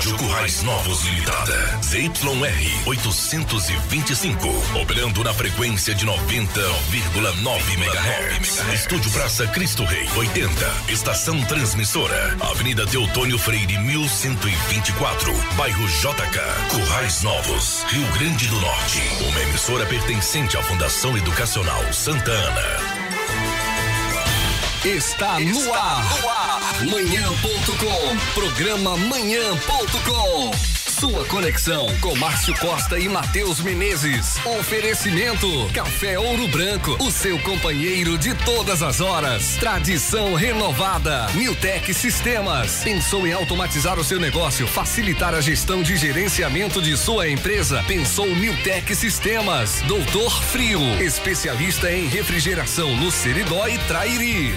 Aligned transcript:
Rádio 0.00 0.16
Currais 0.16 0.62
Novos 0.62 1.04
Limitada. 1.04 1.78
ZYR 1.82 2.86
825. 2.86 4.48
Operando 4.80 5.22
na 5.22 5.34
frequência 5.34 5.94
de 5.94 6.06
90,9 6.06 7.74
MHz. 7.74 8.72
Estúdio 8.72 9.10
Praça 9.10 9.46
Cristo 9.48 9.84
Rei 9.84 10.08
80. 10.16 10.50
Estação 10.88 11.38
Transmissora. 11.42 12.34
Avenida 12.40 12.86
Teotônio 12.86 13.38
Freire 13.38 13.76
1124. 13.76 15.34
Bairro 15.58 15.86
JK. 15.86 16.40
Currais 16.70 17.22
Novos. 17.22 17.84
Rio 17.88 18.06
Grande 18.12 18.48
do 18.48 18.58
Norte. 18.58 19.02
Uma 19.28 19.42
emissora 19.42 19.84
pertencente 19.84 20.56
à 20.56 20.62
Fundação 20.62 21.14
Educacional 21.18 21.92
Santa 21.92 22.30
Ana. 22.30 22.99
Está, 24.84 25.38
no, 25.38 25.74
ar. 25.74 26.04
Manhã.com. 26.86 28.16
Programa 28.32 28.96
Manhã.com. 28.96 30.79
Sua 31.00 31.24
conexão 31.24 31.86
com 32.02 32.14
Márcio 32.16 32.54
Costa 32.58 32.98
e 32.98 33.08
Matheus 33.08 33.62
Menezes. 33.62 34.36
Oferecimento: 34.44 35.48
Café 35.72 36.18
Ouro 36.18 36.46
Branco, 36.48 36.94
o 37.02 37.10
seu 37.10 37.38
companheiro 37.38 38.18
de 38.18 38.34
todas 38.34 38.82
as 38.82 39.00
horas. 39.00 39.56
Tradição 39.56 40.34
renovada. 40.34 41.26
Newtec 41.32 41.94
Sistemas. 41.94 42.84
Pensou 42.84 43.26
em 43.26 43.32
automatizar 43.32 43.98
o 43.98 44.04
seu 44.04 44.20
negócio, 44.20 44.66
facilitar 44.66 45.34
a 45.34 45.40
gestão 45.40 45.82
de 45.82 45.96
gerenciamento 45.96 46.82
de 46.82 46.94
sua 46.98 47.30
empresa? 47.30 47.82
Pensou 47.84 48.26
Newtec 48.26 48.94
Sistemas. 48.94 49.80
Doutor 49.88 50.30
Frio, 50.42 50.82
especialista 51.02 51.90
em 51.90 52.08
refrigeração 52.08 52.94
no 52.94 53.10
Seridó 53.10 53.66
e 53.66 53.78
Trairi. 53.78 54.54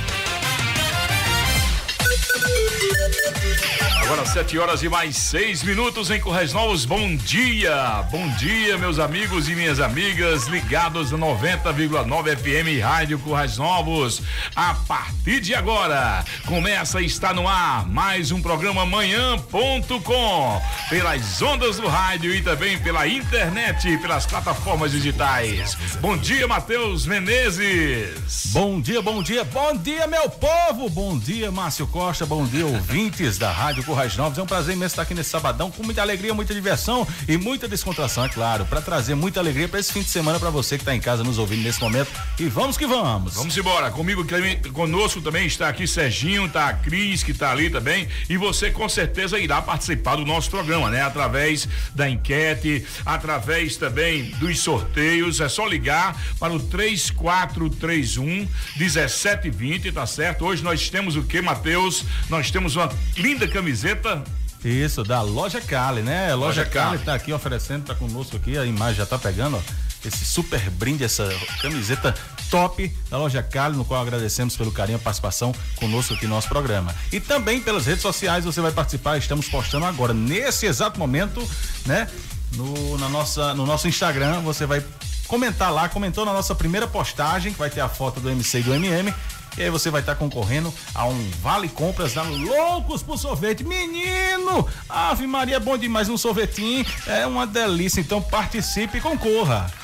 Agora 4.03 4.25
sete 4.25 4.57
horas 4.57 4.83
e 4.83 4.89
mais 4.89 5.15
seis 5.15 5.63
minutos 5.63 6.11
em 6.11 6.19
Correios 6.19 6.51
Novos. 6.51 6.83
Bom 6.83 7.15
dia, 7.15 8.05
bom 8.11 8.27
dia, 8.35 8.77
meus 8.77 8.99
amigos 8.99 9.47
e 9.47 9.55
minhas 9.55 9.79
amigas 9.79 10.47
ligados 10.47 11.11
no 11.11 11.17
90,9 11.17 12.37
FM 12.37 12.83
Rádio 12.83 13.17
Correios 13.19 13.57
Novos. 13.57 14.21
A 14.55 14.73
partir 14.73 15.39
de 15.39 15.55
agora 15.55 16.23
começa 16.45 16.99
a 16.99 17.01
estar 17.01 17.33
no 17.33 17.47
ar 17.47 17.87
mais 17.87 18.29
um 18.31 18.41
programa 18.41 18.85
Manhã.com 18.85 20.61
pelas 20.89 21.41
ondas 21.41 21.77
do 21.77 21.87
rádio 21.87 22.35
e 22.35 22.41
também 22.41 22.77
pela 22.79 23.07
internet, 23.07 23.97
pelas 23.99 24.25
plataformas 24.25 24.91
digitais. 24.91 25.75
Bom 26.01 26.17
dia, 26.17 26.45
Matheus 26.45 27.05
Menezes. 27.05 28.47
Bom 28.47 28.81
dia, 28.81 29.01
bom 29.01 29.23
dia, 29.23 29.45
bom 29.45 29.75
dia, 29.77 30.05
meu 30.07 30.29
povo. 30.29 30.89
Bom 30.89 31.17
dia, 31.17 31.49
Márcio 31.51 31.87
Costa. 31.87 32.25
Bom 32.25 32.45
dia, 32.45 32.65
ouvintes 33.13 33.37
da 33.37 33.51
Rádio 33.51 33.83
Currais 33.83 34.17
Novos. 34.17 34.37
É 34.37 34.41
um 34.41 34.45
prazer 34.45 34.75
imenso 34.75 34.93
estar 34.93 35.03
aqui 35.03 35.13
nesse 35.13 35.29
sabadão 35.29 35.69
com 35.69 35.83
muita 35.83 36.01
alegria, 36.01 36.33
muita 36.33 36.53
diversão 36.53 37.07
e 37.27 37.37
muita 37.37 37.67
descontração, 37.67 38.25
é 38.25 38.29
claro, 38.29 38.65
para 38.65 38.81
trazer 38.81 39.13
muita 39.13 39.39
alegria 39.39 39.67
para 39.67 39.79
esse 39.79 39.93
fim 39.93 40.01
de 40.01 40.09
semana 40.09 40.39
para 40.39 40.49
você 40.49 40.77
que 40.77 40.81
está 40.81 40.95
em 40.95 40.99
casa 40.99 41.23
nos 41.23 41.37
ouvindo 41.37 41.61
nesse 41.61 41.79
momento. 41.79 42.09
E 42.39 42.45
vamos 42.45 42.75
que 42.75 42.87
vamos. 42.87 43.35
Vamos 43.35 43.55
embora. 43.55 43.91
Comigo, 43.91 44.25
conosco 44.73 45.21
também 45.21 45.45
está 45.45 45.69
aqui 45.69 45.85
Serginho, 45.87 46.49
tá 46.49 46.69
a 46.69 46.73
Cris 46.73 47.21
que 47.21 47.31
está 47.31 47.51
ali 47.51 47.69
também 47.69 48.07
e 48.29 48.35
você 48.35 48.71
com 48.71 48.89
certeza 48.89 49.37
irá 49.37 49.61
participar 49.61 50.15
do 50.15 50.25
nosso 50.25 50.49
programa, 50.49 50.89
né? 50.89 51.03
Através 51.03 51.67
da 51.93 52.09
enquete, 52.09 52.85
através 53.05 53.77
também 53.77 54.31
dos 54.39 54.59
sorteios. 54.59 55.39
É 55.39 55.49
só 55.49 55.67
ligar 55.67 56.19
para 56.39 56.53
o 56.53 56.59
3431 56.59 58.47
1720, 58.77 59.91
tá 59.91 60.05
certo? 60.07 60.45
Hoje 60.45 60.63
nós 60.63 60.89
temos 60.89 61.15
o 61.15 61.23
que, 61.23 61.41
Matheus? 61.41 62.03
Nós 62.29 62.49
temos 62.49 62.75
uma 62.75 62.87
linda 63.17 63.47
camiseta 63.47 64.23
isso, 64.63 65.03
da 65.03 65.21
Loja 65.21 65.59
Cali, 65.59 66.01
né? 66.01 66.33
Loja, 66.33 66.61
Loja 66.61 66.65
Cali 66.65 66.95
está 66.95 67.13
aqui 67.13 67.33
oferecendo, 67.33 67.81
está 67.81 67.93
conosco 67.93 68.37
aqui, 68.37 68.57
a 68.57 68.65
imagem 68.65 68.95
já 68.95 69.03
está 69.03 69.19
pegando, 69.19 69.57
ó, 69.57 69.61
esse 70.07 70.23
super 70.23 70.69
brinde, 70.69 71.03
essa 71.03 71.29
camiseta 71.61 72.15
top 72.49 72.89
da 73.09 73.17
Loja 73.17 73.43
Cali, 73.43 73.75
no 73.75 73.83
qual 73.83 74.01
agradecemos 74.01 74.55
pelo 74.55 74.71
carinho 74.71 74.97
e 74.97 75.01
participação 75.01 75.53
conosco 75.75 76.13
aqui 76.13 76.25
no 76.27 76.35
nosso 76.35 76.47
programa. 76.47 76.95
E 77.11 77.19
também 77.19 77.59
pelas 77.59 77.85
redes 77.85 78.01
sociais 78.01 78.45
você 78.45 78.61
vai 78.61 78.71
participar, 78.71 79.17
estamos 79.17 79.49
postando 79.49 79.85
agora, 79.85 80.13
nesse 80.13 80.65
exato 80.65 80.97
momento, 80.97 81.45
né? 81.85 82.09
No, 82.55 82.97
na 82.97 83.09
nossa, 83.09 83.53
no 83.55 83.65
nosso 83.65 83.87
Instagram, 83.87 84.41
você 84.41 84.65
vai 84.65 84.83
comentar 85.27 85.73
lá, 85.73 85.89
comentou 85.89 86.25
na 86.25 86.31
nossa 86.31 86.53
primeira 86.53 86.87
postagem, 86.87 87.51
que 87.51 87.59
vai 87.59 87.69
ter 87.69 87.81
a 87.81 87.89
foto 87.89 88.19
do 88.19 88.29
MC 88.29 88.59
e 88.59 88.63
do 88.63 88.73
MM, 88.73 89.13
e 89.57 89.63
aí 89.63 89.69
você 89.69 89.89
vai 89.89 90.01
estar 90.01 90.15
tá 90.15 90.19
concorrendo 90.19 90.73
a 90.93 91.05
um 91.05 91.29
vale 91.41 91.69
compras 91.69 92.13
da 92.13 92.23
Loucos 92.23 93.03
por 93.03 93.17
Sorvete. 93.17 93.63
Menino! 93.63 94.67
Ave 94.89 95.27
Maria, 95.27 95.59
bom 95.59 95.77
demais 95.77 96.09
um 96.09 96.17
sorvetinho. 96.17 96.85
É 97.07 97.25
uma 97.25 97.45
delícia. 97.45 98.01
Então 98.01 98.21
participe 98.21 98.97
e 98.97 99.01
concorra. 99.01 99.82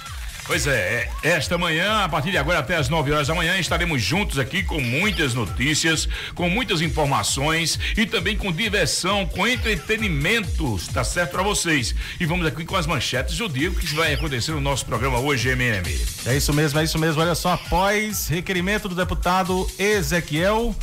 Pois 0.49 0.65
é, 0.65 1.07
é, 1.21 1.29
esta 1.29 1.59
manhã, 1.59 2.03
a 2.03 2.09
partir 2.09 2.31
de 2.31 2.37
agora 2.39 2.57
até 2.57 2.75
as 2.75 2.89
9 2.89 3.11
horas 3.11 3.27
da 3.27 3.35
manhã, 3.35 3.59
estaremos 3.59 4.01
juntos 4.01 4.39
aqui 4.39 4.63
com 4.63 4.81
muitas 4.81 5.35
notícias, 5.35 6.09
com 6.33 6.49
muitas 6.49 6.81
informações 6.81 7.79
e 7.95 8.03
também 8.03 8.35
com 8.35 8.51
diversão, 8.51 9.27
com 9.27 9.47
entretenimentos, 9.47 10.87
tá 10.87 11.03
certo 11.03 11.33
para 11.33 11.43
vocês. 11.43 11.93
E 12.19 12.25
vamos 12.25 12.47
aqui 12.47 12.65
com 12.65 12.75
as 12.75 12.87
manchetes 12.87 13.37
do 13.37 13.47
dia, 13.47 13.69
que 13.69 13.93
vai 13.93 14.15
acontecer 14.15 14.51
no 14.51 14.59
nosso 14.59 14.87
programa 14.87 15.19
hoje, 15.19 15.49
MM. 15.49 15.87
É 16.25 16.35
isso 16.35 16.51
mesmo, 16.51 16.79
é 16.79 16.83
isso 16.83 16.97
mesmo. 16.97 17.21
Olha 17.21 17.35
só, 17.35 17.53
após 17.53 18.27
requerimento 18.27 18.89
do 18.89 18.95
deputado 18.95 19.69
Ezequiel 19.77 20.75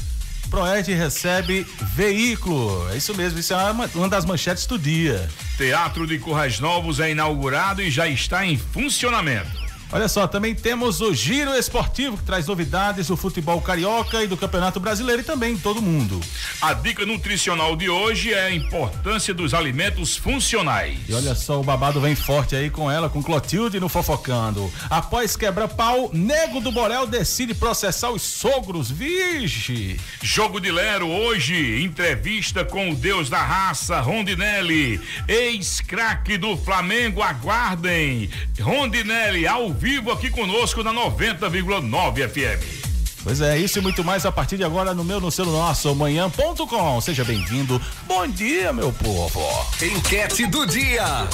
Proerd 0.46 0.92
recebe 0.92 1.66
veículo. 1.94 2.88
É 2.90 2.96
isso 2.96 3.14
mesmo, 3.14 3.38
isso 3.38 3.52
é 3.52 3.70
uma, 3.70 3.90
uma 3.94 4.08
das 4.08 4.24
manchetes 4.24 4.66
do 4.66 4.78
dia. 4.78 5.28
Teatro 5.56 6.06
de 6.06 6.18
Currais 6.18 6.60
Novos 6.60 7.00
é 7.00 7.10
inaugurado 7.10 7.82
e 7.82 7.90
já 7.90 8.06
está 8.08 8.44
em 8.46 8.56
funcionamento. 8.56 9.65
Olha 9.92 10.08
só, 10.08 10.26
também 10.26 10.52
temos 10.52 11.00
o 11.00 11.14
Giro 11.14 11.54
Esportivo, 11.54 12.16
que 12.16 12.24
traz 12.24 12.46
novidades 12.48 13.06
do 13.06 13.16
futebol 13.16 13.60
carioca 13.60 14.22
e 14.22 14.26
do 14.26 14.36
Campeonato 14.36 14.80
Brasileiro 14.80 15.22
e 15.22 15.24
também 15.24 15.56
todo 15.56 15.80
mundo. 15.80 16.20
A 16.60 16.74
dica 16.74 17.06
nutricional 17.06 17.76
de 17.76 17.88
hoje 17.88 18.34
é 18.34 18.46
a 18.46 18.54
importância 18.54 19.32
dos 19.32 19.54
alimentos 19.54 20.16
funcionais. 20.16 20.98
E 21.08 21.14
olha 21.14 21.36
só, 21.36 21.60
o 21.60 21.64
babado 21.64 22.00
vem 22.00 22.16
forte 22.16 22.56
aí 22.56 22.68
com 22.68 22.90
ela, 22.90 23.08
com 23.08 23.22
Clotilde 23.22 23.78
no 23.78 23.88
Fofocando. 23.88 24.72
Após 24.90 25.36
quebra-pau, 25.36 26.10
Nego 26.12 26.60
do 26.60 26.72
Borel 26.72 27.06
decide 27.06 27.54
processar 27.54 28.10
os 28.10 28.22
sogros. 28.22 28.90
Vixe! 28.90 30.00
Jogo 30.20 30.60
de 30.60 30.72
Lero 30.72 31.08
hoje, 31.08 31.80
entrevista 31.82 32.64
com 32.64 32.90
o 32.90 32.96
deus 32.96 33.30
da 33.30 33.42
raça, 33.42 34.00
Rondinelli. 34.00 35.00
Ex-craque 35.28 36.36
do 36.36 36.56
Flamengo, 36.56 37.22
aguardem. 37.22 38.28
Rondinelli, 38.60 39.46
ao 39.46 39.75
vivo 39.76 40.10
aqui 40.10 40.30
conosco 40.30 40.82
na 40.82 40.92
90,9 40.92 42.28
FM. 42.28 42.86
Pois 43.22 43.40
é, 43.40 43.58
isso 43.58 43.78
e 43.78 43.82
muito 43.82 44.04
mais 44.04 44.24
a 44.24 44.32
partir 44.32 44.56
de 44.56 44.64
agora 44.64 44.94
no 44.94 45.04
meu, 45.04 45.20
no 45.20 45.30
seu, 45.30 45.44
no 45.44 45.52
nosso 45.52 45.94
manhã.com. 45.94 47.00
Seja 47.00 47.24
bem-vindo. 47.24 47.80
Bom 48.06 48.26
dia, 48.28 48.72
meu 48.72 48.92
povo. 48.92 49.40
Enquete 49.82 50.46
do 50.46 50.64
dia. 50.64 51.28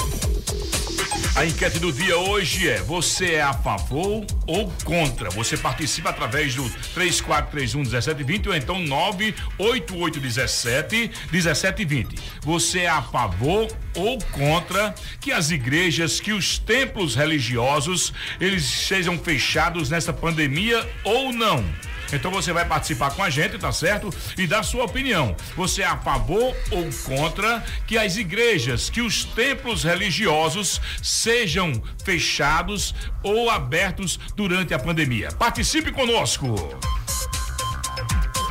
A 1.35 1.47
enquete 1.47 1.79
do 1.79 1.91
dia 1.91 2.15
hoje 2.15 2.69
é: 2.69 2.79
você 2.83 3.33
é 3.33 3.41
a 3.41 3.53
favor 3.53 4.23
ou 4.45 4.71
contra? 4.83 5.31
Você 5.31 5.57
participa 5.57 6.11
através 6.11 6.53
do 6.53 6.69
3431 6.93 7.81
1720 7.81 8.49
ou 8.49 8.55
então 8.55 8.79
98817 8.79 11.09
1720. 11.31 12.15
Você 12.41 12.81
é 12.81 12.89
a 12.89 13.01
favor 13.01 13.67
ou 13.95 14.19
contra 14.31 14.93
que 15.19 15.31
as 15.31 15.49
igrejas, 15.49 16.19
que 16.19 16.33
os 16.33 16.59
templos 16.59 17.15
religiosos, 17.15 18.13
eles 18.39 18.63
sejam 18.63 19.17
fechados 19.17 19.89
nessa 19.89 20.13
pandemia 20.13 20.87
ou 21.03 21.33
não? 21.33 21.65
Então 22.13 22.31
você 22.31 22.53
vai 22.53 22.65
participar 22.65 23.11
com 23.11 23.23
a 23.23 23.29
gente, 23.29 23.57
tá 23.57 23.71
certo? 23.71 24.09
E 24.37 24.47
dar 24.47 24.63
sua 24.63 24.85
opinião. 24.85 25.35
Você 25.55 25.81
é 25.81 25.87
a 25.87 25.97
favor 25.97 26.55
ou 26.71 26.89
contra 27.05 27.63
que 27.87 27.97
as 27.97 28.17
igrejas, 28.17 28.89
que 28.89 29.01
os 29.01 29.23
templos 29.23 29.83
religiosos 29.83 30.79
sejam 31.01 31.73
fechados 32.03 32.93
ou 33.21 33.49
abertos 33.49 34.19
durante 34.35 34.73
a 34.73 34.79
pandemia? 34.79 35.29
Participe 35.31 35.91
conosco. 35.91 36.55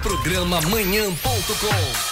Programa 0.03 0.61
Manhã.com 0.62 2.12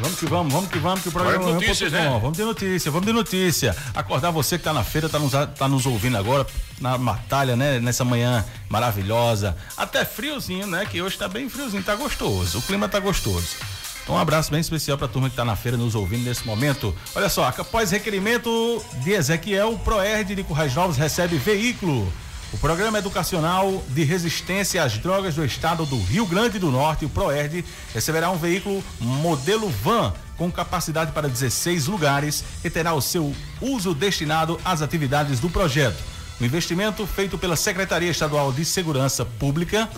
Vamos 0.00 0.18
que 0.18 0.26
vamos, 0.26 0.52
vamos 0.52 0.70
que 0.70 0.78
vamos, 0.78 1.02
que 1.02 1.08
o 1.10 1.12
programa 1.12 1.36
Agora 1.36 1.54
notícias, 1.54 1.92
né? 1.92 2.08
Vamos 2.20 2.36
de 2.36 2.42
notícia, 2.42 2.90
vamos 2.90 3.06
de 3.06 3.12
notícia. 3.12 3.76
Acordar 3.94 4.30
você 4.30 4.56
que 4.56 4.60
está 4.60 4.72
na 4.72 4.82
feira, 4.82 5.06
está 5.06 5.18
nos, 5.18 5.32
tá 5.32 5.68
nos 5.68 5.84
ouvindo 5.84 6.16
agora, 6.16 6.46
na 6.80 6.96
batalha, 6.96 7.54
né? 7.54 7.78
Nessa 7.78 8.02
manhã 8.02 8.42
maravilhosa. 8.68 9.54
Até 9.76 10.06
friozinho, 10.06 10.66
né? 10.66 10.86
Que 10.86 11.02
hoje 11.02 11.16
está 11.16 11.28
bem 11.28 11.50
friozinho, 11.50 11.82
tá 11.82 11.94
gostoso. 11.94 12.58
O 12.58 12.62
clima 12.62 12.88
tá 12.88 12.98
gostoso. 12.98 13.56
Então, 14.02 14.14
um 14.14 14.18
abraço 14.18 14.50
bem 14.50 14.60
especial 14.60 14.96
para 14.96 15.06
a 15.06 15.10
turma 15.10 15.28
que 15.28 15.34
está 15.34 15.44
na 15.44 15.54
feira 15.54 15.76
nos 15.76 15.94
ouvindo 15.94 16.24
nesse 16.24 16.46
momento. 16.46 16.96
Olha 17.14 17.28
só, 17.28 17.44
após 17.44 17.90
requerimento 17.90 18.82
de 19.04 19.12
Ezequiel, 19.12 19.78
Proerd 19.84 20.34
de 20.34 20.42
Currais 20.42 20.74
Novos 20.74 20.96
recebe 20.96 21.36
veículo. 21.36 22.10
O 22.52 22.58
Programa 22.58 22.98
Educacional 22.98 23.80
de 23.90 24.02
Resistência 24.02 24.82
às 24.82 24.98
Drogas 24.98 25.36
do 25.36 25.44
Estado 25.44 25.86
do 25.86 25.96
Rio 26.02 26.26
Grande 26.26 26.58
do 26.58 26.68
Norte, 26.68 27.04
o 27.04 27.08
PROERD, 27.08 27.64
receberá 27.94 28.28
um 28.28 28.36
veículo 28.36 28.82
modelo 28.98 29.68
van 29.68 30.12
com 30.36 30.50
capacidade 30.50 31.12
para 31.12 31.28
16 31.28 31.86
lugares 31.86 32.42
e 32.64 32.68
terá 32.68 32.92
o 32.92 33.00
seu 33.00 33.32
uso 33.60 33.94
destinado 33.94 34.58
às 34.64 34.82
atividades 34.82 35.38
do 35.38 35.48
projeto. 35.48 36.02
O 36.40 36.44
investimento 36.44 37.06
feito 37.06 37.38
pela 37.38 37.54
Secretaria 37.54 38.10
Estadual 38.10 38.52
de 38.52 38.64
Segurança 38.64 39.24
Pública 39.24 39.88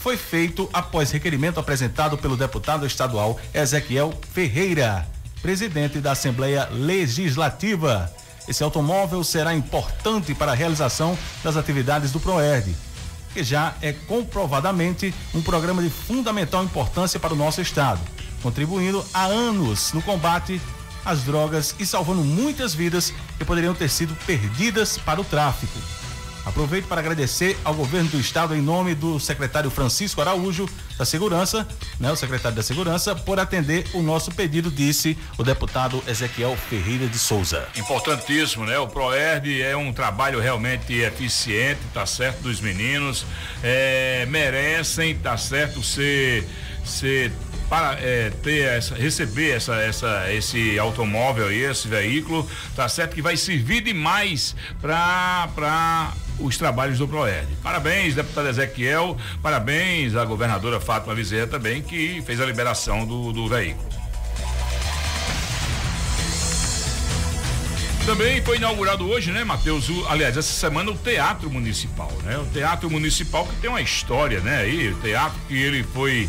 foi 0.00 0.18
feito 0.18 0.68
após 0.74 1.10
requerimento 1.10 1.58
apresentado 1.58 2.18
pelo 2.18 2.36
deputado 2.36 2.84
estadual 2.84 3.40
Ezequiel 3.54 4.12
Ferreira, 4.30 5.08
presidente 5.40 6.00
da 6.00 6.12
Assembleia 6.12 6.68
Legislativa. 6.70 8.12
Esse 8.46 8.62
automóvel 8.62 9.24
será 9.24 9.54
importante 9.54 10.34
para 10.34 10.52
a 10.52 10.54
realização 10.54 11.16
das 11.42 11.56
atividades 11.56 12.12
do 12.12 12.20
PROERD, 12.20 12.74
que 13.32 13.42
já 13.42 13.74
é 13.80 13.92
comprovadamente 13.92 15.14
um 15.34 15.42
programa 15.42 15.82
de 15.82 15.90
fundamental 15.90 16.62
importância 16.62 17.18
para 17.18 17.32
o 17.32 17.36
nosso 17.36 17.60
estado, 17.60 18.00
contribuindo 18.42 19.04
há 19.12 19.24
anos 19.24 19.92
no 19.92 20.02
combate 20.02 20.60
às 21.04 21.22
drogas 21.22 21.74
e 21.78 21.86
salvando 21.86 22.22
muitas 22.22 22.74
vidas 22.74 23.12
que 23.38 23.44
poderiam 23.44 23.74
ter 23.74 23.88
sido 23.88 24.14
perdidas 24.26 24.98
para 24.98 25.20
o 25.20 25.24
tráfico. 25.24 25.78
Aproveito 26.44 26.86
para 26.86 27.00
agradecer 27.00 27.56
ao 27.64 27.74
governo 27.74 28.10
do 28.10 28.20
estado 28.20 28.54
em 28.54 28.60
nome 28.60 28.94
do 28.94 29.18
secretário 29.18 29.70
Francisco 29.70 30.20
Araújo 30.20 30.68
da 30.98 31.04
Segurança, 31.04 31.66
né, 31.98 32.12
o 32.12 32.16
secretário 32.16 32.54
da 32.54 32.62
Segurança, 32.62 33.14
por 33.16 33.40
atender 33.40 33.86
o 33.94 34.02
nosso 34.02 34.30
pedido, 34.30 34.70
disse 34.70 35.16
o 35.38 35.42
deputado 35.42 36.02
Ezequiel 36.06 36.56
Ferreira 36.68 37.06
de 37.06 37.18
Souza. 37.18 37.66
Importantíssimo, 37.76 38.66
né? 38.66 38.78
O 38.78 38.86
Proerd 38.86 39.62
é 39.62 39.76
um 39.76 39.92
trabalho 39.92 40.38
realmente 40.38 40.92
eficiente, 40.92 41.80
tá 41.92 42.04
certo, 42.04 42.42
dos 42.42 42.60
meninos, 42.60 43.24
é, 43.62 44.26
merecem, 44.26 45.16
tá 45.16 45.36
certo, 45.36 45.82
ser 45.82 46.46
ser 46.84 47.32
para 47.68 47.98
é, 47.98 48.30
ter 48.42 48.60
essa, 48.64 48.94
receber 48.94 49.52
essa, 49.52 49.74
essa, 49.76 50.32
esse 50.32 50.78
automóvel 50.78 51.48
aí, 51.48 51.62
esse 51.62 51.88
veículo, 51.88 52.48
tá 52.76 52.88
certo 52.88 53.14
que 53.14 53.22
vai 53.22 53.36
servir 53.36 53.80
demais 53.80 54.54
para 54.80 56.12
os 56.38 56.56
trabalhos 56.56 56.98
do 56.98 57.08
Proerd. 57.08 57.48
Parabéns, 57.62 58.14
deputado 58.14 58.48
Ezequiel, 58.48 59.16
parabéns 59.42 60.16
à 60.16 60.24
governadora 60.24 60.80
Fátima 60.80 61.14
Bezerra 61.14 61.46
também, 61.46 61.82
que 61.82 62.22
fez 62.26 62.40
a 62.40 62.46
liberação 62.46 63.06
do, 63.06 63.32
do 63.32 63.48
veículo. 63.48 63.94
Também 68.06 68.42
foi 68.42 68.58
inaugurado 68.58 69.08
hoje, 69.08 69.32
né, 69.32 69.44
Matheus? 69.44 69.86
Aliás, 70.10 70.36
essa 70.36 70.52
semana 70.52 70.90
o 70.90 70.94
Teatro 70.94 71.48
Municipal, 71.48 72.12
né? 72.22 72.36
O 72.36 72.44
Teatro 72.44 72.90
Municipal 72.90 73.46
que 73.46 73.56
tem 73.56 73.70
uma 73.70 73.80
história, 73.80 74.40
né? 74.40 74.58
Aí, 74.58 74.92
o 74.92 74.94
teatro 74.96 75.38
que 75.48 75.54
ele 75.56 75.82
foi, 75.82 76.28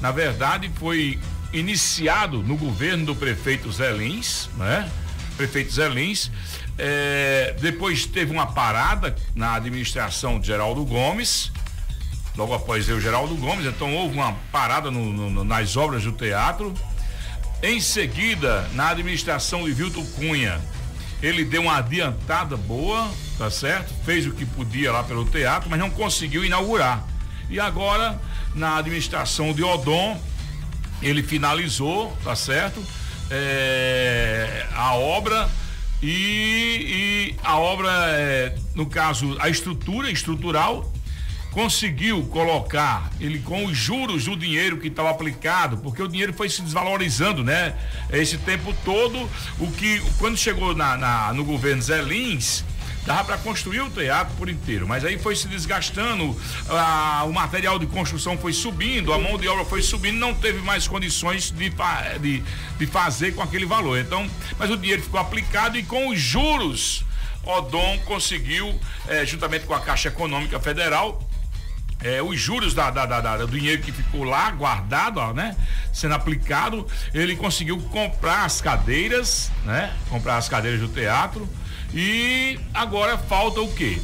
na 0.00 0.12
verdade, 0.12 0.70
foi 0.76 1.18
iniciado 1.52 2.44
no 2.44 2.56
governo 2.56 3.06
do 3.06 3.16
prefeito 3.16 3.70
Zé 3.72 3.90
Lins, 3.90 4.48
né? 4.56 4.88
Prefeito 5.36 5.72
Zé 5.72 5.88
Lins, 5.88 6.30
é, 6.78 7.54
depois 7.60 8.04
teve 8.04 8.32
uma 8.32 8.46
parada 8.46 9.14
na 9.34 9.54
administração 9.54 10.38
de 10.38 10.46
Geraldo 10.46 10.84
Gomes, 10.84 11.50
logo 12.36 12.52
após 12.54 12.88
eu, 12.88 13.00
Geraldo 13.00 13.34
Gomes, 13.36 13.66
então 13.66 13.94
houve 13.94 14.14
uma 14.14 14.34
parada 14.52 14.90
no, 14.90 15.12
no, 15.12 15.44
nas 15.44 15.76
obras 15.76 16.04
do 16.04 16.12
teatro. 16.12 16.74
Em 17.62 17.80
seguida, 17.80 18.68
na 18.74 18.90
administração 18.90 19.64
de 19.64 19.72
Vilton 19.72 20.04
Cunha, 20.14 20.60
ele 21.22 21.44
deu 21.44 21.62
uma 21.62 21.78
adiantada 21.78 22.56
boa, 22.56 23.10
tá 23.38 23.50
certo? 23.50 23.94
Fez 24.04 24.26
o 24.26 24.32
que 24.32 24.44
podia 24.44 24.92
lá 24.92 25.02
pelo 25.02 25.24
teatro, 25.24 25.70
mas 25.70 25.78
não 25.78 25.88
conseguiu 25.88 26.44
inaugurar. 26.44 27.02
E 27.48 27.58
agora, 27.58 28.20
na 28.54 28.76
administração 28.76 29.54
de 29.54 29.64
Odon, 29.64 30.20
ele 31.00 31.22
finalizou, 31.22 32.14
tá 32.22 32.36
certo? 32.36 32.84
É, 33.30 34.66
a 34.74 34.94
obra 34.94 35.48
e, 36.02 37.32
e 37.32 37.36
a 37.42 37.58
obra, 37.58 37.90
é, 38.10 38.54
no 38.74 38.86
caso, 38.86 39.36
a 39.40 39.48
estrutura 39.48 40.10
estrutural 40.10 40.92
conseguiu 41.56 42.22
colocar 42.24 43.10
ele 43.18 43.38
com 43.38 43.64
os 43.64 43.74
juros 43.74 44.26
do 44.26 44.36
dinheiro 44.36 44.76
que 44.76 44.88
estava 44.88 45.08
aplicado, 45.08 45.78
porque 45.78 46.02
o 46.02 46.06
dinheiro 46.06 46.34
foi 46.34 46.50
se 46.50 46.60
desvalorizando, 46.60 47.42
né? 47.42 47.74
Esse 48.12 48.36
tempo 48.36 48.74
todo, 48.84 49.18
o 49.58 49.72
que 49.72 50.02
quando 50.18 50.36
chegou 50.36 50.74
na, 50.74 50.98
na 50.98 51.32
no 51.32 51.46
governo 51.46 51.80
Zé 51.80 52.02
Lins, 52.02 52.62
dava 53.06 53.24
para 53.24 53.38
construir 53.38 53.80
o 53.80 53.88
teatro 53.88 54.34
por 54.36 54.48
inteiro, 54.48 54.86
mas 54.86 55.04
aí 55.04 55.16
foi 55.16 55.36
se 55.36 55.46
desgastando, 55.46 56.36
a, 56.68 57.24
o 57.24 57.32
material 57.32 57.78
de 57.78 57.86
construção 57.86 58.36
foi 58.36 58.52
subindo, 58.52 59.12
a 59.12 59.18
mão 59.18 59.38
de 59.38 59.46
obra 59.46 59.64
foi 59.64 59.80
subindo, 59.80 60.18
não 60.18 60.34
teve 60.34 60.58
mais 60.58 60.88
condições 60.88 61.52
de, 61.52 61.72
de, 62.20 62.42
de 62.76 62.86
fazer 62.86 63.32
com 63.34 63.42
aquele 63.42 63.64
valor. 63.64 63.98
Então, 63.98 64.28
mas 64.58 64.70
o 64.70 64.76
dinheiro 64.76 65.02
ficou 65.02 65.20
aplicado 65.20 65.78
e 65.78 65.84
com 65.84 66.08
os 66.08 66.18
juros, 66.18 67.04
Odon 67.44 67.96
conseguiu, 68.04 68.78
eh, 69.06 69.24
juntamente 69.24 69.66
com 69.66 69.74
a 69.74 69.80
Caixa 69.80 70.08
Econômica 70.08 70.58
Federal, 70.58 71.22
é, 72.02 72.20
os 72.20 72.38
juros 72.38 72.74
da, 72.74 72.90
da, 72.90 73.06
da, 73.06 73.36
do 73.38 73.48
dinheiro 73.48 73.80
que 73.80 73.90
ficou 73.90 74.22
lá 74.22 74.50
guardado, 74.50 75.18
ó, 75.18 75.32
né? 75.32 75.56
Sendo 75.92 76.14
aplicado, 76.14 76.86
ele 77.14 77.34
conseguiu 77.34 77.78
comprar 77.90 78.44
as 78.44 78.60
cadeiras, 78.60 79.50
né? 79.64 79.94
Comprar 80.10 80.36
as 80.36 80.48
cadeiras 80.48 80.80
do 80.80 80.88
teatro, 80.88 81.48
e 81.98 82.60
agora 82.74 83.16
falta 83.16 83.62
o 83.62 83.74
quê? 83.74 83.98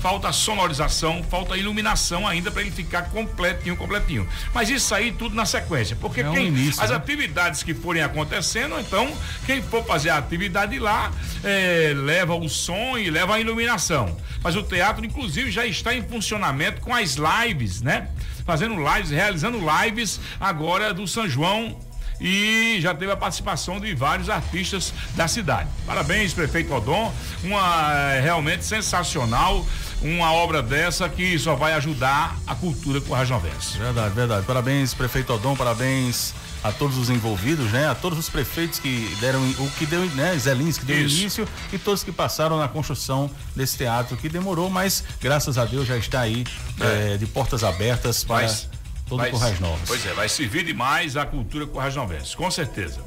Falta 0.00 0.30
sonorização, 0.30 1.20
falta 1.24 1.56
iluminação 1.56 2.28
ainda 2.28 2.48
para 2.48 2.62
ele 2.62 2.70
ficar 2.70 3.10
completinho, 3.10 3.76
completinho. 3.76 4.28
Mas 4.52 4.70
isso 4.70 4.94
aí 4.94 5.10
tudo 5.10 5.34
na 5.34 5.44
sequência, 5.44 5.96
porque 5.96 6.20
é 6.20 6.30
quem, 6.30 6.46
início, 6.46 6.80
as 6.80 6.90
né? 6.90 6.96
atividades 6.96 7.64
que 7.64 7.74
forem 7.74 8.02
acontecendo, 8.02 8.78
então 8.78 9.12
quem 9.46 9.60
for 9.60 9.84
fazer 9.84 10.10
a 10.10 10.18
atividade 10.18 10.78
lá 10.78 11.10
é, 11.42 11.92
leva 11.96 12.36
o 12.36 12.48
som 12.48 12.96
e 12.96 13.10
leva 13.10 13.34
a 13.34 13.40
iluminação. 13.40 14.16
Mas 14.40 14.54
o 14.54 14.62
teatro, 14.62 15.04
inclusive, 15.04 15.50
já 15.50 15.66
está 15.66 15.92
em 15.92 16.02
funcionamento 16.02 16.80
com 16.82 16.94
as 16.94 17.16
lives, 17.16 17.82
né? 17.82 18.10
Fazendo 18.46 18.76
lives, 18.76 19.10
realizando 19.10 19.58
lives 19.58 20.20
agora 20.38 20.94
do 20.94 21.08
São 21.08 21.28
João 21.28 21.76
e 22.20 22.78
já 22.80 22.94
teve 22.94 23.12
a 23.12 23.16
participação 23.16 23.80
de 23.80 23.94
vários 23.94 24.28
artistas 24.28 24.92
da 25.14 25.28
cidade. 25.28 25.68
Parabéns, 25.86 26.32
prefeito 26.32 26.72
Odon, 26.72 27.12
uma 27.42 27.92
é, 28.12 28.20
realmente 28.20 28.64
sensacional, 28.64 29.64
uma 30.02 30.32
obra 30.32 30.62
dessa 30.62 31.08
que 31.08 31.38
só 31.38 31.54
vai 31.54 31.72
ajudar 31.74 32.36
a 32.46 32.54
cultura 32.54 33.00
corrajovense. 33.00 33.78
Verdade, 33.78 34.14
verdade. 34.14 34.46
Parabéns, 34.46 34.94
prefeito 34.94 35.32
Odon, 35.32 35.56
parabéns 35.56 36.34
a 36.64 36.72
todos 36.72 36.96
os 36.96 37.10
envolvidos, 37.10 37.70
né? 37.72 37.86
A 37.88 37.94
todos 37.94 38.18
os 38.18 38.30
prefeitos 38.30 38.78
que 38.78 39.14
deram 39.20 39.38
o 39.58 39.70
que 39.72 39.84
deu, 39.84 40.00
né? 40.12 40.34
Zé 40.38 40.54
Lins 40.54 40.78
que 40.78 40.86
deu 40.86 41.04
Isso. 41.04 41.20
início 41.20 41.48
e 41.70 41.78
todos 41.78 42.02
que 42.02 42.10
passaram 42.10 42.58
na 42.58 42.66
construção 42.66 43.30
desse 43.54 43.76
teatro 43.76 44.16
que 44.16 44.30
demorou, 44.30 44.70
mas 44.70 45.04
graças 45.20 45.58
a 45.58 45.66
Deus 45.66 45.86
já 45.86 45.98
está 45.98 46.22
aí 46.22 46.42
é. 46.80 47.14
É, 47.14 47.16
de 47.18 47.26
portas 47.26 47.62
abertas 47.62 48.24
para 48.24 48.46
mas, 48.46 48.66
todo 49.06 49.18
vai, 49.18 49.30
Corrais 49.30 49.60
Novas. 49.60 49.86
Pois 49.86 50.04
é, 50.06 50.12
vai 50.12 50.28
servir 50.28 50.64
demais 50.64 51.16
a 51.16 51.24
cultura 51.24 51.66
Corrais 51.66 51.94
Novense, 51.96 52.36
com 52.36 52.50
certeza. 52.50 53.00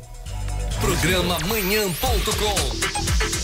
Programa 0.79 1.39
manhã.com 1.47 3.37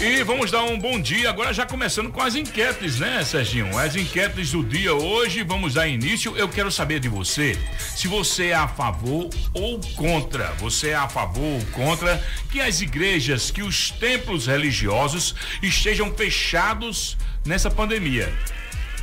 e 0.00 0.22
vamos 0.22 0.52
dar 0.52 0.62
um 0.62 0.78
bom 0.78 1.00
dia 1.00 1.28
agora 1.28 1.52
já 1.52 1.66
começando 1.66 2.12
com 2.12 2.22
as 2.22 2.36
enquetes, 2.36 3.00
né, 3.00 3.24
Serginho? 3.24 3.76
As 3.76 3.96
enquetes 3.96 4.52
do 4.52 4.62
dia 4.62 4.94
hoje, 4.94 5.42
vamos 5.42 5.74
dar 5.74 5.88
início. 5.88 6.36
Eu 6.36 6.48
quero 6.48 6.70
saber 6.70 7.00
de 7.00 7.08
você 7.08 7.58
se 7.96 8.06
você 8.06 8.50
é 8.50 8.54
a 8.54 8.68
favor 8.68 9.28
ou 9.52 9.80
contra. 9.96 10.52
Você 10.60 10.90
é 10.90 10.94
a 10.94 11.08
favor 11.08 11.42
ou 11.42 11.66
contra 11.72 12.24
que 12.48 12.60
as 12.60 12.80
igrejas, 12.80 13.50
que 13.50 13.60
os 13.60 13.90
templos 13.90 14.46
religiosos 14.46 15.34
estejam 15.60 16.14
fechados 16.14 17.16
nessa 17.44 17.68
pandemia? 17.68 18.32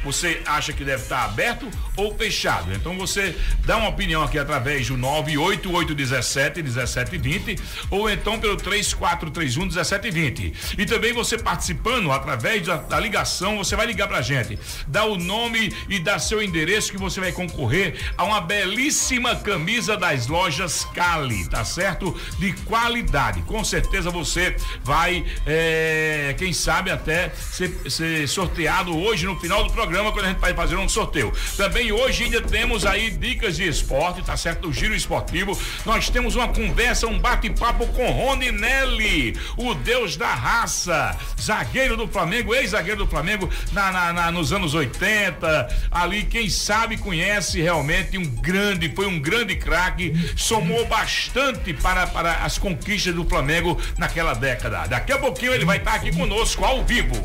Você 0.05 0.39
acha 0.45 0.71
que 0.71 0.83
deve 0.83 1.01
estar 1.01 1.25
aberto 1.25 1.67
ou 1.97 2.15
fechado? 2.15 2.71
Então 2.71 2.95
você 2.95 3.35
dá 3.65 3.75
uma 3.77 3.89
opinião 3.89 4.21
aqui 4.21 4.37
através 4.37 4.87
do 4.87 4.95
98817 4.95 6.61
1720 6.61 7.59
ou 7.89 8.07
então 8.07 8.39
pelo 8.39 8.55
3431 8.55 9.63
1720. 9.63 10.75
E 10.77 10.85
também 10.85 11.11
você 11.11 11.39
participando 11.39 12.11
através 12.11 12.67
da, 12.67 12.77
da 12.77 12.99
ligação, 12.99 13.57
você 13.57 13.75
vai 13.75 13.87
ligar 13.87 14.07
pra 14.07 14.21
gente, 14.21 14.59
dá 14.87 15.05
o 15.05 15.17
nome 15.17 15.73
e 15.89 15.97
dá 15.97 16.19
seu 16.19 16.41
endereço 16.41 16.91
que 16.91 16.97
você 16.99 17.19
vai 17.19 17.31
concorrer 17.31 17.95
a 18.15 18.23
uma 18.23 18.39
belíssima 18.39 19.35
camisa 19.35 19.97
das 19.97 20.27
lojas 20.27 20.85
Cali, 20.93 21.49
tá 21.49 21.65
certo? 21.65 22.15
De 22.37 22.53
qualidade. 22.63 23.41
Com 23.41 23.63
certeza 23.63 24.11
você 24.11 24.55
vai, 24.83 25.25
é, 25.47 26.35
quem 26.37 26.53
sabe 26.53 26.91
até 26.91 27.29
ser, 27.29 27.71
ser 27.89 28.27
sorteado 28.27 28.95
hoje 28.95 29.25
no 29.25 29.39
final 29.39 29.63
do 29.63 29.71
programa 29.71 29.94
programa 29.95 30.11
quando 30.11 30.25
a 30.25 30.29
gente 30.29 30.39
vai 30.39 30.53
fazer 30.53 30.75
um 30.75 30.89
sorteio. 30.89 31.31
Também 31.55 31.91
hoje 31.91 32.25
ainda 32.25 32.41
temos 32.41 32.85
aí 32.85 33.09
dicas 33.11 33.55
de 33.55 33.67
esporte, 33.67 34.21
tá 34.21 34.35
certo? 34.35 34.67
O 34.67 34.73
giro 34.73 34.93
esportivo. 34.93 35.57
Nós 35.85 36.09
temos 36.09 36.35
uma 36.35 36.49
conversa, 36.49 37.07
um 37.07 37.17
bate-papo 37.17 37.87
com 37.87 38.11
Rony 38.11 38.51
Nelly, 38.51 39.37
o 39.55 39.73
deus 39.73 40.17
da 40.17 40.33
raça, 40.33 41.17
zagueiro 41.39 41.95
do 41.95 42.07
Flamengo, 42.07 42.53
ex-zagueiro 42.53 43.05
do 43.05 43.07
Flamengo 43.07 43.49
na, 43.71 43.91
na, 43.91 44.13
na, 44.13 44.31
nos 44.31 44.51
anos 44.51 44.73
80. 44.73 45.87
Ali, 45.89 46.23
quem 46.23 46.49
sabe 46.49 46.97
conhece 46.97 47.61
realmente 47.61 48.17
um 48.17 48.25
grande, 48.25 48.91
foi 48.93 49.07
um 49.07 49.19
grande 49.19 49.55
craque, 49.55 50.13
somou 50.35 50.85
bastante 50.85 51.73
para, 51.73 52.05
para 52.07 52.33
as 52.43 52.57
conquistas 52.57 53.15
do 53.15 53.23
Flamengo 53.23 53.79
naquela 53.97 54.33
década. 54.33 54.87
Daqui 54.87 55.13
a 55.13 55.17
pouquinho 55.17 55.53
ele 55.53 55.63
vai 55.63 55.77
estar 55.77 55.93
aqui 55.93 56.11
conosco 56.13 56.65
ao 56.65 56.83
vivo. 56.83 57.15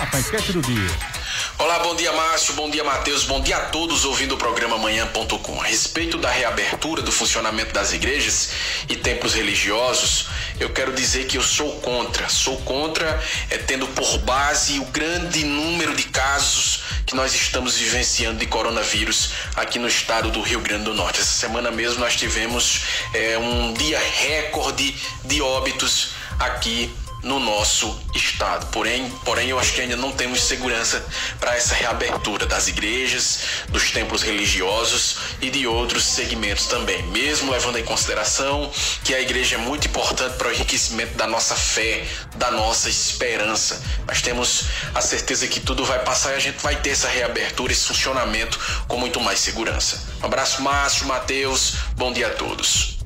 A 0.00 0.18
enquete 0.18 0.52
do 0.52 0.60
dia. 0.60 1.14
Olá, 1.56 1.78
bom 1.78 1.94
dia 1.94 2.12
Márcio, 2.12 2.54
bom 2.54 2.68
dia 2.68 2.82
Matheus, 2.82 3.22
bom 3.24 3.40
dia 3.40 3.56
a 3.56 3.60
todos 3.66 4.04
ouvindo 4.04 4.34
o 4.34 4.36
programa 4.36 4.76
Manhã.com. 4.76 5.60
A 5.60 5.64
respeito 5.64 6.18
da 6.18 6.28
reabertura 6.28 7.00
do 7.00 7.12
funcionamento 7.12 7.72
das 7.72 7.92
igrejas 7.92 8.50
e 8.88 8.96
templos 8.96 9.34
religiosos, 9.34 10.26
eu 10.58 10.70
quero 10.70 10.92
dizer 10.92 11.26
que 11.26 11.38
eu 11.38 11.42
sou 11.42 11.80
contra. 11.80 12.28
Sou 12.28 12.56
contra 12.62 13.22
é, 13.48 13.56
tendo 13.56 13.86
por 13.88 14.18
base 14.18 14.80
o 14.80 14.84
grande 14.86 15.44
número 15.44 15.94
de 15.94 16.04
casos 16.04 16.82
que 17.06 17.14
nós 17.14 17.32
estamos 17.32 17.76
vivenciando 17.76 18.40
de 18.40 18.46
coronavírus 18.46 19.30
aqui 19.54 19.78
no 19.78 19.86
estado 19.86 20.30
do 20.30 20.40
Rio 20.40 20.58
Grande 20.58 20.84
do 20.84 20.94
Norte. 20.94 21.20
Essa 21.20 21.38
semana 21.38 21.70
mesmo 21.70 22.00
nós 22.00 22.16
tivemos 22.16 22.80
é, 23.12 23.38
um 23.38 23.72
dia 23.72 24.00
recorde 24.00 24.96
de 25.24 25.40
óbitos 25.40 26.10
aqui 26.40 26.92
no 27.24 27.40
nosso 27.40 27.98
estado. 28.14 28.66
Porém, 28.66 29.10
porém 29.24 29.48
eu 29.48 29.58
acho 29.58 29.72
que 29.72 29.80
ainda 29.80 29.96
não 29.96 30.12
temos 30.12 30.42
segurança 30.42 31.04
para 31.40 31.56
essa 31.56 31.74
reabertura 31.74 32.46
das 32.46 32.68
igrejas, 32.68 33.40
dos 33.68 33.90
templos 33.90 34.22
religiosos 34.22 35.16
e 35.40 35.50
de 35.50 35.66
outros 35.66 36.04
segmentos 36.04 36.66
também. 36.66 37.02
Mesmo 37.04 37.50
levando 37.50 37.78
em 37.78 37.84
consideração 37.84 38.70
que 39.02 39.14
a 39.14 39.20
igreja 39.20 39.56
é 39.56 39.58
muito 39.58 39.88
importante 39.88 40.36
para 40.36 40.48
o 40.48 40.52
enriquecimento 40.52 41.16
da 41.16 41.26
nossa 41.26 41.56
fé, 41.56 42.06
da 42.36 42.50
nossa 42.50 42.88
esperança. 42.88 43.82
Mas 44.06 44.20
temos 44.20 44.66
a 44.94 45.00
certeza 45.00 45.48
que 45.48 45.60
tudo 45.60 45.84
vai 45.84 45.98
passar 46.04 46.32
e 46.32 46.36
a 46.36 46.40
gente 46.40 46.62
vai 46.62 46.76
ter 46.76 46.90
essa 46.90 47.08
reabertura, 47.08 47.72
esse 47.72 47.86
funcionamento 47.86 48.84
com 48.86 48.98
muito 48.98 49.18
mais 49.20 49.40
segurança. 49.40 50.00
Um 50.22 50.26
abraço, 50.26 50.62
Márcio, 50.62 51.06
Matheus, 51.06 51.76
bom 51.96 52.12
dia 52.12 52.28
a 52.28 52.30
todos. 52.30 52.98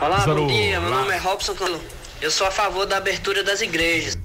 Olá, 0.00 0.20
bom 0.20 0.46
dia. 0.46 0.80
Meu 0.80 0.90
nome 0.90 1.12
é 1.12 1.18
Robson 1.18 1.54
Cano. 1.54 1.99
Eu 2.20 2.30
sou 2.30 2.46
a 2.46 2.50
favor 2.50 2.84
da 2.84 2.98
abertura 2.98 3.42
das 3.42 3.62
igrejas. 3.62 4.18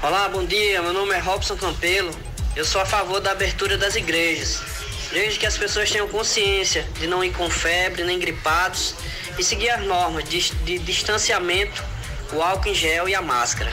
Olá, 0.00 0.28
bom 0.28 0.44
dia. 0.44 0.80
Meu 0.80 0.92
nome 0.92 1.12
é 1.14 1.18
Robson 1.18 1.56
Campelo. 1.56 2.14
Eu 2.54 2.64
sou 2.64 2.80
a 2.80 2.86
favor 2.86 3.20
da 3.20 3.32
abertura 3.32 3.76
das 3.76 3.96
igrejas. 3.96 4.62
Desde 5.10 5.40
que 5.40 5.46
as 5.46 5.58
pessoas 5.58 5.90
tenham 5.90 6.06
consciência 6.06 6.86
de 7.00 7.08
não 7.08 7.24
ir 7.24 7.32
com 7.32 7.50
febre 7.50 8.04
nem 8.04 8.20
gripados 8.20 8.94
e 9.36 9.42
seguir 9.42 9.70
as 9.70 9.82
normas 9.84 10.22
de, 10.28 10.48
de 10.64 10.78
distanciamento, 10.78 11.82
o 12.32 12.40
álcool 12.40 12.68
em 12.68 12.74
gel 12.74 13.08
e 13.08 13.16
a 13.16 13.20
máscara. 13.20 13.72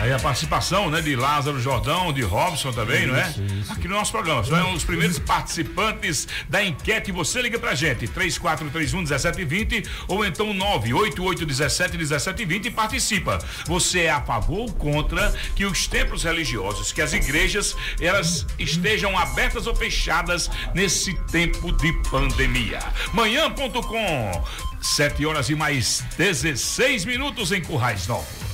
Aí 0.00 0.12
a 0.12 0.18
participação, 0.18 0.90
né, 0.90 1.00
de 1.00 1.14
Lázaro 1.14 1.60
Jordão, 1.60 2.12
de 2.12 2.22
Robson 2.22 2.72
também, 2.72 3.02
isso, 3.02 3.08
não 3.08 3.16
é? 3.16 3.28
Isso. 3.60 3.72
Aqui 3.72 3.86
no 3.86 3.94
nosso 3.94 4.10
programa. 4.10 4.42
São 4.42 4.74
os 4.74 4.84
primeiros 4.84 5.18
participantes 5.18 6.26
da 6.48 6.64
enquete. 6.64 7.12
Você 7.12 7.40
liga 7.42 7.58
pra 7.58 7.74
gente, 7.74 8.08
3431 8.08 8.98
1720 8.98 9.88
ou 10.08 10.24
então 10.24 10.52
98817 10.54 11.96
1720 11.96 12.66
e 12.66 12.70
participa. 12.70 13.38
Você 13.66 14.02
é 14.02 14.10
a 14.10 14.20
favor 14.20 14.60
ou 14.62 14.72
contra 14.72 15.32
que 15.54 15.64
os 15.64 15.86
templos 15.86 16.24
religiosos, 16.24 16.92
que 16.92 17.00
as 17.00 17.12
igrejas, 17.12 17.76
elas 18.00 18.46
estejam 18.58 19.16
abertas 19.18 19.66
ou 19.66 19.74
fechadas 19.74 20.50
nesse 20.74 21.14
tempo 21.26 21.72
de 21.72 21.92
pandemia? 22.10 22.80
Manhã.com, 23.12 24.44
7 24.80 25.26
horas 25.26 25.48
e 25.48 25.54
mais 25.54 26.04
16 26.16 27.04
minutos 27.04 27.52
em 27.52 27.60
Currais 27.60 28.06
Novos. 28.06 28.51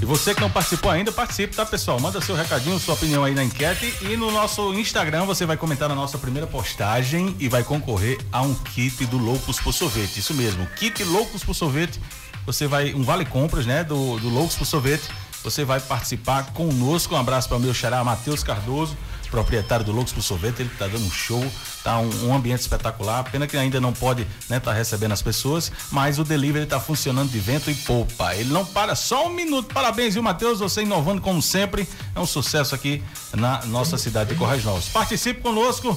E 0.00 0.04
você 0.06 0.34
que 0.34 0.40
não 0.40 0.50
participou 0.50 0.90
ainda, 0.90 1.12
participe, 1.12 1.54
tá, 1.54 1.66
pessoal? 1.66 2.00
Manda 2.00 2.22
seu 2.22 2.34
recadinho, 2.34 2.78
sua 2.78 2.94
opinião 2.94 3.22
aí 3.22 3.34
na 3.34 3.44
enquete. 3.44 3.94
E 4.00 4.16
no 4.16 4.30
nosso 4.30 4.72
Instagram 4.72 5.26
você 5.26 5.44
vai 5.44 5.58
comentar 5.58 5.90
na 5.90 5.94
nossa 5.94 6.16
primeira 6.16 6.46
postagem 6.46 7.36
e 7.38 7.48
vai 7.48 7.62
concorrer 7.62 8.18
a 8.32 8.40
um 8.40 8.54
kit 8.54 9.04
do 9.06 9.18
Loucos 9.18 9.60
por 9.60 9.74
Sorvete. 9.74 10.18
Isso 10.18 10.32
mesmo, 10.32 10.66
kit 10.76 11.04
Loucos 11.04 11.44
por 11.44 11.54
Sorvete. 11.54 12.00
Você 12.46 12.66
vai, 12.66 12.94
um 12.94 13.02
vale 13.02 13.26
compras, 13.26 13.66
né, 13.66 13.84
do, 13.84 14.18
do 14.18 14.30
Loucos 14.30 14.56
por 14.56 14.64
Sorvete. 14.64 15.04
Você 15.44 15.64
vai 15.64 15.80
participar 15.80 16.46
conosco. 16.52 17.14
Um 17.14 17.18
abraço 17.18 17.48
para 17.48 17.58
o 17.58 17.60
meu 17.60 17.74
xará, 17.74 18.02
Matheus 18.02 18.42
Cardoso 18.42 18.96
proprietário 19.30 19.84
do 19.84 19.92
Loucos 19.92 20.12
pro 20.12 20.22
Sorvete, 20.22 20.60
ele 20.60 20.70
tá 20.78 20.86
dando 20.86 21.04
um 21.04 21.10
show, 21.10 21.44
tá 21.82 21.98
um, 21.98 22.28
um 22.28 22.34
ambiente 22.34 22.60
espetacular. 22.60 23.24
Pena 23.30 23.46
que 23.46 23.56
ainda 23.56 23.80
não 23.80 23.92
pode, 23.92 24.26
né, 24.48 24.58
tá 24.60 24.72
recebendo 24.72 25.12
as 25.12 25.22
pessoas, 25.22 25.70
mas 25.90 26.18
o 26.18 26.24
delivery 26.24 26.66
tá 26.66 26.80
funcionando 26.80 27.30
de 27.30 27.38
vento 27.38 27.70
e 27.70 27.74
poupa. 27.74 28.34
Ele 28.34 28.52
não 28.52 28.64
para 28.64 28.94
só 28.94 29.26
um 29.26 29.30
minuto. 29.30 29.72
Parabéns, 29.72 30.14
viu, 30.14 30.22
Matheus? 30.22 30.60
Você 30.60 30.82
inovando 30.82 31.20
como 31.20 31.40
sempre. 31.40 31.88
É 32.14 32.20
um 32.20 32.26
sucesso 32.26 32.74
aqui 32.74 33.02
na 33.34 33.64
nossa 33.66 33.96
cidade 33.96 34.30
de 34.30 34.36
Correios 34.36 34.64
Novos. 34.64 34.88
Participe 34.88 35.40
conosco 35.40 35.96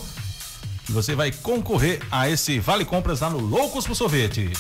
e 0.87 0.91
você 0.91 1.15
vai 1.15 1.31
concorrer 1.31 2.01
a 2.11 2.29
esse 2.29 2.59
Vale 2.59 2.85
Compras 2.85 3.21
lá 3.21 3.29
no 3.29 3.39
Loucos 3.39 3.85
pro 3.85 3.95
Sorvete. 3.95 4.51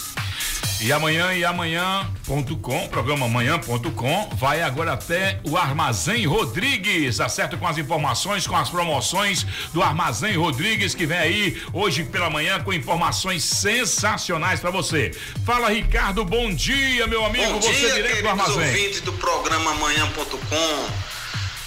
E 0.83 0.91
amanhã 0.91 1.33
e 1.33 1.45
amanhã.com, 1.45 2.89
programa 2.89 3.25
amanhã.com, 3.25 4.29
vai 4.35 4.61
agora 4.61 4.91
até 4.91 5.39
o 5.45 5.55
Armazém 5.55 6.25
Rodrigues, 6.25 7.21
acerto 7.21 7.57
com 7.57 7.65
as 7.65 7.77
informações, 7.77 8.45
com 8.45 8.57
as 8.57 8.69
promoções 8.69 9.45
do 9.71 9.81
Armazém 9.81 10.35
Rodrigues, 10.35 10.93
que 10.93 11.05
vem 11.05 11.17
aí 11.17 11.63
hoje 11.71 12.03
pela 12.03 12.29
manhã 12.29 12.61
com 12.61 12.73
informações 12.73 13.45
sensacionais 13.45 14.59
para 14.59 14.71
você. 14.71 15.11
Fala, 15.45 15.69
Ricardo, 15.69 16.25
bom 16.25 16.53
dia, 16.53 17.07
meu 17.07 17.23
amigo, 17.23 17.53
bom 17.53 17.61
você 17.61 17.71
dia, 17.71 17.93
direto 17.93 18.21
do 18.21 18.27
Armazém. 18.27 18.67
ouvintes 18.67 18.99
do 18.99 19.13
programa 19.13 19.71
amanhã.com, 19.71 20.87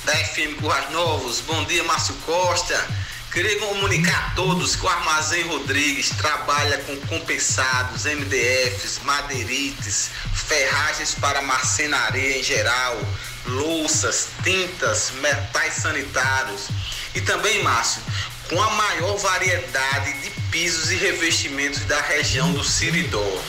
da 0.04 0.12
FM 0.12 0.60
Currais 0.60 0.90
Novos, 0.90 1.40
bom 1.40 1.64
dia, 1.64 1.82
Márcio 1.84 2.14
Costa. 2.26 3.05
Queria 3.36 3.58
comunicar 3.58 4.28
a 4.28 4.34
todos 4.34 4.76
que 4.76 4.86
o 4.86 4.88
Armazém 4.88 5.42
Rodrigues 5.42 6.08
trabalha 6.08 6.78
com 6.78 6.96
compensados, 7.00 8.06
MDFs, 8.06 9.00
madeirites, 9.04 10.08
ferragens 10.32 11.14
para 11.16 11.42
marcenaria 11.42 12.38
em 12.38 12.42
geral, 12.42 12.98
louças, 13.44 14.28
tintas, 14.42 15.12
metais 15.20 15.74
sanitários 15.74 16.68
e 17.14 17.20
também, 17.20 17.62
Márcio, 17.62 18.00
com 18.48 18.58
a 18.62 18.70
maior 18.70 19.18
variedade 19.18 20.14
de 20.22 20.30
pisos 20.50 20.90
e 20.90 20.96
revestimentos 20.96 21.80
da 21.80 22.00
região 22.00 22.50
do 22.52 22.64
Siridó. 22.64 23.44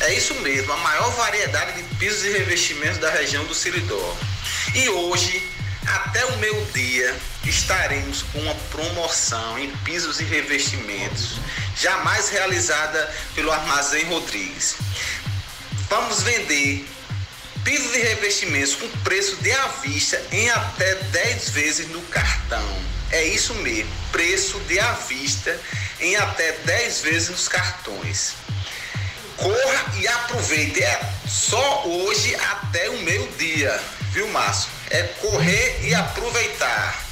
É 0.00 0.14
isso 0.14 0.34
mesmo, 0.40 0.72
a 0.72 0.78
maior 0.78 1.12
variedade 1.12 1.80
de 1.80 1.94
pisos 1.94 2.24
e 2.24 2.32
revestimentos 2.32 2.98
da 2.98 3.12
região 3.12 3.44
do 3.44 3.54
Siridó. 3.54 4.16
E 4.74 4.88
hoje 4.88 5.48
até 5.94 6.24
o 6.26 6.36
meio-dia 6.38 7.16
estaremos 7.44 8.22
com 8.22 8.40
uma 8.40 8.54
promoção 8.70 9.58
em 9.58 9.70
pisos 9.78 10.20
e 10.20 10.24
revestimentos, 10.24 11.36
jamais 11.76 12.28
realizada 12.28 13.14
pelo 13.34 13.50
Armazém 13.50 14.04
Rodrigues. 14.04 14.76
Vamos 15.88 16.22
vender 16.22 16.86
pisos 17.64 17.94
e 17.94 17.98
revestimentos 17.98 18.74
com 18.74 18.88
preço 19.02 19.36
de 19.36 19.52
à 19.52 19.66
vista 19.82 20.22
em 20.32 20.48
até 20.50 20.94
10 20.94 21.50
vezes 21.50 21.88
no 21.88 22.02
cartão. 22.02 22.66
É 23.10 23.24
isso 23.24 23.54
mesmo, 23.54 23.90
preço 24.12 24.58
de 24.60 24.78
à 24.78 24.92
vista 24.92 25.58
em 26.00 26.16
até 26.16 26.52
10 26.52 27.00
vezes 27.00 27.28
nos 27.30 27.48
cartões. 27.48 28.34
Corra 29.36 29.94
e 29.98 30.06
aproveite. 30.08 30.82
É 30.82 31.00
só 31.26 31.86
hoje 31.86 32.34
até 32.34 32.90
o 32.90 32.98
meio-dia, 32.98 33.80
viu, 34.12 34.28
Márcio? 34.28 34.78
é 34.90 35.02
correr 35.20 35.80
e 35.82 35.94
aproveitar. 35.94 37.02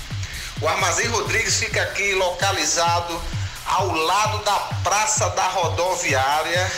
O 0.60 0.68
Armazém 0.68 1.06
Rodrigues 1.08 1.56
fica 1.56 1.82
aqui 1.82 2.14
localizado 2.14 3.20
ao 3.66 3.92
lado 3.92 4.44
da 4.44 4.54
Praça 4.82 5.28
da 5.30 5.46
Rodoviária 5.48 6.72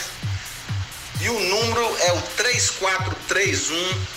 e 1.21 1.29
o 1.29 1.41
número 1.41 1.97
é 2.01 2.13
o 2.13 2.23
3431 2.37 3.77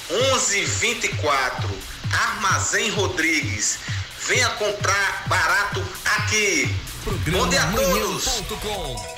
1124. 0.10 1.70
Armazém 2.12 2.90
Rodrigues. 2.92 3.80
Venha 4.28 4.50
comprar 4.50 5.24
barato 5.28 5.84
aqui. 6.06 6.76
Programa 7.04 7.44
Bom 7.44 7.50
dia 7.50 7.64
a 7.64 7.72
todos. 7.72 9.11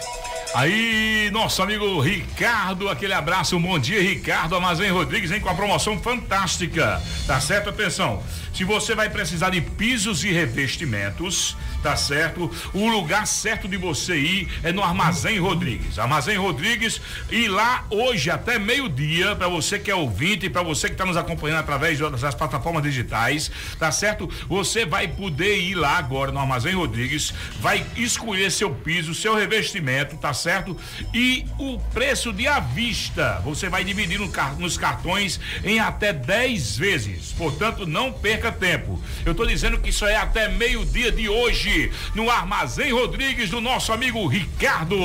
Aí, 0.54 1.32
nosso 1.32 1.64
amigo 1.64 2.00
Ricardo, 2.00 2.88
aquele 2.88 3.14
abraço, 3.14 3.58
um 3.58 3.62
bom 3.62 3.80
dia, 3.80 4.00
Ricardo 4.00 4.54
Armazém 4.54 4.92
Rodrigues, 4.92 5.32
vem 5.32 5.42
com 5.42 5.50
a 5.50 5.56
promoção 5.56 5.98
fantástica. 5.98 7.02
Tá 7.26 7.42
certo? 7.42 7.72
Atenção. 7.72 8.22
Se 8.54 8.64
você 8.64 8.94
vai 8.94 9.10
precisar 9.10 9.50
de 9.50 9.62
pisos 9.62 10.24
e 10.24 10.32
revestimentos, 10.32 11.58
tá 11.82 11.96
certo? 11.96 12.52
O 12.72 12.88
lugar 12.88 13.26
certo 13.26 13.68
de 13.68 13.78
você 13.78 14.16
ir 14.16 14.48
é 14.62 14.72
no 14.72 14.84
Armazém 14.84 15.40
Rodrigues. 15.40 15.98
Armazém 15.98 16.38
Rodrigues 16.38 17.02
e 17.32 17.48
lá 17.48 17.86
hoje 17.90 18.30
até 18.30 18.60
meio-dia, 18.60 19.36
para 19.36 19.48
você 19.48 19.80
que 19.80 19.90
é 19.90 19.96
ouvinte, 19.96 20.52
para 20.52 20.62
você 20.62 20.88
que 20.88 20.94
está 20.94 21.04
nos 21.04 21.18
acompanhando 21.18 21.60
através 21.60 21.98
das 21.98 22.36
plataformas 22.36 22.84
digitais, 22.84 23.52
tá 23.80 23.92
certo? 23.92 24.30
Você 24.48 24.86
vai 24.86 25.08
poder 25.08 25.58
ir 25.58 25.74
lá 25.74 25.98
agora 25.98 26.32
no 26.32 26.40
Armazém 26.40 26.76
Rodrigues, 26.76 27.34
vai 27.60 27.84
escolher 27.98 28.52
seu 28.52 28.70
piso, 28.70 29.16
seu 29.16 29.36
revestimento, 29.36 30.16
tá 30.16 30.34
certo? 30.34 30.78
E 31.12 31.46
o 31.58 31.80
preço 31.92 32.32
de 32.32 32.48
à 32.48 32.60
vista, 32.60 33.42
você 33.44 33.68
vai 33.68 33.84
dividir 33.84 34.20
no, 34.20 34.32
nos 34.60 34.78
cartões 34.78 35.40
em 35.64 35.80
até 35.80 36.14
10 36.14 36.78
vezes. 36.78 37.34
Portanto, 37.36 37.88
não 37.88 38.12
perca 38.12 38.43
tempo. 38.52 39.02
Eu 39.26 39.32
estou 39.32 39.46
dizendo 39.46 39.78
que 39.78 39.90
isso 39.90 40.06
é 40.06 40.16
até 40.16 40.48
meio-dia 40.48 41.12
de 41.12 41.30
hoje, 41.30 41.92
no 42.16 42.30
Armazém 42.30 42.92
Rodrigues 42.92 43.50
do 43.50 43.62
nosso 43.62 43.92
amigo 43.92 44.26
Ricardo. 44.28 44.98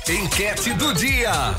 Enquete 0.09 0.73
do 0.75 0.93
dia. 0.95 1.55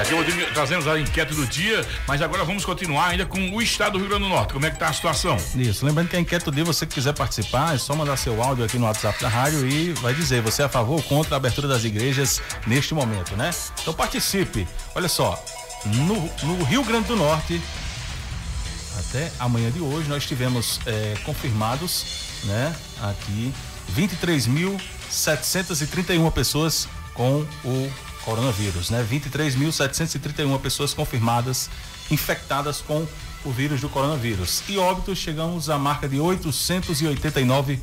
Daqui 0.00 0.14
a 0.14 0.52
trazemos 0.54 0.88
a 0.88 0.98
enquete 0.98 1.34
do 1.34 1.46
dia, 1.46 1.86
mas 2.08 2.22
agora 2.22 2.42
vamos 2.42 2.64
continuar 2.64 3.08
ainda 3.08 3.26
com 3.26 3.38
o 3.54 3.60
estado 3.60 3.92
do 3.92 3.98
Rio 3.98 4.08
Grande 4.08 4.24
do 4.24 4.30
Norte. 4.30 4.54
Como 4.54 4.64
é 4.64 4.70
que 4.70 4.76
está 4.76 4.88
a 4.88 4.92
situação? 4.94 5.36
Isso, 5.54 5.84
lembrando 5.84 6.08
que 6.08 6.16
a 6.16 6.20
enquete 6.20 6.46
do 6.46 6.52
dia, 6.52 6.64
você 6.64 6.86
que 6.86 6.94
quiser 6.94 7.12
participar, 7.12 7.74
é 7.74 7.78
só 7.78 7.94
mandar 7.94 8.16
seu 8.16 8.42
áudio 8.42 8.64
aqui 8.64 8.78
no 8.78 8.86
WhatsApp 8.86 9.20
da 9.20 9.28
rádio 9.28 9.68
e 9.68 9.92
vai 9.94 10.14
dizer, 10.14 10.40
você 10.40 10.62
é 10.62 10.64
a 10.64 10.68
favor 10.70 10.94
ou 10.94 11.02
contra 11.02 11.34
a 11.34 11.36
abertura 11.36 11.68
das 11.68 11.84
igrejas 11.84 12.40
neste 12.66 12.94
momento, 12.94 13.36
né? 13.36 13.50
Então 13.82 13.92
participe. 13.92 14.66
Olha 14.94 15.08
só, 15.08 15.38
no, 15.84 16.14
no 16.46 16.64
Rio 16.64 16.82
Grande 16.84 17.08
do 17.08 17.16
Norte, 17.16 17.60
até 18.98 19.30
amanhã 19.38 19.70
de 19.70 19.80
hoje, 19.80 20.08
nós 20.08 20.26
tivemos 20.26 20.80
é, 20.86 21.14
confirmados, 21.24 22.04
né, 22.44 22.74
aqui 23.02 23.52
23.731 23.96 26.32
pessoas 26.32 26.88
com 27.14 27.46
o 27.64 27.92
coronavírus, 28.24 28.90
né? 28.90 29.04
23.731 29.10 30.60
pessoas 30.60 30.94
confirmadas 30.94 31.68
infectadas 32.10 32.80
com 32.80 33.06
o 33.44 33.50
vírus 33.50 33.80
do 33.80 33.88
coronavírus. 33.88 34.62
E 34.68 34.78
óbitos, 34.78 35.18
chegamos 35.18 35.68
à 35.70 35.78
marca 35.78 36.08
de 36.08 36.20
889 36.20 37.80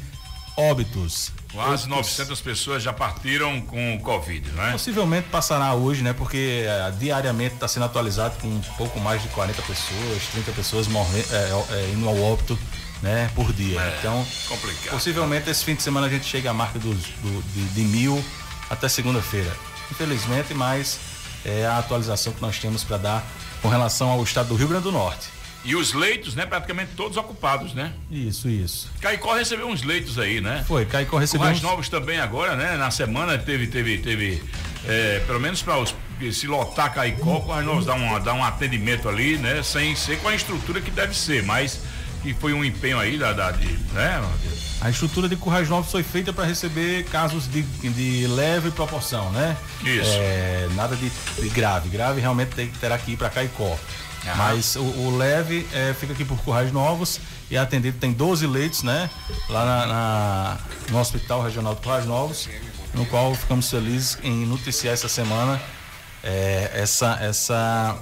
óbitos. 0.56 1.32
Quase 1.66 1.90
900 1.90 2.40
pessoas 2.42 2.84
já 2.84 2.94
partiram 2.94 3.60
com 3.62 3.96
o 3.96 4.00
Covid, 4.00 4.52
não 4.52 4.66
é? 4.66 4.72
Possivelmente 4.72 5.28
passará 5.30 5.74
hoje, 5.74 6.04
né? 6.04 6.14
Porque 6.14 6.66
é, 6.66 6.92
diariamente 6.92 7.56
está 7.56 7.68
sendo 7.68 7.86
atualizado 7.86 8.38
com 8.40 8.48
um 8.48 8.62
pouco 8.78 9.00
mais 9.00 9.22
de 9.22 9.28
40 9.30 9.62
pessoas, 9.64 10.24
30 10.34 10.52
pessoas 10.52 10.88
morrendo, 10.88 11.28
é, 11.32 11.76
é, 11.76 11.92
indo 11.94 12.08
ao 12.08 12.18
óbito, 12.22 12.58
né? 13.02 13.32
Por 13.34 13.52
dia. 13.54 13.82
É, 13.82 13.98
então, 14.00 14.26
complicado. 14.48 14.92
Possivelmente 14.92 15.50
esse 15.50 15.64
fim 15.66 15.76
de 15.76 15.82
semana 15.82 16.08
a 16.08 16.10
gente 16.10 16.26
chega 16.26 16.52
à 16.52 16.54
marca 16.54 16.78
dos, 16.78 16.98
do, 16.98 17.44
de, 17.54 17.66
de 17.70 17.82
mil 17.82 18.24
até 18.70 18.88
segunda-feira. 18.88 19.52
Infelizmente, 19.92 20.54
mas 20.54 21.00
é 21.44 21.66
a 21.66 21.78
atualização 21.78 22.34
que 22.34 22.42
nós 22.42 22.60
temos 22.60 22.84
para 22.84 22.98
dar 22.98 23.26
com 23.62 23.70
relação 23.70 24.10
ao 24.10 24.22
estado 24.24 24.50
do 24.50 24.56
Rio 24.56 24.68
Grande 24.68 24.84
do 24.84 24.92
Norte. 24.92 25.37
E 25.66 25.76
os 25.76 25.94
leitos, 25.94 26.34
né, 26.34 26.46
praticamente 26.46 26.92
todos 26.96 27.18
ocupados, 27.18 27.74
né? 27.74 27.92
Isso, 28.10 28.48
isso. 28.48 28.90
Caicó 29.02 29.34
recebeu 29.34 29.68
uns 29.68 29.84
leitos 29.84 30.18
aí, 30.18 30.40
né? 30.40 30.64
Foi, 30.68 30.86
Caicó 30.86 31.18
recebeu. 31.18 31.46
Mais 31.46 31.58
uns... 31.58 31.64
novos 31.64 31.90
também 31.90 32.20
agora, 32.20 32.56
né? 32.56 32.78
Na 32.78 32.90
semana 32.90 33.38
teve, 33.38 33.68
teve, 33.68 33.98
teve, 33.98 34.42
é, 34.86 35.20
pelo 35.28 35.40
menos 35.40 35.62
para 35.62 35.78
os 35.78 35.94
se 36.32 36.48
lotar 36.48 36.94
Caicó, 36.94 37.44
nós 37.48 37.66
novos 37.66 37.86
dá 37.86 37.94
um, 37.94 38.20
dá 38.20 38.34
um 38.34 38.44
atendimento 38.44 39.08
ali, 39.08 39.38
né? 39.38 39.62
Sem 39.62 39.96
ser 39.96 40.20
com 40.20 40.30
a 40.30 40.36
estrutura 40.36 40.82
que 40.82 40.90
deve 40.90 41.16
ser, 41.16 41.44
mas 41.44 41.82
que 42.24 42.34
foi 42.34 42.54
um 42.54 42.66
empenho 42.66 43.00
aí 43.00 43.18
da, 43.18 43.34
da 43.34 43.52
de, 43.52 43.68
né? 43.94 44.22
A 44.82 44.90
estrutura 44.90 45.28
de 45.28 45.36
Currais 45.36 45.70
Novos 45.70 45.92
foi 45.92 46.04
feita 46.04 46.32
para 46.32 46.46
receber 46.46 47.06
casos 47.06 47.50
de, 47.50 47.62
de 47.64 48.28
leve 48.28 48.70
proporção, 48.72 49.32
né? 49.32 49.58
Isso. 49.84 50.10
É, 50.14 50.68
nada 50.76 50.96
de, 50.96 51.10
de, 51.10 51.50
grave. 51.50 51.90
Grave 51.90 52.22
realmente 52.22 52.50
tem, 52.50 52.68
terá 52.68 52.98
que 52.98 53.12
ir 53.12 53.18
para 53.18 53.30
Caicó. 53.30 53.78
Mas 54.36 54.76
o, 54.76 54.82
o 54.82 55.18
leve 55.18 55.68
é, 55.74 55.94
fica 55.94 56.14
aqui 56.14 56.26
por 56.26 56.38
Currais 56.40 56.72
Novos 56.72 57.20
e 57.50 57.56
é 57.56 57.60
atendido, 57.60 57.98
tem 57.98 58.12
12 58.12 58.46
leitos, 58.48 58.84
né? 58.84 59.10
Lá 59.50 59.66
na, 59.66 59.86
na, 59.86 60.58
no 60.90 61.00
Hospital 61.00 61.44
Regional 61.44 61.76
de 61.76 61.82
Currais 61.82 62.06
Novos, 62.06 62.50
no 62.94 63.06
qual 63.06 63.34
ficamos 63.36 63.70
felizes 63.70 64.18
em 64.24 64.46
noticiar 64.46 64.94
essa 64.94 65.08
semana 65.08 65.62
é, 66.24 66.72
essa, 66.74 67.18
essa, 67.22 67.98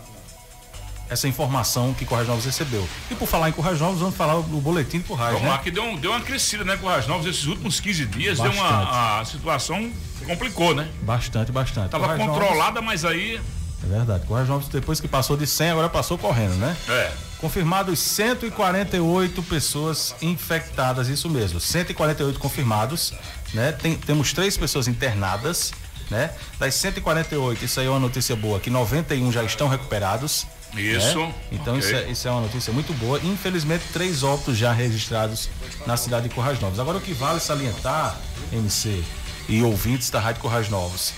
essa 1.09 1.27
informação 1.27 1.93
que 1.93 2.05
Currais 2.05 2.27
Novos 2.27 2.45
recebeu. 2.45 2.87
E 3.11 3.15
por 3.15 3.27
falar 3.27 3.49
em 3.49 3.51
Currais 3.51 3.79
Novos, 3.79 3.99
vamos 3.99 4.15
falar 4.15 4.35
do 4.35 4.61
boletim 4.61 4.99
de 4.99 5.03
Currais, 5.03 5.33
Vamos 5.33 5.43
né? 5.43 5.49
lá, 5.49 5.59
que 5.59 5.69
deu, 5.69 5.97
deu 5.97 6.11
uma 6.11 6.21
crescida, 6.21 6.63
né, 6.63 6.77
Currais 6.77 7.07
Novos, 7.07 7.27
esses 7.27 7.45
últimos 7.45 7.79
15 7.79 8.05
dias, 8.07 8.37
bastante. 8.39 8.57
deu 8.57 8.65
uma 8.65 9.19
a 9.19 9.25
situação 9.25 9.91
complicou, 10.25 10.73
né? 10.73 10.89
Bastante, 11.03 11.51
bastante. 11.51 11.89
Tava 11.89 12.07
Currais 12.09 12.21
controlada, 12.21 12.81
Novos... 12.81 12.85
mas 12.85 13.05
aí 13.05 13.39
é 13.85 13.97
verdade. 13.97 14.25
Correios 14.25 14.49
Novos, 14.49 14.67
depois 14.67 14.99
que 14.99 15.07
passou 15.07 15.37
de 15.37 15.45
100, 15.45 15.71
agora 15.71 15.89
passou 15.89 16.17
correndo, 16.17 16.55
né? 16.55 16.75
É. 16.89 17.11
Confirmados 17.39 17.99
148 17.99 19.43
pessoas 19.43 20.15
infectadas, 20.21 21.07
isso 21.07 21.29
mesmo. 21.29 21.59
148 21.59 22.39
confirmados, 22.39 23.13
né? 23.53 23.71
Tem, 23.71 23.95
temos 23.95 24.33
três 24.33 24.57
pessoas 24.57 24.87
internadas, 24.87 25.71
né? 26.09 26.31
Das 26.59 26.73
148, 26.75 27.65
isso 27.65 27.79
aí 27.79 27.85
é 27.85 27.89
uma 27.89 27.99
notícia 27.99 28.35
boa, 28.35 28.59
que 28.59 28.69
91 28.69 29.31
já 29.31 29.43
estão 29.43 29.67
recuperados. 29.67 30.47
Isso. 30.75 31.19
Né? 31.19 31.33
Então 31.51 31.77
okay. 31.77 31.87
isso, 31.87 31.95
é, 31.95 32.11
isso, 32.11 32.27
é, 32.27 32.31
uma 32.31 32.41
notícia 32.41 32.73
muito 32.73 32.93
boa. 32.93 33.19
Infelizmente, 33.23 33.83
três 33.93 34.23
óbitos 34.23 34.57
já 34.57 34.71
registrados 34.71 35.49
na 35.85 35.95
cidade 35.95 36.27
de 36.27 36.35
Corrais 36.35 36.59
Novos. 36.59 36.79
Agora 36.79 36.97
o 36.97 37.01
que 37.01 37.13
vale 37.13 37.39
salientar, 37.39 38.17
MC 38.51 39.03
e 39.47 39.61
ouvintes 39.61 40.09
da 40.09 40.19
Rádio 40.19 40.41
Corrais 40.41 40.69
Novos, 40.69 41.13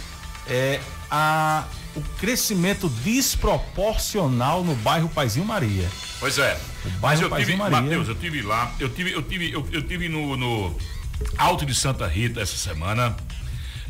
é 0.47 0.79
a 1.09 1.65
o 1.97 2.01
crescimento 2.19 2.87
desproporcional 3.03 4.63
no 4.63 4.75
bairro 4.75 5.09
Paizinho 5.09 5.45
Maria. 5.45 5.89
Pois 6.19 6.37
é. 6.37 6.59
O 6.85 6.89
bairro 6.89 7.01
Mas 7.01 7.21
eu 7.21 7.29
Paizinho 7.29 7.57
tive, 7.57 7.69
Maria. 7.69 7.81
Matheus, 7.81 8.07
eu 8.07 8.15
tive 8.15 8.41
lá, 8.43 8.71
eu 8.79 8.89
tive, 8.89 9.11
eu 9.11 9.21
tive, 9.23 9.51
eu, 9.51 9.67
eu 9.71 9.81
tive 9.81 10.07
no, 10.07 10.37
no, 10.37 10.77
Alto 11.37 11.65
de 11.65 11.73
Santa 11.73 12.07
Rita 12.07 12.41
essa 12.41 12.55
semana. 12.55 13.15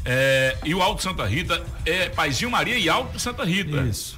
É, 0.05 0.57
e 0.63 0.73
o 0.73 0.81
Alto 0.81 0.97
de 0.97 1.03
Santa 1.03 1.25
Rita 1.25 1.61
é 1.85 2.07
Paizinho 2.09 2.49
Maria 2.49 2.77
e 2.77 2.87
Alto 2.87 3.13
de 3.13 3.21
Santa 3.21 3.43
Rita. 3.43 3.81
Isso. 3.81 4.17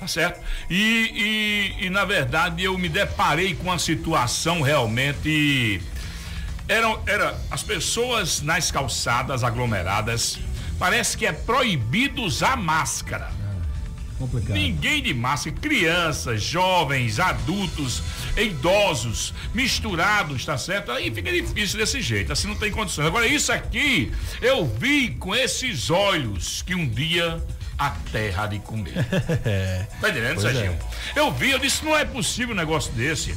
Tá 0.00 0.06
certo? 0.06 0.40
E, 0.70 1.74
e, 1.80 1.86
e 1.86 1.90
na 1.90 2.04
verdade 2.04 2.62
eu 2.62 2.78
me 2.78 2.88
deparei 2.88 3.54
com 3.54 3.64
uma 3.64 3.78
situação 3.78 4.62
realmente. 4.62 5.82
Eram 6.68 7.02
era 7.06 7.38
as 7.50 7.62
pessoas 7.62 8.40
nas 8.40 8.70
calçadas 8.70 9.42
aglomeradas 9.42 10.38
Parece 10.78 11.16
que 11.16 11.26
é 11.26 11.32
proibido 11.32 12.22
usar 12.22 12.56
máscara. 12.56 13.30
complicado. 14.18 14.54
Ninguém 14.54 15.02
de 15.02 15.12
máscara, 15.12 15.56
crianças, 15.60 16.42
jovens, 16.42 17.18
adultos, 17.18 18.02
idosos, 18.36 19.34
misturados, 19.52 20.44
tá 20.44 20.56
certo? 20.56 20.92
Aí 20.92 21.10
fica 21.10 21.32
difícil 21.32 21.78
desse 21.78 22.00
jeito, 22.00 22.32
assim 22.32 22.46
não 22.46 22.56
tem 22.56 22.70
condições. 22.70 23.06
Agora, 23.06 23.26
isso 23.26 23.52
aqui, 23.52 24.12
eu 24.40 24.66
vi 24.66 25.10
com 25.10 25.34
esses 25.34 25.90
olhos 25.90 26.62
que 26.62 26.74
um 26.74 26.88
dia 26.88 27.42
a 27.78 27.90
terra 28.12 28.46
de 28.46 28.58
comer. 28.58 28.92
tá 30.00 30.10
entendendo, 30.10 30.40
Serginho? 30.40 30.76
É. 31.14 31.18
Eu 31.18 31.32
vi, 31.32 31.50
eu 31.50 31.58
disse, 31.58 31.84
não 31.84 31.96
é 31.96 32.04
possível 32.04 32.54
um 32.54 32.58
negócio 32.58 32.92
desse. 32.92 33.34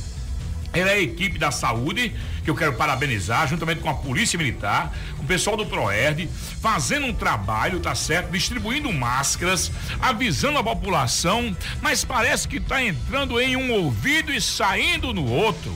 Ele 0.74 0.90
é 0.90 0.94
a 0.94 1.00
equipe 1.00 1.38
da 1.38 1.52
saúde, 1.52 2.14
que 2.44 2.50
eu 2.50 2.56
quero 2.56 2.74
parabenizar, 2.74 3.48
juntamente 3.48 3.82
com 3.82 3.90
a 3.90 3.94
Polícia 3.94 4.38
Militar, 4.38 4.94
com 5.18 5.24
o 5.24 5.28
pessoal 5.28 5.58
do 5.58 5.66
PROERD, 5.66 6.30
fazendo 6.62 7.08
um 7.08 7.14
trabalho, 7.14 7.80
tá 7.80 7.94
certo? 7.94 8.32
Distribuindo 8.32 8.92
máscaras, 8.92 9.72
avisando 10.02 10.58
a 10.60 10.64
população, 10.64 11.56
mas 11.82 12.06
parece 12.06 12.48
que 12.48 12.58
está 12.58 12.82
entrando 12.82 13.40
em 13.40 13.56
um 13.58 13.72
ouvido 13.72 14.34
e 14.34 14.40
saindo 14.40 15.14
no 15.14 15.26
outro. 15.30 15.74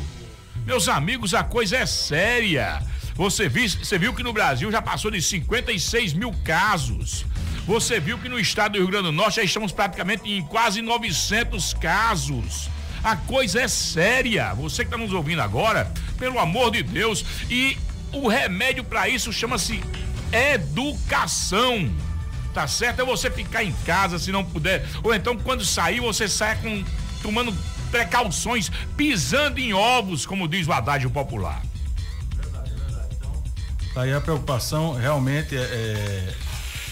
Meus 0.66 0.88
amigos, 0.88 1.34
a 1.34 1.44
coisa 1.44 1.78
é 1.78 1.86
séria. 1.86 2.82
Você 3.16 3.48
viu, 3.48 3.68
você 3.70 3.98
viu 3.98 4.14
que 4.14 4.24
no 4.24 4.34
Brasil 4.34 4.72
já 4.72 4.82
passou 4.82 5.12
de 5.12 5.22
56 5.22 6.14
mil 6.14 6.34
casos. 6.44 7.26
Você 7.66 8.00
viu 8.00 8.18
que 8.18 8.30
no 8.30 8.40
estado 8.40 8.74
do 8.74 8.80
Rio 8.80 8.88
Grande 8.88 9.06
do 9.06 9.12
Norte 9.12 9.38
já 9.38 9.44
estamos 9.44 9.72
praticamente 9.72 10.30
em 10.30 10.42
quase 10.42 10.82
900 10.82 11.74
casos. 11.76 12.70
A 13.06 13.16
coisa 13.16 13.62
é 13.62 13.68
séria. 13.68 14.52
Você 14.56 14.84
que 14.84 14.88
está 14.88 14.98
nos 14.98 15.14
ouvindo 15.14 15.40
agora, 15.40 15.94
pelo 16.18 16.40
amor 16.40 16.72
de 16.72 16.82
Deus. 16.82 17.24
E 17.48 17.78
o 18.12 18.28
remédio 18.28 18.84
para 18.84 19.08
isso 19.08 19.32
chama-se 19.32 19.80
educação. 20.34 21.94
Tá 22.52 22.68
certo? 22.68 23.04
É 23.04 23.06
você 23.06 23.30
ficar 23.30 23.64
em 23.64 23.72
casa 23.86 24.18
se 24.18 24.32
não 24.32 24.44
puder. 24.44 24.88
Ou 25.04 25.14
então, 25.14 25.38
quando 25.38 25.64
sair, 25.64 26.00
você 26.00 26.28
sai 26.28 26.56
com, 26.56 26.84
tomando 27.22 27.54
precauções, 27.92 28.72
pisando 28.98 29.60
em 29.60 29.72
ovos, 29.72 30.26
como 30.26 30.48
diz 30.48 30.68
o 30.68 30.74
adágio 30.74 31.12
popular. 31.12 31.62
Verdade, 32.36 32.72
verdade. 32.72 33.16
Então, 33.18 33.44
tá 33.94 34.02
aí 34.02 34.14
a 34.14 34.20
preocupação 34.20 34.94
realmente 34.94 35.56
é, 35.56 35.62
é, 35.62 36.34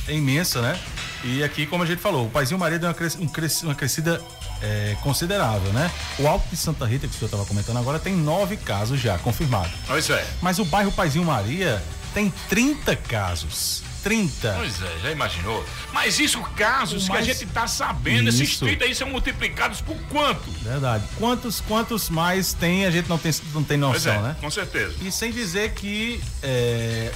é 0.09 0.15
imensa, 0.15 0.61
né? 0.61 0.79
E 1.23 1.43
aqui, 1.43 1.65
como 1.65 1.81
a 1.81 1.87
gente 1.87 2.01
falou, 2.01 2.27
o 2.27 2.29
Paizinho 2.29 2.59
Maria 2.59 2.77
deu 2.77 2.89
uma, 2.89 2.93
cres, 2.93 3.15
um 3.15 3.27
cres, 3.27 3.63
uma 3.63 3.73
crescida 3.73 4.21
é, 4.63 4.95
considerável, 5.01 5.71
né? 5.73 5.91
O 6.17 6.27
Alto 6.27 6.47
de 6.49 6.55
Santa 6.55 6.85
Rita, 6.85 7.07
que 7.07 7.13
o 7.13 7.17
senhor 7.17 7.27
estava 7.27 7.45
comentando 7.45 7.77
agora, 7.77 7.99
tem 7.99 8.15
nove 8.15 8.55
casos 8.55 8.99
já 8.99 9.17
confirmados. 9.17 9.73
Pois 9.85 10.09
é. 10.09 10.25
Mas 10.41 10.57
o 10.57 10.65
bairro 10.65 10.91
Paizinho 10.91 11.25
Maria 11.25 11.83
tem 12.13 12.33
30 12.49 12.95
casos. 12.95 13.83
30. 14.03 14.53
Pois 14.57 14.81
é, 14.81 14.99
já 15.01 15.11
imaginou? 15.11 15.65
Mas 15.93 16.19
isso, 16.19 16.41
casos 16.57 17.07
que 17.07 17.15
a 17.15 17.21
gente 17.21 17.45
está 17.45 17.67
sabendo, 17.67 18.29
isso. 18.29 18.43
esses 18.43 18.59
30 18.59 18.83
aí 18.83 18.93
são 18.93 19.09
multiplicados 19.09 19.79
por 19.79 19.97
quanto? 20.09 20.51
Verdade. 20.61 21.05
Quantos, 21.17 21.61
quantos 21.61 22.09
mais 22.09 22.53
tem, 22.53 22.85
a 22.85 22.91
gente 22.91 23.07
não 23.07 23.17
tem, 23.17 23.31
não 23.53 23.63
tem 23.63 23.77
noção, 23.77 24.15
é, 24.15 24.21
né? 24.21 24.35
Com 24.41 24.51
certeza. 24.51 24.95
E 25.01 25.09
sem 25.09 25.31
dizer 25.31 25.73
que 25.73 26.21
é, 26.41 27.13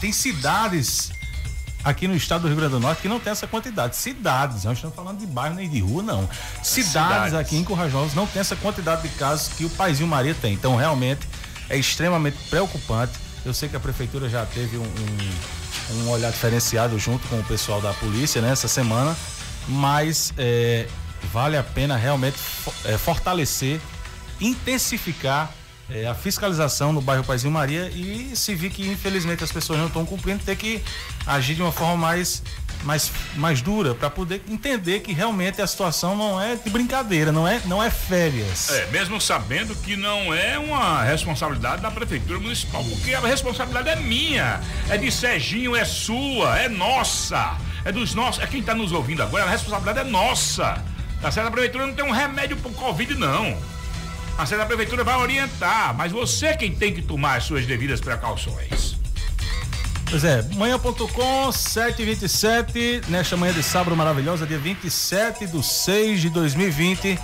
tem 0.00 0.12
cidades 0.12 1.12
aqui 1.84 2.06
no 2.06 2.14
estado 2.14 2.42
do 2.42 2.48
Rio 2.48 2.56
Grande 2.56 2.72
do 2.72 2.80
Norte 2.80 3.02
que 3.02 3.08
não 3.08 3.18
tem 3.18 3.30
essa 3.30 3.46
quantidade. 3.46 3.96
Cidades, 3.96 4.64
não 4.64 4.72
estamos 4.72 4.94
falando 4.94 5.18
de 5.18 5.26
bairro 5.26 5.54
nem 5.54 5.68
de 5.68 5.80
rua, 5.80 6.02
não. 6.02 6.28
Cidades, 6.62 6.84
Cidades. 6.90 7.34
aqui 7.34 7.56
em 7.56 7.64
Currais 7.64 7.92
Novos 7.92 8.14
não 8.14 8.26
tem 8.26 8.40
essa 8.40 8.56
quantidade 8.56 9.02
de 9.02 9.08
casos 9.16 9.48
que 9.54 9.64
o 9.64 9.70
Paizinho 9.70 10.08
Maria 10.08 10.34
tem. 10.34 10.54
Então, 10.54 10.76
realmente, 10.76 11.28
é 11.68 11.76
extremamente 11.76 12.36
preocupante. 12.48 13.12
Eu 13.44 13.52
sei 13.52 13.68
que 13.68 13.76
a 13.76 13.80
prefeitura 13.80 14.28
já 14.28 14.46
teve 14.46 14.76
um, 14.76 14.82
um, 14.82 16.04
um 16.04 16.10
olhar 16.10 16.30
diferenciado 16.30 16.98
junto 16.98 17.26
com 17.28 17.38
o 17.38 17.44
pessoal 17.44 17.80
da 17.80 17.92
polícia 17.94 18.40
nessa 18.40 18.66
né, 18.66 18.72
semana, 18.72 19.16
mas 19.66 20.32
é, 20.38 20.86
vale 21.32 21.56
a 21.56 21.62
pena 21.62 21.96
realmente 21.96 22.36
é, 22.84 22.96
fortalecer, 22.96 23.80
intensificar 24.40 25.52
é, 25.94 26.06
a 26.06 26.14
fiscalização 26.14 26.92
no 26.92 27.00
bairro 27.00 27.24
Paizinho 27.24 27.52
Maria 27.52 27.90
e 27.90 28.34
se 28.34 28.54
vir 28.54 28.70
que 28.70 28.88
infelizmente 28.88 29.44
as 29.44 29.52
pessoas 29.52 29.78
não 29.78 29.86
estão 29.86 30.04
cumprindo, 30.04 30.42
ter 30.42 30.56
que 30.56 30.82
agir 31.26 31.54
de 31.54 31.62
uma 31.62 31.72
forma 31.72 31.96
mais 31.96 32.42
mais, 32.84 33.12
mais 33.36 33.62
dura 33.62 33.94
para 33.94 34.10
poder 34.10 34.42
entender 34.48 35.00
que 35.00 35.12
realmente 35.12 35.62
a 35.62 35.66
situação 35.66 36.16
não 36.16 36.40
é 36.40 36.56
de 36.56 36.68
brincadeira, 36.68 37.30
não 37.30 37.46
é, 37.46 37.60
não 37.64 37.82
é 37.82 37.90
férias. 37.90 38.70
É, 38.70 38.86
mesmo 38.86 39.20
sabendo 39.20 39.74
que 39.76 39.96
não 39.96 40.34
é 40.34 40.58
uma 40.58 41.02
responsabilidade 41.02 41.80
da 41.80 41.90
prefeitura 41.90 42.40
municipal, 42.40 42.82
porque 42.84 43.14
a 43.14 43.20
responsabilidade 43.20 43.88
é 43.88 43.96
minha, 43.96 44.60
é 44.88 44.96
de 44.96 45.10
Serginho, 45.12 45.76
é 45.76 45.84
sua, 45.84 46.58
é 46.58 46.68
nossa, 46.68 47.56
é 47.84 47.92
dos 47.92 48.14
nossos, 48.14 48.42
é 48.42 48.46
quem 48.46 48.60
está 48.60 48.74
nos 48.74 48.92
ouvindo 48.92 49.22
agora, 49.22 49.44
a 49.44 49.50
responsabilidade 49.50 50.00
é 50.00 50.10
nossa. 50.10 50.82
Tá 51.20 51.30
certo? 51.30 51.46
A 51.46 51.50
prefeitura 51.52 51.86
não 51.86 51.94
tem 51.94 52.04
um 52.04 52.10
remédio 52.10 52.56
pro 52.56 52.72
Covid, 52.72 53.14
não. 53.14 53.56
A 54.42 54.46
sede 54.46 54.58
da 54.58 54.66
prefeitura 54.66 55.04
vai 55.04 55.16
orientar, 55.18 55.94
mas 55.96 56.10
você 56.10 56.46
é 56.46 56.56
quem 56.56 56.74
tem 56.74 56.92
que 56.92 57.00
tomar 57.00 57.36
as 57.36 57.44
suas 57.44 57.64
devidas 57.64 58.00
precauções. 58.00 58.96
Pois 60.10 60.24
é, 60.24 60.42
manhã.com 60.56 61.52
727, 61.52 63.02
nesta 63.06 63.36
manhã 63.36 63.52
de 63.52 63.62
sábado 63.62 63.96
maravilhosa, 63.96 64.44
dia 64.44 64.58
27 64.58 65.46
de 65.46 65.62
6 65.64 66.22
de 66.22 66.28
2020, 66.30 67.16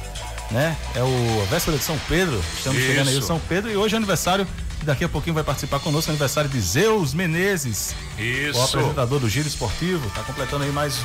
né? 0.53 0.77
É 0.95 1.03
o 1.03 1.43
a 1.43 1.47
véspera 1.47 1.77
de 1.77 1.83
São 1.83 1.99
Pedro. 2.09 2.41
Estamos 2.57 2.79
Isso. 2.79 2.87
chegando 2.87 3.09
aí 3.09 3.17
o 3.17 3.23
São 3.23 3.41
Pedro 3.41 3.69
e 3.69 3.77
hoje 3.77 3.95
é 3.95 3.97
aniversário 3.97 4.47
daqui 4.85 5.03
a 5.03 5.09
pouquinho 5.09 5.35
vai 5.35 5.43
participar 5.43 5.81
conosco, 5.81 6.13
aniversário 6.13 6.49
de 6.49 6.61
Zeus 6.61 7.13
Menezes. 7.13 7.97
Isso. 8.17 8.57
O 8.57 8.63
apresentador 8.63 9.19
do 9.19 9.29
Giro 9.29 9.49
Esportivo, 9.49 10.09
tá 10.11 10.23
completando 10.23 10.63
aí 10.63 10.71
mais 10.71 11.01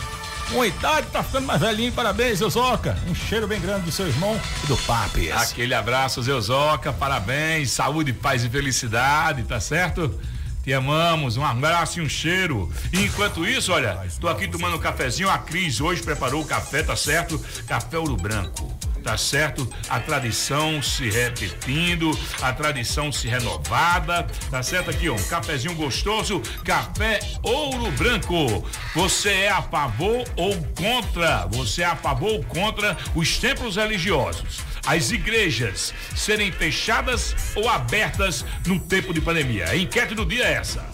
uma 0.53 0.67
idade, 0.67 1.07
tá 1.07 1.23
ficando 1.23 1.47
mais 1.47 1.59
velhinho. 1.59 1.91
Parabéns, 1.91 2.39
Zeuzoca. 2.39 2.97
Um 3.07 3.15
cheiro 3.15 3.47
bem 3.47 3.59
grande 3.59 3.85
do 3.85 3.91
seu 3.91 4.07
irmão 4.07 4.39
e 4.63 4.67
do 4.67 4.77
Papes. 4.77 5.31
Aquele 5.31 5.73
abraço, 5.73 6.21
Zeuzoca. 6.21 6.93
Parabéns, 6.93 7.71
saúde, 7.71 8.13
paz 8.13 8.43
e 8.43 8.49
felicidade, 8.49 9.43
tá 9.43 9.59
certo? 9.59 10.19
Te 10.63 10.71
amamos, 10.71 11.35
um 11.35 11.43
abraço 11.43 11.99
e 11.99 12.01
um 12.01 12.07
cheiro. 12.07 12.71
E 12.91 13.03
enquanto 13.03 13.45
isso, 13.45 13.73
olha, 13.73 13.99
tô 14.19 14.29
aqui 14.29 14.47
tomando 14.47 14.77
um 14.77 14.79
cafezinho. 14.79 15.29
A 15.29 15.37
Cris 15.37 15.81
hoje 15.81 16.01
preparou 16.01 16.41
o 16.41 16.45
café, 16.45 16.83
tá 16.83 16.95
certo? 16.95 17.37
Café 17.67 17.97
ouro 17.97 18.15
branco 18.15 18.71
tá 19.03 19.17
certo? 19.17 19.67
A 19.89 19.99
tradição 19.99 20.81
se 20.81 21.09
repetindo, 21.09 22.17
a 22.41 22.53
tradição 22.53 23.11
se 23.11 23.27
renovada, 23.27 24.25
tá 24.49 24.63
certo? 24.63 24.89
Aqui, 24.89 25.09
ó, 25.09 25.15
um 25.15 25.23
cafezinho 25.23 25.75
gostoso, 25.75 26.41
café 26.63 27.19
ouro 27.43 27.91
branco. 27.91 28.65
Você 28.95 29.29
é 29.29 29.49
a 29.49 29.61
favor 29.61 30.25
ou 30.35 30.55
contra? 30.75 31.45
Você 31.47 31.81
é 31.81 31.85
a 31.85 31.95
favor 31.95 32.31
ou 32.31 32.43
contra 32.43 32.97
os 33.13 33.37
templos 33.37 33.75
religiosos? 33.75 34.61
As 34.85 35.11
igrejas 35.11 35.93
serem 36.15 36.51
fechadas 36.51 37.35
ou 37.55 37.69
abertas 37.69 38.45
no 38.65 38.79
tempo 38.79 39.13
de 39.13 39.21
pandemia? 39.21 39.69
A 39.69 39.77
enquete 39.77 40.15
do 40.15 40.25
dia 40.25 40.45
é 40.45 40.53
essa. 40.53 40.85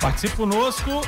Participe 0.00 0.36
conosco 0.36 1.02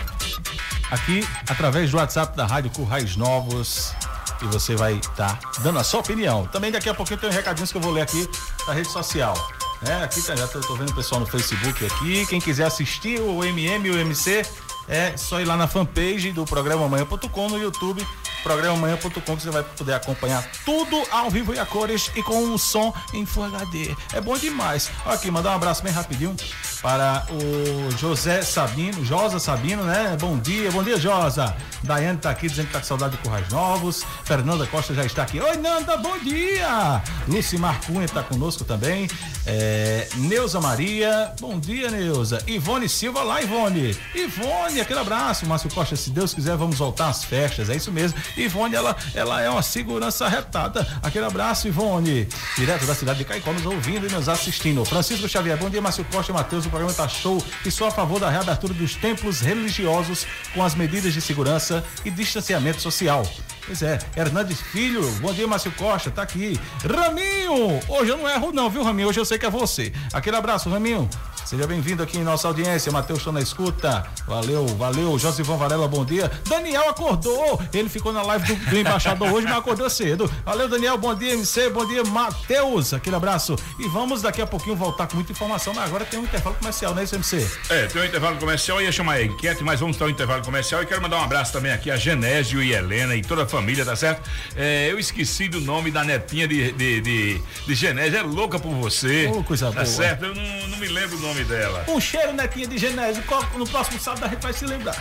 aqui 0.91 1.25
através 1.49 1.91
do 1.91 1.97
WhatsApp 1.97 2.37
da 2.37 2.47
Rádio 2.47 2.71
Currais 2.71 3.17
Novos 3.17 3.95
e 4.43 4.47
você 4.47 4.75
vai 4.77 4.95
estar 4.95 5.39
tá 5.39 5.51
dando 5.61 5.79
a 5.79 5.85
sua 5.85 6.01
opinião. 6.01 6.47
Também 6.47 6.71
daqui 6.71 6.89
a 6.89 6.95
pouquinho 6.95 7.19
tem 7.19 7.31
recadinhos 7.31 7.71
que 7.71 7.79
eu 7.79 7.83
vou 7.83 7.93
ler 7.93 8.03
aqui 8.03 8.29
na 8.67 8.73
rede 8.73 8.91
social. 8.91 9.35
É, 9.83 10.05
aqui 10.05 10.21
tá, 10.23 10.37
já 10.37 10.47
tô, 10.47 10.61
tô 10.61 10.77
vendo 10.77 10.91
o 10.91 10.95
pessoal 10.95 11.21
no 11.21 11.27
Facebook 11.27 11.87
aqui. 11.87 12.27
Quem 12.27 12.41
quiser 12.41 12.65
assistir 12.67 13.21
o 13.21 13.43
MM 13.43 13.89
e 13.89 13.91
o 13.91 13.99
MC, 13.99 14.43
é 14.91 15.17
só 15.17 15.41
ir 15.41 15.45
lá 15.45 15.57
na 15.57 15.67
fanpage 15.67 16.33
do 16.33 16.45
programa 16.45 16.85
amanhã.com 16.85 17.49
no 17.49 17.59
YouTube 17.59 18.05
programa 18.43 18.77
amanhã.com 18.77 19.37
que 19.37 19.43
você 19.43 19.51
vai 19.51 19.63
poder 19.63 19.95
acompanhar 19.95 20.47
tudo 20.65 21.03
ao 21.11 21.31
vivo 21.31 21.55
e 21.55 21.59
a 21.59 21.67
cores 21.67 22.11
e 22.17 22.23
com 22.23 22.43
um 22.43 22.59
som 22.59 22.93
em 23.13 23.25
Full 23.25 23.45
HD. 23.45 23.95
É 24.13 24.21
bom 24.21 24.37
demais. 24.37 24.91
Aqui, 25.07 25.31
mandar 25.31 25.51
um 25.51 25.55
abraço 25.55 25.83
bem 25.83 25.93
rapidinho 25.93 26.35
para 26.83 27.27
o 27.31 27.91
José 27.99 28.43
Sabino, 28.43 29.05
Josa 29.05 29.39
Sabino, 29.39 29.85
né? 29.85 30.17
Bom 30.19 30.39
dia, 30.39 30.71
bom 30.71 30.83
dia, 30.83 30.99
Josa. 30.99 31.55
Daiane 31.83 32.19
tá 32.19 32.31
aqui 32.31 32.49
dizendo 32.49 32.67
que 32.67 32.73
tá 32.73 32.81
com 32.81 32.87
saudade 32.87 33.17
de 33.17 33.23
Currais 33.23 33.49
Novos. 33.51 34.05
Fernanda 34.25 34.67
Costa 34.67 34.95
já 34.95 35.05
está 35.05 35.23
aqui. 35.23 35.41
Oi, 35.41 35.57
Nanda, 35.57 35.97
bom 35.97 36.19
dia. 36.19 37.03
Lucimar 37.29 37.81
Cunha 37.87 38.09
tá 38.09 38.23
conosco 38.23 38.65
também. 38.65 39.09
É, 39.47 40.09
Neuza 40.17 40.61
Maria, 40.61 41.35
bom 41.41 41.59
dia, 41.59 41.91
Neuza. 41.91 42.43
Ivone 42.47 42.89
Silva, 42.89 43.23
lá, 43.23 43.43
Ivone. 43.43 43.97
Ivone, 44.15 44.80
aquele 44.81 45.01
abraço. 45.01 45.47
Márcio 45.47 45.71
Costa, 45.71 45.97
se 45.97 46.11
Deus 46.11 46.35
quiser, 46.35 46.57
vamos 46.57 46.79
voltar 46.79 47.09
às 47.09 47.25
festas. 47.25 47.69
É 47.69 47.77
isso 47.77 47.91
mesmo. 47.93 48.19
Ivone, 48.37 48.75
ela, 48.75 48.97
ela 49.15 49.41
é 49.41 49.49
uma 49.49 49.63
segurança 49.63 50.29
retada. 50.29 50.87
Aquele 51.03 51.25
abraço, 51.25 51.69
Ivone. 51.69 52.29
Direto 52.57 52.87
da 52.87 52.95
cidade 52.95 53.19
de 53.19 53.25
Caicó, 53.25 53.53
nos 53.53 53.67
ouvindo 53.67 54.07
e 54.07 54.13
nos 54.13 54.29
assistindo. 54.29 54.85
Francisco 54.85 55.29
Xavier, 55.29 55.57
bom 55.57 55.71
dia, 55.71 55.81
Márcio 55.81 56.05
Costa, 56.11 56.33
Matheus. 56.33 56.67
O 56.67 56.71
programa 56.71 56.95
tá 56.95 57.09
show 57.09 57.43
e 57.65 57.71
sou 57.71 57.87
a 57.87 57.91
favor 57.91 58.19
da 58.19 58.31
reabertura 58.31 58.75
dos 58.75 58.95
templos 58.95 59.41
religiosos 59.41 60.27
com 60.55 60.63
as 60.63 60.75
medidas 60.75 61.13
de 61.13 61.21
segurança 61.21 61.85
e 62.05 62.11
distanciamento 62.11 62.81
social. 62.81 63.25
Pois 63.71 63.83
é, 63.83 64.01
Hernandes 64.17 64.61
Filho, 64.61 65.09
bom 65.21 65.33
dia, 65.33 65.47
Márcio 65.47 65.71
Costa, 65.71 66.11
tá 66.11 66.23
aqui. 66.23 66.59
Raminho, 66.83 67.79
hoje 67.89 68.11
eu 68.11 68.17
não 68.17 68.29
erro 68.29 68.51
não, 68.53 68.69
viu, 68.69 68.83
Raminho? 68.83 69.09
Hoje 69.09 69.21
eu 69.21 69.25
sei 69.25 69.39
que 69.39 69.47
é 69.47 69.51
você. 69.51 69.93
Aquele 70.13 70.35
abraço, 70.35 70.69
Raminho. 70.69 71.09
Seja 71.51 71.67
bem-vindo 71.67 72.01
aqui 72.01 72.17
em 72.17 72.23
nossa 72.23 72.47
audiência. 72.47 72.93
Matheus, 72.93 73.27
na 73.27 73.41
escuta. 73.41 74.07
Valeu, 74.25 74.69
valeu. 74.69 75.19
Josivão 75.19 75.59
Varela, 75.59 75.89
bom 75.89 76.05
dia. 76.05 76.31
Daniel 76.49 76.89
acordou. 76.89 77.61
Ele 77.75 77.89
ficou 77.89 78.13
na 78.13 78.23
live 78.23 78.55
do, 78.55 78.71
do 78.71 78.79
embaixador 78.79 79.33
hoje, 79.33 79.49
mas 79.49 79.59
acordou 79.59 79.91
cedo. 79.91 80.31
Valeu, 80.45 80.69
Daniel. 80.69 80.97
Bom 80.97 81.13
dia, 81.13 81.33
MC. 81.33 81.69
Bom 81.71 81.85
dia, 81.89 82.05
Matheus. 82.05 82.95
Aquele 82.95 83.17
abraço. 83.17 83.57
E 83.81 83.89
vamos 83.89 84.23
daqui 84.23 84.41
a 84.41 84.47
pouquinho 84.47 84.77
voltar 84.77 85.09
com 85.09 85.17
muita 85.17 85.33
informação, 85.33 85.75
mas 85.75 85.87
agora 85.87 86.05
tem 86.05 86.21
um 86.21 86.23
intervalo 86.23 86.55
comercial, 86.55 86.95
né, 86.95 87.05
MC? 87.13 87.45
É, 87.69 87.87
tem 87.87 88.01
um 88.01 88.05
intervalo 88.05 88.37
comercial. 88.37 88.81
Eu 88.81 88.87
ia 88.87 88.93
chamar 88.93 89.15
a 89.15 89.25
enquete, 89.25 89.65
mas 89.65 89.81
vamos 89.81 89.97
ter 89.97 90.05
um 90.05 90.09
intervalo 90.09 90.45
comercial. 90.45 90.85
E 90.85 90.87
quero 90.87 91.03
mandar 91.03 91.19
um 91.19 91.25
abraço 91.25 91.53
também 91.53 91.73
aqui 91.73 91.91
a 91.91 91.97
Genésio 91.97 92.63
e 92.63 92.73
Helena 92.73 93.17
e 93.17 93.23
toda 93.23 93.43
a 93.43 93.47
família, 93.49 93.60
tá 93.85 93.97
certo? 93.97 94.29
É, 94.57 94.91
eu 94.91 94.99
esqueci 94.99 95.49
do 95.49 95.61
nome 95.61 95.91
da 95.91 96.05
netinha 96.05 96.47
de, 96.47 96.73
de, 96.73 97.01
de, 97.01 97.43
de 97.67 97.75
Genésio. 97.75 98.19
É 98.19 98.23
louca 98.23 98.59
por 98.59 98.73
você. 98.73 99.31
Oh, 99.35 99.43
coisa 99.43 99.67
tá 99.67 99.73
boa. 99.73 99.87
certo? 99.87 100.25
Eu 100.25 100.35
não, 100.35 100.69
não 100.69 100.79
me 100.79 100.89
lembro 100.89 101.17
o 101.17 101.21
nome 101.21 101.45
dela. 101.45 101.85
Um 101.89 102.01
cheiro, 102.01 102.33
netinha 102.33 102.67
de 102.67 102.79
Genésio. 102.79 103.23
No 103.57 103.67
próximo 103.67 104.01
sábado 104.01 104.25
a 104.25 104.29
gente 104.29 104.43
vai 104.43 104.53
se 104.53 104.67
lembrar. 104.67 104.97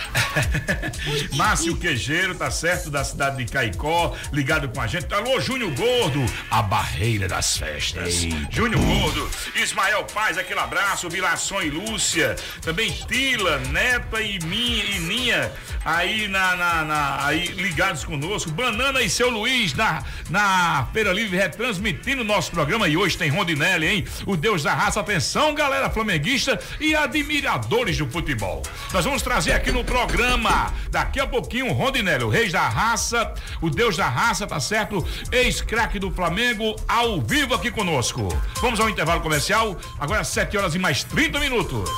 Márcio 1.36 1.76
Quejeiro, 1.78 2.36
tá 2.36 2.52
certo? 2.52 2.90
Da 2.90 3.04
cidade 3.04 3.44
de 3.44 3.52
Caicó, 3.52 4.16
ligado 4.32 4.70
com 4.70 4.82
a 4.82 4.88
gente. 4.88 5.14
Alô, 5.14 5.40
Júnior 5.40 5.72
Gordo, 5.76 6.24
a 6.50 6.62
barreira 6.62 7.28
das 7.28 7.58
festas. 7.58 8.22
Júnior 8.50 8.82
Gordo, 8.82 9.30
Ismael 9.56 10.06
Paz, 10.14 10.38
aquele 10.38 10.60
abraço, 10.60 11.10
Vilação 11.10 11.62
e 11.62 11.70
Lúcia, 11.70 12.36
também 12.62 12.92
Tila, 12.92 13.60
Neta 13.60 14.22
e 14.22 14.40
minha 14.46 14.84
e 14.86 15.00
Ninha, 15.00 15.52
aí 15.84 16.28
na, 16.28 16.56
na, 16.56 16.86
na, 16.86 17.26
aí 17.26 17.48
ligados 17.48 18.04
conosco. 18.04 18.39
Banana 18.46 19.02
e 19.02 19.10
seu 19.10 19.30
Luiz 19.30 19.74
na, 19.74 20.04
na 20.30 20.88
Feira 20.94 21.12
Livre 21.12 21.38
retransmitindo 21.38 22.22
o 22.22 22.26
nosso 22.26 22.52
programa 22.52 22.88
e 22.88 22.96
hoje 22.96 23.18
tem 23.18 23.30
Rondinelli, 23.30 23.88
hein? 23.88 24.06
O 24.26 24.38
Deus 24.38 24.64
da 24.64 24.74
raça, 24.74 25.00
atenção, 25.00 25.54
galera 25.54 25.90
flamenguista 25.90 26.60
e 26.80 26.96
admiradores 26.96 27.98
do 27.98 28.10
futebol. 28.10 28.64
Nós 28.94 29.06
vamos 29.06 29.22
trazer 29.22 29.54
aqui 29.54 29.72
no 29.72 29.84
programa, 29.84 30.74
daqui 30.92 31.20
a 31.20 31.28
pouquinho, 31.28 31.68
o 31.70 31.74
Rondinelli, 31.74 32.24
o 32.24 32.30
Reis 32.30 32.52
da 32.52 32.68
Raça, 32.68 33.34
o 33.62 33.70
Deus 33.70 33.98
da 33.98 34.08
Raça, 34.08 34.46
tá 34.46 34.60
certo? 34.60 35.06
Ex-craque 35.32 36.00
do 36.00 36.12
Flamengo, 36.12 36.76
ao 36.88 37.20
vivo 37.22 37.54
aqui 37.54 37.72
conosco. 37.72 38.28
Vamos 38.62 38.80
ao 38.80 38.90
intervalo 38.90 39.22
comercial, 39.22 39.78
agora 40.00 40.24
7 40.24 40.58
horas 40.58 40.76
e 40.76 40.80
mais 40.80 41.04
30 41.04 41.40
minutos. 41.40 41.90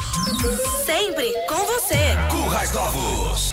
Sempre 0.86 1.32
com 1.48 1.66
você. 1.66 2.16
Currais 2.30 2.72
Novos. 2.74 3.52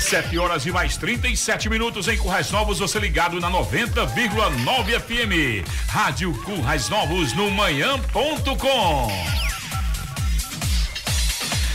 7 0.00 0.38
horas 0.38 0.66
e 0.66 0.72
mais 0.72 0.96
37 1.18 1.68
minutos 1.68 2.06
em 2.06 2.16
Currais 2.16 2.52
Novos, 2.52 2.78
você 2.78 3.00
ligado 3.00 3.40
na 3.40 3.50
90,9 3.50 5.00
FM. 5.00 5.68
Rádio 5.88 6.32
Currais 6.44 6.88
Novos 6.88 7.32
no 7.32 7.50
manhã.com. 7.50 9.49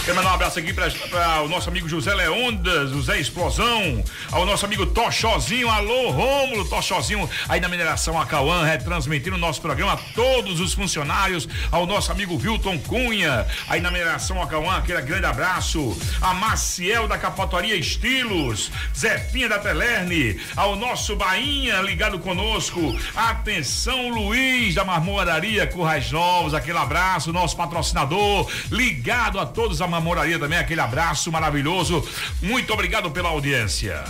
Quero 0.06 0.18
mandar 0.18 0.34
um 0.34 0.36
abraço 0.36 0.60
aqui 0.60 0.72
para 0.72 1.42
o 1.42 1.50
nosso 1.50 1.68
amigo 1.68 1.90
José 1.90 2.14
Leondas, 2.14 2.92
José 2.92 3.20
Explosão, 3.20 4.04
ao 4.32 4.46
nosso 4.46 4.64
amigo 4.64 4.86
Tochozinho, 4.86 5.68
alô 5.68 6.12
Rômulo 6.12 6.64
Tochozinho, 6.70 7.28
aí 7.50 7.60
na 7.60 7.68
mineração 7.68 8.22
Acauã, 8.22 8.64
retransmitindo 8.64 9.36
o 9.36 9.40
nosso 9.40 9.60
programa 9.60 9.94
a 9.94 9.98
todos 10.14 10.60
os 10.60 10.76
funcionários, 10.76 11.50
ao 11.72 11.88
nosso 11.88 12.12
amigo 12.12 12.38
Vilton 12.38 12.78
Cunha, 12.78 13.48
aí 13.68 13.82
na 13.82 13.90
mineração 13.90 14.40
Acauã, 14.40 14.78
aquele 14.78 15.02
grande 15.02 15.26
abraço, 15.26 16.00
a 16.22 16.36
Maciel 16.36 17.08
da 17.08 17.18
Capatoria 17.18 17.76
Estilos, 17.76 18.72
Zefinha 18.96 19.50
da 19.50 19.58
Telerne, 19.58 20.40
ao 20.56 20.76
nosso 20.76 21.16
Bainha 21.16 21.82
ligado 21.82 22.20
conosco, 22.20 22.96
atenção 23.16 24.10
Luiz 24.10 24.76
da 24.76 24.86
Marmoraria 24.86 25.66
Currais 25.66 26.12
Novos, 26.12 26.54
aquele 26.54 26.78
abraço, 26.78 27.34
nosso 27.34 27.58
patrocinador, 27.58 28.48
ligado 28.70 29.40
a 29.40 29.48
todos 29.48 29.82
a 29.82 29.95
Mamoraria 29.96 30.38
também, 30.38 30.60
aquele 30.60 30.82
abraço 30.82 31.32
maravilhoso. 31.32 32.06
Muito 32.42 32.74
obrigado 32.74 33.10
pela 33.12 33.30
audiência. 33.30 34.04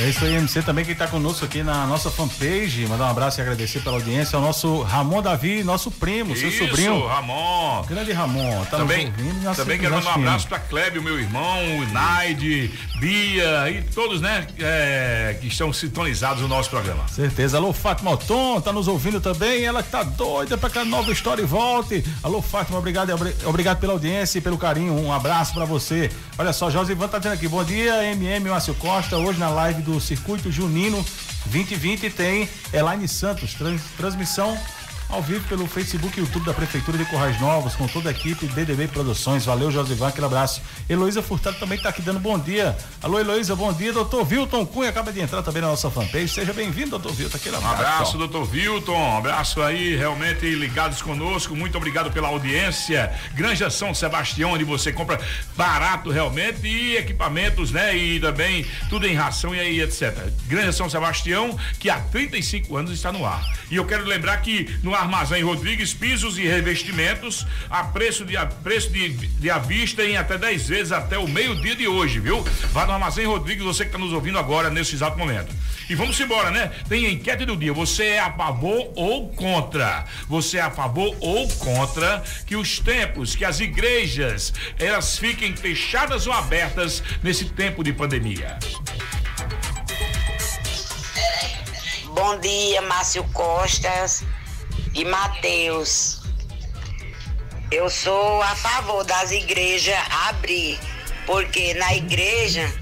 É 0.00 0.08
isso 0.08 0.24
aí, 0.24 0.34
MC 0.34 0.62
também 0.62 0.82
que 0.82 0.92
está 0.92 1.06
conosco 1.06 1.44
aqui 1.44 1.62
na 1.62 1.86
nossa 1.86 2.10
fanpage. 2.10 2.86
Mandar 2.86 3.04
um 3.04 3.10
abraço 3.10 3.38
e 3.38 3.42
agradecer 3.42 3.80
pela 3.80 3.96
audiência 3.96 4.34
ao 4.34 4.40
nosso 4.42 4.80
Ramon 4.80 5.20
Davi, 5.20 5.62
nosso 5.62 5.90
primo, 5.90 6.34
seu 6.34 6.48
Isso, 6.48 6.64
sobrinho. 6.64 7.06
Ramon. 7.06 7.82
Grande 7.86 8.10
Ramon. 8.10 8.64
Tá 8.64 8.78
também 8.78 9.08
ouvindo, 9.08 9.54
também 9.54 9.78
quero 9.78 9.94
mandar 9.94 10.12
um 10.12 10.22
abraço 10.22 10.48
para 10.48 10.58
Clébio, 10.58 11.02
meu 11.02 11.20
irmão, 11.20 11.58
o 11.80 11.92
Naide, 11.92 12.72
Bia 12.98 13.68
e 13.70 13.82
todos, 13.94 14.22
né, 14.22 14.46
é, 14.58 15.36
que 15.38 15.48
estão 15.48 15.70
sintonizados 15.70 16.40
no 16.40 16.48
nosso 16.48 16.70
programa. 16.70 17.06
Certeza. 17.06 17.58
Alô, 17.58 17.70
Fátima 17.70 18.10
Alton, 18.10 18.58
tá 18.62 18.72
nos 18.72 18.88
ouvindo 18.88 19.20
também. 19.20 19.64
Ela 19.64 19.82
que 19.82 19.90
tá 19.90 20.02
doida 20.02 20.56
para 20.56 20.70
que 20.70 20.78
a 20.78 20.84
nova 20.84 21.12
história 21.12 21.44
volte. 21.44 22.02
Alô, 22.22 22.40
Fátima, 22.40 22.78
obrigado, 22.78 23.12
obrigado 23.44 23.78
pela 23.78 23.92
audiência 23.92 24.38
e 24.38 24.40
pelo 24.40 24.56
carinho. 24.56 24.94
Um 24.94 25.12
abraço 25.12 25.52
para 25.52 25.66
você. 25.66 26.10
Olha 26.38 26.54
só, 26.54 26.70
Josivan 26.70 27.06
tá 27.06 27.18
dizendo 27.18 27.34
aqui, 27.34 27.46
bom 27.46 27.62
dia, 27.62 28.02
MM 28.12 28.48
Márcio 28.48 28.74
Costa, 28.76 29.18
hoje 29.18 29.38
na 29.38 29.50
live 29.50 29.82
do 29.82 29.89
Circuito 29.98 30.52
Junino 30.52 31.04
2020 31.46 32.10
tem 32.10 32.48
Elaine 32.72 33.08
Santos, 33.08 33.54
trans, 33.54 33.80
transmissão 33.96 34.56
ao 35.10 35.20
vivo 35.22 35.46
pelo 35.48 35.66
Facebook 35.66 36.18
e 36.18 36.22
YouTube 36.22 36.44
da 36.44 36.54
Prefeitura 36.54 36.96
de 36.96 37.04
Corrais 37.04 37.38
Novos, 37.40 37.74
com 37.74 37.86
toda 37.88 38.08
a 38.08 38.12
equipe 38.12 38.46
DDB 38.46 38.88
Produções. 38.88 39.44
Valeu, 39.44 39.70
Josivan, 39.70 40.08
aquele 40.08 40.26
abraço. 40.26 40.62
Heloísa 40.88 41.20
Furtado 41.20 41.58
também 41.58 41.76
está 41.76 41.88
aqui 41.88 42.00
dando 42.00 42.20
bom 42.20 42.38
dia. 42.38 42.76
Alô, 43.02 43.18
Heloísa, 43.18 43.56
bom 43.56 43.72
dia. 43.72 43.92
Doutor 43.92 44.24
Vilton 44.24 44.64
Cunha 44.64 44.88
acaba 44.88 45.12
de 45.12 45.20
entrar 45.20 45.42
também 45.42 45.60
na 45.62 45.68
nossa 45.68 45.90
fanpage. 45.90 46.28
Seja 46.28 46.52
bem-vindo, 46.52 46.90
doutor 46.90 47.12
Vilton. 47.12 47.36
Aquele 47.36 47.56
abraço. 47.56 47.74
Um 47.74 47.78
abraço, 47.78 48.18
doutor 48.18 48.44
Vilton. 48.44 48.96
Um 48.96 49.18
abraço 49.18 49.62
aí, 49.62 49.96
realmente 49.96 50.48
ligados 50.54 51.02
conosco. 51.02 51.56
Muito 51.56 51.76
obrigado 51.76 52.12
pela 52.12 52.28
audiência. 52.28 53.12
Granja 53.34 53.68
São 53.68 53.92
Sebastião, 53.92 54.52
onde 54.52 54.64
você 54.64 54.92
compra 54.92 55.20
barato 55.56 56.10
realmente 56.10 56.66
e 56.66 56.96
equipamentos, 56.96 57.72
né? 57.72 57.96
E 57.96 58.20
também 58.20 58.64
tudo 58.88 59.06
em 59.06 59.14
ração 59.14 59.54
e 59.54 59.60
aí, 59.60 59.80
etc. 59.80 60.16
Granja 60.46 60.72
São 60.72 60.88
Sebastião, 60.88 61.58
que 61.80 61.90
há 61.90 61.98
35 61.98 62.76
anos 62.76 62.92
está 62.92 63.10
no 63.10 63.26
ar. 63.26 63.44
E 63.70 63.76
eu 63.76 63.84
quero 63.84 64.04
lembrar 64.04 64.36
que 64.38 64.78
no 64.82 64.94
Armazém 65.00 65.42
Rodrigues, 65.42 65.94
pisos 65.94 66.36
e 66.36 66.42
revestimentos 66.42 67.46
a 67.70 67.84
preço 67.84 68.24
de, 68.24 68.36
a 68.36 68.44
preço 68.44 68.90
de, 68.90 69.08
de 69.08 69.50
à 69.50 69.58
vista 69.58 70.04
em 70.04 70.16
até 70.16 70.36
10 70.36 70.68
vezes 70.68 70.92
até 70.92 71.18
o 71.18 71.26
meio-dia 71.26 71.74
de 71.74 71.88
hoje, 71.88 72.20
viu? 72.20 72.42
Vá 72.72 72.84
no 72.84 72.92
Armazém 72.92 73.26
Rodrigues, 73.26 73.64
você 73.64 73.84
que 73.84 73.88
está 73.88 73.98
nos 73.98 74.12
ouvindo 74.12 74.38
agora 74.38 74.68
nesse 74.68 74.94
exato 74.94 75.18
momento. 75.18 75.54
E 75.88 75.94
vamos 75.94 76.20
embora, 76.20 76.50
né? 76.50 76.70
Tem 76.88 77.10
enquete 77.10 77.46
do 77.46 77.56
dia. 77.56 77.72
Você 77.72 78.04
é 78.04 78.20
a 78.20 78.30
favor 78.30 78.92
ou 78.94 79.30
contra? 79.30 80.04
Você 80.28 80.58
é 80.58 80.60
a 80.60 80.70
favor 80.70 81.16
ou 81.18 81.48
contra 81.48 82.22
que 82.46 82.54
os 82.54 82.78
templos, 82.78 83.34
que 83.34 83.44
as 83.44 83.58
igrejas, 83.58 84.52
elas 84.78 85.18
fiquem 85.18 85.56
fechadas 85.56 86.26
ou 86.26 86.32
abertas 86.32 87.02
nesse 87.22 87.46
tempo 87.46 87.82
de 87.82 87.92
pandemia? 87.92 88.58
Bom 92.14 92.38
dia, 92.38 92.82
Márcio 92.82 93.24
Costas 93.32 94.24
e 94.94 95.04
Mateus. 95.04 96.20
Eu 97.70 97.88
sou 97.88 98.42
a 98.42 98.54
favor 98.56 99.04
das 99.04 99.30
igrejas 99.30 99.96
abrir, 100.28 100.78
porque 101.26 101.74
na 101.74 101.94
igreja 101.94 102.72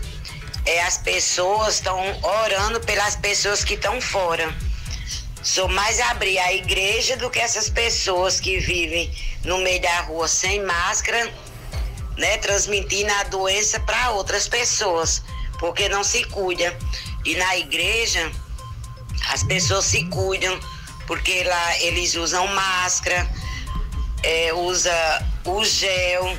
é, 0.64 0.82
as 0.82 0.98
pessoas 0.98 1.74
estão 1.74 1.98
orando 2.22 2.80
pelas 2.80 3.16
pessoas 3.16 3.64
que 3.64 3.74
estão 3.74 4.00
fora. 4.00 4.54
Sou 5.42 5.68
mais 5.68 6.00
abrir 6.00 6.38
a 6.38 6.52
igreja 6.52 7.16
do 7.16 7.30
que 7.30 7.38
essas 7.38 7.68
pessoas 7.68 8.40
que 8.40 8.58
vivem 8.58 9.12
no 9.44 9.58
meio 9.58 9.80
da 9.80 10.00
rua 10.02 10.26
sem 10.26 10.62
máscara, 10.64 11.32
né, 12.16 12.38
transmitindo 12.38 13.12
a 13.12 13.24
doença 13.24 13.78
para 13.80 14.10
outras 14.10 14.48
pessoas, 14.48 15.22
porque 15.58 15.88
não 15.88 16.02
se 16.02 16.24
cuida. 16.24 16.76
E 17.24 17.34
na 17.36 17.56
igreja 17.58 18.30
as 19.30 19.42
pessoas 19.42 19.84
se 19.84 20.04
cuidam 20.06 20.58
porque 21.08 21.42
lá 21.42 21.78
eles 21.78 22.14
usam 22.14 22.46
máscara, 22.48 23.26
é, 24.22 24.52
usa 24.52 25.26
o 25.46 25.64
gel, 25.64 26.38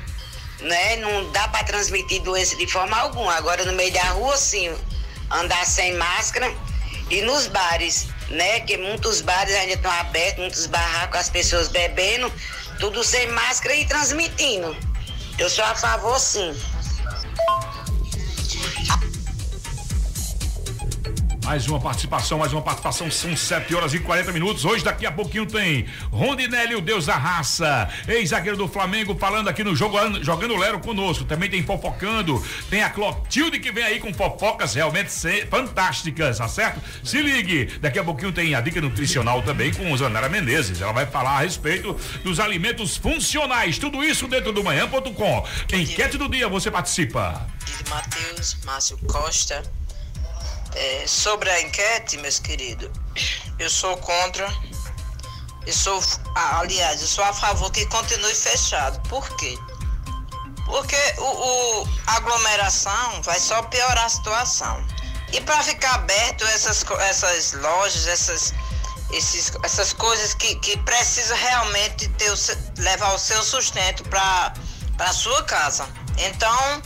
né? 0.61 0.95
Não 0.97 1.31
dá 1.31 1.47
para 1.47 1.63
transmitir 1.63 2.21
doença 2.21 2.55
de 2.55 2.67
forma 2.67 2.95
alguma. 2.95 3.33
Agora 3.33 3.65
no 3.65 3.73
meio 3.73 3.91
da 3.91 4.03
rua, 4.11 4.37
sim, 4.37 4.71
andar 5.31 5.65
sem 5.65 5.95
máscara 5.95 6.53
e 7.09 7.21
nos 7.23 7.47
bares, 7.47 8.07
né? 8.29 8.59
Que 8.59 8.77
muitos 8.77 9.21
bares 9.21 9.55
ainda 9.55 9.73
estão 9.73 9.91
abertos, 9.91 10.39
muitos 10.39 10.65
barracos, 10.67 11.19
as 11.19 11.29
pessoas 11.29 11.67
bebendo, 11.69 12.31
tudo 12.79 13.03
sem 13.03 13.27
máscara 13.29 13.75
e 13.75 13.85
transmitindo. 13.87 14.77
Eu 15.39 15.49
sou 15.49 15.65
a 15.65 15.73
favor, 15.73 16.19
sim. 16.19 16.55
Mais 21.49 21.67
uma 21.67 21.79
participação, 21.79 22.37
mais 22.37 22.53
uma 22.53 22.61
participação. 22.61 23.09
São 23.09 23.35
7 23.35 23.73
horas 23.73 23.91
e 23.95 23.99
40 23.99 24.31
minutos. 24.31 24.65
Hoje, 24.65 24.83
daqui 24.83 25.03
a 25.07 25.11
pouquinho, 25.11 25.47
tem 25.47 25.87
Rondinelli, 26.11 26.75
o 26.75 26.79
Deus 26.79 27.07
da 27.07 27.15
raça. 27.15 27.89
Ex-zagueiro 28.07 28.55
do 28.55 28.67
Flamengo, 28.67 29.15
falando 29.15 29.47
aqui 29.47 29.63
no 29.63 29.75
jogo, 29.75 29.97
jogando 30.21 30.55
Lero 30.55 30.79
conosco. 30.79 31.25
Também 31.25 31.49
tem 31.49 31.63
fofocando. 31.63 32.39
Tem 32.69 32.83
a 32.83 32.89
Clotilde 32.91 33.59
que 33.59 33.71
vem 33.71 33.83
aí 33.83 33.99
com 33.99 34.13
fofocas 34.13 34.75
realmente 34.75 35.09
fantásticas, 35.49 36.37
tá 36.37 36.47
certo? 36.47 36.79
Se 37.03 37.19
ligue. 37.19 37.65
Daqui 37.81 37.97
a 37.97 38.03
pouquinho 38.03 38.31
tem 38.31 38.53
a 38.53 38.61
dica 38.61 38.79
nutricional 38.79 39.41
também 39.41 39.73
com 39.73 39.97
Zanara 39.97 40.29
Menezes. 40.29 40.79
Ela 40.79 40.93
vai 40.93 41.07
falar 41.07 41.31
a 41.31 41.39
respeito 41.39 41.97
dos 42.23 42.39
alimentos 42.39 42.95
funcionais. 42.95 43.79
Tudo 43.79 44.03
isso 44.03 44.27
dentro 44.27 44.53
do 44.53 44.63
manhã.com. 44.63 45.47
Enquete 45.73 46.15
do 46.15 46.29
dia, 46.29 46.47
você 46.47 46.69
participa. 46.69 47.47
Matheus, 47.89 48.55
Márcio 48.63 48.99
Costa. 49.07 49.63
É, 50.75 51.05
sobre 51.07 51.49
a 51.49 51.61
enquete, 51.61 52.17
meus 52.17 52.39
queridos, 52.39 52.89
eu 53.57 53.69
sou 53.69 53.97
contra. 53.97 54.47
Eu 55.65 55.73
sou, 55.73 56.01
aliás, 56.35 57.01
eu 57.01 57.07
sou 57.07 57.23
a 57.23 57.33
favor 57.33 57.71
que 57.71 57.85
continue 57.87 58.33
fechado. 58.33 58.99
Por 59.09 59.27
quê? 59.37 59.57
Porque 60.65 61.15
o, 61.17 61.23
o 61.23 61.89
aglomeração 62.07 63.21
vai 63.23 63.39
só 63.39 63.61
piorar 63.63 64.05
a 64.05 64.09
situação. 64.09 64.85
E 65.31 65.41
para 65.41 65.61
ficar 65.63 65.95
aberto 65.95 66.43
essas, 66.45 66.83
essas 67.01 67.53
lojas, 67.53 68.07
essas, 68.07 68.53
esses, 69.11 69.51
essas 69.63 69.93
coisas 69.93 70.33
que, 70.33 70.55
que 70.55 70.77
precisam 70.79 71.37
realmente 71.37 72.07
ter 72.09 72.31
o, 72.31 72.35
levar 72.77 73.13
o 73.13 73.19
seu 73.19 73.43
sustento 73.43 74.03
para 74.03 74.53
a 74.99 75.13
sua 75.13 75.43
casa. 75.43 75.87
Então, 76.17 76.81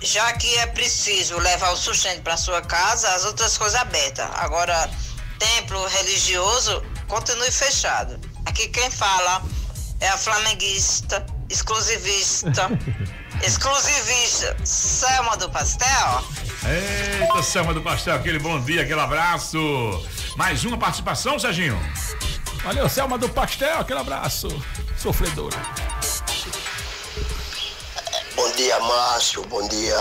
já 0.00 0.32
que 0.34 0.58
é 0.58 0.66
preciso 0.66 1.38
levar 1.38 1.70
o 1.70 1.76
sustento 1.76 2.22
para 2.22 2.36
sua 2.36 2.60
casa, 2.62 3.08
as 3.14 3.24
outras 3.24 3.56
coisas 3.56 3.78
abertas. 3.80 4.28
Agora, 4.34 4.90
templo 5.38 5.86
religioso 5.86 6.82
continue 7.06 7.50
fechado. 7.50 8.18
Aqui 8.46 8.68
quem 8.68 8.90
fala 8.90 9.42
é 10.00 10.08
a 10.08 10.16
flamenguista, 10.16 11.24
exclusivista, 11.48 12.68
exclusivista, 13.42 14.56
Selma 14.64 15.36
do 15.36 15.50
Pastel. 15.50 16.24
Eita, 16.64 17.42
Selma 17.42 17.72
do 17.72 17.82
Pastel, 17.82 18.14
aquele 18.14 18.38
bom 18.38 18.60
dia, 18.60 18.82
aquele 18.82 19.00
abraço. 19.00 19.58
Mais 20.36 20.64
uma 20.64 20.78
participação, 20.78 21.38
Serginho? 21.38 21.78
Valeu, 22.64 22.88
Selma 22.88 23.16
do 23.16 23.28
Pastel, 23.28 23.80
aquele 23.80 24.00
abraço. 24.00 24.48
Sofredora. 24.96 25.87
Bom 28.38 28.52
dia, 28.52 28.78
Márcio. 28.78 29.44
Bom 29.48 29.66
dia, 29.66 29.98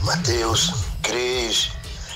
Matheus, 0.00 0.72
Cris, 1.02 1.70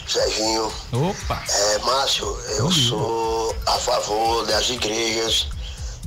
Serginho. 0.09 0.73
Opa! 0.93 1.45
É, 1.47 1.79
Márcio, 1.81 2.27
eu 2.57 2.73
sou 2.73 3.55
a 3.67 3.73
favor 3.73 4.47
das 4.47 4.71
igrejas 4.71 5.47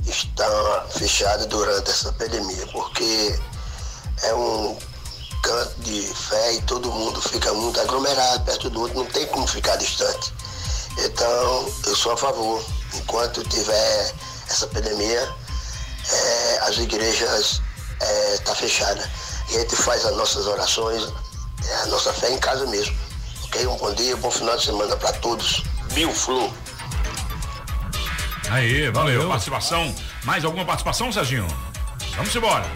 estar 0.04 0.84
fechadas 0.90 1.46
durante 1.46 1.88
essa 1.88 2.12
pandemia, 2.14 2.66
porque 2.72 3.38
é 4.24 4.34
um 4.34 4.76
canto 5.44 5.80
de 5.82 6.12
fé 6.12 6.54
e 6.54 6.62
todo 6.62 6.90
mundo 6.90 7.22
fica 7.22 7.54
muito 7.54 7.80
aglomerado 7.82 8.44
perto 8.44 8.68
do 8.68 8.80
outro, 8.80 8.98
não 8.98 9.06
tem 9.06 9.28
como 9.28 9.46
ficar 9.46 9.76
distante. 9.76 10.34
Então, 10.98 11.72
eu 11.86 11.94
sou 11.94 12.10
a 12.10 12.16
favor. 12.16 12.64
Enquanto 12.94 13.44
tiver 13.44 14.12
essa 14.50 14.66
pandemia, 14.66 15.32
é, 16.10 16.58
as 16.62 16.78
igrejas 16.78 17.62
estão 18.00 18.08
é, 18.08 18.38
tá 18.38 18.54
fechadas 18.56 19.31
a 19.56 19.60
gente 19.60 19.76
faz 19.76 20.04
as 20.04 20.16
nossas 20.16 20.46
orações, 20.46 21.12
é 21.64 21.74
a 21.82 21.86
nossa 21.86 22.12
fé 22.12 22.32
em 22.32 22.38
casa 22.38 22.66
mesmo. 22.66 22.96
Ok? 23.44 23.66
Um 23.66 23.76
bom 23.76 23.94
dia, 23.94 24.16
um 24.16 24.20
bom 24.20 24.30
final 24.30 24.56
de 24.56 24.64
semana 24.64 24.96
para 24.96 25.12
todos. 25.14 25.62
Bill 25.92 26.12
Flu. 26.12 26.52
Aí, 28.50 28.90
valeu. 28.90 29.18
valeu. 29.18 29.28
Participação. 29.28 29.94
Mais 30.24 30.44
alguma 30.44 30.64
participação, 30.64 31.12
Serginho? 31.12 31.46
Vamos 32.16 32.34
embora. 32.34 32.66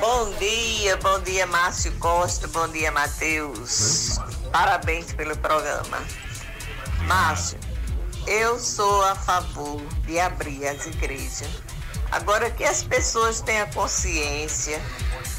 Bom 0.00 0.30
dia, 0.38 0.96
bom 0.98 1.20
dia, 1.20 1.46
Márcio 1.46 1.92
Costa, 1.98 2.46
bom 2.48 2.68
dia, 2.68 2.92
Matheus. 2.92 4.18
Parabéns 4.52 5.12
pelo 5.14 5.36
programa. 5.38 5.98
Márcio, 7.06 7.58
eu 8.26 8.58
sou 8.58 9.02
a 9.04 9.14
favor 9.14 9.80
de 10.06 10.18
abrir 10.18 10.66
as 10.66 10.86
igrejas. 10.86 11.48
Agora 12.10 12.50
que 12.50 12.64
as 12.64 12.82
pessoas 12.82 13.40
tenham 13.40 13.66
consciência 13.70 14.80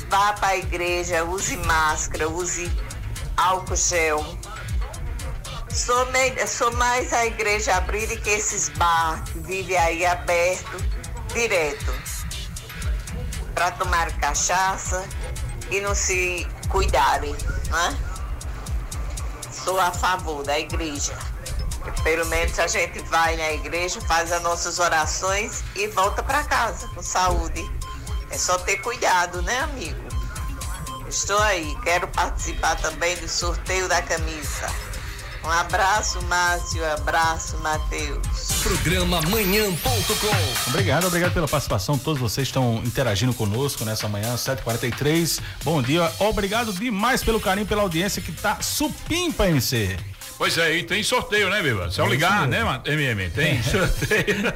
vá 0.09 0.33
para 0.33 0.49
a 0.49 0.57
igreja, 0.57 1.23
use 1.23 1.57
máscara, 1.57 2.29
use 2.29 2.71
álcool 3.35 3.75
gel. 3.75 4.25
Sou, 5.69 6.05
me, 6.11 6.47
sou 6.47 6.71
mais 6.73 7.13
a 7.13 7.25
igreja 7.25 7.75
abrir 7.75 8.07
que 8.21 8.29
esses 8.29 8.69
bar 8.69 9.23
que 9.25 9.39
vivem 9.39 9.77
aí 9.77 10.05
aberto, 10.05 10.77
direto, 11.33 11.93
para 13.53 13.71
tomar 13.71 14.11
cachaça 14.17 15.07
e 15.69 15.79
não 15.81 15.93
se 15.93 16.47
cuidarem, 16.69 17.33
né? 17.69 17.97
Sou 19.51 19.79
a 19.79 19.91
favor 19.91 20.43
da 20.43 20.57
igreja. 20.57 21.17
Pelo 22.03 22.25
menos 22.27 22.57
a 22.59 22.67
gente 22.67 22.99
vai 23.03 23.35
na 23.35 23.53
igreja, 23.53 23.99
faz 24.01 24.31
as 24.31 24.41
nossas 24.41 24.79
orações 24.79 25.63
e 25.75 25.87
volta 25.87 26.23
para 26.23 26.43
casa 26.43 26.87
com 26.89 27.01
saúde. 27.01 27.69
É 28.29 28.37
só 28.37 28.57
ter 28.59 28.77
cuidado, 28.77 29.41
né, 29.41 29.59
amigo? 29.59 30.07
Estou 31.07 31.39
aí, 31.39 31.75
quero 31.83 32.07
participar 32.09 32.75
também 32.75 33.15
do 33.17 33.27
sorteio 33.29 33.87
da 33.87 34.01
camisa. 34.01 34.69
Um 35.47 35.49
abraço, 35.49 36.21
Márcio, 36.23 36.83
um 36.83 36.91
abraço, 36.91 37.57
Matheus. 37.59 38.61
Programa 38.61 39.21
Manhã.com. 39.29 40.69
Obrigado, 40.69 41.07
obrigado 41.07 41.33
pela 41.33 41.47
participação. 41.47 41.97
Todos 41.97 42.19
vocês 42.19 42.49
estão 42.49 42.81
interagindo 42.83 43.33
conosco 43.33 43.85
nessa 43.85 44.09
manhã, 44.09 44.35
7h43. 44.35 45.39
Bom 45.63 45.81
dia, 45.81 46.11
obrigado 46.19 46.73
demais 46.73 47.23
pelo 47.23 47.39
carinho, 47.39 47.65
pela 47.65 47.81
audiência 47.81 48.21
que 48.21 48.33
tá 48.33 48.61
supimpa, 48.61 49.47
MC. 49.47 49.95
Pois 50.37 50.55
é, 50.59 50.75
e 50.75 50.83
tem 50.83 51.01
sorteio, 51.01 51.49
né, 51.49 51.63
Biba? 51.63 51.89
Se 51.89 51.99
eu 51.99 52.05
ligar, 52.05 52.47
né, 52.47 52.59
MM? 52.85 53.27
Tem 53.31 53.61
sorteio. 53.63 54.53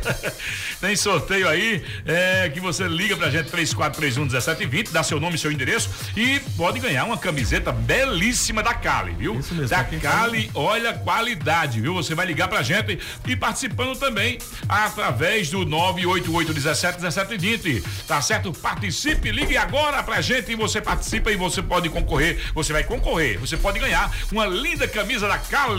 tem 0.80 0.96
sorteio 0.96 1.50
aí, 1.50 1.84
é, 2.06 2.50
que 2.50 2.60
você 2.60 2.88
liga 2.88 3.18
pra 3.18 3.32
gente 3.32 3.50
3431 3.50 4.26
1720, 4.26 4.92
dá 4.92 5.02
seu 5.02 5.20
nome 5.20 5.38
e 5.38 5.40
seu 5.40 5.52
endereço 5.52 5.90
e 6.16 6.40
pode 6.56 6.80
ganhar 6.80 7.06
uma 7.06 7.18
camiseta 7.18 7.72
belíssima 7.72 8.62
da 8.62 8.76
Cali, 8.76 9.14
viu? 9.14 9.40
Isso 9.40 9.56
mesmo. 9.56 9.70
Da 9.70 9.84
Cali, 9.84 10.52
olha 10.54 10.92
a 10.92 10.94
qualidade, 10.94 11.82
viu? 11.82 11.96
Você 11.96 12.14
vai 12.14 12.28
ligar 12.28 12.48
pra 12.48 12.62
gente 12.62 13.00
e 13.28 13.36
participando 13.36 13.98
também 13.98 14.38
através 14.70 15.50
do 15.50 15.66
988 15.66 16.54
17 16.54 17.02
1720. 17.02 17.84
Tá 18.08 18.22
certo? 18.22 18.54
Participe, 18.54 19.32
ligue 19.32 19.58
agora 19.58 20.04
pra 20.04 20.22
gente 20.22 20.52
e 20.52 20.56
você 20.56 20.80
participa 20.80 21.32
e 21.32 21.36
você 21.36 21.64
pode 21.64 21.90
concorrer. 21.90 22.40
Você 22.54 22.72
vai 22.72 22.84
concorrer, 22.84 23.40
você 23.40 23.58
pode 23.58 23.80
ganhar 23.80 24.16
uma 24.32 24.46
linda 24.46 24.88
camisa 24.88 25.28
da 25.28 25.40
Cali 25.40 25.71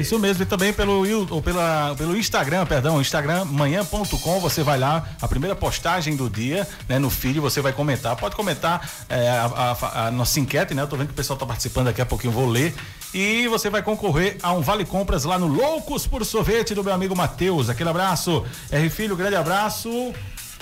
isso 0.00 0.18
mesmo, 0.18 0.42
e 0.42 0.46
também 0.46 0.72
pelo, 0.72 1.02
ou 1.30 1.42
pela, 1.42 1.94
pelo 1.96 2.16
Instagram, 2.16 2.66
perdão, 2.66 3.00
Instagram 3.00 3.44
manhã.com, 3.44 4.40
você 4.40 4.62
vai 4.62 4.78
lá, 4.78 5.08
a 5.20 5.28
primeira 5.28 5.54
postagem 5.54 6.16
do 6.16 6.28
dia, 6.28 6.66
né, 6.88 6.98
no 6.98 7.10
feed, 7.10 7.40
você 7.40 7.60
vai 7.60 7.72
comentar, 7.72 8.16
pode 8.16 8.34
comentar 8.36 8.88
é, 9.08 9.28
a, 9.28 9.44
a, 9.44 10.06
a, 10.06 10.10
nossa 10.10 10.38
enquete, 10.40 10.74
né? 10.74 10.82
Eu 10.82 10.86
tô 10.86 10.96
vendo 10.96 11.08
que 11.08 11.12
o 11.12 11.16
pessoal 11.16 11.38
tá 11.38 11.46
participando 11.46 11.86
daqui 11.86 12.00
a 12.00 12.06
pouquinho, 12.06 12.32
vou 12.32 12.48
ler. 12.48 12.74
E 13.14 13.48
você 13.48 13.70
vai 13.70 13.82
concorrer 13.82 14.36
a 14.42 14.52
um 14.52 14.60
vale 14.60 14.84
compras 14.84 15.24
lá 15.24 15.38
no 15.38 15.46
Loucos 15.46 16.06
por 16.06 16.24
Sorvete 16.24 16.74
do 16.74 16.84
meu 16.84 16.92
amigo 16.92 17.16
Matheus. 17.16 17.70
Aquele 17.70 17.88
abraço. 17.88 18.44
R 18.70 18.90
Filho, 18.90 19.16
grande 19.16 19.36
abraço. 19.36 20.12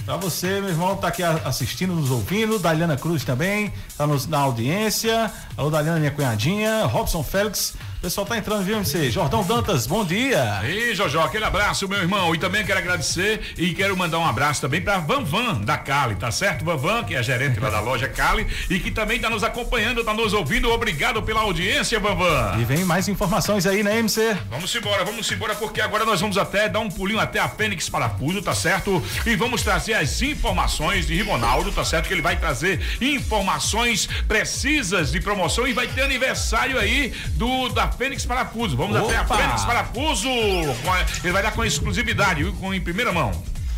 Pra 0.05 0.17
você, 0.17 0.61
meu 0.61 0.71
irmão, 0.71 0.97
tá 0.97 1.09
aqui 1.09 1.21
assistindo, 1.25 1.93
nos 1.93 2.13
ouvindo. 2.13 2.61
Daliana 2.61 2.97
Cruz 2.97 3.25
também, 3.25 3.73
tá 3.99 4.07
nos, 4.07 4.25
na 4.25 4.39
audiência. 4.39 5.33
Alô, 5.57 5.69
Daliana, 5.69 5.99
minha 5.99 6.13
cunhadinha. 6.13 6.85
Robson 6.85 7.25
Félix, 7.25 7.75
pessoal 8.07 8.25
tá 8.25 8.39
entrando, 8.39 8.63
viu, 8.63 8.77
MC? 8.77 9.11
Jordão 9.11 9.43
Dantas, 9.43 9.85
bom 9.85 10.05
dia. 10.05 10.61
E 10.65 10.95
Jojó, 10.95 11.25
aquele 11.25 11.45
abraço, 11.45 11.89
meu 11.89 11.99
irmão. 11.99 12.33
E 12.33 12.39
também 12.39 12.65
quero 12.65 12.79
agradecer 12.79 13.41
e 13.59 13.75
quero 13.75 13.97
mandar 13.97 14.21
um 14.21 14.25
abraço 14.25 14.61
também 14.61 14.81
pra 14.81 14.99
Van 14.99 15.25
Van 15.25 15.55
da 15.55 15.77
Cali, 15.77 16.15
tá 16.15 16.31
certo? 16.31 16.65
Van 16.65 16.77
Van, 16.77 17.03
que 17.03 17.17
é 17.17 17.19
a 17.19 17.23
gerente 17.23 17.59
lá 17.59 17.69
da 17.69 17.81
loja 17.81 18.07
Cali 18.07 18.47
e 18.71 18.79
que 18.79 18.93
também 18.93 19.19
tá 19.19 19.29
nos 19.29 19.43
acompanhando, 19.43 20.05
tá 20.05 20.15
nos 20.15 20.33
ouvindo. 20.33 20.71
Obrigado 20.71 21.21
pela 21.21 21.41
audiência, 21.41 21.99
Van 21.99 22.15
Van. 22.15 22.57
E 22.61 22.65
vem 22.65 22.85
mais 22.85 23.09
informações 23.09 23.67
aí, 23.67 23.83
né, 23.83 23.99
MC? 23.99 24.37
Vamos 24.49 24.73
embora, 24.73 25.05
vamos 25.05 25.29
embora, 25.33 25.57
porque 25.57 25.81
agora 25.81 26.05
nós 26.05 26.21
vamos 26.21 26.39
até 26.39 26.69
dar 26.69 26.79
um 26.79 26.89
pulinho 26.89 27.19
até 27.19 27.41
a 27.41 27.49
Fênix 27.49 27.89
Parafuso, 27.89 28.41
tá 28.41 28.55
certo? 28.55 29.03
E 29.27 29.35
vamos 29.35 29.63
trazer 29.63 29.95
as 29.95 30.23
informações 30.23 31.09
de 31.09 31.17
Rigonaldo, 31.17 31.73
tá 31.73 31.85
certo? 31.85 32.07
Que 32.07 32.15
ele 32.15 32.23
vai 32.23 32.37
trazer 32.37 32.81
informações 33.01 34.09
precisas 34.29 35.11
de 35.11 35.21
promoção 35.21 35.67
e 35.67 35.73
vai 35.73 35.89
ter 35.89 36.03
aniversário 36.03 36.79
aí 36.79 37.13
do 37.31 37.69
da 37.69 37.96
Fênix 37.97 38.25
Parafuso. 38.25 38.77
Vamos 38.77 38.97
Opa. 39.01 39.09
até 39.09 39.17
a 39.17 39.25
Fênix 39.25 39.65
Parafuso. 39.65 40.29
Ele 40.29 41.33
vai 41.33 41.43
dar 41.43 41.53
com 41.53 41.65
exclusividade, 41.65 42.45
com 42.61 42.73
em 42.73 42.81
primeira 42.81 43.13
mão. 43.13 43.31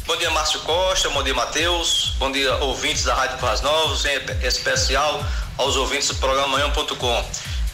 Bom 0.07 0.16
dia, 0.16 0.31
Márcio 0.31 0.61
Costa. 0.61 1.09
Bom 1.11 1.22
dia, 1.22 1.35
Matheus. 1.35 2.14
Bom 2.18 2.33
dia, 2.33 2.54
ouvintes 2.57 3.04
da 3.04 3.14
Rádio 3.14 3.38
Paz 3.38 3.61
Novos, 3.61 4.04
em 4.04 4.46
especial 4.46 5.22
aos 5.57 5.76
ouvintes 5.76 6.09
do 6.09 6.14
programa 6.16 6.48
Manhã.com. 6.48 7.24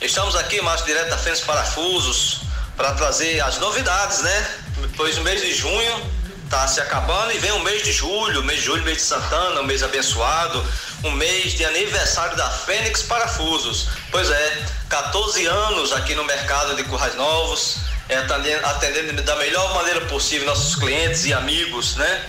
Estamos 0.00 0.34
aqui, 0.36 0.60
Márcio, 0.60 0.86
direto 0.86 1.10
da 1.10 1.16
Fênix 1.16 1.40
Parafusos, 1.42 2.40
para 2.76 2.92
trazer 2.94 3.40
as 3.40 3.58
novidades, 3.58 4.22
né? 4.22 4.50
Depois 4.80 5.16
do 5.16 5.22
mês 5.22 5.40
de 5.40 5.54
junho 5.54 6.23
tá 6.48 6.66
se 6.66 6.80
acabando 6.80 7.32
e 7.32 7.38
vem 7.38 7.52
o 7.52 7.60
mês 7.60 7.82
de 7.82 7.92
julho, 7.92 8.42
mês 8.42 8.60
de 8.60 8.66
julho, 8.66 8.84
mês 8.84 8.98
de 8.98 9.02
Santana, 9.04 9.60
um 9.60 9.64
mês 9.64 9.82
abençoado, 9.82 10.64
um 11.02 11.10
mês 11.12 11.54
de 11.54 11.64
aniversário 11.64 12.36
da 12.36 12.48
Fênix 12.50 13.02
Parafusos. 13.02 13.88
Pois 14.10 14.30
é, 14.30 14.66
14 14.88 15.46
anos 15.46 15.92
aqui 15.92 16.14
no 16.14 16.24
mercado 16.24 16.76
de 16.76 16.84
Currais 16.84 17.14
Novos, 17.16 17.76
é, 18.08 18.16
atendendo, 18.16 18.66
atendendo 18.66 19.22
da 19.22 19.36
melhor 19.36 19.74
maneira 19.74 20.02
possível 20.02 20.46
nossos 20.46 20.74
clientes 20.76 21.24
e 21.24 21.32
amigos, 21.32 21.96
né? 21.96 22.26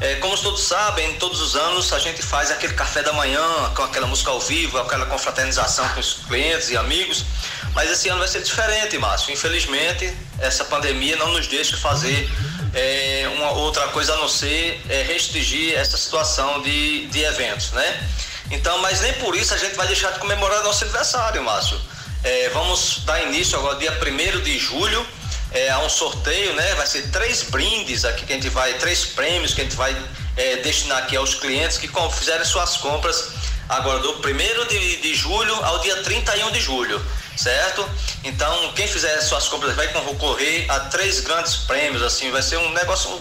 É, 0.00 0.14
como 0.16 0.38
todos 0.38 0.62
sabem, 0.62 1.14
todos 1.14 1.40
os 1.40 1.56
anos 1.56 1.92
a 1.92 1.98
gente 1.98 2.22
faz 2.22 2.52
aquele 2.52 2.72
café 2.74 3.02
da 3.02 3.12
manhã 3.12 3.42
com 3.74 3.82
aquela 3.82 4.06
música 4.06 4.30
ao 4.30 4.38
vivo, 4.38 4.78
aquela 4.78 5.06
confraternização 5.06 5.88
com 5.88 6.00
os 6.00 6.14
clientes 6.28 6.70
e 6.70 6.76
amigos. 6.76 7.24
Mas 7.74 7.90
esse 7.90 8.08
ano 8.08 8.20
vai 8.20 8.28
ser 8.28 8.42
diferente, 8.42 8.96
Márcio. 8.96 9.32
Infelizmente, 9.32 10.16
essa 10.38 10.64
pandemia 10.64 11.16
não 11.16 11.32
nos 11.32 11.48
deixa 11.48 11.76
fazer 11.76 12.30
é, 12.74 13.28
uma 13.34 13.50
outra 13.52 13.88
coisa 13.88 14.14
a 14.14 14.16
não 14.16 14.28
ser 14.28 14.80
é, 14.88 15.02
restringir 15.02 15.76
essa 15.76 15.96
situação 15.96 16.62
de, 16.62 17.06
de 17.06 17.24
eventos, 17.24 17.72
né? 17.72 18.08
Então, 18.50 18.78
mas 18.78 19.00
nem 19.00 19.12
por 19.14 19.36
isso 19.36 19.52
a 19.52 19.58
gente 19.58 19.74
vai 19.74 19.86
deixar 19.86 20.12
de 20.12 20.20
comemorar 20.20 20.62
nosso 20.62 20.84
aniversário, 20.84 21.42
Márcio. 21.42 21.78
É, 22.22 22.48
vamos 22.50 23.02
dar 23.04 23.22
início 23.22 23.58
agora, 23.58 23.76
dia 23.78 23.92
1 23.92 24.42
de 24.42 24.58
julho, 24.58 25.06
é, 25.52 25.70
a 25.70 25.78
um 25.80 25.88
sorteio, 25.88 26.54
né? 26.54 26.74
Vai 26.74 26.86
ser 26.86 27.10
três 27.10 27.44
brindes 27.44 28.04
aqui 28.04 28.26
que 28.26 28.32
a 28.32 28.36
gente 28.36 28.48
vai, 28.48 28.74
três 28.74 29.04
prêmios 29.04 29.54
que 29.54 29.60
a 29.60 29.64
gente 29.64 29.76
vai 29.76 29.96
é, 30.36 30.56
destinar 30.56 30.98
aqui 30.98 31.16
aos 31.16 31.34
clientes 31.34 31.78
que 31.78 31.88
fizerem 32.12 32.44
suas 32.44 32.76
compras 32.76 33.32
agora 33.68 33.98
do 33.98 34.12
1 34.12 34.66
de, 34.66 34.96
de 34.96 35.14
julho 35.14 35.54
ao 35.64 35.78
dia 35.80 36.02
31 36.02 36.50
de 36.52 36.60
julho 36.60 37.00
certo? 37.38 37.88
Então, 38.24 38.72
quem 38.72 38.88
fizer 38.88 39.20
suas 39.20 39.46
compras 39.48 39.74
vai 39.76 39.88
concorrer 39.88 40.68
a 40.68 40.80
três 40.80 41.20
grandes 41.20 41.54
prêmios, 41.54 42.02
assim, 42.02 42.30
vai 42.30 42.42
ser 42.42 42.56
um 42.58 42.72
negócio, 42.72 43.10
um, 43.10 43.20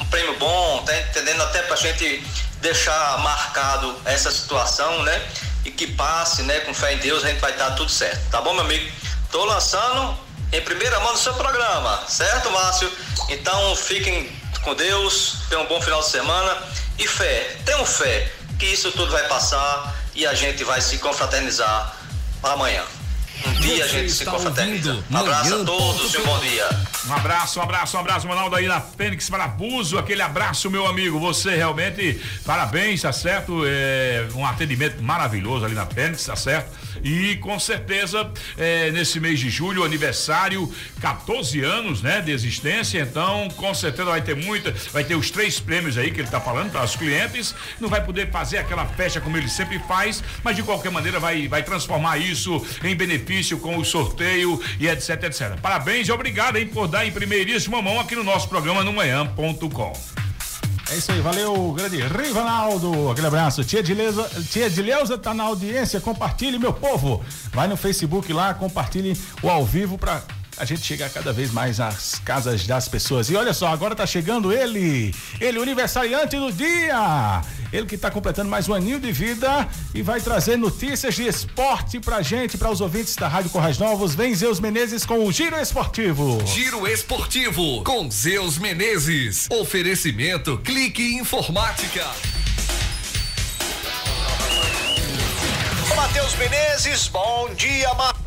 um 0.00 0.06
prêmio 0.06 0.38
bom, 0.38 0.84
tá 0.84 0.96
entendendo? 0.96 1.42
Até 1.42 1.62
pra 1.62 1.74
gente 1.76 2.24
deixar 2.60 3.18
marcado 3.18 3.94
essa 4.04 4.30
situação, 4.30 5.02
né? 5.02 5.28
E 5.64 5.70
que 5.70 5.88
passe, 5.88 6.42
né? 6.42 6.60
Com 6.60 6.72
fé 6.72 6.94
em 6.94 6.98
Deus, 6.98 7.24
a 7.24 7.28
gente 7.28 7.40
vai 7.40 7.52
dar 7.54 7.72
tudo 7.72 7.90
certo, 7.90 8.30
tá 8.30 8.40
bom, 8.40 8.54
meu 8.54 8.62
amigo? 8.62 8.90
Tô 9.32 9.44
lançando 9.44 10.16
em 10.52 10.60
primeira 10.62 10.98
mão 11.00 11.12
no 11.12 11.18
seu 11.18 11.34
programa, 11.34 12.04
certo, 12.08 12.50
Márcio? 12.50 12.90
Então, 13.28 13.74
fiquem 13.76 14.30
com 14.62 14.74
Deus, 14.74 15.38
tenham 15.48 15.64
um 15.64 15.66
bom 15.66 15.80
final 15.80 16.00
de 16.00 16.08
semana 16.08 16.56
e 16.98 17.06
fé, 17.06 17.56
tenham 17.64 17.84
fé 17.84 18.32
que 18.58 18.66
isso 18.66 18.90
tudo 18.92 19.12
vai 19.12 19.26
passar 19.28 19.94
e 20.14 20.26
a 20.26 20.34
gente 20.34 20.64
vai 20.64 20.80
se 20.80 20.98
confraternizar 20.98 21.94
amanhã. 22.42 22.82
Um 23.44 23.52
dia 23.60 23.84
a 23.84 23.88
gente 23.88 24.12
se 24.12 24.24
confraterniza. 24.24 25.04
Um 25.10 25.16
abraço 25.16 25.54
a 25.54 25.64
todos 25.64 26.14
e 26.14 26.18
um 26.18 26.24
bom 26.24 26.38
dia. 26.40 26.68
Um 27.06 27.12
abraço, 27.12 27.60
um 27.60 27.62
abraço, 27.62 27.96
um 27.96 28.00
abraço, 28.00 28.26
Ronaldo 28.26 28.56
aí 28.56 28.66
na 28.66 28.80
Fênix 28.80 29.28
Parabuso, 29.28 29.98
aquele 29.98 30.22
abraço, 30.22 30.70
meu 30.70 30.86
amigo. 30.86 31.20
Você 31.20 31.54
realmente, 31.54 32.20
parabéns, 32.44 33.02
tá 33.02 33.12
certo? 33.12 33.62
É 33.64 34.26
um 34.34 34.44
atendimento 34.44 35.02
maravilhoso 35.02 35.64
ali 35.64 35.74
na 35.74 35.86
Fênix, 35.86 36.24
tá 36.24 36.34
certo? 36.34 36.70
E 37.04 37.36
com 37.36 37.60
certeza, 37.60 38.28
é, 38.56 38.90
nesse 38.90 39.20
mês 39.20 39.38
de 39.38 39.50
julho, 39.50 39.84
aniversário, 39.84 40.72
14 41.00 41.60
anos, 41.62 42.02
né, 42.02 42.20
de 42.20 42.32
existência. 42.32 43.00
Então, 43.00 43.48
com 43.50 43.72
certeza 43.74 44.10
vai 44.10 44.22
ter 44.22 44.34
muita, 44.34 44.74
vai 44.92 45.04
ter 45.04 45.14
os 45.14 45.30
três 45.30 45.60
prêmios 45.60 45.98
aí 45.98 46.10
que 46.10 46.20
ele 46.20 46.28
tá 46.28 46.40
falando 46.40 46.72
para 46.72 46.84
os 46.84 46.96
clientes. 46.96 47.54
Não 47.78 47.88
vai 47.88 48.02
poder 48.04 48.30
fazer 48.30 48.58
aquela 48.58 48.86
festa 48.86 49.20
como 49.20 49.36
ele 49.36 49.48
sempre 49.48 49.78
faz, 49.80 50.24
mas 50.42 50.56
de 50.56 50.62
qualquer 50.62 50.90
maneira 50.90 51.20
vai, 51.20 51.46
vai 51.46 51.62
transformar 51.62 52.18
isso 52.18 52.64
em 52.82 52.96
benefício 52.96 53.25
com 53.58 53.76
o 53.76 53.84
sorteio 53.84 54.60
e 54.78 54.88
etc, 54.88 55.24
etc. 55.24 55.60
Parabéns 55.60 56.08
e 56.08 56.12
obrigado, 56.12 56.56
hein, 56.56 56.66
por 56.66 56.86
dar 56.88 57.04
em 57.04 57.10
primeiríssima 57.10 57.82
mão 57.82 57.98
aqui 58.00 58.14
no 58.14 58.24
nosso 58.24 58.48
programa 58.48 58.84
no 58.84 58.92
manhã.com. 58.92 59.92
É 60.88 60.94
isso 60.94 61.10
aí, 61.10 61.20
valeu, 61.20 61.72
grande 61.72 62.00
Rivanaldo. 62.00 63.10
Aquele 63.10 63.26
abraço. 63.26 63.64
Tia 63.64 63.82
Dileuza, 63.82 64.30
tia 64.48 64.70
Dileuza 64.70 65.18
tá 65.18 65.34
na 65.34 65.42
audiência, 65.42 66.00
compartilhe, 66.00 66.58
meu 66.58 66.72
povo. 66.72 67.24
Vai 67.52 67.66
no 67.66 67.76
Facebook 67.76 68.32
lá, 68.32 68.54
compartilhe 68.54 69.18
o 69.42 69.50
ao 69.50 69.64
vivo 69.64 69.98
para 69.98 70.22
a 70.56 70.64
gente 70.64 70.82
chegar 70.82 71.10
cada 71.10 71.32
vez 71.32 71.52
mais 71.52 71.80
às 71.80 72.20
casas 72.20 72.66
das 72.66 72.88
pessoas. 72.88 73.28
E 73.28 73.36
olha 73.36 73.52
só, 73.52 73.68
agora 73.68 73.94
tá 73.94 74.06
chegando 74.06 74.52
ele, 74.52 75.14
ele, 75.40 75.58
o 75.58 75.62
aniversariante 75.62 76.36
do 76.36 76.52
dia. 76.52 77.42
Ele 77.72 77.86
que 77.86 77.94
está 77.94 78.10
completando 78.10 78.50
mais 78.50 78.68
um 78.68 78.74
aninho 78.74 79.00
de 79.00 79.12
vida 79.12 79.68
e 79.94 80.02
vai 80.02 80.20
trazer 80.20 80.56
notícias 80.56 81.14
de 81.14 81.26
esporte 81.26 82.00
pra 82.00 82.22
gente, 82.22 82.56
para 82.56 82.70
os 82.70 82.80
ouvintes 82.80 83.16
da 83.16 83.28
Rádio 83.28 83.50
Corrais 83.50 83.78
Novos. 83.78 84.14
Vem 84.14 84.34
Zeus 84.34 84.60
Menezes 84.60 85.04
com 85.04 85.26
o 85.26 85.32
Giro 85.32 85.56
Esportivo. 85.56 86.44
Giro 86.46 86.86
Esportivo 86.86 87.82
com 87.82 88.10
Zeus 88.10 88.58
Menezes. 88.58 89.48
Oferecimento 89.50 90.58
Clique 90.58 91.16
Informática. 91.16 92.06
Matheus 95.94 96.34
Menezes, 96.36 97.08
bom 97.08 97.48
dia, 97.54 97.88
Matheus. 97.94 98.25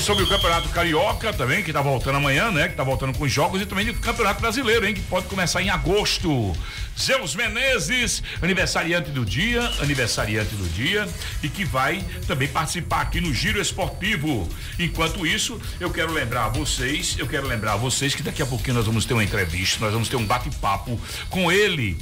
Sobre 0.00 0.24
o 0.24 0.28
Campeonato 0.28 0.68
Carioca 0.68 1.32
também, 1.32 1.62
que 1.62 1.72
tá 1.72 1.82
voltando 1.82 2.16
amanhã, 2.16 2.50
né? 2.50 2.68
Que 2.68 2.74
tá 2.74 2.84
voltando 2.84 3.16
com 3.16 3.26
jogos 3.26 3.60
e 3.60 3.66
também 3.66 3.86
do 3.86 3.94
Campeonato 3.94 4.40
Brasileiro, 4.40 4.86
hein? 4.86 4.94
Que 4.94 5.00
pode 5.02 5.26
começar 5.26 5.60
em 5.62 5.70
agosto. 5.70 6.52
Zeus 6.98 7.34
Menezes, 7.34 8.22
aniversariante 8.40 9.10
do 9.10 9.24
dia, 9.24 9.60
aniversariante 9.80 10.54
do 10.54 10.68
dia 10.68 11.08
e 11.42 11.48
que 11.48 11.64
vai 11.64 12.04
também 12.26 12.48
participar 12.48 13.02
aqui 13.02 13.20
no 13.20 13.32
Giro 13.32 13.60
Esportivo. 13.60 14.48
Enquanto 14.78 15.26
isso, 15.26 15.60
eu 15.78 15.90
quero 15.90 16.12
lembrar 16.12 16.46
a 16.46 16.48
vocês, 16.48 17.16
eu 17.18 17.26
quero 17.26 17.46
lembrar 17.46 17.74
a 17.74 17.76
vocês 17.76 18.14
que 18.14 18.22
daqui 18.22 18.42
a 18.42 18.46
pouquinho 18.46 18.74
nós 18.74 18.86
vamos 18.86 19.04
ter 19.04 19.14
uma 19.14 19.24
entrevista, 19.24 19.84
nós 19.84 19.92
vamos 19.92 20.08
ter 20.08 20.16
um 20.16 20.26
bate-papo 20.26 21.00
com 21.28 21.50
ele, 21.50 21.98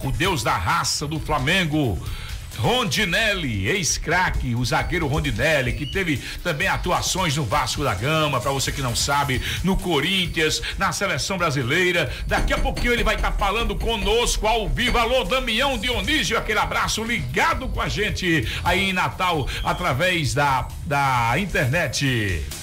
o 0.00 0.10
Deus 0.10 0.42
da 0.42 0.56
raça 0.56 1.06
do 1.06 1.20
Flamengo. 1.20 2.00
Rondinelli, 2.58 3.68
ex-craque, 3.68 4.54
o 4.54 4.64
zagueiro 4.64 5.06
Rondinelli, 5.06 5.72
que 5.72 5.86
teve 5.86 6.18
também 6.42 6.68
atuações 6.68 7.36
no 7.36 7.44
Vasco 7.44 7.82
da 7.82 7.94
Gama, 7.94 8.40
para 8.40 8.50
você 8.50 8.70
que 8.70 8.80
não 8.80 8.94
sabe, 8.94 9.40
no 9.64 9.76
Corinthians, 9.76 10.62
na 10.78 10.92
seleção 10.92 11.38
brasileira. 11.38 12.12
Daqui 12.26 12.52
a 12.52 12.58
pouquinho 12.58 12.92
ele 12.92 13.04
vai 13.04 13.16
estar 13.16 13.32
tá 13.32 13.38
falando 13.38 13.76
conosco 13.76 14.46
ao 14.46 14.68
vivo. 14.68 14.98
Alô, 14.98 15.24
Damião 15.24 15.78
Dionísio, 15.78 16.38
aquele 16.38 16.58
abraço 16.58 17.02
ligado 17.02 17.68
com 17.68 17.80
a 17.80 17.88
gente 17.88 18.46
aí 18.62 18.90
em 18.90 18.92
Natal 18.92 19.48
através 19.64 20.34
da, 20.34 20.68
da 20.86 21.34
internet. 21.38 22.61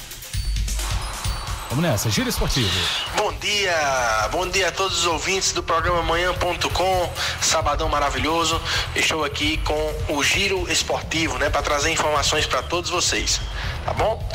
Vamos 1.69 1.85
nessa, 1.85 2.09
Giro 2.09 2.27
Esportivo. 2.27 2.67
Bom 3.15 3.31
dia, 3.33 4.27
bom 4.31 4.47
dia 4.49 4.69
a 4.69 4.71
todos 4.71 4.97
os 4.97 5.05
ouvintes 5.05 5.51
do 5.51 5.61
programa 5.61 6.01
Manhã.com, 6.01 7.13
sabadão 7.39 7.87
maravilhoso. 7.87 8.59
Estou 8.95 9.23
aqui 9.23 9.57
com 9.57 9.95
o 10.09 10.23
Giro 10.23 10.69
Esportivo, 10.71 11.37
né, 11.37 11.47
para 11.47 11.61
trazer 11.61 11.91
informações 11.91 12.47
para 12.47 12.63
todos 12.63 12.89
vocês, 12.89 13.39
tá 13.85 13.93
bom? 13.93 14.27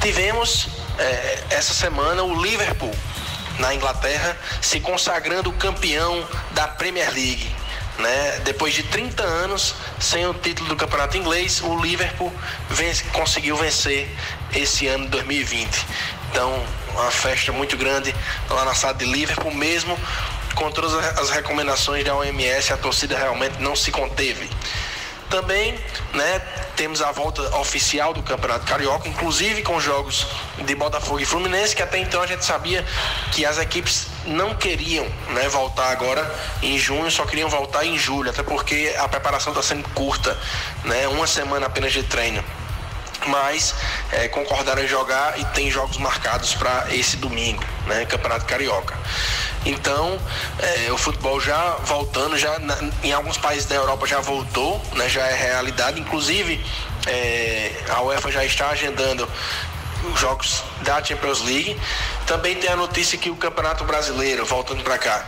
Tivemos 0.00 0.68
é, 1.00 1.44
essa 1.50 1.74
semana 1.74 2.22
o 2.22 2.40
Liverpool 2.40 2.94
na 3.58 3.74
Inglaterra 3.74 4.36
se 4.62 4.78
consagrando 4.78 5.52
campeão 5.54 6.24
da 6.52 6.68
Premier 6.68 7.12
League. 7.12 7.56
Né? 7.98 8.38
Depois 8.44 8.74
de 8.74 8.84
30 8.84 9.24
anos 9.24 9.74
sem 9.98 10.24
o 10.24 10.32
título 10.32 10.68
do 10.68 10.76
campeonato 10.76 11.16
inglês, 11.16 11.60
o 11.60 11.82
Liverpool 11.82 12.32
vence, 12.70 13.02
conseguiu 13.06 13.56
vencer 13.56 14.08
esse 14.54 14.86
ano 14.86 15.06
de 15.06 15.10
2020. 15.10 15.84
Então, 16.30 16.62
uma 16.92 17.10
festa 17.10 17.52
muito 17.52 17.76
grande 17.76 18.14
lá 18.50 18.64
na 18.64 18.74
sala 18.74 18.94
de 18.94 19.04
Liverpool, 19.04 19.54
mesmo 19.54 19.98
com 20.54 20.70
todas 20.70 20.92
as 21.18 21.30
recomendações 21.30 22.04
da 22.04 22.14
OMS, 22.16 22.72
a 22.72 22.76
torcida 22.76 23.16
realmente 23.16 23.60
não 23.60 23.76
se 23.76 23.92
conteve. 23.92 24.50
Também, 25.30 25.78
né, 26.14 26.40
temos 26.74 27.02
a 27.02 27.12
volta 27.12 27.42
oficial 27.58 28.14
do 28.14 28.22
Campeonato 28.22 28.64
Carioca, 28.64 29.08
inclusive 29.08 29.62
com 29.62 29.78
jogos 29.78 30.26
de 30.58 30.74
Botafogo 30.74 31.20
e 31.20 31.24
Fluminense, 31.24 31.76
que 31.76 31.82
até 31.82 31.98
então 31.98 32.22
a 32.22 32.26
gente 32.26 32.44
sabia 32.44 32.84
que 33.30 33.44
as 33.44 33.58
equipes 33.58 34.06
não 34.24 34.54
queriam, 34.54 35.06
né, 35.28 35.48
voltar 35.48 35.90
agora 35.90 36.34
em 36.62 36.78
junho, 36.78 37.10
só 37.10 37.26
queriam 37.26 37.48
voltar 37.48 37.84
em 37.84 37.98
julho, 37.98 38.30
até 38.30 38.42
porque 38.42 38.94
a 38.98 39.06
preparação 39.06 39.52
está 39.52 39.62
sendo 39.62 39.86
curta, 39.90 40.36
né, 40.84 41.06
uma 41.08 41.26
semana 41.26 41.66
apenas 41.66 41.92
de 41.92 42.02
treino 42.02 42.42
mas 43.26 43.74
é, 44.12 44.28
concordaram 44.28 44.82
em 44.82 44.88
jogar 44.88 45.38
e 45.38 45.44
tem 45.46 45.70
jogos 45.70 45.96
marcados 45.98 46.54
para 46.54 46.86
esse 46.94 47.16
domingo, 47.16 47.64
né, 47.86 48.04
Campeonato 48.06 48.44
Carioca. 48.46 48.96
Então, 49.66 50.18
é, 50.58 50.92
o 50.92 50.96
futebol 50.96 51.40
já 51.40 51.76
voltando, 51.84 52.38
já 52.38 52.58
na, 52.58 52.76
em 53.02 53.12
alguns 53.12 53.36
países 53.36 53.66
da 53.66 53.74
Europa 53.74 54.06
já 54.06 54.20
voltou, 54.20 54.80
né, 54.94 55.08
já 55.08 55.26
é 55.26 55.34
realidade. 55.34 56.00
Inclusive, 56.00 56.64
é, 57.06 57.72
a 57.90 58.02
UEFA 58.02 58.30
já 58.30 58.44
está 58.44 58.68
agendando 58.70 59.28
os 60.12 60.20
jogos 60.20 60.62
da 60.82 61.02
Champions 61.02 61.42
League. 61.42 61.78
Também 62.26 62.54
tem 62.54 62.70
a 62.70 62.76
notícia 62.76 63.18
que 63.18 63.30
o 63.30 63.36
Campeonato 63.36 63.84
Brasileiro, 63.84 64.46
voltando 64.46 64.82
para 64.82 64.96
cá, 64.96 65.24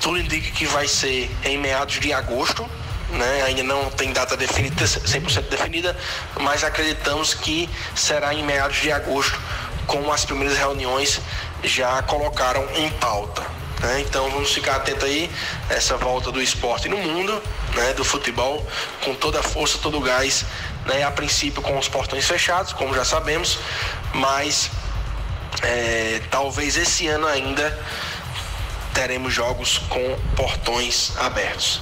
tudo 0.00 0.18
indica 0.18 0.50
que 0.50 0.66
vai 0.66 0.88
ser 0.88 1.30
em 1.44 1.58
meados 1.58 2.00
de 2.00 2.12
agosto, 2.12 2.68
né? 3.10 3.42
ainda 3.46 3.62
não 3.62 3.90
tem 3.90 4.12
data 4.12 4.36
definida, 4.36 4.84
100% 4.84 5.48
definida, 5.48 5.96
mas 6.40 6.64
acreditamos 6.64 7.34
que 7.34 7.68
será 7.94 8.34
em 8.34 8.42
meados 8.42 8.76
de 8.78 8.90
agosto, 8.90 9.38
como 9.86 10.12
as 10.12 10.24
primeiras 10.24 10.56
reuniões 10.56 11.20
já 11.62 12.02
colocaram 12.02 12.66
em 12.74 12.90
pauta. 12.90 13.42
Né? 13.80 14.00
Então 14.00 14.30
vamos 14.30 14.52
ficar 14.52 14.76
atento 14.76 15.04
aí 15.04 15.30
essa 15.68 15.96
volta 15.96 16.32
do 16.32 16.40
esporte 16.40 16.88
no 16.88 16.96
mundo, 16.96 17.42
né? 17.74 17.92
do 17.94 18.04
futebol, 18.04 18.66
com 19.04 19.14
toda 19.14 19.40
a 19.40 19.42
força, 19.42 19.78
todo 19.78 19.98
o 19.98 20.00
gás, 20.00 20.44
né? 20.86 21.02
a 21.02 21.10
princípio 21.10 21.60
com 21.60 21.78
os 21.78 21.88
portões 21.88 22.26
fechados, 22.26 22.72
como 22.72 22.94
já 22.94 23.04
sabemos, 23.04 23.58
mas 24.14 24.70
é, 25.62 26.20
talvez 26.30 26.76
esse 26.76 27.06
ano 27.08 27.26
ainda 27.26 27.78
teremos 28.94 29.34
jogos 29.34 29.78
com 29.88 30.16
portões 30.36 31.12
abertos. 31.18 31.80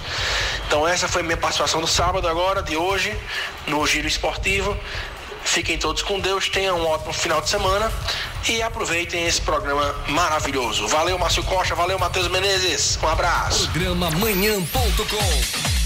Então 0.66 0.88
essa 0.88 1.06
foi 1.06 1.22
minha 1.22 1.36
participação 1.36 1.80
do 1.80 1.86
sábado 1.86 2.26
agora, 2.26 2.62
de 2.62 2.76
hoje, 2.76 3.16
no 3.66 3.86
Giro 3.86 4.08
Esportivo. 4.08 4.76
Fiquem 5.44 5.76
todos 5.76 6.02
com 6.02 6.18
Deus, 6.18 6.48
tenham 6.48 6.78
um 6.78 6.86
ótimo 6.86 7.12
final 7.12 7.40
de 7.40 7.50
semana 7.50 7.92
e 8.48 8.62
aproveitem 8.62 9.26
esse 9.26 9.40
programa 9.40 9.94
maravilhoso. 10.08 10.88
Valeu, 10.88 11.18
Márcio 11.18 11.42
Costa, 11.42 11.74
valeu, 11.74 11.98
Matheus 11.98 12.28
Menezes. 12.28 12.98
Um 13.02 13.08
abraço. 13.08 13.68
Programa 13.70 14.10
Manhã.com 14.12 15.81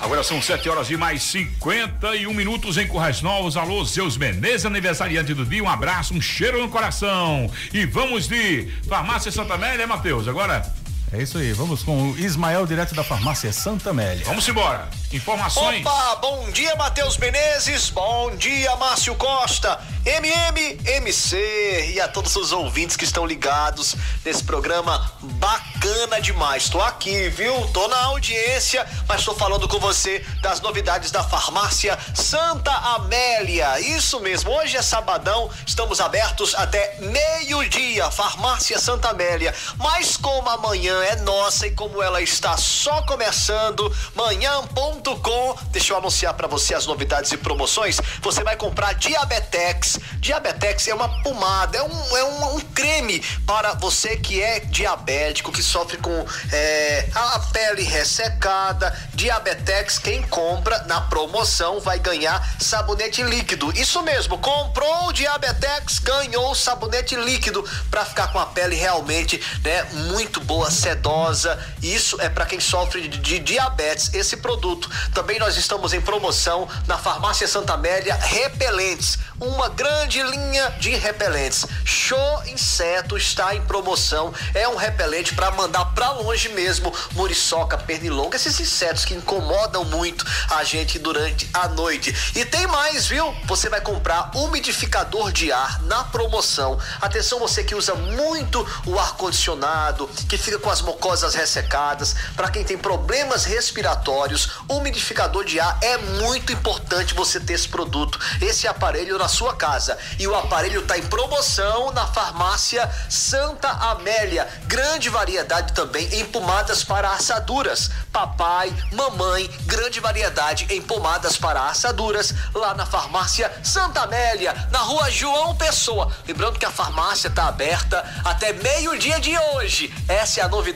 Agora 0.00 0.22
são 0.22 0.40
7 0.40 0.66
horas 0.66 0.88
e 0.90 0.96
mais 0.96 1.22
51 1.24 2.32
minutos 2.32 2.78
em 2.78 2.88
Currais 2.88 3.20
Novos. 3.20 3.54
Alô, 3.54 3.84
seus 3.84 4.16
Menezes, 4.16 4.64
aniversariante 4.64 5.34
do 5.34 5.44
dia. 5.44 5.62
Um 5.62 5.68
abraço, 5.68 6.14
um 6.14 6.20
cheiro 6.22 6.58
no 6.58 6.70
coração. 6.70 7.50
E 7.70 7.84
vamos 7.84 8.26
de 8.26 8.66
Farmácia 8.88 9.30
Santa 9.30 9.54
Amélia, 9.54 9.86
Matheus. 9.86 10.26
Agora 10.26 10.64
é 11.12 11.22
isso 11.22 11.38
aí, 11.38 11.52
vamos 11.52 11.82
com 11.82 12.10
o 12.10 12.18
Ismael, 12.18 12.66
direto 12.66 12.94
da 12.94 13.02
farmácia 13.02 13.52
Santa 13.52 13.90
Amélia. 13.90 14.24
Vamos 14.24 14.46
embora. 14.48 14.88
Informações. 15.12 15.84
Opa, 15.84 16.16
bom 16.16 16.50
dia, 16.50 16.76
Matheus 16.76 17.16
Menezes. 17.16 17.90
Bom 17.90 18.36
dia, 18.36 18.76
Márcio 18.76 19.14
Costa. 19.16 19.80
MM, 20.06 20.80
MC 20.84 21.92
e 21.94 22.00
a 22.00 22.08
todos 22.08 22.34
os 22.36 22.52
ouvintes 22.52 22.96
que 22.96 23.04
estão 23.04 23.26
ligados 23.26 23.96
nesse 24.24 24.42
programa 24.44 25.12
bacana 25.20 26.20
demais. 26.20 26.68
Tô 26.68 26.80
aqui, 26.80 27.28
viu? 27.28 27.52
Tô 27.68 27.86
na 27.88 28.04
audiência, 28.04 28.86
mas 29.06 29.24
tô 29.24 29.34
falando 29.34 29.68
com 29.68 29.78
você 29.78 30.24
das 30.40 30.60
novidades 30.60 31.10
da 31.10 31.22
farmácia 31.22 31.98
Santa 32.14 32.70
Amélia. 32.70 33.78
Isso 33.80 34.20
mesmo, 34.20 34.52
hoje 34.52 34.76
é 34.76 34.82
sabadão, 34.82 35.50
estamos 35.66 36.00
abertos 36.00 36.54
até 36.54 36.96
meio-dia, 37.00 38.10
farmácia 38.10 38.78
Santa 38.78 39.10
Amélia. 39.10 39.54
Mas 39.76 40.16
como 40.16 40.48
amanhã 40.48 40.99
é 41.02 41.16
nossa 41.16 41.66
e 41.66 41.70
como 41.70 42.02
ela 42.02 42.20
está 42.20 42.56
só 42.56 43.02
começando, 43.02 43.94
manhã.com, 44.14 45.56
deixa 45.70 45.92
eu 45.92 45.98
anunciar 45.98 46.34
para 46.34 46.46
você 46.46 46.74
as 46.74 46.86
novidades 46.86 47.32
e 47.32 47.36
promoções. 47.36 48.00
Você 48.22 48.42
vai 48.42 48.56
comprar 48.56 48.94
Diabetex. 48.94 49.98
Diabetex 50.18 50.88
é 50.88 50.94
uma 50.94 51.22
pomada, 51.22 51.78
é 51.78 51.82
um, 51.82 52.16
é 52.16 52.24
um, 52.24 52.56
um 52.56 52.60
creme 52.60 53.20
para 53.46 53.74
você 53.74 54.16
que 54.16 54.40
é 54.40 54.60
diabético, 54.60 55.52
que 55.52 55.62
sofre 55.62 55.96
com 55.96 56.26
é, 56.52 57.08
a 57.14 57.38
pele 57.52 57.82
ressecada. 57.82 58.96
Diabetex, 59.14 59.98
quem 59.98 60.22
compra 60.22 60.84
na 60.84 61.00
promoção 61.02 61.80
vai 61.80 61.98
ganhar 61.98 62.56
sabonete 62.58 63.22
líquido. 63.22 63.72
Isso 63.76 64.02
mesmo, 64.02 64.38
comprou 64.38 65.08
o 65.08 65.12
Diabetex, 65.12 65.98
ganhou 65.98 66.54
sabonete 66.54 67.16
líquido 67.16 67.64
para 67.90 68.04
ficar 68.04 68.28
com 68.32 68.38
a 68.38 68.46
pele 68.46 68.76
realmente, 68.76 69.40
né, 69.62 69.82
muito 70.10 70.40
boa, 70.40 70.70
sedosa. 70.90 71.58
Isso 71.82 72.20
é 72.20 72.28
para 72.28 72.46
quem 72.46 72.58
sofre 72.58 73.08
de, 73.08 73.18
de, 73.18 73.38
diabetes. 73.38 74.12
Esse 74.12 74.36
produto. 74.36 74.90
Também 75.14 75.38
nós 75.38 75.56
estamos 75.56 75.92
em 75.92 76.00
promoção 76.00 76.68
na 76.86 76.98
Farmácia 76.98 77.46
Santa 77.46 77.74
Amélia 77.74 78.14
Repelentes, 78.14 79.18
uma 79.40 79.68
grande 79.68 80.22
linha 80.22 80.70
de 80.80 80.90
repelentes. 80.90 81.64
Show 81.84 82.42
Inseto 82.46 83.16
está 83.16 83.54
em 83.54 83.62
promoção. 83.62 84.34
É 84.54 84.68
um 84.68 84.76
repelente 84.76 85.34
para 85.34 85.50
mandar 85.52 85.84
para 85.86 86.10
longe 86.12 86.48
mesmo 86.50 86.92
muriçoca, 87.12 87.78
pernilonga, 87.78 88.36
esses 88.36 88.58
insetos 88.58 89.04
que 89.04 89.14
incomodam 89.14 89.84
muito 89.84 90.24
a 90.50 90.64
gente 90.64 90.98
durante 90.98 91.48
a 91.54 91.68
noite. 91.68 92.14
E 92.34 92.44
tem 92.44 92.66
mais, 92.66 93.06
viu? 93.06 93.34
Você 93.44 93.68
vai 93.68 93.80
comprar 93.80 94.30
umidificador 94.34 95.32
de 95.32 95.52
ar 95.52 95.80
na 95.82 96.04
promoção. 96.04 96.78
Atenção 97.00 97.38
você 97.38 97.62
que 97.62 97.74
usa 97.74 97.94
muito 97.94 98.66
o 98.86 98.98
ar 98.98 99.14
condicionado, 99.16 100.08
que 100.28 100.36
fica 100.36 100.58
com 100.58 100.70
as 100.70 100.79
mucosas 100.80 101.34
ressecadas, 101.34 102.14
para 102.36 102.50
quem 102.50 102.64
tem 102.64 102.78
problemas 102.78 103.44
respiratórios, 103.44 104.50
umidificador 104.68 105.44
de 105.44 105.58
ar 105.58 105.78
é 105.80 105.98
muito 105.98 106.52
importante 106.52 107.14
você 107.14 107.40
ter 107.40 107.54
esse 107.54 107.68
produto, 107.68 108.18
esse 108.40 108.66
aparelho 108.66 109.18
na 109.18 109.28
sua 109.28 109.54
casa. 109.54 109.98
E 110.18 110.26
o 110.26 110.34
aparelho 110.34 110.80
está 110.80 110.98
em 110.98 111.02
promoção 111.02 111.90
na 111.92 112.06
farmácia 112.06 112.90
Santa 113.08 113.68
Amélia. 113.68 114.46
Grande 114.66 115.08
variedade 115.08 115.72
também 115.72 116.06
em 116.14 116.24
pomadas 116.24 116.84
para 116.84 117.10
assaduras. 117.10 117.90
Papai, 118.12 118.72
mamãe, 118.92 119.48
grande 119.66 120.00
variedade 120.00 120.66
em 120.70 120.82
pomadas 120.82 121.36
para 121.36 121.68
assaduras 121.68 122.34
lá 122.54 122.74
na 122.74 122.86
farmácia 122.86 123.50
Santa 123.62 124.02
Amélia, 124.02 124.54
na 124.70 124.80
rua 124.80 125.10
João 125.10 125.54
Pessoa. 125.56 126.10
Lembrando 126.26 126.58
que 126.58 126.66
a 126.66 126.70
farmácia 126.70 127.28
está 127.28 127.46
aberta 127.46 128.04
até 128.24 128.52
meio-dia 128.52 129.20
de 129.20 129.36
hoje. 129.38 129.94
Essa 130.08 130.40
é 130.40 130.42
a 130.42 130.48
novidade, 130.48 130.69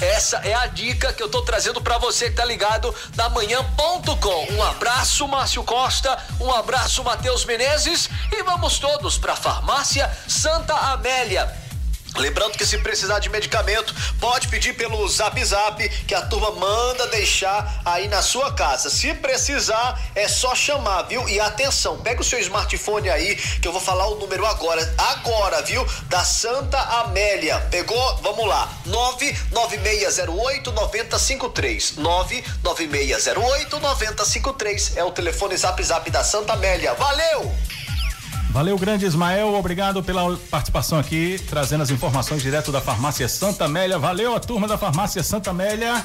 essa 0.00 0.38
é 0.38 0.54
a 0.54 0.66
dica 0.66 1.12
que 1.12 1.22
eu 1.22 1.28
tô 1.28 1.42
trazendo 1.42 1.80
para 1.80 1.98
você 1.98 2.30
que 2.30 2.36
tá 2.36 2.44
ligado 2.44 2.94
na 3.14 3.28
manhã.com. 3.28 4.52
Um 4.52 4.62
abraço, 4.62 5.26
Márcio 5.28 5.62
Costa, 5.64 6.16
um 6.40 6.52
abraço, 6.52 7.04
Matheus 7.04 7.44
Menezes 7.44 8.08
e 8.32 8.42
vamos 8.42 8.78
todos 8.78 9.18
para 9.18 9.36
farmácia 9.36 10.10
Santa 10.26 10.74
Amélia. 10.74 11.65
Lembrando 12.18 12.56
que 12.56 12.64
se 12.64 12.78
precisar 12.78 13.18
de 13.18 13.28
medicamento, 13.28 13.94
pode 14.18 14.48
pedir 14.48 14.74
pelo 14.74 15.06
Zap 15.08 15.42
Zap, 15.44 15.88
que 16.06 16.14
a 16.14 16.22
turma 16.22 16.50
manda 16.52 17.06
deixar 17.08 17.82
aí 17.84 18.08
na 18.08 18.22
sua 18.22 18.52
casa. 18.52 18.88
Se 18.88 19.12
precisar, 19.14 20.00
é 20.14 20.26
só 20.26 20.54
chamar, 20.54 21.02
viu? 21.02 21.28
E 21.28 21.38
atenção, 21.38 21.98
pega 21.98 22.20
o 22.20 22.24
seu 22.24 22.38
smartphone 22.40 23.10
aí, 23.10 23.36
que 23.36 23.68
eu 23.68 23.72
vou 23.72 23.80
falar 23.80 24.06
o 24.08 24.16
número 24.16 24.46
agora, 24.46 24.94
agora, 24.98 25.62
viu? 25.62 25.86
Da 26.08 26.24
Santa 26.24 26.78
Amélia. 26.78 27.58
Pegou? 27.70 28.16
Vamos 28.22 28.46
lá. 28.46 28.72
99608 28.86 30.72
9053. 30.72 31.96
99608 31.96 33.78
9053 33.78 34.96
é 34.96 35.04
o 35.04 35.10
telefone 35.10 35.56
Zap 35.56 35.82
Zap 35.82 36.10
da 36.10 36.24
Santa 36.24 36.54
Amélia. 36.54 36.94
Valeu! 36.94 37.54
Valeu, 38.56 38.78
grande 38.78 39.04
Ismael. 39.04 39.52
Obrigado 39.52 40.02
pela 40.02 40.34
participação 40.50 40.98
aqui, 40.98 41.38
trazendo 41.46 41.82
as 41.82 41.90
informações 41.90 42.40
direto 42.40 42.72
da 42.72 42.80
Farmácia 42.80 43.28
Santa 43.28 43.66
Amélia. 43.66 43.98
Valeu 43.98 44.34
a 44.34 44.40
turma 44.40 44.66
da 44.66 44.78
Farmácia 44.78 45.22
Santa 45.22 45.50
Amélia. 45.50 46.02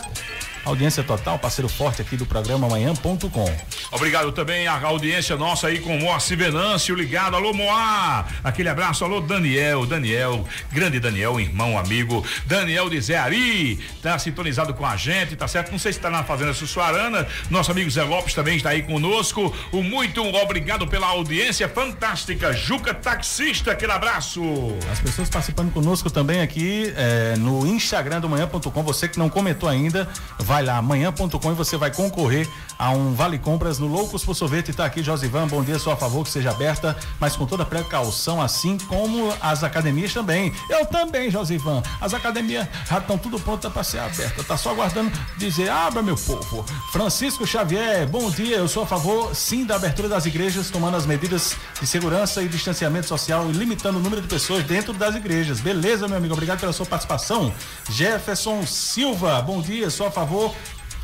Audiência 0.63 1.03
total, 1.03 1.39
parceiro 1.39 1.67
forte 1.67 2.03
aqui 2.03 2.15
do 2.15 2.25
programa 2.25 2.69
Manhã.com. 2.69 3.57
Obrigado 3.91 4.31
também 4.31 4.67
à 4.67 4.79
audiência 4.79 5.35
nossa 5.35 5.67
aí 5.67 5.79
com 5.79 5.97
Moacir 5.97 6.37
Venâncio 6.37 6.93
ligado. 6.93 7.35
Alô, 7.35 7.51
Moá! 7.51 8.27
Aquele 8.43 8.69
abraço, 8.69 9.03
alô, 9.03 9.21
Daniel, 9.21 9.87
Daniel, 9.87 10.45
grande 10.71 10.99
Daniel, 10.99 11.39
irmão, 11.39 11.79
amigo. 11.79 12.23
Daniel 12.45 12.91
de 12.91 13.01
Zé 13.01 13.17
Ari, 13.17 13.79
tá 14.03 14.19
sintonizado 14.19 14.71
com 14.75 14.85
a 14.85 14.95
gente, 14.95 15.35
tá 15.35 15.47
certo? 15.47 15.71
Não 15.71 15.79
sei 15.79 15.93
se 15.93 15.99
tá 15.99 16.11
na 16.11 16.23
Fazenda 16.23 16.53
Sussuarana. 16.53 17.27
Nosso 17.49 17.71
amigo 17.71 17.89
Zé 17.89 18.03
Lopes 18.03 18.35
também 18.35 18.57
está 18.57 18.69
aí 18.69 18.83
conosco. 18.83 19.55
O 19.71 19.81
muito 19.81 20.23
obrigado 20.23 20.85
pela 20.85 21.07
audiência 21.07 21.67
fantástica. 21.67 22.40
Juca 22.51 22.93
Taxista, 22.93 23.71
aquele 23.71 23.91
abraço. 23.91 24.41
As 24.91 24.99
pessoas 24.99 25.29
participando 25.29 25.71
conosco 25.71 26.09
também 26.09 26.41
aqui 26.41 26.91
é, 26.97 27.35
no 27.37 27.67
Instagram 27.67 28.19
do 28.19 28.27
Manhã.com. 28.27 28.83
Você 28.83 29.07
que 29.07 29.19
não 29.19 29.29
comentou 29.29 29.69
ainda, 29.69 30.09
Vai 30.39 30.63
lá, 30.63 30.77
amanhã.com 30.77 31.51
e 31.51 31.53
você 31.53 31.77
vai 31.77 31.91
concorrer 31.91 32.47
a 32.79 32.89
um 32.89 33.13
Vale 33.13 33.37
Compras 33.37 33.77
no 33.77 33.85
Loucos 33.87 34.25
por 34.25 34.33
Sorvete. 34.33 34.73
Tá 34.73 34.85
aqui, 34.85 35.03
Josivan. 35.03 35.47
Bom 35.47 35.63
dia, 35.63 35.77
sou 35.77 35.93
a 35.93 35.95
favor 35.95 36.23
que 36.23 36.31
seja 36.31 36.49
aberta, 36.49 36.97
mas 37.19 37.35
com 37.35 37.45
toda 37.45 37.63
precaução, 37.63 38.41
assim 38.41 38.77
como 38.77 39.31
as 39.39 39.63
academias 39.63 40.13
também. 40.13 40.51
Eu 40.69 40.85
também, 40.85 41.29
Josivan. 41.29 41.83
As 41.99 42.13
academias 42.13 42.67
já 42.89 42.97
estão 42.97 43.17
tudo 43.17 43.39
prontas 43.39 43.71
para 43.71 43.83
ser 43.83 43.99
aberta. 43.99 44.43
Tá 44.43 44.57
só 44.57 44.71
aguardando 44.71 45.11
dizer, 45.37 45.69
abra 45.69 46.01
meu 46.01 46.15
povo. 46.15 46.65
Francisco 46.91 47.45
Xavier, 47.45 48.07
bom 48.07 48.29
dia. 48.31 48.57
Eu 48.57 48.67
sou 48.67 48.83
a 48.83 48.87
favor, 48.87 49.35
sim, 49.35 49.63
da 49.65 49.75
abertura 49.75 50.09
das 50.09 50.25
igrejas, 50.25 50.69
tomando 50.69 50.97
as 50.97 51.05
medidas 51.05 51.55
de 51.79 51.85
segurança 51.85 52.20
e 52.21 52.47
distanciamento 52.47 53.07
social 53.07 53.49
e 53.49 53.51
limitando 53.51 53.97
o 53.97 54.01
número 54.01 54.21
de 54.21 54.27
pessoas 54.27 54.63
dentro 54.63 54.93
das 54.93 55.15
igrejas. 55.15 55.59
Beleza, 55.59 56.07
meu 56.07 56.17
amigo? 56.17 56.33
Obrigado 56.33 56.59
pela 56.59 56.71
sua 56.71 56.85
participação. 56.85 57.51
Jefferson 57.89 58.63
Silva, 58.63 59.41
bom 59.41 59.59
dia. 59.59 59.89
Sou 59.89 60.05
a 60.05 60.11
favor 60.11 60.53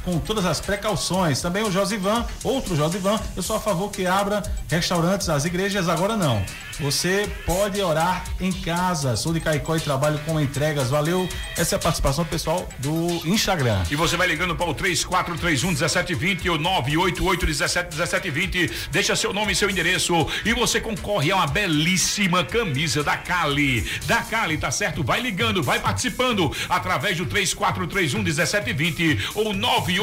com 0.07 0.19
todas 0.19 0.45
as 0.45 0.61
precauções. 0.61 1.41
Também 1.41 1.63
o 1.63 1.69
Josivan, 1.69 2.25
outro 2.41 2.77
Josivan, 2.77 3.19
eu 3.35 3.43
sou 3.43 3.57
a 3.57 3.59
favor 3.59 3.91
que 3.91 4.07
abra 4.07 4.41
restaurantes, 4.69 5.27
as 5.27 5.43
igrejas 5.43 5.89
agora 5.89 6.15
não. 6.15 6.41
Você 6.79 7.27
pode 7.43 7.81
orar 7.81 8.23
em 8.39 8.51
casa. 8.51 9.15
Sou 9.15 9.33
de 9.33 9.39
Caicó 9.39 9.75
e 9.75 9.79
trabalho 9.79 10.19
com 10.19 10.39
entregas. 10.39 10.91
Valeu. 10.91 11.27
Essa 11.57 11.73
é 11.73 11.77
a 11.77 11.79
participação 11.79 12.23
pessoal 12.23 12.69
do 12.77 13.07
Instagram. 13.25 13.81
E 13.89 13.95
você 13.95 14.15
vai 14.15 14.27
ligando 14.27 14.55
para 14.55 14.69
o 14.69 14.75
3431 14.75 15.69
1720 15.69 16.49
ou 16.51 16.59
988 16.59 17.45
17 17.47 17.87
1720. 17.95 18.89
Deixa 18.91 19.15
seu 19.15 19.33
nome 19.33 19.53
e 19.53 19.55
seu 19.55 19.71
endereço 19.71 20.13
e 20.45 20.53
você 20.53 20.79
concorre 20.79 21.31
a 21.31 21.37
uma 21.37 21.47
belíssima 21.47 22.43
camisa 22.43 23.03
da 23.03 23.17
Cali. 23.17 23.81
Da 24.05 24.21
Cali, 24.21 24.55
tá 24.59 24.69
certo? 24.69 25.03
Vai 25.03 25.19
ligando, 25.19 25.63
vai 25.63 25.79
participando 25.79 26.55
através 26.69 27.17
do 27.17 27.25
3431 27.25 28.21
1720 28.21 29.31
ou 29.33 29.51
988 29.51 29.96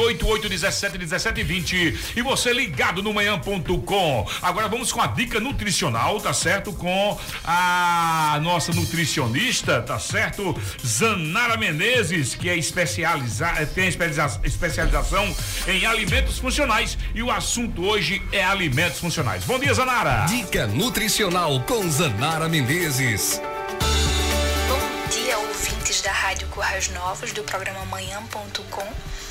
17 0.49 0.97
1720 0.97 2.13
e 2.15 2.21
você 2.21 2.53
ligado 2.53 3.01
no 3.01 3.13
manhã.com. 3.13 4.27
Agora 4.41 4.67
vamos 4.67 4.91
com 4.91 5.01
a 5.01 5.07
dica 5.07 5.39
nutricional, 5.39 6.19
tá 6.19 6.33
certo? 6.33 6.73
Com 6.73 7.17
a 7.43 8.39
nossa 8.41 8.71
nutricionista, 8.73 9.81
tá 9.81 9.99
certo? 9.99 10.55
Zanara 10.85 11.57
Menezes, 11.57 12.35
que 12.35 12.49
é 12.49 12.57
especializada, 12.57 13.65
tem 13.65 13.87
especialização 13.87 15.35
em 15.67 15.85
alimentos 15.85 16.37
funcionais 16.37 16.97
e 17.13 17.23
o 17.23 17.31
assunto 17.31 17.85
hoje 17.85 18.21
é 18.31 18.43
alimentos 18.43 18.99
funcionais. 18.99 19.43
Bom 19.43 19.59
dia, 19.59 19.73
Zanara. 19.73 20.25
Dica 20.25 20.67
nutricional 20.67 21.59
com 21.61 21.89
Zanara 21.89 22.49
Menezes. 22.49 23.41
Bom 24.67 25.09
dia, 25.09 25.37
ouvintes 25.37 26.01
da 26.01 26.11
Rádio 26.11 26.47
Currais 26.47 26.89
Novos 26.89 27.31
do 27.31 27.43
programa 27.43 27.85
Manhã.com. 27.85 29.24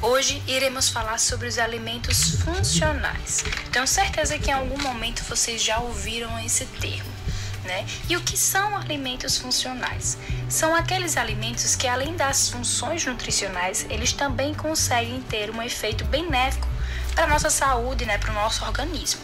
Hoje 0.00 0.40
iremos 0.46 0.88
falar 0.88 1.18
sobre 1.18 1.48
os 1.48 1.58
alimentos 1.58 2.36
funcionais. 2.42 3.44
Tenho 3.72 3.86
certeza 3.86 4.38
que 4.38 4.48
em 4.48 4.54
algum 4.54 4.80
momento 4.80 5.24
vocês 5.24 5.60
já 5.60 5.80
ouviram 5.80 6.38
esse 6.38 6.64
termo. 6.66 7.10
Né? 7.64 7.84
E 8.08 8.16
o 8.16 8.20
que 8.20 8.36
são 8.36 8.76
alimentos 8.76 9.38
funcionais? 9.38 10.16
São 10.48 10.72
aqueles 10.72 11.16
alimentos 11.16 11.74
que, 11.74 11.88
além 11.88 12.14
das 12.14 12.48
funções 12.48 13.04
nutricionais, 13.04 13.86
eles 13.90 14.12
também 14.12 14.54
conseguem 14.54 15.20
ter 15.22 15.50
um 15.50 15.60
efeito 15.60 16.04
benéfico 16.04 16.68
para 17.12 17.26
nossa 17.26 17.50
saúde, 17.50 18.06
né? 18.06 18.18
para 18.18 18.30
o 18.30 18.34
nosso 18.34 18.64
organismo, 18.64 19.20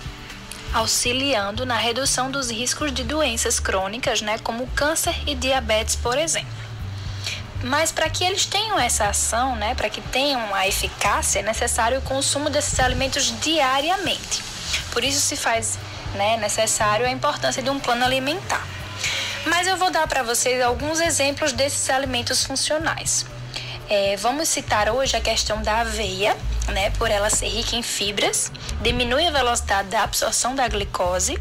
auxiliando 0.72 1.64
na 1.64 1.76
redução 1.76 2.32
dos 2.32 2.50
riscos 2.50 2.92
de 2.92 3.04
doenças 3.04 3.60
crônicas, 3.60 4.20
né? 4.20 4.38
como 4.38 4.66
câncer 4.68 5.14
e 5.24 5.36
diabetes, 5.36 5.94
por 5.94 6.18
exemplo. 6.18 6.63
Mas 7.62 7.92
para 7.92 8.10
que 8.10 8.24
eles 8.24 8.44
tenham 8.46 8.78
essa 8.78 9.06
ação, 9.06 9.56
né, 9.56 9.74
para 9.74 9.88
que 9.88 10.00
tenham 10.00 10.54
a 10.54 10.66
eficácia, 10.66 11.38
é 11.38 11.42
necessário 11.42 11.98
o 11.98 12.02
consumo 12.02 12.50
desses 12.50 12.78
alimentos 12.78 13.32
diariamente. 13.40 14.42
Por 14.90 15.02
isso 15.04 15.20
se 15.20 15.36
faz 15.36 15.78
né, 16.14 16.36
necessário 16.36 17.06
a 17.06 17.10
importância 17.10 17.62
de 17.62 17.70
um 17.70 17.78
plano 17.78 18.04
alimentar. 18.04 18.66
Mas 19.46 19.66
eu 19.66 19.76
vou 19.76 19.90
dar 19.90 20.06
para 20.06 20.22
vocês 20.22 20.62
alguns 20.62 21.00
exemplos 21.00 21.52
desses 21.52 21.90
alimentos 21.90 22.44
funcionais. 22.44 23.26
É, 23.88 24.16
vamos 24.16 24.48
citar 24.48 24.88
hoje 24.88 25.14
a 25.14 25.20
questão 25.20 25.62
da 25.62 25.80
aveia, 25.80 26.34
né, 26.68 26.90
por 26.90 27.10
ela 27.10 27.28
ser 27.28 27.48
rica 27.48 27.76
em 27.76 27.82
fibras, 27.82 28.50
diminui 28.80 29.26
a 29.26 29.30
velocidade 29.30 29.88
da 29.88 30.02
absorção 30.02 30.54
da 30.54 30.66
glicose, 30.66 31.38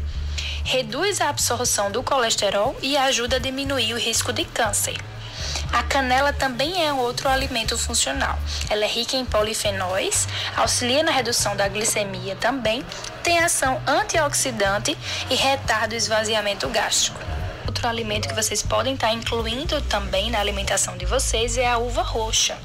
reduz 0.64 1.20
a 1.20 1.30
absorção 1.30 1.90
do 1.90 2.02
colesterol 2.02 2.76
e 2.82 2.96
ajuda 2.96 3.36
a 3.36 3.38
diminuir 3.38 3.94
o 3.94 3.98
risco 3.98 4.32
de 4.32 4.44
câncer. 4.44 4.96
A 5.74 5.82
canela 5.82 6.32
também 6.32 6.86
é 6.86 6.92
um 6.92 7.00
outro 7.00 7.28
alimento 7.28 7.76
funcional. 7.76 8.38
Ela 8.70 8.84
é 8.84 8.86
rica 8.86 9.16
em 9.16 9.24
polifenóis, 9.24 10.28
auxilia 10.56 11.02
na 11.02 11.10
redução 11.10 11.56
da 11.56 11.66
glicemia 11.66 12.36
também, 12.36 12.84
tem 13.24 13.40
ação 13.40 13.82
antioxidante 13.84 14.96
e 15.28 15.34
retarda 15.34 15.94
o 15.94 15.98
esvaziamento 15.98 16.68
gástrico. 16.68 17.18
Outro 17.66 17.88
alimento 17.88 18.28
que 18.28 18.34
vocês 18.34 18.62
podem 18.62 18.94
estar 18.94 19.12
incluindo 19.12 19.80
também 19.82 20.30
na 20.30 20.38
alimentação 20.38 20.96
de 20.96 21.06
vocês 21.06 21.58
é 21.58 21.68
a 21.68 21.76
uva 21.76 22.02
roxa. 22.02 22.56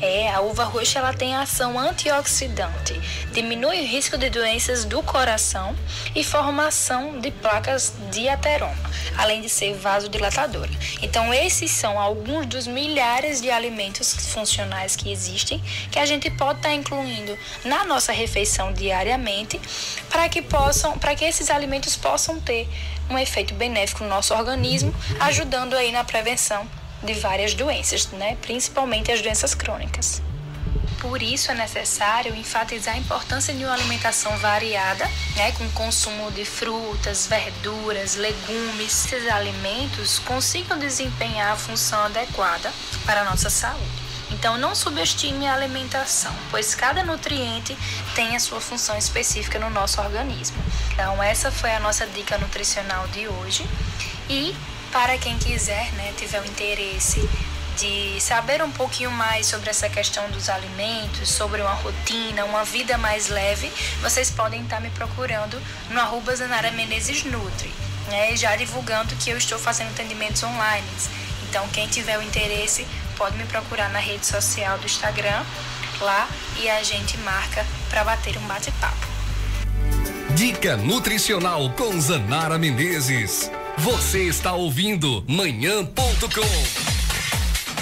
É, 0.00 0.30
a 0.30 0.40
uva 0.40 0.64
roxa 0.64 0.98
ela 0.98 1.12
tem 1.12 1.34
ação 1.34 1.78
antioxidante, 1.78 3.00
diminui 3.32 3.80
o 3.80 3.86
risco 3.86 4.18
de 4.18 4.28
doenças 4.28 4.84
do 4.84 5.02
coração 5.02 5.76
e 6.14 6.24
formação 6.24 7.20
de 7.20 7.30
placas 7.30 7.94
de 8.10 8.28
ateroma, 8.28 8.90
além 9.16 9.40
de 9.40 9.48
ser 9.48 9.74
vasodilatadora. 9.74 10.70
Então, 11.00 11.32
esses 11.32 11.70
são 11.70 12.00
alguns 12.00 12.46
dos 12.46 12.66
milhares 12.66 13.40
de 13.40 13.50
alimentos 13.50 14.12
funcionais 14.32 14.96
que 14.96 15.10
existem 15.10 15.62
que 15.90 15.98
a 15.98 16.06
gente 16.06 16.30
pode 16.30 16.58
estar 16.58 16.74
incluindo 16.74 17.38
na 17.64 17.84
nossa 17.84 18.12
refeição 18.12 18.72
diariamente 18.72 19.60
para 20.08 20.28
que 20.28 20.42
possam, 20.42 20.98
para 20.98 21.14
que 21.14 21.24
esses 21.24 21.50
alimentos 21.50 21.96
possam 21.96 22.40
ter 22.40 22.68
um 23.08 23.18
efeito 23.18 23.54
benéfico 23.54 24.02
no 24.02 24.10
nosso 24.10 24.34
organismo, 24.34 24.94
ajudando 25.20 25.74
aí 25.74 25.92
na 25.92 26.04
prevenção 26.04 26.68
de 27.02 27.14
várias 27.14 27.54
doenças, 27.54 28.06
né? 28.12 28.36
principalmente 28.40 29.10
as 29.10 29.20
doenças 29.20 29.54
crônicas. 29.54 30.22
Por 31.02 31.20
isso 31.20 31.50
é 31.50 31.54
necessário 31.54 32.32
enfatizar 32.32 32.94
a 32.94 32.98
importância 32.98 33.52
de 33.52 33.64
uma 33.64 33.74
alimentação 33.74 34.36
variada, 34.38 35.04
né, 35.34 35.50
com 35.58 35.68
consumo 35.70 36.30
de 36.30 36.44
frutas, 36.44 37.26
verduras, 37.26 38.14
legumes. 38.14 39.06
Esses 39.06 39.28
alimentos 39.28 40.20
consigam 40.20 40.78
desempenhar 40.78 41.54
a 41.54 41.56
função 41.56 42.04
adequada 42.04 42.72
para 43.04 43.22
a 43.22 43.24
nossa 43.24 43.50
saúde. 43.50 44.02
Então 44.30 44.56
não 44.56 44.76
subestime 44.76 45.46
a 45.46 45.54
alimentação, 45.54 46.32
pois 46.52 46.72
cada 46.72 47.02
nutriente 47.02 47.76
tem 48.14 48.36
a 48.36 48.40
sua 48.40 48.60
função 48.60 48.96
específica 48.96 49.58
no 49.58 49.70
nosso 49.70 50.00
organismo. 50.00 50.56
Então 50.92 51.20
essa 51.20 51.50
foi 51.50 51.74
a 51.74 51.80
nossa 51.80 52.06
dica 52.06 52.38
nutricional 52.38 53.08
de 53.08 53.26
hoje. 53.26 53.66
E 54.30 54.54
para 54.92 55.16
quem 55.16 55.38
quiser, 55.38 55.90
né, 55.94 56.12
tiver 56.16 56.40
o 56.40 56.44
interesse 56.44 57.26
de 57.78 58.20
saber 58.20 58.62
um 58.62 58.70
pouquinho 58.70 59.10
mais 59.10 59.46
sobre 59.46 59.70
essa 59.70 59.88
questão 59.88 60.30
dos 60.30 60.50
alimentos, 60.50 61.30
sobre 61.30 61.62
uma 61.62 61.72
rotina, 61.72 62.44
uma 62.44 62.62
vida 62.64 62.98
mais 62.98 63.28
leve, 63.28 63.72
vocês 64.02 64.30
podem 64.30 64.62
estar 64.62 64.80
me 64.80 64.90
procurando 64.90 65.60
no 65.90 65.98
arroba 65.98 66.36
Zanara 66.36 66.70
Menezes 66.72 67.24
Nutri, 67.24 67.72
né, 68.08 68.36
já 68.36 68.54
divulgando 68.54 69.16
que 69.16 69.30
eu 69.30 69.38
estou 69.38 69.58
fazendo 69.58 69.90
atendimentos 69.90 70.42
online. 70.42 70.86
Então, 71.48 71.66
quem 71.68 71.88
tiver 71.88 72.18
o 72.18 72.22
interesse, 72.22 72.86
pode 73.16 73.36
me 73.36 73.44
procurar 73.44 73.88
na 73.88 73.98
rede 73.98 74.26
social 74.26 74.78
do 74.78 74.86
Instagram, 74.86 75.42
lá, 76.00 76.28
e 76.58 76.68
a 76.68 76.82
gente 76.82 77.16
marca 77.18 77.64
para 77.88 78.04
bater 78.04 78.36
um 78.36 78.42
bate-papo. 78.42 79.06
Dica 80.34 80.76
nutricional 80.76 81.70
com 81.70 81.98
Zanara 82.00 82.58
Menezes. 82.58 83.50
Você 83.78 84.24
está 84.24 84.52
ouvindo 84.52 85.24
manhã.com. 85.26 86.42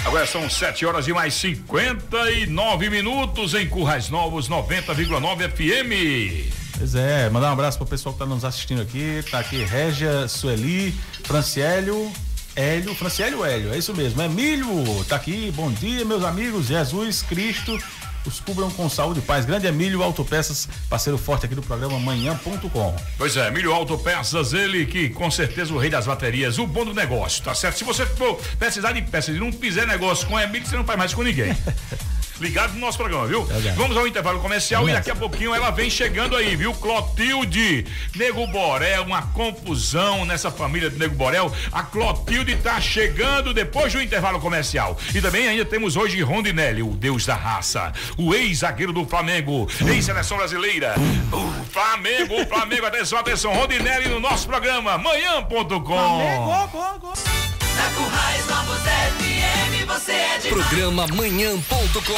Agora 0.05 0.25
são 0.25 0.49
7 0.49 0.85
horas 0.85 1.07
e 1.07 1.13
mais 1.13 1.33
59 1.35 2.89
minutos 2.89 3.53
em 3.53 3.67
Currais 3.67 4.09
Novos 4.09 4.49
90,9 4.49 5.49
FM. 5.51 6.51
Pois 6.77 6.95
é, 6.95 7.29
mandar 7.29 7.49
um 7.49 7.53
abraço 7.53 7.77
pro 7.77 7.85
pessoal 7.85 8.15
que 8.15 8.23
está 8.23 8.33
nos 8.33 8.43
assistindo 8.43 8.81
aqui. 8.81 9.23
Tá 9.29 9.39
aqui 9.39 9.63
Régia, 9.63 10.27
Sueli, 10.27 10.95
Franciélio, 11.23 12.11
Hélio, 12.55 12.95
Franciélio 12.95 13.45
Hélio, 13.45 13.73
é 13.73 13.77
isso 13.77 13.93
mesmo, 13.93 14.21
é 14.21 14.27
Milho, 14.27 15.05
tá 15.07 15.15
aqui, 15.15 15.51
bom 15.55 15.71
dia 15.71 16.03
meus 16.03 16.23
amigos, 16.23 16.67
Jesus 16.67 17.21
Cristo 17.21 17.77
os 18.25 18.39
cubram 18.39 18.69
com 18.71 18.89
saúde 18.89 19.19
e 19.19 19.21
paz. 19.21 19.45
Grande 19.45 19.67
Emílio 19.67 20.03
Autopeças, 20.03 20.67
parceiro 20.89 21.17
forte 21.17 21.45
aqui 21.45 21.55
do 21.55 21.61
programa 21.61 21.99
Manhã.com. 21.99 22.95
Pois 23.17 23.37
é, 23.37 23.47
Emílio 23.47 23.73
Autopeças, 23.73 24.53
ele 24.53 24.85
que 24.85 25.09
com 25.09 25.29
certeza 25.29 25.73
o 25.73 25.77
rei 25.77 25.89
das 25.89 26.05
baterias, 26.05 26.57
o 26.57 26.67
bom 26.67 26.85
do 26.85 26.93
negócio, 26.93 27.43
tá 27.43 27.53
certo? 27.53 27.77
Se 27.77 27.83
você 27.83 28.05
for 28.05 28.35
precisar 28.57 28.91
de 28.91 29.01
peças 29.01 29.35
e 29.35 29.39
não 29.39 29.51
fizer 29.51 29.87
negócio 29.87 30.27
com 30.27 30.39
Emílio, 30.39 30.67
você 30.67 30.75
não 30.75 30.85
faz 30.85 30.97
mais 30.97 31.13
com 31.13 31.23
ninguém. 31.23 31.55
ligado 32.41 32.73
no 32.73 32.79
nosso 32.79 32.97
programa, 32.97 33.27
viu? 33.27 33.47
É 33.51 33.71
Vamos 33.73 33.95
ao 33.95 34.07
intervalo 34.07 34.39
comercial 34.39 34.89
e 34.89 34.91
daqui 34.91 35.11
a 35.11 35.15
pouquinho 35.15 35.53
ela 35.53 35.69
vem 35.69 35.89
chegando 35.89 36.35
aí, 36.35 36.55
viu? 36.55 36.73
Clotilde, 36.73 37.85
Nego 38.15 38.45
Borel, 38.47 39.03
uma 39.03 39.21
confusão 39.27 40.25
nessa 40.25 40.49
família 40.49 40.89
do 40.89 40.97
Nego 40.97 41.15
Borel. 41.15 41.53
A 41.71 41.83
Clotilde 41.83 42.55
tá 42.57 42.81
chegando 42.81 43.53
depois 43.53 43.93
do 43.93 44.01
intervalo 44.01 44.39
comercial. 44.39 44.97
E 45.13 45.21
também 45.21 45.47
ainda 45.47 45.65
temos 45.65 45.95
hoje 45.95 46.21
Rondinelli, 46.21 46.81
o 46.81 46.91
deus 46.91 47.25
da 47.25 47.35
raça, 47.35 47.93
o 48.17 48.33
ex-zagueiro 48.33 48.91
do 48.91 49.05
Flamengo, 49.05 49.69
ex-seleção 49.87 50.37
brasileira. 50.37 50.95
O 51.31 51.65
Flamengo, 51.71 52.41
o 52.41 52.45
Flamengo, 52.47 52.85
atenção, 52.85 53.19
atenção, 53.19 53.53
Rondinelli 53.53 54.09
no 54.09 54.19
nosso 54.19 54.47
programa, 54.47 54.97
manhã.com. 54.97 55.81
Flamengo, 55.83 56.67
go, 56.71 56.99
go. 56.99 57.50
Na 57.81 57.89
Currais 57.89 58.47
Novos 58.47 58.77
FM, 58.77 59.87
você 59.87 60.11
é 60.11 60.39
Programa 60.49 61.07
manhã.com. 61.07 62.11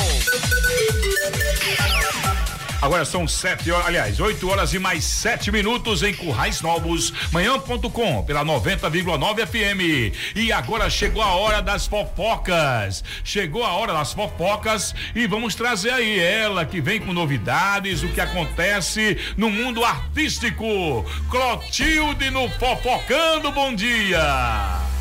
Agora 2.81 3.05
são 3.05 3.25
sete 3.25 3.71
horas, 3.71 3.87
aliás, 3.87 4.19
oito 4.19 4.49
horas 4.49 4.73
e 4.73 4.79
mais 4.79 5.05
sete 5.05 5.53
minutos 5.53 6.03
em 6.03 6.13
Currais 6.13 6.59
Novos, 6.59 7.13
manhã.com, 7.31 8.25
pela 8.25 8.43
90,9 8.43 9.47
FM. 9.47 10.35
E 10.35 10.51
agora 10.51 10.89
chegou 10.89 11.23
a 11.23 11.33
hora 11.35 11.61
das 11.61 11.87
fofocas. 11.87 13.01
Chegou 13.23 13.63
a 13.63 13.71
hora 13.71 13.93
das 13.93 14.11
fofocas 14.11 14.93
e 15.15 15.25
vamos 15.27 15.55
trazer 15.55 15.91
aí 15.91 16.19
ela 16.19 16.65
que 16.65 16.81
vem 16.81 16.99
com 16.99 17.13
novidades, 17.13 18.03
o 18.03 18.09
que 18.09 18.19
acontece 18.19 19.17
no 19.37 19.49
mundo 19.49 19.85
artístico. 19.85 21.05
Clotilde 21.31 22.29
no 22.31 22.49
Fofocando, 22.49 23.49
bom 23.53 23.73
dia. 23.73 24.91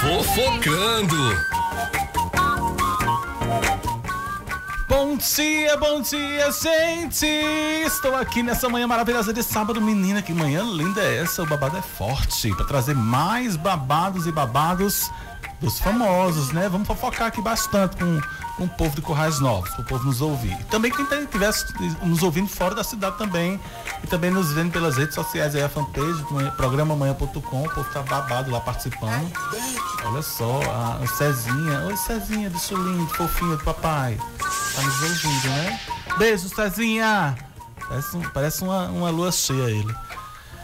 Fofocando. 0.00 1.16
Bom 4.86 5.16
dia, 5.16 5.76
bom 5.78 6.02
dia, 6.02 6.50
gente! 6.52 7.26
Estou 7.86 8.14
aqui 8.16 8.42
nessa 8.42 8.68
manhã 8.68 8.86
maravilhosa 8.86 9.32
de 9.32 9.42
sábado. 9.42 9.80
Menina, 9.80 10.20
que 10.20 10.34
manhã 10.34 10.62
linda 10.62 11.00
é 11.00 11.22
essa? 11.22 11.42
O 11.42 11.46
babado 11.46 11.78
é 11.78 11.82
forte 11.82 12.54
para 12.54 12.66
trazer 12.66 12.94
mais 12.94 13.56
babados 13.56 14.26
e 14.26 14.32
babados 14.32 15.10
dos 15.60 15.78
famosos, 15.78 16.52
né? 16.52 16.68
Vamos 16.68 16.88
fofocar 16.88 17.28
aqui 17.28 17.40
bastante 17.40 17.96
com, 17.96 18.20
com 18.60 18.66
o 18.66 18.68
povo 18.68 18.94
de 18.94 19.00
Corrais 19.00 19.40
Novos, 19.40 19.70
para 19.70 19.80
o 19.80 19.84
povo 19.84 20.04
nos 20.04 20.20
ouvir. 20.20 20.52
E 20.52 20.64
também 20.64 20.92
quem 20.92 21.06
estivesse 21.06 21.64
nos 22.02 22.22
ouvindo 22.22 22.46
fora 22.46 22.74
da 22.74 22.84
cidade 22.84 23.16
também, 23.16 23.58
e 24.04 24.06
também 24.06 24.30
nos 24.30 24.52
vendo 24.52 24.70
pelas 24.70 24.98
redes 24.98 25.14
sociais 25.14 25.54
aí, 25.54 25.62
a 25.62 25.68
fanpage, 25.68 26.22
programa 26.58 26.92
amanhã.com, 26.92 27.62
o 27.62 27.70
povo 27.70 27.90
tá 27.90 28.02
babado 28.02 28.50
lá 28.50 28.60
participando. 28.60 29.32
Olha 30.04 30.20
só, 30.20 30.60
a, 30.70 31.06
Cezinha, 31.06 31.80
oi 31.86 31.96
Cezinha, 31.96 32.50
bicho 32.50 32.76
lindo, 32.76 33.06
fofinho 33.14 33.56
do 33.56 33.64
papai. 33.64 34.18
Tá 34.38 34.82
nos 34.82 35.02
ouvindo, 35.02 35.48
né? 35.48 35.80
Beijo, 36.18 36.46
Cezinha! 36.50 37.34
Parece, 37.88 38.18
parece 38.34 38.62
uma, 38.62 38.88
uma 38.88 39.08
lua 39.08 39.32
cheia 39.32 39.70
ele. 39.70 39.94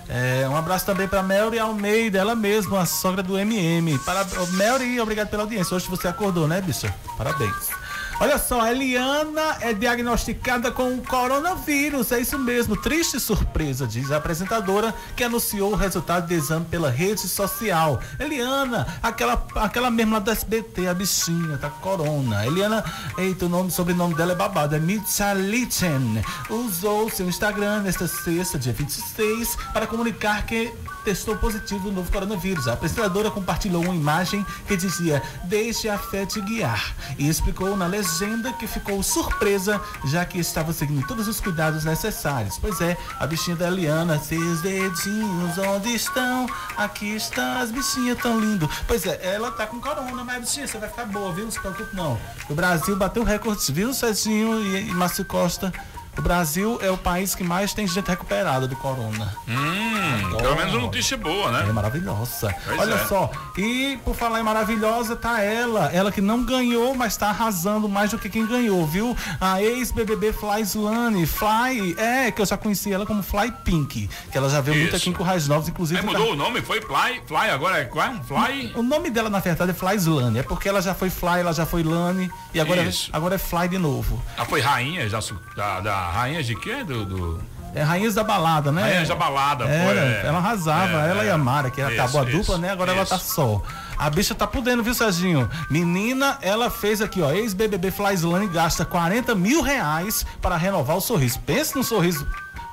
É, 0.07 0.47
um 0.49 0.55
abraço 0.55 0.85
também 0.85 1.09
para 1.09 1.23
Melry 1.23 1.59
Almeida, 1.59 2.19
ela 2.19 2.35
mesma, 2.35 2.83
a 2.83 2.87
sogra 2.87 3.23
do 3.23 3.39
MM. 3.39 3.99
Para, 4.01 4.25
Melry, 4.53 5.01
obrigado 5.01 5.29
pela 5.29 5.45
audiência. 5.45 5.75
Hoje 5.75 5.89
você 5.89 6.07
acordou, 6.07 6.47
né, 6.47 6.61
bicha? 6.61 6.95
Parabéns. 7.17 7.86
Olha 8.19 8.39
só, 8.39 8.67
Eliana 8.67 9.59
é 9.61 9.75
diagnosticada 9.75 10.71
com 10.71 10.95
o 10.95 11.05
coronavírus. 11.05 12.12
É 12.12 12.19
isso 12.19 12.39
mesmo. 12.39 12.75
Triste 12.75 13.21
surpresa, 13.21 13.87
diz 13.87 14.11
a 14.11 14.17
apresentadora 14.17 14.95
que 15.14 15.23
anunciou 15.23 15.73
o 15.73 15.77
resultado 15.77 16.27
do 16.27 16.33
exame 16.33 16.64
pela 16.64 16.91
rede 16.91 17.21
social. 17.29 18.01
Eliana, 18.19 18.87
aquela, 19.03 19.47
aquela 19.57 19.91
mesma 19.91 20.19
do 20.19 20.31
SBT, 20.31 20.89
a 20.89 20.95
bichinha, 20.95 21.59
tá 21.59 21.69
corona. 21.69 22.47
Eliana, 22.47 22.83
eita, 23.19 23.45
o 23.45 23.49
nome, 23.51 23.71
sobrenome 23.71 24.14
dela 24.14 24.33
é 24.33 24.37
babado, 24.37 24.75
é 24.75 24.79
Mitchalichen. 24.79 26.25
Usou 26.49 27.11
seu 27.11 27.29
Instagram 27.29 27.83
nesta 27.83 28.09
sexta, 28.09 28.59
dia 28.59 28.73
26, 28.73 29.59
para 29.75 29.87
comunicar 29.87 30.47
que 30.47 30.73
testou 31.07 31.37
positivo 31.37 31.89
no 31.89 31.95
novo 31.95 32.11
coronavírus. 32.11 32.67
A 32.67 32.73
apresentadora 32.73 33.31
compartilhou 33.31 33.85
uma 33.85 33.95
imagem 33.95 34.45
que 34.67 34.77
dizia: 34.77 35.23
Deixe 35.45 35.89
a 35.89 35.97
fé 35.97 36.27
te 36.27 36.41
guiar. 36.41 36.93
E 37.17 37.29
explicou 37.29 37.77
na 37.77 37.87
legenda 37.87 38.53
que 38.53 38.67
ficou 38.67 39.01
surpresa, 39.05 39.81
já 40.07 40.25
que 40.25 40.41
estava 40.41 40.73
seguindo 40.73 41.07
todos 41.07 41.29
os 41.29 41.41
cuidados 41.41 41.85
necessários. 41.85 42.59
Pois 42.59 42.81
é, 42.81 42.97
a 43.21 43.27
bichinha 43.27 43.55
da 43.57 43.69
Eliana, 43.69 44.19
seus 44.19 44.61
dedinhos 44.63 45.57
onde 45.59 45.95
estão? 45.95 46.47
Aqui 46.77 47.15
estão 47.15 47.61
as 47.61 47.71
bichinhas 47.71 48.19
tão 48.19 48.41
lindo. 48.41 48.69
Pois 48.89 49.07
é, 49.07 49.21
ela 49.23 49.53
tá 49.53 49.65
com 49.65 49.81
corona, 49.81 50.25
mas 50.25 50.41
bichinha, 50.41 50.67
você 50.67 50.77
vai 50.77 50.89
ficar 50.89 51.07
boa, 51.07 51.33
viu? 51.33 51.45
Não 51.45 51.53
se 51.53 51.61
preocupe 51.61 51.95
não. 51.95 52.19
O 52.51 52.55
Brasil 52.55 52.97
bateu 52.97 53.23
recordes, 53.23 53.71
viu, 53.71 53.95
Cezinho 53.95 54.61
e, 54.61 54.89
e 54.89 54.93
Márcio 54.93 55.25
Costa? 55.25 55.73
O 56.19 56.23
Brasil 56.23 56.79
é 56.81 56.91
o 56.91 56.97
país 56.97 57.35
que 57.35 57.45
mais 57.45 57.75
tem 57.75 57.87
gente 57.87 58.09
recuperada 58.09 58.67
do 58.67 58.75
corona. 58.77 59.37
Hum, 59.47 60.37
pelo 60.39 60.57
menos 60.57 60.73
uma 60.73 60.83
notícia 60.83 61.17
boa, 61.17 61.51
né? 61.53 61.67
É 61.69 61.73
maravilhosa. 61.73 62.55
Pois 62.64 62.79
Olha 62.81 62.95
é. 62.95 63.07
só, 63.07 63.31
e 63.57 63.99
por 64.03 64.14
falar 64.14 64.41
em 64.41 64.43
maravilhosa, 64.43 65.14
tá 65.14 65.43
ela. 65.43 65.91
Ela 65.93 66.11
que 66.11 66.23
não 66.23 66.43
ganhou, 66.43 66.95
mas 66.95 67.17
tá 67.17 67.29
arrasando 67.29 67.89
mais 67.89 68.12
do 68.12 68.19
que 68.19 68.31
quem 68.31 68.47
ganhou, 68.47 68.87
viu? 68.87 69.17
A 69.41 69.62
ex-BBB 69.62 70.33
Fly 70.33 70.62
Slane. 70.62 71.27
Fly, 71.27 71.95
é, 71.99 72.31
que 72.31 72.41
eu 72.41 72.47
já 72.47 72.57
conheci 72.57 72.93
ela 72.93 73.05
como 73.05 73.23
Fly 73.23 73.53
Pink, 73.64 74.09
que 74.33 74.39
ela 74.39 74.49
já 74.49 74.61
veio 74.61 74.75
Isso. 74.75 74.83
muito 74.83 74.97
aqui 74.97 75.11
em 75.11 75.12
Currais 75.12 75.47
Novos, 75.47 75.69
inclusive. 75.69 76.01
Aí 76.01 76.07
mudou 76.07 76.29
tá... 76.29 76.33
o 76.33 76.37
nome, 76.37 76.62
foi 76.62 76.81
Fly, 76.81 77.23
Fly 77.27 77.51
agora 77.51 77.79
é 77.79 77.85
qual? 77.85 78.14
Fly? 78.25 78.73
O 78.75 78.83
nome 78.83 79.11
dela, 79.11 79.29
na 79.29 79.41
verdade, 79.41 79.71
é 79.71 79.75
Fly 79.75 79.97
Slane. 79.97 80.39
É 80.39 80.43
porque 80.43 80.69
ela 80.69 80.81
já 80.81 80.95
foi 80.95 81.11
Fly, 81.11 81.41
ela 81.41 81.53
já 81.53 81.67
foi 81.67 81.83
Lane, 81.83 82.31
e 82.55 82.61
agora, 82.61 82.83
é, 82.83 82.91
agora 83.12 83.35
é 83.35 83.39
Fly 83.39 83.69
de 83.69 83.79
novo. 83.79 84.23
Ela 84.37 84.47
foi 84.47 84.61
rainha 84.61 85.09
já 85.09 85.21
da, 85.55 85.81
da 85.81 86.06
rainhas 86.11 86.47
de 86.47 86.57
quê? 86.57 86.85
Do, 86.85 87.05
do... 87.05 87.57
É 87.75 87.83
Rainhas 87.83 88.15
da 88.15 88.25
Balada, 88.25 88.73
né? 88.73 88.83
Rainhas 88.83 89.09
da 89.09 89.15
Balada, 89.15 89.65
Era, 89.67 90.01
é. 90.01 90.23
Ela 90.25 90.39
arrasava, 90.39 91.07
é, 91.07 91.11
ela 91.11 91.25
é. 91.25 91.27
e 91.27 91.31
a 91.31 91.37
Mara, 91.37 91.71
que 91.71 91.83
isso, 91.83 91.93
acabou 91.93 92.23
a 92.23 92.25
dupla, 92.25 92.41
isso, 92.41 92.59
né? 92.59 92.71
Agora 92.71 92.93
isso. 92.93 93.01
ela 93.01 93.07
tá 93.07 93.19
só. 93.19 93.63
A 93.99 94.09
bicha 94.09 94.35
tá 94.35 94.47
podendo, 94.47 94.83
viu, 94.83 94.95
Serginho? 94.95 95.49
Menina, 95.69 96.39
ela 96.41 96.71
fez 96.71 97.03
aqui, 97.03 97.21
ó, 97.21 97.31
ex-BBB 97.33 97.91
Flyslane 97.91 98.49
gasta 98.49 98.85
40 98.87 99.35
mil 99.35 99.61
reais 99.61 100.25
para 100.41 100.57
renovar 100.57 100.97
o 100.97 101.03
sorriso. 101.03 101.39
Pensa 101.41 101.77
num 101.77 101.83
sorriso 101.83 102.27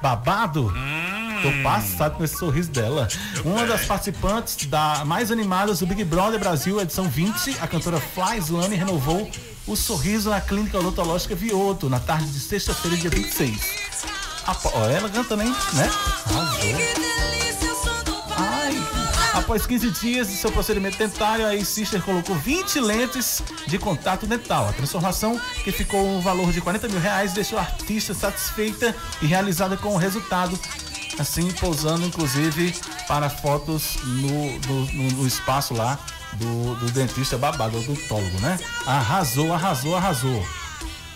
babado. 0.04 0.68
Hum. 0.68 1.42
Tô 1.42 1.64
passado 1.64 2.18
com 2.18 2.24
esse 2.26 2.38
sorriso 2.38 2.70
dela. 2.70 3.08
Uma 3.46 3.66
das 3.66 3.86
participantes 3.86 4.66
da 4.66 5.04
mais 5.06 5.32
animadas 5.32 5.80
do 5.80 5.86
Big 5.88 6.04
Brother 6.04 6.40
Brasil, 6.40 6.80
edição 6.80 7.06
20, 7.06 7.58
a 7.62 7.68
cantora 7.68 8.00
Flyslane 8.00 8.76
renovou 8.76 9.30
o 9.66 9.76
sorriso 9.78 10.30
na 10.30 10.42
clínica 10.42 10.78
odontológica 10.78 11.36
Vioto, 11.36 11.90
na 11.90 12.00
tarde 12.00 12.28
de 12.28 12.40
sexta-feira, 12.40 12.98
dia 12.98 13.10
26. 13.10 13.58
ó, 14.46 14.90
ela 14.90 15.10
canta 15.10 15.38
nem, 15.38 15.48
né? 15.48 15.90
Ai. 16.36 17.33
Após 19.44 19.66
15 19.68 19.92
dias 19.92 20.30
de 20.30 20.38
seu 20.38 20.50
procedimento 20.54 20.98
dentário, 20.98 21.46
a 21.46 21.66
sister 21.66 22.02
colocou 22.02 22.34
20 22.34 22.80
lentes 22.80 23.44
de 23.68 23.78
contato 23.78 24.26
dental. 24.26 24.70
A 24.70 24.72
transformação, 24.72 25.38
que 25.66 25.72
ficou 25.72 26.00
um 26.00 26.22
valor 26.22 26.54
de 26.54 26.62
40 26.62 26.88
mil 26.88 27.00
reais, 27.00 27.34
deixou 27.34 27.60
a 27.60 27.62
artista 27.62 28.14
satisfeita 28.14 28.96
e 29.22 29.26
realizada 29.26 29.76
com 29.76 29.90
o 29.90 29.98
resultado 29.98 30.58
assim 31.20 31.52
pousando 31.52 32.06
inclusive 32.06 32.74
para 33.06 33.30
fotos 33.30 33.98
no, 34.04 34.60
no, 34.60 35.12
no 35.12 35.28
espaço 35.28 35.74
lá 35.74 36.00
do, 36.34 36.76
do 36.76 36.92
dentista 36.92 37.38
babado, 37.38 37.78
odontólogo, 37.78 38.40
né? 38.40 38.58
Arrasou, 38.88 39.54
arrasou, 39.54 39.98
arrasou. 39.98 40.48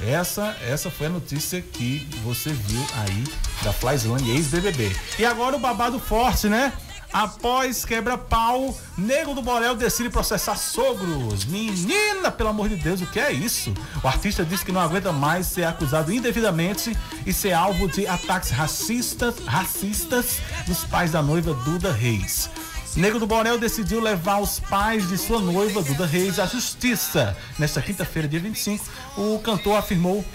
Essa, 0.01 0.55
essa 0.61 0.91
foi 0.91 1.07
a 1.07 1.09
notícia 1.09 1.61
que 1.61 2.05
você 2.25 2.51
viu 2.51 2.85
aí 2.93 3.23
da 3.63 3.71
Flyzone 3.71 4.31
ex-BBB. 4.31 4.93
E 5.17 5.25
agora 5.25 5.55
o 5.55 5.59
babado 5.59 5.97
forte, 5.97 6.49
né? 6.49 6.73
Após 7.11 7.85
quebra-pau, 7.85 8.77
Nego 8.97 9.33
do 9.33 9.41
Borel 9.41 9.75
decide 9.75 10.09
processar 10.09 10.55
sogros. 10.55 11.45
Menina, 11.45 12.29
pelo 12.29 12.49
amor 12.49 12.69
de 12.69 12.75
Deus, 12.75 13.01
o 13.01 13.07
que 13.07 13.19
é 13.19 13.31
isso? 13.31 13.73
O 14.03 14.07
artista 14.07 14.43
disse 14.43 14.65
que 14.65 14.71
não 14.71 14.81
aguenta 14.81 15.11
mais 15.11 15.47
ser 15.47 15.63
acusado 15.63 16.11
indevidamente 16.11 16.95
e 17.25 17.33
ser 17.33 17.53
alvo 17.53 17.87
de 17.87 18.05
ataques 18.07 18.51
racistas, 18.51 19.35
racistas 19.45 20.39
dos 20.65 20.83
pais 20.85 21.11
da 21.11 21.21
noiva 21.21 21.53
Duda 21.53 21.91
Reis. 21.91 22.49
Nego 22.95 23.19
do 23.19 23.27
Borel 23.27 23.59
decidiu 23.59 24.01
levar 24.01 24.41
os 24.41 24.59
pais 24.59 25.07
de 25.07 25.19
sua 25.19 25.39
noiva, 25.39 25.83
Duda 25.83 26.05
Reis, 26.05 26.39
à 26.39 26.47
justiça. 26.47 27.37
Nesta 27.59 27.79
quinta-feira, 27.79 28.27
dia 28.27 28.39
25, 28.39 28.83
o 29.17 29.39
cantor 29.39 29.77
afirmou 29.77 30.25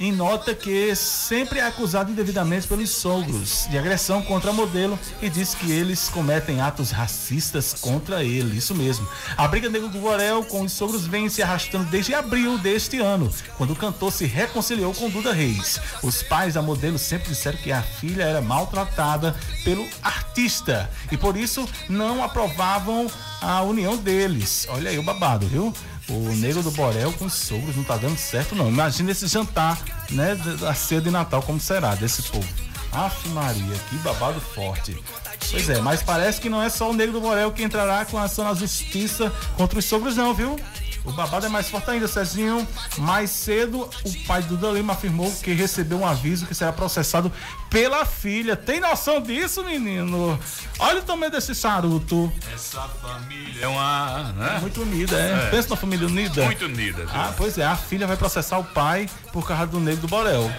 em 0.00 0.10
nota 0.10 0.54
que 0.54 0.96
sempre 0.96 1.58
é 1.58 1.66
acusado 1.66 2.10
indevidamente 2.10 2.66
pelos 2.66 2.88
sogros 2.88 3.66
de 3.70 3.76
agressão 3.76 4.22
contra 4.22 4.50
a 4.50 4.54
modelo 4.54 4.98
e 5.20 5.28
diz 5.28 5.54
que 5.54 5.70
eles 5.70 6.08
cometem 6.08 6.62
atos 6.62 6.90
racistas 6.90 7.74
contra 7.74 8.24
ele. 8.24 8.56
Isso 8.56 8.74
mesmo. 8.74 9.06
A 9.36 9.46
briga 9.46 9.68
negro 9.68 9.90
do 9.90 9.98
Borel 9.98 10.42
com 10.44 10.62
os 10.62 10.72
sogros 10.72 11.06
vem 11.06 11.28
se 11.28 11.42
arrastando 11.42 11.84
desde 11.90 12.14
abril 12.14 12.56
deste 12.56 12.98
ano, 12.98 13.30
quando 13.58 13.74
o 13.74 13.76
cantor 13.76 14.10
se 14.10 14.24
reconciliou 14.24 14.94
com 14.94 15.10
Duda 15.10 15.34
Reis. 15.34 15.78
Os 16.02 16.22
pais 16.22 16.54
da 16.54 16.62
modelo 16.62 16.98
sempre 16.98 17.28
disseram 17.28 17.58
que 17.58 17.70
a 17.70 17.82
filha 17.82 18.22
era 18.22 18.40
maltratada 18.40 19.36
pelo 19.62 19.86
artista 20.02 20.90
e 21.12 21.16
por 21.18 21.36
isso 21.36 21.68
não 21.90 22.24
aprovavam 22.24 23.06
a 23.42 23.60
união 23.62 23.98
deles. 23.98 24.66
Olha 24.70 24.90
aí 24.90 24.98
o 24.98 25.02
babado, 25.02 25.46
viu? 25.46 25.74
O 26.10 26.34
Negro 26.36 26.62
do 26.62 26.70
Borel 26.72 27.12
com 27.12 27.26
os 27.26 27.34
sogros 27.34 27.76
não 27.76 27.84
tá 27.84 27.96
dando 27.96 28.18
certo, 28.18 28.54
não. 28.54 28.68
Imagina 28.68 29.12
esse 29.12 29.26
jantar, 29.26 29.78
né? 30.10 30.34
Da 30.34 30.74
ceia 30.74 31.00
de 31.00 31.10
Natal, 31.10 31.42
como 31.42 31.60
será 31.60 31.94
desse 31.94 32.22
povo. 32.22 32.46
Aff 32.92 33.28
Maria, 33.28 33.76
que 33.88 33.96
babado 33.96 34.40
forte. 34.40 34.96
Pois 35.50 35.68
é, 35.68 35.80
mas 35.80 36.02
parece 36.02 36.40
que 36.40 36.48
não 36.48 36.62
é 36.62 36.68
só 36.68 36.90
o 36.90 36.92
Negro 36.92 37.14
do 37.14 37.20
Borel 37.20 37.52
que 37.52 37.62
entrará 37.62 38.04
com 38.04 38.18
ação 38.18 38.44
na 38.44 38.54
justiça 38.54 39.32
contra 39.56 39.78
os 39.78 39.84
sogros, 39.84 40.16
não, 40.16 40.34
viu? 40.34 40.56
O 41.04 41.12
babado 41.12 41.46
é 41.46 41.48
mais 41.48 41.68
forte 41.68 41.90
ainda, 41.90 42.06
Cezinho. 42.06 42.66
Mais 42.98 43.30
cedo, 43.30 43.88
o 44.04 44.26
pai 44.26 44.42
do 44.42 44.72
Lima 44.72 44.92
afirmou 44.92 45.30
que 45.42 45.52
recebeu 45.52 45.98
um 45.98 46.06
aviso 46.06 46.46
que 46.46 46.54
será 46.54 46.72
processado 46.72 47.32
pela 47.70 48.04
filha. 48.04 48.54
Tem 48.54 48.80
noção 48.80 49.20
disso, 49.20 49.64
menino? 49.64 50.38
Olha 50.78 51.00
o 51.00 51.02
tamanho 51.02 51.32
desse 51.32 51.54
charuto. 51.54 52.32
Essa 52.52 52.82
família 52.82 53.64
é 53.64 53.68
uma. 53.68 54.32
Né? 54.32 54.58
Muito 54.60 54.82
unida, 54.82 55.16
é. 55.18 55.46
é. 55.46 55.50
Pensa 55.50 55.70
na 55.70 55.76
família 55.76 56.06
unida. 56.06 56.44
Muito 56.44 56.64
unida. 56.66 57.06
Viu? 57.06 57.14
Ah, 57.14 57.32
pois 57.36 57.56
é. 57.56 57.64
A 57.64 57.76
filha 57.76 58.06
vai 58.06 58.16
processar 58.16 58.58
o 58.58 58.64
pai 58.64 59.08
por 59.32 59.46
causa 59.46 59.66
do 59.66 59.80
negro 59.80 60.02
do 60.02 60.08
Borel. 60.08 60.50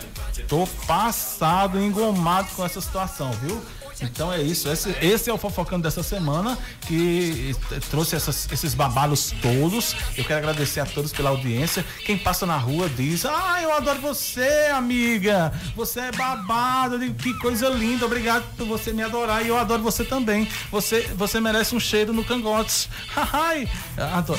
Tô 0.47 0.65
passado, 0.87 1.79
engomado 1.79 2.49
com 2.55 2.65
essa 2.65 2.81
situação, 2.81 3.31
viu? 3.33 3.61
Então 4.01 4.31
é 4.31 4.41
isso. 4.41 4.69
Esse, 4.69 4.95
esse 5.01 5.29
é 5.29 5.33
o 5.33 5.37
fofocando 5.37 5.83
dessa 5.83 6.03
semana 6.03 6.57
que 6.81 7.55
trouxe 7.89 8.15
essas, 8.15 8.51
esses 8.51 8.73
babalos 8.73 9.33
todos. 9.41 9.95
Eu 10.17 10.23
quero 10.23 10.39
agradecer 10.39 10.79
a 10.79 10.85
todos 10.85 11.11
pela 11.11 11.29
audiência. 11.29 11.85
Quem 12.05 12.17
passa 12.17 12.45
na 12.45 12.57
rua 12.57 12.89
diz: 12.89 13.25
Ah, 13.25 13.59
eu 13.61 13.73
adoro 13.73 13.99
você, 14.01 14.69
amiga. 14.73 15.53
Você 15.75 15.99
é 15.99 16.11
babado. 16.11 16.99
Que 17.13 17.33
coisa 17.39 17.69
linda. 17.69 18.05
Obrigado 18.05 18.43
por 18.55 18.67
você 18.67 18.93
me 18.93 19.03
adorar. 19.03 19.45
E 19.45 19.49
eu 19.49 19.57
adoro 19.57 19.83
você 19.83 20.03
também. 20.03 20.47
Você, 20.71 21.01
você 21.15 21.39
merece 21.39 21.75
um 21.75 21.79
cheiro 21.79 22.13
no 22.13 22.23
cangotes. 22.23 22.89
Ai, 23.33 23.67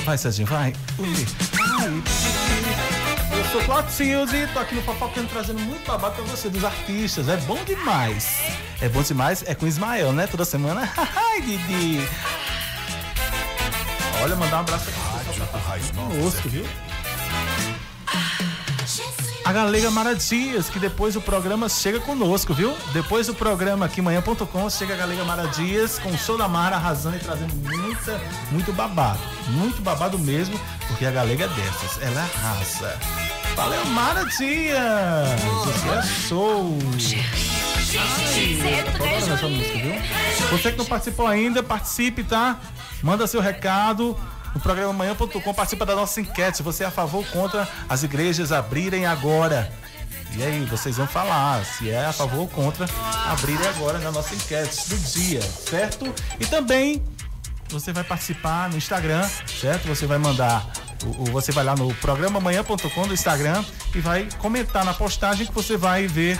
vai, 0.05 0.17
Serginho, 0.17 0.47
vai. 0.47 0.73
Ui. 0.99 3.22
Eu 3.35 3.45
sou 3.51 3.63
Claudio 3.63 3.91
Silzi, 3.91 4.47
tô 4.53 4.59
aqui 4.59 4.75
no 4.75 4.83
Fofocando 4.83 5.27
trazendo 5.27 5.59
muito 5.59 5.85
babado 5.87 6.15
pra 6.15 6.23
você, 6.25 6.49
dos 6.49 6.63
artistas. 6.63 7.27
É 7.27 7.37
bom 7.37 7.63
demais. 7.63 8.39
É 8.79 8.87
bom 8.87 9.01
demais, 9.01 9.43
é 9.47 9.55
com 9.55 9.65
Ismael, 9.65 10.13
né? 10.13 10.27
Toda 10.27 10.45
semana. 10.45 10.91
Ai, 10.95 11.41
Didi. 11.41 12.07
Olha, 14.21 14.35
mandar 14.35 14.57
um 14.57 14.59
abraço 14.59 14.89
aqui. 14.89 15.93
Conosco, 15.95 16.47
viu? 16.49 16.63
A 16.63 16.67
Galega 16.67 16.92
Mara 19.91 20.15
Dias, 20.15 20.67
que 20.67 20.79
depois 20.79 21.13
do 21.13 21.21
programa 21.21 21.69
chega 21.69 21.99
conosco, 21.99 22.55
viu? 22.55 22.75
Depois 22.91 23.27
do 23.27 23.35
programa 23.35 23.85
aqui 23.85 24.01
manhã.com 24.01 24.69
chega 24.69 24.95
a 24.95 24.97
Galega 24.97 25.23
Mara 25.23 25.47
Dias 25.47 25.99
com 25.99 26.09
o 26.09 26.17
show 26.17 26.35
da 26.35 26.47
Mara 26.47 26.75
arrasando 26.75 27.17
e 27.17 27.19
trazendo 27.19 27.53
muita, 27.55 28.19
muito 28.51 28.73
babado. 28.73 29.19
Muito 29.49 29.79
babado 29.83 30.17
mesmo, 30.17 30.59
porque 30.87 31.05
a 31.05 31.11
Galega 31.11 31.45
é 31.45 31.47
dessas. 31.49 32.01
Ela 32.01 32.27
raça. 32.41 32.99
Valeu, 33.55 33.85
Mara 33.85 34.25
Dias! 34.25 35.39
Você 35.65 35.89
é 35.89 36.01
show! 36.01 36.79
Você 40.49 40.71
que 40.71 40.77
não 40.79 40.85
participou 40.85 41.27
ainda, 41.27 41.61
participe, 41.61 42.23
tá? 42.23 42.59
Manda 43.03 43.27
seu 43.27 43.39
recado 43.39 44.17
no 44.53 44.61
programa 44.61 44.93
manhã.com, 44.93 45.53
participa 45.53 45.85
da 45.85 45.95
nossa 45.95 46.21
enquete. 46.21 46.61
Você 46.61 46.83
é 46.83 46.87
a 46.87 46.91
favor 46.91 47.19
ou 47.19 47.25
contra 47.25 47.67
as 47.89 48.03
igrejas 48.03 48.51
abrirem 48.51 49.05
agora? 49.05 49.71
E 50.35 50.43
aí, 50.43 50.65
vocês 50.65 50.97
vão 50.97 51.05
falar 51.05 51.63
se 51.63 51.89
é 51.89 52.05
a 52.05 52.13
favor 52.13 52.39
ou 52.39 52.47
contra 52.47 52.87
abrirem 53.27 53.67
agora 53.67 53.99
na 53.99 54.11
nossa 54.11 54.33
enquete 54.33 54.89
do 54.89 54.97
dia, 54.97 55.41
certo? 55.41 56.13
E 56.39 56.45
também 56.45 57.03
você 57.69 57.93
vai 57.93 58.03
participar 58.03 58.69
no 58.69 58.77
Instagram, 58.77 59.27
certo? 59.47 59.87
Você 59.87 60.05
vai 60.05 60.17
mandar 60.17 60.65
você 61.31 61.51
vai 61.51 61.63
lá 61.63 61.75
no 61.75 61.93
programa 61.95 62.39
manhã.com 62.39 63.07
do 63.07 63.13
Instagram 63.13 63.63
e 63.93 63.99
vai 63.99 64.27
comentar 64.39 64.85
na 64.85 64.93
postagem 64.93 65.45
que 65.45 65.53
você 65.53 65.75
vai 65.75 66.07
ver 66.07 66.39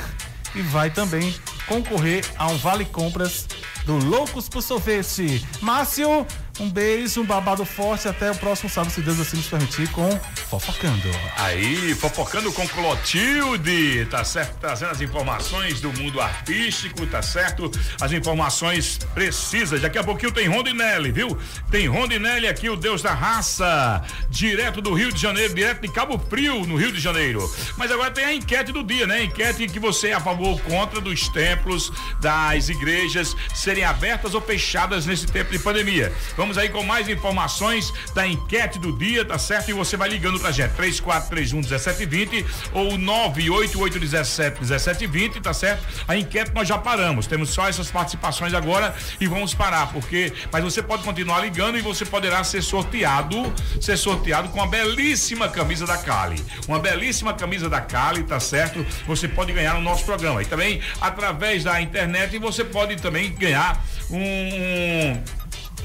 e 0.56 0.62
vai 0.62 0.90
também 0.90 1.36
concorrer 1.68 2.24
a 2.38 2.48
um 2.48 2.58
vale 2.58 2.86
compras 2.86 3.48
do 3.86 3.98
Loucos 3.98 4.48
por 4.48 4.62
Sorvete. 4.62 5.46
Márcio, 5.62 6.26
um 6.60 6.70
beijo, 6.70 7.22
um 7.22 7.26
babado 7.26 7.66
forte. 7.66 8.08
Até 8.08 8.32
o 8.32 8.36
próximo 8.36 8.70
sábado, 8.70 8.92
se 8.92 9.02
Deus 9.02 9.20
assim 9.20 9.38
nos 9.38 9.48
permitir, 9.48 9.90
com 9.90 10.10
Fofocando. 10.50 11.10
Aí, 11.38 11.96
Fofocando 11.96 12.52
com 12.52 12.68
Clotilde, 12.68 14.06
tá 14.10 14.24
certo? 14.24 14.58
Trazendo 14.60 14.92
as 14.92 15.02
informações 15.02 15.82
do 15.82 15.92
mundo 15.94 16.22
artístico, 16.22 17.06
tá 17.08 17.22
certo? 17.22 17.72
As 18.00 18.12
informações 18.12 19.00
precisas. 19.14 19.82
Daqui 19.82 19.98
a 19.98 20.04
pouquinho 20.04 20.32
tem 20.32 20.48
Rondinelli, 20.48 21.12
viu? 21.12 21.38
Tem 21.72 21.88
Rondinelli 21.88 22.48
aqui, 22.48 22.70
o 22.70 22.76
Deus 22.76 23.02
da 23.02 23.14
raça, 23.14 24.04
direto 24.30 24.82
do 24.82 24.94
Rio 24.94 25.12
de 25.12 25.20
Janeiro, 25.20 25.54
direto 25.54 25.82
de 25.82 25.92
Cabo 25.92 26.20
Frio, 26.30 26.66
no 26.66 26.76
Rio 26.76 26.92
de 26.92 27.00
Janeiro. 27.00 27.52
Mas 27.78 27.92
agora 27.92 28.12
tem 28.12 28.26
a 28.26 28.34
enquete 28.34 28.72
do 28.72 28.84
dia, 28.84 29.08
né? 29.08 29.24
Enquete 29.24 29.68
que 29.68 29.80
você 29.80 30.10
é 30.10 30.14
a 30.14 30.20
favor 30.20 30.50
ou 30.50 30.60
contra 30.60 31.02
dos 31.02 31.28
templos, 31.30 31.92
das 32.20 32.70
igrejas 32.70 33.36
serem 33.56 33.84
abertas 33.84 34.34
ou 34.34 34.42
fechadas 34.42 35.06
nesse 35.06 35.26
tempo 35.26 35.52
de 35.52 35.60
pandemia. 35.60 36.14
Vamos 36.38 36.43
aí 36.58 36.70
com 36.70 36.84
mais 36.84 37.08
informações 37.08 37.94
da 38.14 38.28
enquete 38.28 38.78
do 38.80 38.98
dia, 38.98 39.24
tá 39.24 39.38
certo? 39.38 39.70
E 39.70 39.74
você 39.74 39.96
vai 39.96 40.10
ligando 40.10 40.40
pra 40.40 40.52
gente, 40.52 40.72
3431 40.74 41.60
1720 41.60 42.46
ou 42.74 42.98
98817 42.98 44.60
1720, 44.60 45.42
tá 45.42 45.54
certo? 45.54 45.84
A 46.08 46.16
enquete 46.18 46.52
nós 46.54 46.68
já 46.68 46.78
paramos, 46.78 47.28
temos 47.28 47.50
só 47.50 47.68
essas 47.68 47.90
participações 47.90 48.54
agora 48.54 48.94
e 49.20 49.28
vamos 49.28 49.54
parar, 49.54 49.88
porque, 49.88 50.34
mas 50.52 50.64
você 50.64 50.82
pode 50.82 51.04
continuar 51.04 51.40
ligando 51.40 51.78
e 51.78 51.82
você 51.82 52.06
poderá 52.06 52.44
ser 52.44 52.62
sorteado, 52.62 53.54
ser 53.80 53.98
sorteado 53.98 54.50
com 54.50 54.60
uma 54.60 54.68
belíssima 54.68 55.48
camisa 55.48 55.86
da 55.86 55.98
Cali. 55.98 56.44
Uma 56.68 56.80
belíssima 56.80 57.34
camisa 57.34 57.70
da 57.70 57.82
Cali, 57.82 58.24
tá 58.24 58.40
certo? 58.40 58.86
Você 59.08 59.28
pode 59.28 59.54
ganhar 59.54 59.76
no 59.76 59.82
nosso 59.82 60.04
programa. 60.06 60.42
E 60.42 60.46
também 60.46 60.82
através 61.00 61.64
da 61.64 61.82
internet 61.82 62.38
você 62.38 62.64
pode 62.64 62.96
também 62.98 63.32
ganhar 63.34 63.84
um 64.10 65.22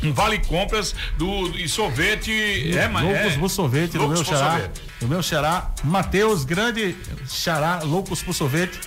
um 0.02 0.12
vale 0.12 0.38
compras 0.38 0.94
do 1.16 1.48
e 1.56 1.68
sorvete. 1.68 2.76
É, 2.76 2.88
mas 2.88 3.02
Loucos 3.04 3.32
é, 3.32 3.38
por 3.38 3.48
sorvete 3.48 3.98
do 3.98 4.08
meu 4.08 4.24
xará. 4.24 4.70
Do 5.00 5.08
meu 5.08 5.22
xará, 5.22 5.72
Matheus, 5.84 6.44
grande 6.44 6.96
xará, 7.26 7.80
Loucos 7.82 8.22
por 8.22 8.34
sorvete 8.34 8.78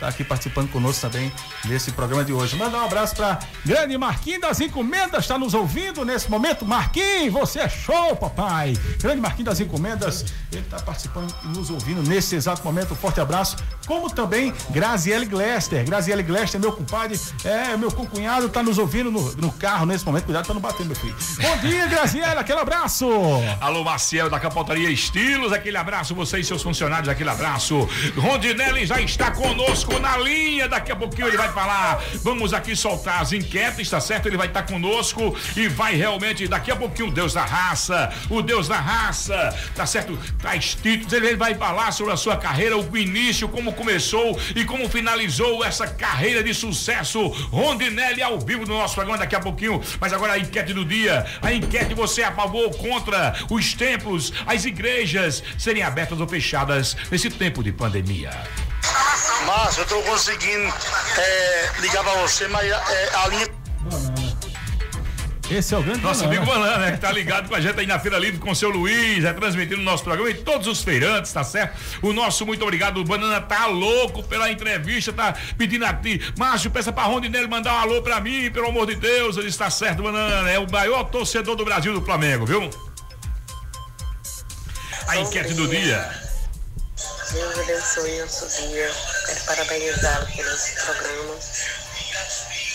tá 0.00 0.08
aqui 0.08 0.24
participando 0.24 0.70
conosco 0.70 1.02
também 1.02 1.30
nesse 1.66 1.92
programa 1.92 2.24
de 2.24 2.32
hoje. 2.32 2.56
Mandar 2.56 2.78
um 2.78 2.86
abraço 2.86 3.14
para 3.14 3.38
grande 3.64 3.96
Marquinhos 3.98 4.40
das 4.40 4.60
Encomendas, 4.60 5.24
está 5.24 5.38
nos 5.38 5.52
ouvindo 5.52 6.04
nesse 6.04 6.30
momento. 6.30 6.64
Marquinhos, 6.64 7.32
você 7.32 7.60
é 7.60 7.68
show, 7.68 8.16
papai. 8.16 8.72
Grande 8.98 9.20
Marquinhos 9.20 9.44
das 9.44 9.60
Encomendas, 9.60 10.24
ele 10.50 10.62
está 10.62 10.78
participando 10.80 11.34
e 11.44 11.48
nos 11.48 11.68
ouvindo 11.70 12.02
nesse 12.02 12.34
exato 12.34 12.64
momento. 12.64 12.94
Um 12.94 12.96
forte 12.96 13.20
abraço. 13.20 13.56
Como 13.86 14.08
também 14.08 14.54
Graziele 14.70 15.26
Glester. 15.26 15.84
Graziele 15.84 16.22
Glester, 16.22 16.58
meu 16.60 16.72
compadre, 16.72 17.20
é 17.44 17.76
meu 17.76 17.92
concunhado, 17.92 18.46
está 18.46 18.62
nos 18.62 18.78
ouvindo 18.78 19.10
no, 19.10 19.32
no, 19.36 19.52
carro 19.52 19.84
nesse 19.84 20.06
momento. 20.06 20.24
Cuidado 20.24 20.46
para 20.46 20.54
não 20.54 20.60
bater, 20.62 20.86
meu 20.86 20.96
filho. 20.96 21.16
Bom 21.40 21.56
dia, 21.58 21.86
Graziele, 21.88 22.38
aquele 22.38 22.60
abraço. 22.60 23.06
Alô, 23.60 23.84
Marciel 23.84 24.30
da 24.30 24.40
Capotaria 24.40 24.88
Estilos, 24.88 25.52
aquele 25.52 25.76
abraço. 25.76 26.14
Você 26.14 26.38
e 26.38 26.44
seus 26.44 26.62
funcionários, 26.62 27.08
aquele 27.08 27.28
abraço. 27.28 27.86
Rondinelli 28.16 28.86
já 28.86 29.00
está 29.00 29.30
conosco 29.30 29.89
na 29.98 30.16
linha. 30.16 30.68
Daqui 30.68 30.92
a 30.92 30.96
pouquinho 30.96 31.28
ele 31.28 31.36
vai 31.36 31.50
falar. 31.52 32.02
Vamos 32.22 32.52
aqui 32.52 32.76
soltar 32.76 33.22
as 33.22 33.32
enquetes, 33.32 33.88
tá 33.88 34.00
certo? 34.00 34.26
Ele 34.26 34.36
vai 34.36 34.46
estar 34.46 34.62
tá 34.62 34.72
conosco 34.72 35.36
e 35.56 35.68
vai 35.68 35.94
realmente, 35.96 36.46
daqui 36.46 36.70
a 36.70 36.76
pouquinho, 36.76 37.08
o 37.08 37.12
Deus 37.12 37.34
da 37.34 37.44
raça, 37.44 38.12
o 38.28 38.42
Deus 38.42 38.68
da 38.68 38.78
raça, 38.78 39.54
tá 39.74 39.86
certo? 39.86 40.18
Traz 40.38 40.74
títulos, 40.74 41.12
ele 41.12 41.36
vai 41.36 41.54
falar 41.54 41.92
sobre 41.92 42.12
a 42.12 42.16
sua 42.16 42.36
carreira, 42.36 42.76
o 42.76 42.96
início, 42.96 43.48
como 43.48 43.72
começou 43.72 44.38
e 44.54 44.64
como 44.64 44.88
finalizou 44.88 45.64
essa 45.64 45.86
carreira 45.86 46.42
de 46.42 46.54
sucesso. 46.54 47.28
Rondinelli 47.50 48.22
ao 48.22 48.38
vivo 48.38 48.66
no 48.66 48.78
nosso 48.78 48.94
programa 48.94 49.18
daqui 49.18 49.34
a 49.34 49.40
pouquinho. 49.40 49.80
Mas 50.00 50.12
agora 50.12 50.34
a 50.34 50.38
enquete 50.38 50.72
do 50.72 50.84
dia. 50.84 51.26
A 51.42 51.52
enquete 51.52 51.94
você 51.94 52.22
é 52.22 52.26
a 52.26 52.32
favor 52.32 52.64
ou 52.64 52.70
contra 52.70 53.34
os 53.50 53.74
templos, 53.74 54.32
as 54.46 54.64
igrejas 54.64 55.42
serem 55.58 55.82
abertas 55.82 56.20
ou 56.20 56.28
fechadas 56.28 56.96
nesse 57.10 57.30
tempo 57.30 57.62
de 57.62 57.72
pandemia. 57.72 58.30
Márcio, 59.46 59.82
eu 59.82 59.86
tô 59.86 60.02
conseguindo 60.02 60.72
é, 61.16 61.70
ligar 61.80 62.02
pra 62.04 62.14
você, 62.22 62.46
mas 62.48 62.70
é, 62.70 63.10
a 63.14 63.28
linha. 63.28 63.60
Esse 65.50 65.74
é 65.74 65.78
o 65.78 65.82
grande 65.82 66.00
Nosso 66.00 66.24
amigo 66.24 66.46
Banana, 66.46 66.78
né? 66.78 66.92
Que 66.92 66.98
tá 66.98 67.10
ligado 67.10 67.48
com 67.48 67.56
a 67.56 67.60
gente 67.60 67.80
aí 67.80 67.84
na 67.84 67.98
Feira 67.98 68.16
Livre 68.16 68.38
com 68.38 68.52
o 68.52 68.54
seu 68.54 68.70
Luiz, 68.70 69.24
é 69.24 69.32
transmitindo 69.32 69.80
o 69.80 69.84
nosso 69.84 70.04
programa 70.04 70.30
e 70.30 70.34
todos 70.34 70.68
os 70.68 70.84
feirantes, 70.84 71.32
tá 71.32 71.42
certo? 71.42 71.76
O 72.02 72.12
nosso 72.12 72.46
muito 72.46 72.62
obrigado. 72.62 72.98
O 72.98 73.04
Banana 73.04 73.40
tá 73.40 73.66
louco 73.66 74.22
pela 74.22 74.48
entrevista, 74.48 75.12
tá 75.12 75.34
pedindo 75.58 75.84
a 75.84 75.92
ti. 75.92 76.20
Márcio, 76.38 76.70
peça 76.70 76.92
pra 76.92 77.02
Rondinelli 77.02 77.48
mandar 77.48 77.74
um 77.74 77.78
alô 77.78 78.00
pra 78.00 78.20
mim, 78.20 78.48
pelo 78.52 78.68
amor 78.68 78.86
de 78.86 78.94
Deus. 78.94 79.36
Ele 79.36 79.48
está 79.48 79.68
certo, 79.70 80.04
Banana. 80.04 80.48
É 80.48 80.58
o 80.60 80.70
maior 80.70 81.02
torcedor 81.04 81.56
do 81.56 81.64
Brasil 81.64 81.92
do 81.92 82.00
Flamengo, 82.00 82.46
viu? 82.46 82.70
A 85.08 85.16
enquete 85.16 85.54
do 85.54 85.66
dia. 85.66 86.29
Deus 87.32 87.58
abençoe 87.60 88.18
nosso 88.18 88.46
dia. 88.48 88.92
Quero 89.26 89.40
parabenizá-lo 89.44 90.26
pelo 90.26 90.58
programa. 90.84 91.36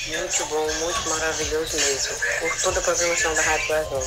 Muito 0.07 0.45
bom, 0.45 0.73
muito 0.75 1.09
maravilhoso 1.09 1.75
mesmo. 1.75 2.15
Por 2.39 2.61
toda 2.61 2.79
a 2.79 2.83
programação 2.83 3.33
da 3.33 3.41
Rádio 3.41 3.67
Guardião. 3.67 4.03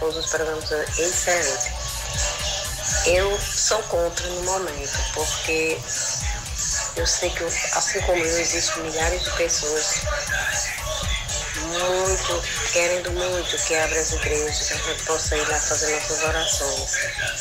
Todos 0.00 0.16
os 0.16 0.26
programas 0.26 0.70
excelentes. 0.98 1.70
Eu 3.06 3.38
sou 3.38 3.82
contra 3.84 4.26
no 4.26 4.42
momento, 4.42 4.98
porque 5.14 5.78
eu 6.96 7.06
sei 7.06 7.30
que, 7.30 7.44
assim 7.44 8.00
como 8.00 8.18
eu, 8.18 8.40
existem 8.40 8.82
milhares 8.82 9.22
de 9.22 9.30
pessoas 9.36 10.00
muito, 11.64 12.42
querendo 12.72 13.10
muito 13.12 13.56
que 13.58 13.74
abra 13.74 13.98
as 13.98 14.12
igrejas, 14.12 14.68
que 14.68 14.74
a 14.74 14.76
gente 14.76 15.02
possa 15.04 15.36
ir 15.36 15.48
lá 15.48 15.58
fazer 15.58 15.90
nossas 15.94 16.22
orações. 16.22 16.90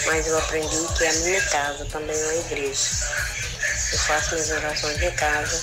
Mas 0.05 0.27
eu 0.27 0.37
aprendi 0.37 0.87
que 0.97 1.05
a 1.05 1.13
minha 1.13 1.41
casa 1.49 1.85
também 1.85 2.15
é 2.15 2.23
uma 2.23 2.35
igreja. 2.35 2.79
Eu 3.91 3.99
faço 3.99 4.31
minhas 4.31 4.51
orações 4.51 5.01
em 5.01 5.11
casa 5.11 5.61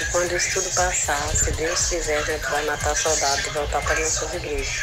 e 0.00 0.04
quando 0.06 0.36
isso 0.36 0.50
tudo 0.52 0.74
passar, 0.74 1.34
se 1.34 1.50
Deus 1.52 1.86
quiser, 1.86 2.18
a 2.18 2.22
gente 2.22 2.46
vai 2.50 2.64
matar 2.64 2.96
saudade 2.96 3.46
e 3.46 3.50
voltar 3.50 3.82
para 3.82 3.98
nossas 3.98 4.34
igrejas. 4.34 4.74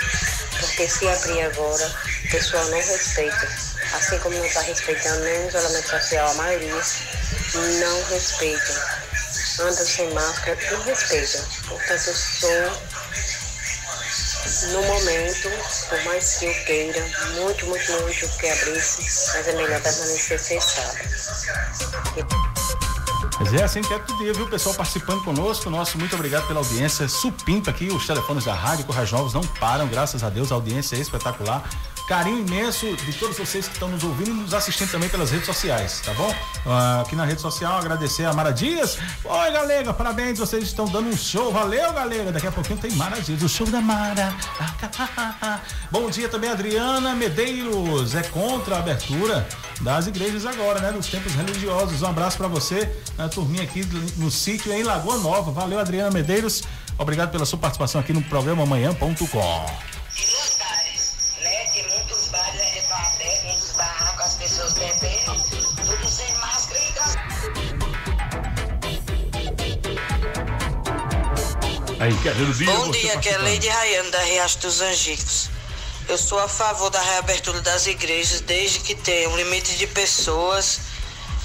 Porque 0.60 0.88
se 0.88 1.08
abrir 1.08 1.42
agora, 1.42 1.92
o 2.26 2.32
pessoal 2.32 2.66
não 2.66 2.78
respeita. 2.78 3.48
Assim 3.94 4.20
como 4.20 4.38
não 4.38 4.46
está 4.46 4.62
respeitando 4.62 5.24
nem 5.24 5.46
o 5.46 5.48
isolamento 5.50 5.90
social, 5.90 6.32
a 6.32 6.34
maioria 6.36 6.82
não 7.54 8.04
respeita 8.10 9.00
anda 9.62 9.74
sem 9.74 10.10
máscara 10.14 10.58
e 10.62 10.90
respeita. 10.90 11.44
Portanto, 11.68 12.08
eu 12.08 12.14
sou, 12.14 12.82
no 14.72 14.84
momento, 14.84 15.50
por 15.90 16.04
mais 16.06 16.38
que 16.38 16.46
eu 16.46 16.54
queira, 16.66 17.02
muito, 17.36 17.66
muito, 17.66 17.92
muito 18.02 18.30
que 18.38 18.50
abrisse, 18.50 19.32
mas 19.34 19.48
é 19.48 19.54
melhor 19.54 19.82
permanecer 19.82 20.40
fechado. 20.40 20.98
Mas 23.40 23.54
é 23.54 23.64
assim 23.64 23.82
que 23.82 23.94
é 23.94 24.00
todo 24.00 24.18
dia, 24.18 24.34
viu? 24.34 24.48
Pessoal 24.48 24.76
participando 24.76 25.24
conosco. 25.24 25.70
Nosso 25.70 25.98
muito 25.98 26.14
obrigado 26.14 26.46
pela 26.48 26.60
audiência. 26.60 27.08
Supinto 27.08 27.70
aqui, 27.70 27.88
os 27.88 28.06
telefones 28.06 28.44
da 28.44 28.54
Rádio 28.54 28.86
Corrais 28.86 29.12
Novos 29.12 29.34
não 29.34 29.42
param, 29.42 29.88
graças 29.88 30.24
a 30.24 30.30
Deus. 30.30 30.52
A 30.52 30.56
audiência 30.56 30.98
é 30.98 31.00
espetacular 31.00 31.64
carinho 32.10 32.40
imenso 32.40 32.96
de 32.96 33.14
todos 33.14 33.38
vocês 33.38 33.68
que 33.68 33.74
estão 33.76 33.88
nos 33.88 34.04
ouvindo 34.04 34.32
e 34.32 34.34
nos 34.34 34.52
assistindo 34.56 34.90
também 34.90 35.08
pelas 35.08 35.30
redes 35.30 35.46
sociais, 35.46 36.02
tá 36.04 36.12
bom? 36.16 36.28
Uh, 36.66 37.02
aqui 37.04 37.16
na 37.16 37.24
rede 37.24 37.40
social, 37.40 37.78
agradecer 37.78 38.26
a 38.26 38.34
Mara 38.34 38.52
Dias. 38.52 38.98
Oi, 39.24 39.52
galera, 39.52 39.94
parabéns, 39.94 40.40
vocês 40.40 40.64
estão 40.64 40.86
dando 40.86 41.08
um 41.08 41.16
show. 41.16 41.54
Valeu, 41.54 41.94
galera. 41.94 42.32
Daqui 42.32 42.48
a 42.48 42.52
pouquinho 42.52 42.80
tem 42.80 42.92
Mara 42.94 43.22
Dias, 43.22 43.44
o 43.44 43.48
show 43.48 43.68
da 43.68 43.80
Mara. 43.80 44.34
Bom 45.92 46.10
dia 46.10 46.28
também, 46.28 46.50
Adriana 46.50 47.14
Medeiros. 47.14 48.16
É 48.16 48.24
contra 48.24 48.78
a 48.78 48.80
abertura 48.80 49.48
das 49.82 50.08
igrejas 50.08 50.48
agora, 50.48 50.80
né? 50.80 50.92
Dos 50.92 51.06
tempos 51.06 51.36
religiosos. 51.36 52.02
Um 52.02 52.08
abraço 52.08 52.38
para 52.38 52.48
você, 52.48 52.92
a 53.20 53.30
turminha 53.30 53.62
aqui 53.62 53.86
no 54.18 54.32
sítio 54.32 54.74
em 54.74 54.82
Lagoa 54.82 55.18
Nova. 55.18 55.52
Valeu, 55.52 55.80
Adriana 55.80 56.10
Medeiros. 56.10 56.64
Obrigado 56.98 57.30
pela 57.30 57.46
sua 57.46 57.60
participação 57.60 58.02
aqui 58.02 58.14
no 58.14 58.24
programa 58.24 58.64
amanhã.com. 58.64 60.49
Aí, 72.00 72.14
dia, 72.14 72.34
Bom 72.66 72.92
dia, 72.92 73.18
que 73.18 73.28
é 73.28 73.38
Leide 73.40 73.68
Rayane 73.68 74.10
da 74.10 74.22
Riacho 74.22 74.60
dos 74.60 74.80
Angicos. 74.80 75.50
Eu 76.08 76.18
sou 76.18 76.40
a 76.40 76.48
favor 76.48 76.90
da 76.90 77.02
reabertura 77.02 77.60
das 77.60 77.88
igrejas 77.88 78.40
desde 78.40 78.80
que 78.80 78.96
tenha 78.96 79.28
um 79.28 79.36
limite 79.36 79.78
de 79.78 79.86
pessoas 79.86 80.80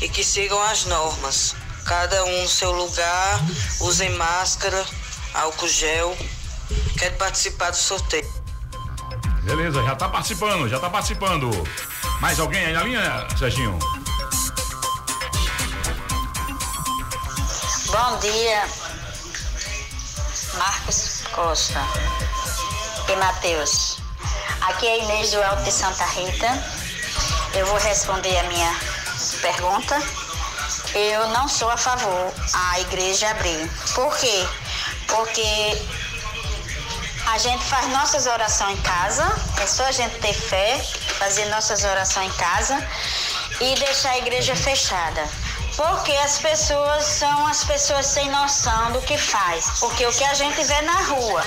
e 0.01 0.09
que 0.09 0.23
sigam 0.23 0.63
as 0.63 0.85
normas. 0.85 1.57
Cada 1.85 2.25
um 2.25 2.43
no 2.43 2.49
seu 2.49 2.71
lugar, 2.71 3.41
usem 3.81 4.11
máscara, 4.11 4.87
álcool 5.35 5.67
gel. 5.67 6.17
Quero 6.99 7.17
participar 7.17 7.71
do 7.71 7.77
sorteio. 7.77 8.33
Beleza, 9.43 9.83
já 9.83 9.97
tá 9.97 10.09
participando, 10.09 10.69
já 10.69 10.79
tá 10.79 10.89
participando. 10.89 11.51
Mais 12.21 12.39
alguém 12.39 12.65
aí 12.65 12.73
na 12.73 12.85
linha, 12.85 13.27
Serginho? 13.37 13.77
Bom 17.91 18.19
dia. 18.21 18.84
Marcos 20.59 21.23
Costa 21.33 21.81
e 23.13 23.17
Matheus. 23.17 23.99
Aqui 24.63 24.87
é 24.87 25.05
Inês 25.05 25.33
do 25.33 25.43
Alto 25.43 25.63
de 25.63 25.73
Santa 25.73 26.05
Rita. 26.07 26.49
Eu 27.55 27.67
vou 27.67 27.79
responder 27.79 28.37
a 28.39 28.43
minha 28.45 28.77
pergunta. 29.41 30.01
Eu 30.95 31.29
não 31.29 31.49
sou 31.49 31.71
a 31.71 31.77
favor 31.77 32.33
a 32.53 32.81
igreja 32.81 33.31
abrir. 33.31 33.71
Por 33.95 34.17
quê? 34.17 34.47
Porque 35.09 35.83
a 37.27 37.39
gente 37.39 37.65
faz 37.65 37.89
nossas 37.89 38.27
orações 38.27 38.79
em 38.79 38.83
casa, 38.83 39.25
é 39.61 39.67
só 39.67 39.85
a 39.87 39.93
gente 39.93 40.19
ter 40.21 40.35
fé, 40.35 40.79
fazer 41.19 41.47
nossas 41.47 41.83
orações 41.85 42.33
em 42.33 42.37
casa 42.37 42.87
e 43.61 43.75
deixar 43.77 44.11
a 44.11 44.19
igreja 44.19 44.55
fechada. 44.55 45.44
Porque 45.77 46.13
as 46.13 46.39
pessoas 46.39 47.05
são 47.05 47.47
as 47.49 47.65
pessoas 47.65 48.07
sem 48.07 48.31
noção 48.31 48.93
do 48.93 49.01
que 49.03 49.19
faz. 49.19 49.67
Porque 49.81 50.07
o 50.07 50.13
que 50.13 50.25
a 50.25 50.35
gente 50.35 50.63
vê 50.63 50.81
na 50.83 51.03
rua 51.03 51.43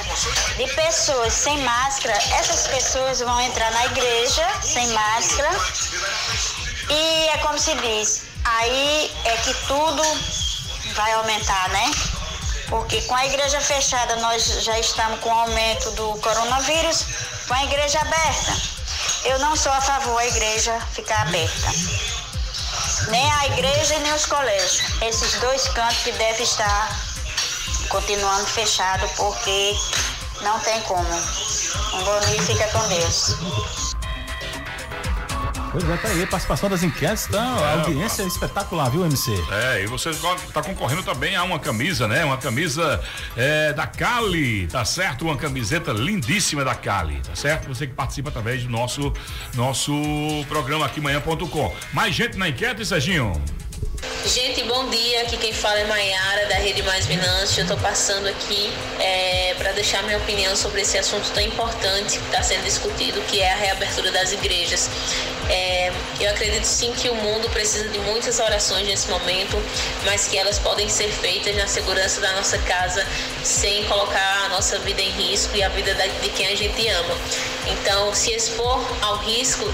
de 0.58 0.68
pessoas 0.76 1.32
sem 1.32 1.58
máscara, 1.60 2.14
essas 2.38 2.68
pessoas 2.68 3.22
vão 3.22 3.40
entrar 3.42 3.72
na 3.72 3.86
igreja 3.86 4.46
sem 4.62 4.86
máscara. 4.90 5.50
E 6.90 7.28
é 7.30 7.38
como 7.38 7.58
se 7.58 7.74
diz, 7.76 8.24
aí 8.44 9.12
é 9.24 9.38
que 9.38 9.54
tudo 9.66 10.04
vai 10.94 11.14
aumentar, 11.14 11.70
né? 11.70 11.92
Porque 12.70 13.02
com 13.04 13.16
a 13.16 13.26
igreja 13.26 13.62
fechada 13.62 14.18
nós 14.18 14.44
já 14.64 14.78
estamos 14.78 15.22
com 15.22 15.30
o 15.30 15.40
aumento 15.40 15.92
do 15.92 16.18
coronavírus, 16.20 17.06
com 17.48 17.54
a 17.54 17.64
igreja 17.64 18.00
aberta. 18.02 18.54
Eu 19.24 19.40
não 19.40 19.56
sou 19.56 19.72
a 19.72 19.80
favor 19.80 20.18
da 20.18 20.26
igreja 20.26 20.78
ficar 20.94 21.22
aberta 21.22 21.72
nem 23.10 23.32
a 23.34 23.46
igreja 23.48 23.96
e 23.96 24.00
nem 24.00 24.14
os 24.14 24.26
colégios. 24.26 24.82
Esses 25.02 25.40
dois 25.40 25.68
cantos 25.70 25.98
que 26.00 26.12
devem 26.12 26.44
estar 26.44 27.00
continuando 27.90 28.46
fechado 28.48 29.08
porque 29.16 29.76
não 30.42 30.60
tem 30.60 30.82
como. 30.82 31.08
Um 31.94 32.04
bom 32.04 32.20
dia 32.28 32.42
fica 32.44 32.68
com 32.70 32.88
Deus. 32.88 33.87
Pois 35.80 35.90
é, 35.90 35.98
tá 35.98 36.08
aí, 36.08 36.26
participação 36.26 36.70
das 36.70 36.82
enquetes, 36.82 37.28
tá? 37.28 37.38
É, 37.38 37.74
audiência 37.74 38.24
tá. 38.24 38.28
espetacular, 38.28 38.90
viu, 38.90 39.06
MC? 39.06 39.32
É, 39.52 39.84
e 39.84 39.86
você 39.86 40.10
está 40.10 40.64
concorrendo 40.64 41.04
também 41.04 41.36
a 41.36 41.44
uma 41.44 41.60
camisa, 41.60 42.08
né? 42.08 42.26
Uma 42.26 42.38
camisa 42.38 43.00
é, 43.36 43.72
da 43.74 43.86
Cali, 43.86 44.66
tá 44.66 44.84
certo? 44.84 45.26
Uma 45.26 45.38
camiseta 45.38 45.92
lindíssima 45.92 46.66
da 46.66 46.74
Cali, 46.74 47.22
tá 47.22 47.36
certo? 47.36 47.68
Você 47.68 47.86
que 47.86 47.94
participa 47.94 48.30
através 48.30 48.64
do 48.64 48.70
nosso, 48.72 49.14
nosso 49.54 49.94
programa 50.48 50.88
aqui 50.88 51.00
manhã.com. 51.00 51.76
Mais 51.94 52.16
gente 52.16 52.38
na 52.38 52.50
enquete, 52.50 52.84
Serginho? 52.84 53.40
Gente, 54.26 54.64
bom 54.64 54.90
dia. 54.90 55.22
Aqui 55.22 55.38
quem 55.38 55.54
fala 55.54 55.80
é 55.80 55.86
Maiara, 55.86 56.46
da 56.48 56.56
Rede 56.56 56.84
Mais 56.84 57.06
Binance. 57.06 57.58
Eu 57.58 57.64
estou 57.64 57.78
passando 57.78 58.28
aqui 58.28 58.72
é, 59.00 59.56
para 59.58 59.72
deixar 59.72 60.04
minha 60.04 60.18
opinião 60.18 60.56
sobre 60.56 60.82
esse 60.82 60.98
assunto 60.98 61.32
tão 61.34 61.42
importante 61.42 62.20
que 62.20 62.26
está 62.26 62.44
sendo 62.44 62.64
discutido, 62.64 63.22
que 63.22 63.42
é 63.42 63.54
a 63.54 63.56
reabertura 63.56 64.12
das 64.12 64.34
igrejas. 64.34 64.90
É, 65.50 65.92
eu 66.20 66.30
acredito 66.30 66.66
sim 66.66 66.92
que 66.94 67.10
o 67.10 67.16
mundo 67.16 67.50
precisa 67.50 67.88
de 67.90 68.00
muitas 68.00 68.40
orações 68.40 68.86
nesse 68.86 69.08
momento, 69.08 69.58
mas 70.06 70.28
que 70.28 70.38
elas 70.38 70.60
podem 70.60 70.90
ser 70.90 71.10
feitas 71.10 71.56
na 71.56 71.68
segurança 71.68 72.20
da 72.20 72.34
nossa 72.34 72.58
casa, 72.60 73.08
sem 73.44 73.86
colocar 73.86 74.46
a 74.46 74.50
nossa 74.50 74.78
vida 74.80 75.02
em 75.02 75.12
risco 75.12 75.56
e 75.56 75.64
a 75.64 75.70
vida 75.70 75.96
de 76.22 76.30
quem 76.30 76.48
a 76.48 76.56
gente 76.56 76.88
ama. 76.90 77.16
Então, 77.66 78.14
se 78.14 78.32
expor 78.32 78.86
ao 79.02 79.18
risco 79.20 79.72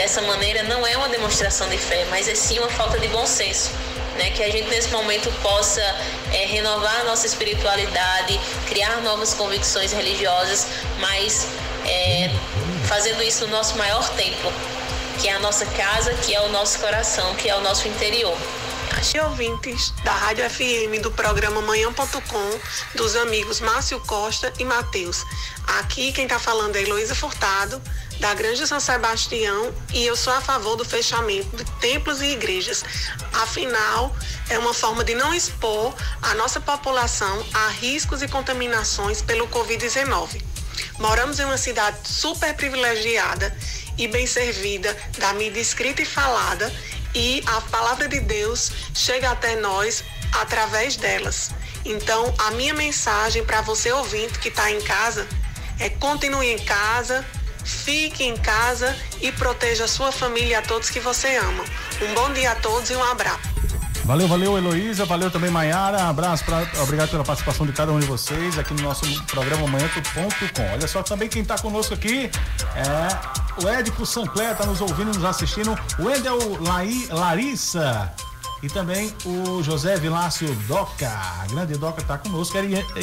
dessa 0.00 0.22
maneira 0.22 0.62
não 0.62 0.86
é 0.86 0.96
uma 0.96 1.10
demonstração 1.10 1.68
de 1.68 1.76
fé, 1.76 2.06
mas 2.08 2.26
é 2.26 2.34
sim 2.34 2.58
uma 2.58 2.70
falta 2.70 2.98
de 2.98 3.06
bom 3.08 3.26
senso. 3.26 3.70
Né, 4.16 4.30
que 4.30 4.42
a 4.42 4.50
gente 4.50 4.68
nesse 4.68 4.88
momento 4.88 5.30
possa 5.40 5.80
é, 6.32 6.44
renovar 6.46 7.00
a 7.02 7.04
nossa 7.04 7.26
espiritualidade, 7.26 8.40
criar 8.66 9.00
novas 9.02 9.32
convicções 9.34 9.92
religiosas, 9.92 10.66
mas 10.98 11.46
é, 11.86 12.30
fazendo 12.86 13.22
isso 13.22 13.46
no 13.46 13.52
nosso 13.52 13.78
maior 13.78 14.06
templo, 14.16 14.52
que 15.20 15.28
é 15.28 15.32
a 15.32 15.38
nossa 15.38 15.64
casa, 15.66 16.12
que 16.14 16.34
é 16.34 16.40
o 16.40 16.48
nosso 16.48 16.80
coração, 16.80 17.34
que 17.36 17.48
é 17.48 17.54
o 17.54 17.60
nosso 17.60 17.86
interior. 17.86 18.36
E 18.90 19.20
ouvintes 19.20 19.92
da 20.04 20.12
Rádio 20.12 20.48
FM 20.48 21.02
do 21.02 21.10
programa 21.10 21.60
Manhã.com, 21.62 22.60
dos 22.94 23.16
amigos 23.16 23.60
Márcio 23.60 23.98
Costa 24.00 24.52
e 24.58 24.64
Matheus. 24.64 25.24
Aqui 25.78 26.12
quem 26.12 26.24
está 26.24 26.38
falando 26.38 26.76
é 26.76 26.82
Heloísa 26.82 27.14
Furtado, 27.14 27.80
da 28.20 28.34
Grande 28.34 28.66
São 28.66 28.78
Sebastião, 28.78 29.72
e 29.92 30.04
eu 30.06 30.14
sou 30.14 30.32
a 30.32 30.40
favor 30.40 30.76
do 30.76 30.84
fechamento 30.84 31.56
de 31.56 31.64
templos 31.80 32.20
e 32.20 32.26
igrejas. 32.26 32.84
Afinal, 33.32 34.14
é 34.48 34.58
uma 34.58 34.74
forma 34.74 35.02
de 35.02 35.14
não 35.14 35.34
expor 35.34 35.94
a 36.22 36.34
nossa 36.34 36.60
população 36.60 37.44
a 37.52 37.68
riscos 37.68 38.22
e 38.22 38.28
contaminações 38.28 39.22
pelo 39.22 39.48
Covid-19. 39.48 40.42
Moramos 40.98 41.40
em 41.40 41.44
uma 41.44 41.58
cidade 41.58 41.96
super 42.04 42.54
privilegiada 42.54 43.56
e 43.96 44.06
bem 44.06 44.26
servida 44.26 44.96
da 45.18 45.32
mídia 45.32 45.60
escrita 45.60 46.02
e 46.02 46.06
falada, 46.06 46.72
e 47.14 47.42
a 47.46 47.60
palavra 47.62 48.08
de 48.08 48.20
Deus 48.20 48.72
chega 48.94 49.30
até 49.30 49.56
nós 49.56 50.04
através 50.32 50.96
delas. 50.96 51.50
Então, 51.84 52.34
a 52.38 52.50
minha 52.52 52.74
mensagem 52.74 53.44
para 53.44 53.60
você 53.62 53.90
ouvinte 53.92 54.38
que 54.38 54.48
está 54.48 54.70
em 54.70 54.80
casa 54.82 55.26
é 55.78 55.88
continue 55.88 56.48
em 56.48 56.58
casa, 56.58 57.24
fique 57.64 58.22
em 58.24 58.36
casa 58.36 58.96
e 59.20 59.32
proteja 59.32 59.84
a 59.84 59.88
sua 59.88 60.12
família 60.12 60.50
e 60.50 60.54
a 60.54 60.62
todos 60.62 60.90
que 60.90 61.00
você 61.00 61.36
ama. 61.36 61.64
Um 62.02 62.14
bom 62.14 62.32
dia 62.32 62.52
a 62.52 62.54
todos 62.56 62.90
e 62.90 62.96
um 62.96 63.04
abraço. 63.04 63.69
Valeu, 64.10 64.26
valeu, 64.26 64.58
Heloísa. 64.58 65.04
Valeu 65.04 65.30
também, 65.30 65.52
Maiara. 65.52 66.08
Abraço, 66.08 66.44
pra, 66.44 66.66
obrigado 66.82 67.10
pela 67.10 67.22
participação 67.22 67.64
de 67.64 67.70
cada 67.70 67.92
um 67.92 68.00
de 68.00 68.06
vocês 68.06 68.58
aqui 68.58 68.74
no 68.74 68.82
nosso 68.82 69.04
programa 69.26 69.68
Manhã.com. 69.68 70.62
Olha 70.72 70.88
só, 70.88 71.00
também 71.00 71.28
quem 71.28 71.42
está 71.42 71.56
conosco 71.56 71.94
aqui 71.94 72.28
é 72.74 73.64
o 73.64 73.68
Édico 73.68 74.04
Sancler, 74.04 74.50
está 74.50 74.66
nos 74.66 74.80
ouvindo, 74.80 75.14
nos 75.14 75.24
assistindo. 75.24 75.78
O 75.96 76.64
Lai, 76.64 77.06
Larissa 77.08 78.12
e 78.62 78.68
também 78.68 79.12
o 79.24 79.62
José 79.62 79.96
Vilácio 79.96 80.48
Doca. 80.66 81.08
A 81.08 81.46
grande 81.46 81.74
Doca 81.74 82.00
está 82.00 82.18
conosco. 82.18 82.56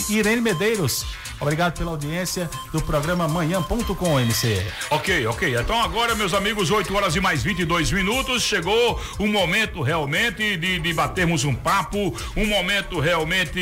Irene 0.09 0.41
Medeiros. 0.41 1.05
Obrigado 1.39 1.77
pela 1.77 1.91
audiência 1.91 2.49
do 2.71 2.81
programa 2.81 3.27
Manhã.com 3.27 4.19
MC. 4.19 4.65
Ok, 4.89 5.27
ok. 5.27 5.55
Então 5.55 5.79
agora, 5.81 6.15
meus 6.15 6.33
amigos, 6.33 6.71
8 6.71 6.93
horas 6.95 7.15
e 7.15 7.19
mais 7.19 7.43
22 7.43 7.91
minutos. 7.91 8.43
Chegou 8.43 8.99
o 9.19 9.27
momento 9.27 9.81
realmente 9.81 10.57
de, 10.57 10.79
de 10.79 10.93
batermos 10.93 11.43
um 11.43 11.53
papo, 11.53 12.15
um 12.35 12.45
momento 12.45 12.99
realmente 12.99 13.59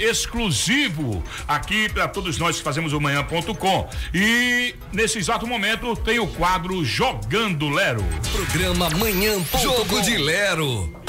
exclusivo 0.00 1.22
aqui 1.48 1.88
para 1.88 2.06
todos 2.08 2.38
nós 2.38 2.56
que 2.56 2.62
fazemos 2.62 2.92
o 2.92 3.00
Manhã.com. 3.00 3.88
E 4.14 4.74
nesse 4.92 5.18
exato 5.18 5.46
momento 5.46 5.96
tem 5.96 6.18
o 6.18 6.26
quadro 6.26 6.84
Jogando 6.84 7.68
Lero. 7.68 8.04
Programa 8.32 8.88
Manhã.com. 8.90 9.58
Jogo 9.58 10.00
de 10.02 10.16
Lero. 10.16 11.05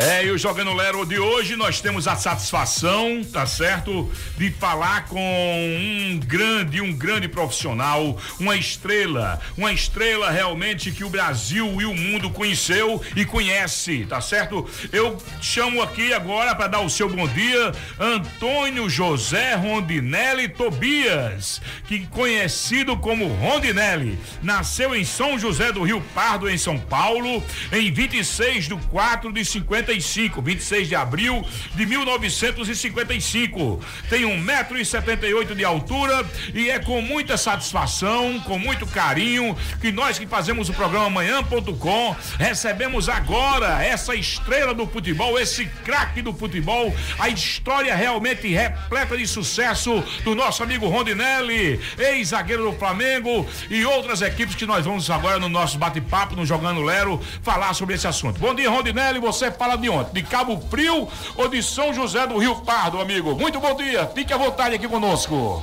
É, 0.00 0.24
e 0.24 0.30
o 0.30 0.38
Jogando 0.38 0.72
Lero 0.74 1.04
de 1.04 1.18
hoje 1.18 1.56
nós 1.56 1.80
temos 1.80 2.06
a 2.06 2.14
satisfação, 2.14 3.20
tá 3.32 3.44
certo? 3.46 4.08
De 4.36 4.48
falar 4.48 5.06
com 5.06 5.18
um 5.18 6.20
grande, 6.24 6.80
um 6.80 6.92
grande 6.92 7.26
profissional, 7.26 8.16
uma 8.38 8.54
estrela, 8.54 9.40
uma 9.56 9.72
estrela 9.72 10.30
realmente 10.30 10.92
que 10.92 11.02
o 11.02 11.10
Brasil 11.10 11.80
e 11.80 11.84
o 11.84 11.92
mundo 11.92 12.30
conheceu 12.30 13.02
e 13.16 13.24
conhece, 13.24 14.06
tá 14.08 14.20
certo? 14.20 14.70
Eu 14.92 15.20
chamo 15.42 15.82
aqui 15.82 16.12
agora 16.12 16.54
para 16.54 16.68
dar 16.68 16.80
o 16.80 16.88
seu 16.88 17.08
bom 17.08 17.26
dia, 17.26 17.72
Antônio 17.98 18.88
José 18.88 19.56
Rondinelli 19.56 20.48
Tobias, 20.48 21.60
que 21.88 22.06
conhecido 22.06 22.96
como 22.96 23.26
Rondinelli, 23.26 24.16
nasceu 24.44 24.94
em 24.94 25.04
São 25.04 25.36
José 25.36 25.72
do 25.72 25.82
Rio 25.82 26.00
Pardo, 26.14 26.48
em 26.48 26.56
São 26.56 26.78
Paulo, 26.78 27.42
em 27.72 27.90
26 27.90 28.68
de 28.68 28.76
4 28.76 29.32
de 29.32 29.44
50 29.44 29.87
55, 29.88 30.42
26 30.42 30.88
de 30.88 30.94
abril 30.94 31.44
de 31.74 31.86
1955. 31.86 33.80
Tem 34.10 34.24
um 34.26 34.38
metro 34.38 34.78
e 34.78 34.84
setenta 34.84 35.26
e 35.26 35.32
oito 35.32 35.54
de 35.54 35.64
altura 35.64 36.26
e 36.52 36.68
é 36.68 36.78
com 36.78 37.00
muita 37.00 37.36
satisfação, 37.36 38.38
com 38.40 38.58
muito 38.58 38.86
carinho 38.86 39.56
que 39.80 39.90
nós 39.90 40.18
que 40.18 40.26
fazemos 40.26 40.68
o 40.68 40.74
programa 40.74 41.08
Manhã.com 41.08 42.14
recebemos 42.38 43.08
agora 43.08 43.82
essa 43.82 44.14
estrela 44.14 44.74
do 44.74 44.86
futebol, 44.86 45.38
esse 45.38 45.64
craque 45.84 46.20
do 46.20 46.34
futebol, 46.34 46.94
a 47.18 47.28
história 47.28 47.94
realmente 47.94 48.48
repleta 48.48 49.16
de 49.16 49.26
sucesso 49.26 50.02
do 50.22 50.34
nosso 50.34 50.62
amigo 50.62 50.86
Rondinelli, 50.88 51.80
ex-zagueiro 51.98 52.70
do 52.70 52.78
Flamengo 52.78 53.46
e 53.70 53.84
outras 53.84 54.20
equipes 54.20 54.54
que 54.54 54.66
nós 54.66 54.84
vamos 54.84 55.08
agora 55.10 55.38
no 55.38 55.48
nosso 55.48 55.78
bate-papo, 55.78 56.36
no 56.36 56.44
Jogando 56.44 56.82
Lero, 56.82 57.20
falar 57.42 57.72
sobre 57.72 57.94
esse 57.94 58.06
assunto. 58.06 58.38
Bom 58.38 58.54
dia, 58.54 58.68
Rondinelli, 58.68 59.18
você 59.18 59.50
fala 59.50 59.77
de 59.78 59.88
onde? 59.88 60.10
De 60.12 60.22
Cabo 60.22 60.60
Frio 60.70 61.08
ou 61.36 61.48
de 61.48 61.62
São 61.62 61.92
José 61.92 62.26
do 62.26 62.38
Rio 62.38 62.56
Pardo, 62.56 63.00
amigo? 63.00 63.34
Muito 63.34 63.60
bom 63.60 63.74
dia, 63.74 64.06
fique 64.14 64.32
à 64.32 64.36
vontade 64.36 64.74
aqui 64.74 64.88
conosco. 64.88 65.62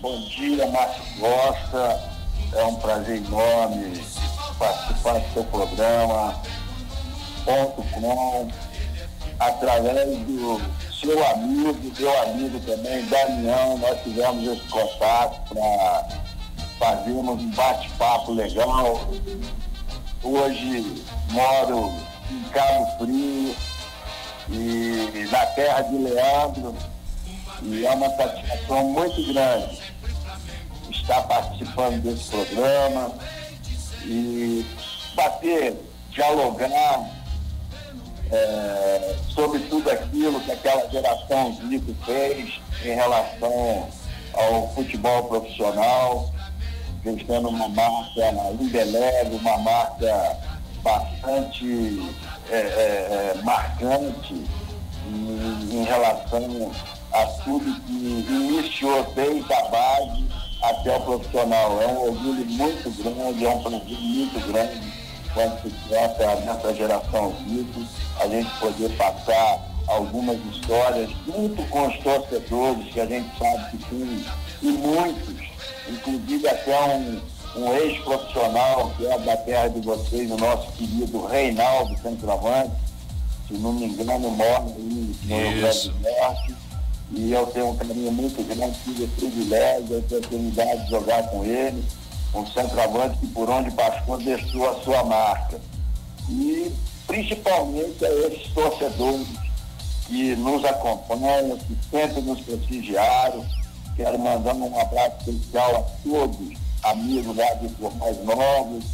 Bom 0.00 0.20
dia, 0.28 0.66
Márcio 0.66 1.02
Costa. 1.18 2.18
É 2.54 2.64
um 2.64 2.76
prazer 2.76 3.16
enorme 3.16 4.00
participar 4.58 5.18
do 5.18 5.32
seu 5.32 5.44
programa. 5.44 6.34
Ponto 7.44 7.82
com, 7.92 8.50
através 9.38 10.18
do 10.20 10.60
seu 11.00 11.26
amigo, 11.28 11.92
meu 11.98 12.22
amigo 12.22 12.60
também, 12.60 13.04
Damião, 13.06 13.78
nós 13.78 14.02
tivemos 14.02 14.46
esse 14.46 14.68
contato 14.68 15.54
para 15.54 16.08
fazermos 16.78 17.40
um 17.40 17.50
bate-papo 17.50 18.32
legal. 18.32 19.00
Hoje 20.22 21.04
moro 21.30 21.92
em 22.30 22.42
Cabo 22.50 22.86
Frio 22.98 23.56
e 24.50 25.28
na 25.30 25.46
terra 25.46 25.82
de 25.82 25.96
Leandro. 25.96 26.74
E 27.62 27.84
é 27.84 27.90
uma 27.90 28.08
satisfação 28.10 28.84
muito 28.84 29.32
grande 29.32 29.78
estar 30.90 31.22
participando 31.22 32.02
desse 32.02 32.30
programa 32.30 33.12
e 34.04 34.64
bater, 35.14 35.76
dialogar 36.10 37.10
é, 38.30 39.16
sobre 39.30 39.60
tudo 39.60 39.90
aquilo 39.90 40.40
que 40.40 40.52
aquela 40.52 40.88
geração 40.90 41.56
Zico 41.68 41.94
fez 42.04 42.60
em 42.84 42.94
relação 42.94 43.88
ao 44.34 44.72
futebol 44.74 45.24
profissional, 45.24 46.30
deixando 47.02 47.48
uma 47.48 47.68
marca 47.68 48.30
indelével, 48.60 49.38
uma 49.38 49.58
marca 49.58 50.36
bastante 50.82 52.12
é, 52.50 52.56
é, 52.56 53.34
é, 53.36 53.42
marcante 53.42 54.34
em, 55.06 55.68
em, 55.72 55.84
relação 55.84 56.72
a 57.12 57.24
tudo 57.44 57.80
que 57.82 57.92
iniciou 57.92 59.04
desde 59.14 59.52
a 59.52 59.62
base 59.68 60.24
até 60.62 60.96
o 60.96 61.00
profissional. 61.00 61.82
É 61.82 61.86
um 61.88 62.02
orgulho 62.08 62.46
muito 62.46 63.02
grande, 63.02 63.44
é 63.44 63.48
um 63.48 63.62
prazer 63.62 63.98
muito 63.98 64.46
grande 64.46 64.98
quando 65.34 65.62
se 65.62 65.70
trata 65.88 66.36
dessa 66.36 66.74
geração 66.74 67.30
viva, 67.46 67.86
a 68.20 68.26
gente 68.26 68.50
poder 68.58 68.90
passar 68.96 69.60
algumas 69.86 70.36
histórias 70.46 71.10
junto 71.26 71.62
com 71.68 71.86
os 71.86 71.98
torcedores, 71.98 72.92
que 72.92 73.00
a 73.00 73.06
gente 73.06 73.38
sabe 73.38 73.70
que 73.70 73.84
tem, 73.84 74.24
e 74.62 74.66
muitos, 74.66 75.46
inclusive 75.88 76.48
até 76.48 76.94
um 76.94 77.20
um 77.58 77.74
ex-profissional 77.74 78.92
que 78.96 79.06
é 79.06 79.18
da 79.18 79.36
terra 79.36 79.68
de 79.68 79.80
vocês, 79.80 80.30
o 80.30 80.36
nosso 80.36 80.70
querido 80.72 81.26
Reinaldo 81.26 81.96
Centroavante, 82.00 82.72
se 83.46 83.54
não 83.54 83.72
me 83.72 83.86
engano, 83.86 84.30
mora 84.30 84.64
aí 84.76 85.14
no 85.24 85.92
do 85.92 86.00
Norte. 86.00 86.54
E 87.10 87.32
eu 87.32 87.46
tenho 87.46 87.70
um 87.70 87.76
carinho 87.76 88.12
muito 88.12 88.42
grande, 88.46 88.78
tive 88.84 89.04
o 89.04 89.08
privilégio, 89.08 89.96
a 89.96 89.98
oportunidade 89.98 90.84
de 90.84 90.90
jogar 90.90 91.22
com 91.30 91.44
ele, 91.44 91.82
um 92.34 92.46
centroavante 92.46 93.18
que 93.18 93.26
por 93.28 93.48
onde 93.48 93.70
passou 93.70 94.18
deixou 94.18 94.68
a 94.68 94.80
sua 94.82 95.02
marca. 95.04 95.58
E 96.28 96.70
principalmente 97.06 98.04
a 98.04 98.12
esses 98.26 98.52
torcedores 98.52 99.26
que 100.06 100.36
nos 100.36 100.62
acompanham, 100.64 101.56
que 101.58 101.76
sempre 101.90 102.20
nos 102.20 102.40
prestigiaram. 102.40 103.44
Quero 103.96 104.18
mandar 104.18 104.54
um 104.54 104.78
abraço 104.78 105.30
especial 105.30 105.76
a 105.76 106.08
todos 106.08 106.57
amigo 106.82 107.34
lá 107.34 107.54
de 107.54 107.68
mais 107.98 108.24
novos, 108.24 108.84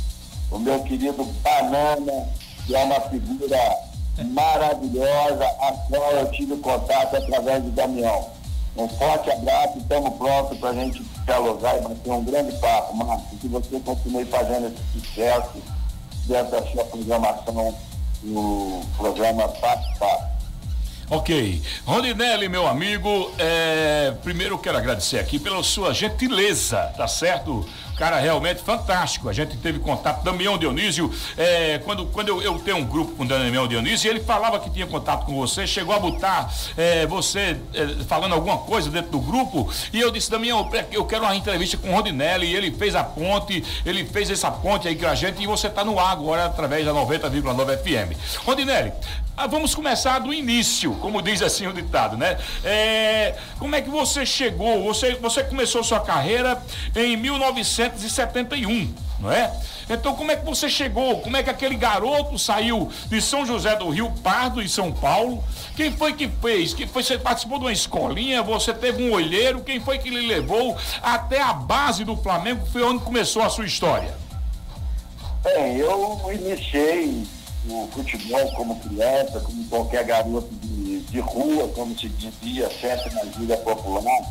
o 0.51 0.59
meu 0.59 0.83
querido 0.85 1.25
Banana, 1.43 2.29
que 2.67 2.75
é 2.75 2.85
uma 2.85 3.01
figura 3.03 3.79
maravilhosa, 4.23 5.45
a 5.45 5.73
qual 5.89 6.13
eu 6.13 6.31
tive 6.31 6.57
contato 6.59 7.17
através 7.17 7.63
do 7.63 7.71
Damião. 7.71 8.29
Um 8.77 8.89
forte 8.89 9.31
abraço, 9.31 9.79
estamos 9.79 10.15
prontos 10.15 10.59
para 10.59 10.71
a 10.71 10.75
gente 10.75 11.03
dialogar 11.25 11.79
e 11.79 11.81
bater 11.83 12.11
um 12.13 12.25
grande 12.25 12.53
papo, 12.59 12.97
Márcio. 12.97 13.39
Que 13.41 13.49
você 13.49 13.81
continue 13.81 14.25
fazendo 14.25 14.67
esse 14.67 15.01
sucesso 15.01 15.63
dentro 16.27 16.51
da 16.51 16.67
sua 16.71 16.85
programação 16.85 17.75
no 18.23 18.81
programa 18.97 19.49
Passo 19.49 19.99
Passo. 19.99 20.34
Ok. 21.11 21.63
Rondinelli, 21.85 22.49
meu 22.49 22.67
amigo, 22.67 23.31
é, 23.39 24.15
primeiro 24.23 24.55
eu 24.55 24.59
quero 24.59 24.79
agradecer 24.79 25.19
aqui 25.19 25.39
pela 25.39 25.63
sua 25.63 25.93
gentileza, 25.93 26.93
tá 26.97 27.07
certo? 27.07 27.69
Cara 27.97 28.19
realmente 28.19 28.63
fantástico. 28.63 29.29
A 29.29 29.33
gente 29.33 29.57
teve 29.57 29.79
contato, 29.79 30.23
Damião 30.23 30.59
Dionísio, 30.59 31.13
é, 31.37 31.79
quando, 31.85 32.07
quando 32.07 32.29
eu, 32.29 32.43
eu, 32.43 32.59
tenho 32.59 32.79
um 32.79 32.85
grupo 32.85 33.13
com 33.13 33.27
Damião 33.27 33.67
Dionísio, 33.67 34.11
ele 34.11 34.21
falava 34.21 34.59
que 34.59 34.71
tinha 34.71 34.87
contato 34.87 35.27
com 35.27 35.35
você, 35.35 35.67
chegou 35.67 35.95
a 35.95 35.99
botar 35.99 36.53
é, 36.77 37.07
você 37.07 37.57
é, 37.75 38.05
falando 38.07 38.35
alguma 38.35 38.59
coisa 38.59 38.91
dentro 38.91 39.11
do 39.11 39.21
grupo, 39.21 39.71
e 39.93 40.01
eu 40.01 40.11
disse, 40.11 40.31
Damião, 40.31 40.71
eu 40.91 41.05
quero 41.05 41.25
uma 41.25 41.37
entrevista 41.37 41.77
com 41.77 41.91
o 41.91 41.93
Rondinelli, 41.93 42.47
e 42.47 42.57
ele 42.57 42.71
fez 42.73 42.95
a 42.95 43.05
ponte, 43.05 43.63
ele 43.85 44.05
fez 44.05 44.31
essa 44.31 44.51
ponte 44.51 44.89
aí 44.89 44.97
com 44.97 45.07
a 45.07 45.15
gente, 45.15 45.43
e 45.43 45.47
você 45.47 45.69
está 45.69 45.85
no 45.85 45.99
ar 45.99 46.13
agora 46.13 46.47
através 46.47 46.85
da 46.85 46.93
90,9 46.93 47.79
FM. 47.79 48.45
Rondinelli, 48.45 48.93
ah, 49.37 49.49
vamos 49.49 49.75
começar 49.75 50.21
do 50.21 50.33
início, 50.33 50.95
como 51.01 51.21
diz 51.21 51.43
assim 51.43 51.67
o 51.67 51.73
ditado, 51.73 52.17
né? 52.17 52.39
É, 52.63 53.35
como 53.59 53.75
é 53.75 53.83
que 53.83 53.91
você 53.91 54.25
chegou? 54.25 54.85
Você, 54.85 55.17
você 55.17 55.43
começou 55.43 55.83
sua 55.83 55.99
carreira 55.99 56.63
em 56.95 57.17
1971, 57.89 58.95
não 59.21 59.31
é? 59.31 59.53
Então, 59.89 60.15
como 60.15 60.31
é 60.31 60.37
que 60.37 60.45
você 60.45 60.69
chegou? 60.69 61.21
Como 61.21 61.37
é 61.37 61.43
que 61.43 61.51
aquele 61.51 61.77
garoto 61.77 62.39
saiu 62.39 62.91
de 63.07 63.21
São 63.21 63.45
José 63.45 63.77
do 63.77 63.91
Rio 63.91 64.11
Pardo, 64.23 64.63
em 64.63 64.69
São 64.69 64.91
Paulo? 64.93 65.43
Quem 65.77 65.93
foi 65.93 66.15
que 66.15 66.29
fez? 66.29 66.73
Quem 66.73 66.87
foi? 66.87 67.03
Você 67.03 67.19
participou 67.19 67.59
de 67.59 67.65
uma 67.65 67.73
escolinha? 67.73 68.43
Você 68.43 68.73
teve 68.73 69.03
um 69.03 69.13
olheiro? 69.13 69.61
Quem 69.61 69.81
foi 69.81 69.99
que 69.99 70.09
lhe 70.09 70.27
levou 70.27 70.77
até 71.03 71.41
a 71.41 71.53
base 71.53 72.05
do 72.05 72.17
Flamengo? 72.17 72.65
Foi 72.67 72.83
onde 72.83 73.05
começou 73.05 73.43
a 73.43 73.51
sua 73.51 73.67
história? 73.67 74.15
Bem, 75.43 75.77
eu 75.77 76.21
iniciei 76.33 77.27
o 77.69 77.89
futebol 77.93 78.51
como 78.53 78.81
criança, 78.81 79.41
como 79.41 79.65
qualquer 79.65 80.05
garoto 80.05 80.49
de, 80.63 81.01
de 81.01 81.21
rua, 81.21 81.69
como 81.69 81.99
se 81.99 82.09
dizia 82.09 82.71
sempre 82.81 83.15
na 83.15 83.25
gíria 83.27 83.57
popular, 83.59 84.23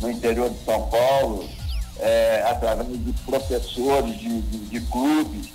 no 0.00 0.10
interior 0.10 0.50
de 0.50 0.64
São 0.64 0.88
Paulo, 0.88 1.48
é, 2.00 2.44
através 2.48 2.88
de 2.88 3.12
professores 3.24 4.18
de, 4.18 4.40
de, 4.42 4.58
de, 4.58 4.80
clubes 4.86 5.48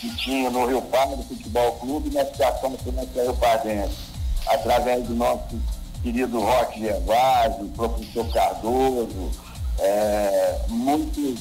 que 0.00 0.14
tinha 0.16 0.50
no 0.50 0.66
Rio 0.66 0.82
Pardo 0.82 1.22
Futebol 1.24 1.72
Clube 1.72 2.10
na 2.14 2.22
Estação 2.22 2.76
Financeira 2.78 3.30
Rio 3.30 3.36
Pardense, 3.36 3.96
através 4.46 5.04
do 5.04 5.14
nosso 5.14 5.60
querido 6.02 6.40
Roque 6.40 6.80
Gervásio, 6.80 7.68
professor 7.76 8.28
Cardoso, 8.32 9.30
é, 9.78 10.58
muito 10.68 11.38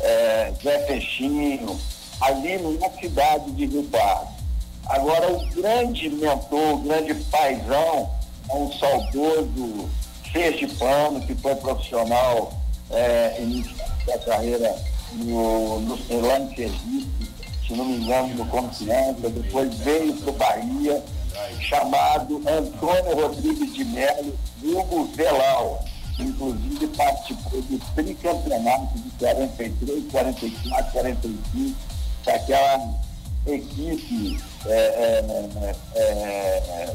é, 0.00 0.52
Zé 0.62 0.78
Peixinho, 0.78 1.78
ali 2.20 2.58
na 2.78 2.90
cidade 2.90 3.50
de 3.52 3.66
Rio 3.66 3.84
Pardo. 3.84 4.38
Agora, 4.86 5.30
o 5.32 5.46
grande 5.50 6.08
mentor, 6.08 6.74
o 6.74 6.78
grande 6.78 7.14
paizão, 7.14 8.10
é 8.48 8.54
um 8.54 8.72
saudoso 8.72 9.90
sergipano 10.32 11.20
que 11.20 11.34
foi 11.34 11.54
profissional 11.56 12.52
é, 12.90 13.36
da 14.08 14.18
carreira 14.18 14.74
no, 15.12 15.80
no, 15.80 15.98
se 17.68 17.74
não 17.74 17.84
me 17.84 17.96
engano, 17.96 18.34
no 18.34 18.46
Confiança, 18.46 19.28
depois 19.28 19.74
veio 19.78 20.14
para 20.14 20.30
o 20.30 20.32
Bahia, 20.32 21.04
chamado 21.60 22.42
Antônio 22.48 23.14
Rodrigues 23.14 23.74
de 23.74 23.84
Melo, 23.84 24.38
Hugo 24.62 25.04
Velal. 25.14 25.84
Inclusive 26.18 26.86
participou 26.88 27.62
do 27.62 27.78
tricampeonato 27.94 28.98
de 28.98 29.10
43, 29.18 30.10
44, 30.10 30.92
45, 30.92 31.76
daquela 32.24 32.94
equipe 33.46 34.40
é, 34.66 34.72
é, 34.74 35.76
é, 35.94 36.94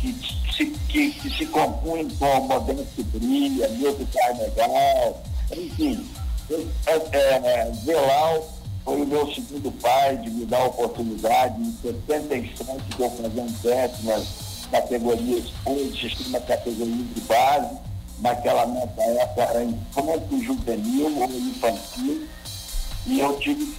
que, 0.00 0.14
se, 0.54 0.66
que, 0.66 1.10
que, 1.10 1.30
se 1.30 1.46
compunha 1.46 2.06
com 2.18 2.40
Modesto 2.42 3.02
Brilha, 3.04 3.68
Milton 3.68 4.06
Carnegal, 4.12 5.22
enfim. 5.56 6.06
É, 6.52 7.16
é, 7.16 7.72
Velal 7.84 8.48
foi 8.84 9.02
o 9.02 9.06
meu 9.06 9.32
segundo 9.32 9.70
pai 9.80 10.16
de 10.16 10.30
me 10.30 10.44
dar 10.46 10.62
a 10.62 10.66
oportunidade 10.66 11.60
em 11.62 11.72
77 11.80 12.96
de 12.96 13.02
eu 13.02 13.10
fazer 13.10 13.40
um 13.40 13.52
teste 13.52 14.04
nas 14.04 14.26
categorias 14.68 15.44
de 15.64 16.00
sistema 16.00 16.40
categoria 16.40 17.04
de 17.14 17.20
base, 17.20 17.76
naquela 18.18 18.66
nessa 18.66 19.02
época 19.02 19.42
era 19.42 19.62
infanto 19.62 20.42
juvenil 20.42 21.20
ou 21.20 21.30
infantil, 21.30 22.26
e 23.06 23.20
eu 23.20 23.38
tive 23.38 23.72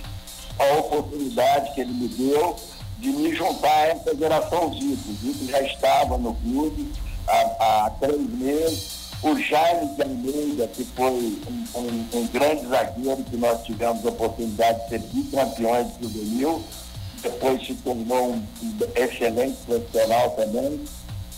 a 0.57 0.79
oportunidade 0.79 1.73
que 1.73 1.81
ele 1.81 1.91
me 1.91 2.07
deu 2.07 2.55
de 2.99 3.09
me 3.09 3.35
juntar 3.35 3.67
a 3.67 3.87
essa 3.87 4.15
geração 4.15 4.73
Zico. 4.73 5.09
O 5.09 5.15
Zico 5.15 5.51
já 5.51 5.61
estava 5.61 6.17
no 6.17 6.33
clube 6.35 6.89
há, 7.27 7.85
há 7.85 7.89
três 7.99 8.29
meses. 8.29 9.00
O 9.23 9.37
Jaime 9.37 9.95
de 9.95 10.01
Almeida, 10.01 10.67
que 10.67 10.83
foi 10.83 11.11
um, 11.11 11.65
um, 11.75 12.19
um, 12.19 12.27
grande 12.27 12.67
zagueiro 12.67 13.23
que 13.23 13.37
nós 13.37 13.63
tivemos 13.63 14.03
a 14.03 14.09
oportunidade 14.09 14.83
de 14.83 14.89
ser 14.89 14.99
bicampeões 14.99 15.87
de 15.97 16.03
juvenil, 16.03 16.63
depois 17.21 17.65
se 17.65 17.75
tornou 17.75 18.31
um 18.31 18.43
excelente 18.95 19.57
profissional 19.65 20.31
também, 20.31 20.83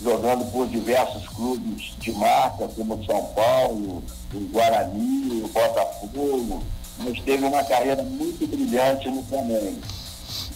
jogando 0.01 0.49
por 0.51 0.67
diversos 0.67 1.27
clubes 1.27 1.93
de 1.99 2.13
marca, 2.13 2.69
como 2.69 3.05
São 3.05 3.25
Paulo, 3.35 4.01
o 4.33 4.39
Guarani, 4.51 5.41
o 5.43 5.47
Botafogo, 5.49 6.63
mas 6.99 7.19
teve 7.19 7.43
uma 7.43 7.63
carreira 7.65 8.01
muito 8.01 8.47
brilhante 8.47 9.09
no 9.09 9.21
Flamengo 9.23 9.81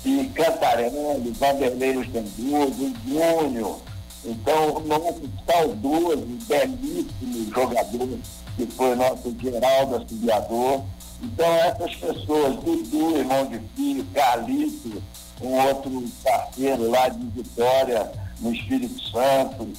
e 0.05 0.31
Cantarelli, 0.33 1.31
Vanderlei 1.31 1.93
Luxemburgo, 1.93 2.93
Júnior. 3.05 3.79
Então, 4.25 4.77
o 4.77 4.79
nosso 4.87 5.21
saudoso, 5.45 6.25
belíssimo 6.47 7.53
jogador, 7.53 8.19
que 8.55 8.65
foi 8.67 8.93
o 8.93 8.95
nosso 8.95 9.35
Geraldo 9.39 9.95
Auxiliador. 9.95 10.81
Então, 11.21 11.53
essas 11.55 11.95
pessoas, 11.95 12.55
Dudu, 12.57 13.17
irmão 13.17 13.45
de 13.47 13.59
filho, 13.75 14.05
Carlito, 14.13 15.01
um 15.41 15.53
outro 15.67 16.03
parceiro 16.23 16.89
lá 16.89 17.09
de 17.09 17.25
Vitória, 17.27 18.11
no 18.39 18.53
Espírito 18.53 19.01
Santo, 19.11 19.69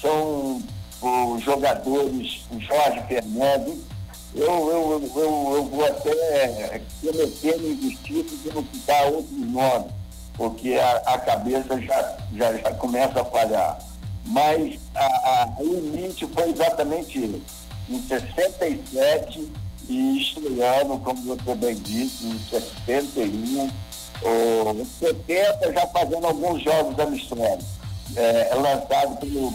são 0.00 0.62
os 1.02 1.42
jogadores, 1.42 2.46
o 2.50 2.60
Jorge 2.60 3.02
Fernandes, 3.08 3.78
eu, 4.34 4.44
eu, 4.44 5.10
eu, 5.16 5.54
eu 5.56 5.64
vou 5.64 5.84
até 5.86 6.80
cometer 7.00 7.58
no 7.58 7.72
injustiça 7.72 8.36
de 8.36 8.54
não 8.54 8.64
citar 8.72 9.06
outros 9.06 9.38
nomes, 9.38 9.92
porque 10.36 10.74
a, 10.74 10.96
a 11.06 11.18
cabeça 11.18 11.80
já, 11.80 12.16
já, 12.34 12.52
já 12.56 12.74
começa 12.74 13.20
a 13.20 13.24
falhar. 13.24 13.78
Mas 14.26 14.78
a, 14.94 15.04
a, 15.04 15.54
o 15.58 15.74
limite 15.74 16.26
foi 16.26 16.50
exatamente 16.50 17.18
isso. 17.24 17.42
Em 17.88 18.02
67 18.02 19.52
e 19.88 20.18
estreando, 20.18 20.98
como 20.98 21.22
você 21.22 21.54
bem 21.54 21.74
disse, 21.76 22.26
em 22.26 22.38
71, 22.50 23.70
ou 24.22 24.86
70 24.98 25.72
já 25.72 25.86
fazendo 25.88 26.26
alguns 26.26 26.62
jogos 26.62 26.98
amistosos, 26.98 27.64
é, 28.16 28.54
lançado 28.54 29.16
pelo 29.18 29.52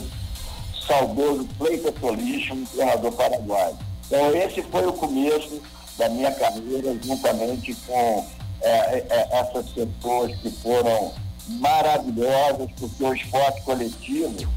saudoso 0.87 1.47
Cleiton 1.57 1.93
Solis, 1.99 2.51
um 2.51 2.65
treinador 2.65 3.11
paraguaio. 3.11 3.77
Então, 4.07 4.35
esse 4.35 4.61
foi 4.63 4.85
o 4.85 4.93
começo 4.93 5.61
da 5.97 6.09
minha 6.09 6.31
carreira, 6.31 6.95
juntamente 7.03 7.75
com 7.85 8.25
é, 8.61 8.69
é, 8.69 9.07
é, 9.09 9.39
essas 9.39 9.69
pessoas 9.69 10.35
que 10.37 10.51
foram 10.51 11.13
maravilhosas, 11.47 12.69
porque 12.79 13.03
o 13.03 13.13
esporte 13.13 13.61
coletivo, 13.61 14.51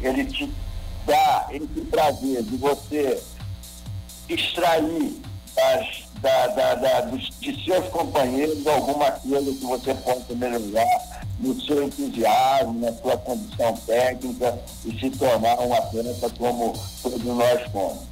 ele 0.00 0.24
te 0.24 0.50
dá 1.06 1.48
esse 1.50 1.80
prazer 1.90 2.42
de 2.42 2.56
você 2.56 3.22
extrair 4.28 5.20
das, 5.54 6.04
da, 6.20 6.46
da, 6.48 6.74
da, 6.74 7.00
dos, 7.02 7.30
de 7.40 7.64
seus 7.64 7.86
companheiros 7.88 8.66
alguma 8.66 9.10
coisa 9.10 9.52
que 9.52 9.64
você 9.64 9.94
possa 9.94 10.34
melhorar 10.34 11.20
no 11.38 11.60
seu 11.62 11.84
entusiasmo, 11.84 12.80
na 12.80 12.92
sua 12.92 13.16
condição 13.18 13.74
técnica 13.86 14.58
e 14.84 14.98
se 14.98 15.10
tornar 15.10 15.58
um 15.60 15.72
atleta 15.74 16.30
como 16.38 16.74
todos 17.02 17.24
nós 17.24 17.70
fomos. 17.72 18.09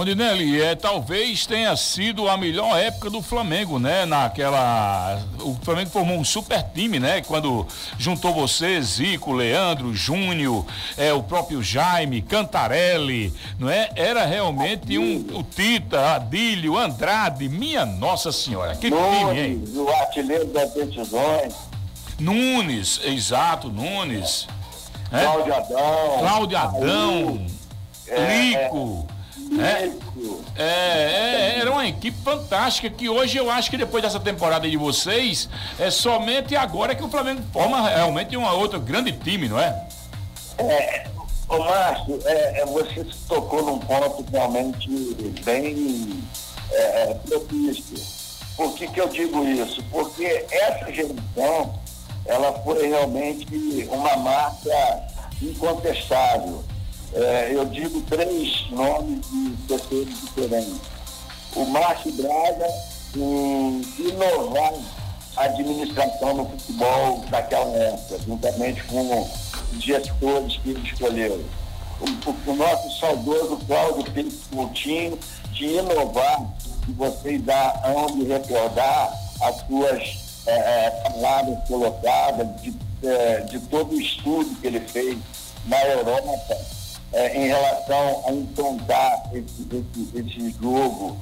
Rondinelli, 0.00 0.62
é, 0.62 0.74
talvez 0.74 1.44
tenha 1.44 1.76
sido 1.76 2.26
a 2.26 2.34
melhor 2.34 2.74
época 2.78 3.10
do 3.10 3.20
Flamengo, 3.20 3.78
né? 3.78 4.06
Naquela. 4.06 5.20
O 5.40 5.54
Flamengo 5.62 5.90
formou 5.90 6.16
um 6.16 6.24
super 6.24 6.62
time, 6.72 6.98
né? 6.98 7.20
Quando 7.20 7.66
juntou 7.98 8.32
você, 8.32 8.80
Zico, 8.80 9.30
Leandro, 9.30 9.94
Júnior, 9.94 10.64
é, 10.96 11.12
o 11.12 11.22
próprio 11.22 11.62
Jaime, 11.62 12.22
Cantarelli, 12.22 13.30
não 13.58 13.68
é? 13.68 13.90
Era 13.94 14.24
realmente 14.24 14.96
um. 14.98 15.18
O 15.34 15.42
Tita, 15.42 16.14
Adílio, 16.14 16.78
Andrade, 16.78 17.46
minha 17.50 17.84
Nossa 17.84 18.32
Senhora. 18.32 18.74
Que 18.76 18.88
Nunes, 18.88 19.18
time, 19.18 19.38
hein? 19.38 19.64
O 19.76 19.88
artilheiro 19.90 20.46
das 20.46 20.72
decisões. 20.72 21.54
Nunes, 22.18 23.02
exato, 23.04 23.68
Nunes. 23.68 24.48
É? 25.12 25.24
Cláudio 25.24 25.54
Adão. 25.54 26.18
Cláudio 26.20 26.56
Adão. 26.56 27.46
É, 28.08 28.44
Lico. 28.48 29.06
É. 29.16 29.19
É, 29.58 29.90
é, 30.56 30.64
é, 30.64 31.58
era 31.58 31.70
uma 31.70 31.86
equipe 31.86 32.16
fantástica 32.22 32.88
que 32.88 33.08
hoje 33.08 33.36
eu 33.36 33.50
acho 33.50 33.68
que 33.68 33.76
depois 33.76 34.02
dessa 34.02 34.20
temporada 34.20 34.68
de 34.68 34.76
vocês, 34.76 35.48
é 35.78 35.90
somente 35.90 36.54
agora 36.54 36.94
que 36.94 37.02
o 37.02 37.08
Flamengo 37.08 37.42
forma 37.52 37.88
realmente 37.88 38.36
um 38.36 38.44
outro 38.44 38.78
grande 38.78 39.12
time, 39.12 39.48
não 39.48 39.58
é? 39.58 39.88
É, 40.58 41.06
ô 41.48 41.58
Márcio, 41.58 42.20
é, 42.24 42.60
é 42.60 42.66
você 42.66 43.04
tocou 43.26 43.64
num 43.64 43.78
ponto 43.78 44.24
realmente 44.30 44.88
bem 45.44 46.22
é, 46.70 47.02
é, 47.02 47.14
propício. 47.14 47.96
Por 48.56 48.74
que, 48.74 48.86
que 48.86 49.00
eu 49.00 49.08
digo 49.08 49.44
isso? 49.44 49.82
Porque 49.90 50.46
essa 50.50 50.92
geração, 50.92 51.74
ela 52.26 52.52
foi 52.62 52.86
realmente 52.86 53.88
uma 53.90 54.16
marca 54.16 55.02
incontestável 55.42 56.62
é, 57.14 57.50
eu 57.52 57.64
digo 57.64 58.00
três 58.02 58.70
nomes 58.70 59.20
de 59.26 59.56
setores 59.68 60.20
diferentes. 60.20 60.80
O 61.56 61.64
Márcio 61.66 62.12
Braga 62.12 62.66
em 63.16 63.82
inovar 63.98 64.72
a 65.36 65.44
administração 65.44 66.34
no 66.34 66.48
futebol 66.50 67.24
daquela 67.30 67.76
época, 67.76 68.18
juntamente 68.24 68.82
com 68.84 69.22
os 69.22 69.82
gestores 69.82 70.56
que 70.58 70.70
ele 70.70 70.88
escolheu. 70.88 71.44
O, 72.00 72.50
o, 72.50 72.54
nosso 72.54 72.98
saudoso 72.98 73.58
Cláudio 73.66 74.10
Pires 74.12 74.40
Coutinho 74.54 75.18
de 75.52 75.64
inovar, 75.66 76.46
que 76.84 76.92
vocês 76.92 77.42
hão 77.84 78.06
de 78.16 78.24
recordar 78.24 79.12
as 79.42 79.56
suas 79.66 80.42
é, 80.46 80.86
é, 80.86 80.90
palavras 80.90 81.58
colocadas, 81.66 82.46
de, 82.62 82.74
é, 83.04 83.40
de 83.40 83.58
todo 83.60 83.94
o 83.94 84.00
estudo 84.00 84.54
que 84.60 84.66
ele 84.66 84.80
fez 84.80 85.18
na 85.66 85.82
Europa 85.84 86.30
é, 87.12 87.36
em 87.36 87.48
relação 87.48 88.22
a 88.26 88.32
enfrentar 88.32 89.30
esse, 89.32 89.66
esse, 89.72 90.18
esse 90.18 90.56
jogo 90.60 91.16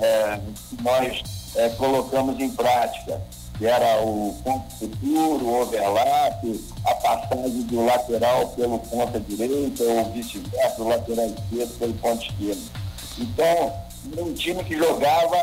é, 0.00 0.40
que 0.68 0.82
nós 0.82 1.22
é, 1.56 1.68
colocamos 1.70 2.38
em 2.40 2.50
prática. 2.50 3.20
que 3.58 3.66
era 3.66 4.02
o 4.02 4.34
ponto 4.42 4.70
futuro, 4.76 5.44
o 5.44 5.62
overlap, 5.62 6.60
a 6.84 6.94
passagem 6.94 7.62
do 7.62 7.84
lateral 7.84 8.48
pelo 8.50 8.78
ponta 8.78 9.20
direita 9.20 9.84
ou 9.84 10.12
vice-versa, 10.12 10.76
do 10.76 10.88
lateral 10.88 11.26
esquerdo 11.26 11.78
pelo 11.78 11.94
ponto 11.94 12.22
esquerdo. 12.22 12.70
Então, 13.18 13.72
um 14.18 14.32
time 14.32 14.64
que 14.64 14.76
jogava 14.76 15.36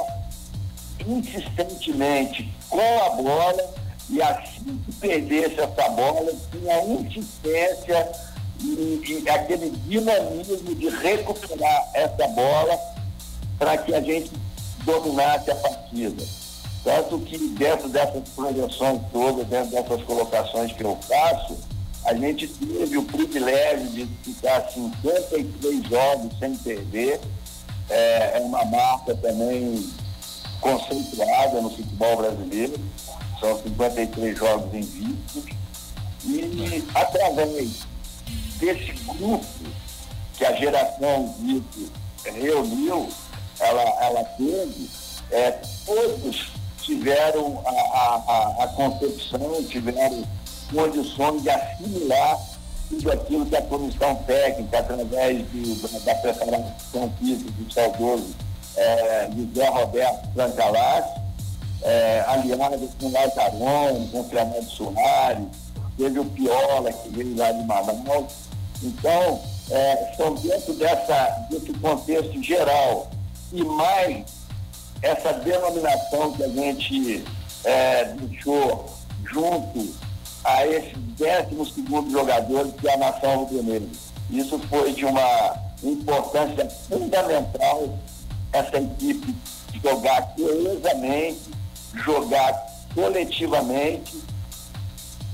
insistentemente 1.08 2.52
com 2.70 3.04
a 3.06 3.10
bola 3.10 3.74
e 4.10 4.22
assim 4.22 4.82
que 4.86 4.92
perdesse 4.94 5.60
essa 5.60 5.90
bola, 5.90 6.32
tinha 6.52 6.84
insistência 6.84 8.12
e, 8.62 9.22
e 9.24 9.30
aquele 9.30 9.70
dinamismo 9.88 10.76
de 10.76 10.90
recuperar 10.90 11.90
essa 11.94 12.28
bola 12.30 12.80
para 13.58 13.78
que 13.78 13.94
a 13.94 14.02
gente 14.02 14.32
dominasse 14.84 15.52
a 15.52 15.56
partida. 15.56 16.24
Tanto 16.84 17.20
que 17.20 17.38
dentro 17.38 17.90
dessas 17.90 18.28
projeções 18.30 19.02
todas, 19.12 19.46
dentro 19.48 19.72
dessas 19.72 20.02
colocações 20.04 20.72
que 20.72 20.84
eu 20.84 20.98
faço, 21.08 21.58
a 22.06 22.14
gente 22.14 22.48
teve 22.48 22.98
o 22.98 23.04
privilégio 23.04 23.88
de 23.90 24.06
ficar 24.24 24.70
53 24.70 25.88
jogos 25.88 26.40
sem 26.40 26.56
perder. 26.56 27.20
É, 27.90 28.38
é 28.38 28.42
uma 28.42 28.64
marca 28.66 29.16
também 29.16 29.90
conceituada 30.62 31.62
no 31.62 31.70
futebol 31.70 32.18
brasileiro. 32.18 32.80
São 33.40 33.62
53 33.62 34.38
jogos 34.38 34.74
invictos. 34.74 35.44
E 36.26 36.84
através 36.96 37.89
desse 38.60 38.92
grupo 39.04 39.46
que 40.38 40.46
a 40.46 40.54
geração 40.56 41.36
Vitor 41.40 41.90
reuniu, 42.24 43.10
ela, 43.60 43.82
ela 43.82 44.24
teve, 44.24 44.90
é, 45.32 45.52
todos 45.86 46.52
tiveram 46.82 47.62
a, 47.66 47.70
a, 47.70 48.64
a, 48.64 48.68
concepção, 48.70 49.64
tiveram 49.64 50.24
condições 50.72 51.42
de 51.44 51.50
assimilar 51.50 52.40
tudo 52.90 53.12
aquilo 53.12 53.46
que 53.46 53.56
a 53.56 53.62
comissão 53.62 54.16
técnica, 54.26 54.80
através 54.80 55.52
de, 55.52 55.76
da, 55.76 56.16
preparação 56.16 57.14
física 57.20 57.52
do 57.52 57.72
saudoso 57.72 58.36
é, 58.76 59.30
José 59.36 59.68
Roberto 59.70 60.34
Francalas, 60.34 61.06
é, 61.84 62.24
aliado 62.28 62.90
com 63.00 63.06
o 63.06 63.12
Lazaron, 63.12 64.08
com 64.08 64.24
Fernando 64.24 64.70
Soares, 64.70 65.48
teve 65.98 66.20
o 66.20 66.26
Piola, 66.26 66.92
que 66.92 67.10
veio 67.10 67.38
lá 67.38 67.52
de 67.52 67.64
Manaus. 67.64 68.49
Então, 68.82 69.42
é, 69.70 70.14
são 70.16 70.36
dentro 70.36 70.74
dessa, 70.74 71.48
desse 71.50 71.74
contexto 71.74 72.42
geral. 72.42 73.10
E 73.52 73.64
mais 73.64 74.26
essa 75.02 75.34
denominação 75.34 76.34
que 76.34 76.44
a 76.44 76.48
gente 76.50 77.24
é, 77.64 78.06
deixou 78.06 78.90
junto 79.32 79.94
a 80.44 80.66
esse 80.66 80.96
décimo 81.18 81.66
segundo 81.66 82.12
jogador 82.12 82.72
que 82.74 82.88
é 82.88 82.94
a 82.94 82.98
nação 82.98 83.44
rubro 83.44 83.90
Isso 84.30 84.60
foi 84.70 84.94
de 84.94 85.06
uma 85.06 85.56
importância 85.84 86.70
fundamental 86.88 87.98
essa 88.52 88.78
equipe 88.78 89.36
jogar 89.84 90.34
coesamente, 90.36 91.52
jogar 91.94 92.54
coletivamente 92.94 94.18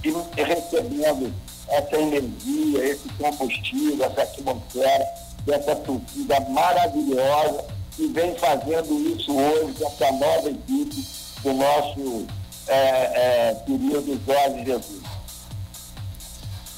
e 0.04 0.12
recebendo 0.42 1.34
essa 1.68 1.98
energia, 1.98 2.86
esse 2.86 3.08
combustível, 3.18 4.06
essa 4.06 4.22
atmosfera, 4.22 5.06
essa 5.48 5.76
torcida 5.76 6.40
maravilhosa 6.50 7.66
que 7.96 8.08
vem 8.08 8.36
fazendo 8.36 9.16
isso 9.16 9.36
hoje 9.36 9.74
com 9.74 9.88
essa 9.88 10.12
nova 10.12 10.50
equipe 10.50 11.06
do 11.42 11.54
nosso 11.54 12.28
é, 12.68 12.78
é, 12.78 13.56
querido 13.66 14.20
Jorge 14.26 14.66
Jesus. 14.66 15.15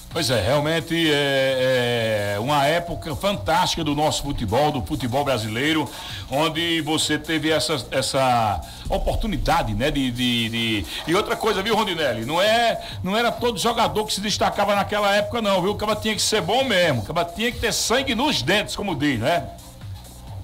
Pois 0.09 0.29
é, 0.29 0.41
realmente 0.41 0.95
é, 1.11 2.33
é, 2.35 2.39
uma 2.39 2.65
época 2.65 3.15
fantástica 3.15 3.83
do 3.83 3.93
nosso 3.93 4.23
futebol, 4.23 4.71
do 4.71 4.81
futebol 4.81 5.23
brasileiro, 5.23 5.87
onde 6.31 6.81
você 6.81 7.19
teve 7.19 7.51
essa, 7.51 7.85
essa 7.91 8.61
oportunidade, 8.89 9.73
né? 9.73 9.91
De, 9.91 10.09
de, 10.09 10.49
de... 10.49 10.85
E 11.05 11.13
outra 11.13 11.35
coisa, 11.35 11.61
viu, 11.61 11.75
Rondinelli? 11.75 12.25
Não, 12.25 12.41
é, 12.41 12.81
não 13.03 13.17
era 13.17 13.31
todo 13.31 13.59
jogador 13.59 14.05
que 14.05 14.13
se 14.13 14.21
destacava 14.21 14.75
naquela 14.75 15.13
época, 15.13 15.41
não, 15.41 15.61
viu? 15.61 15.71
O 15.71 15.75
cara 15.75 15.95
tinha 15.95 16.15
que 16.15 16.21
ser 16.21 16.41
bom 16.41 16.63
mesmo, 16.63 17.01
o 17.01 17.05
cara 17.05 17.25
tinha 17.25 17.51
que 17.51 17.59
ter 17.59 17.73
sangue 17.73 18.15
nos 18.15 18.41
dentes, 18.41 18.75
como 18.75 18.95
diz, 18.95 19.19
né? 19.19 19.43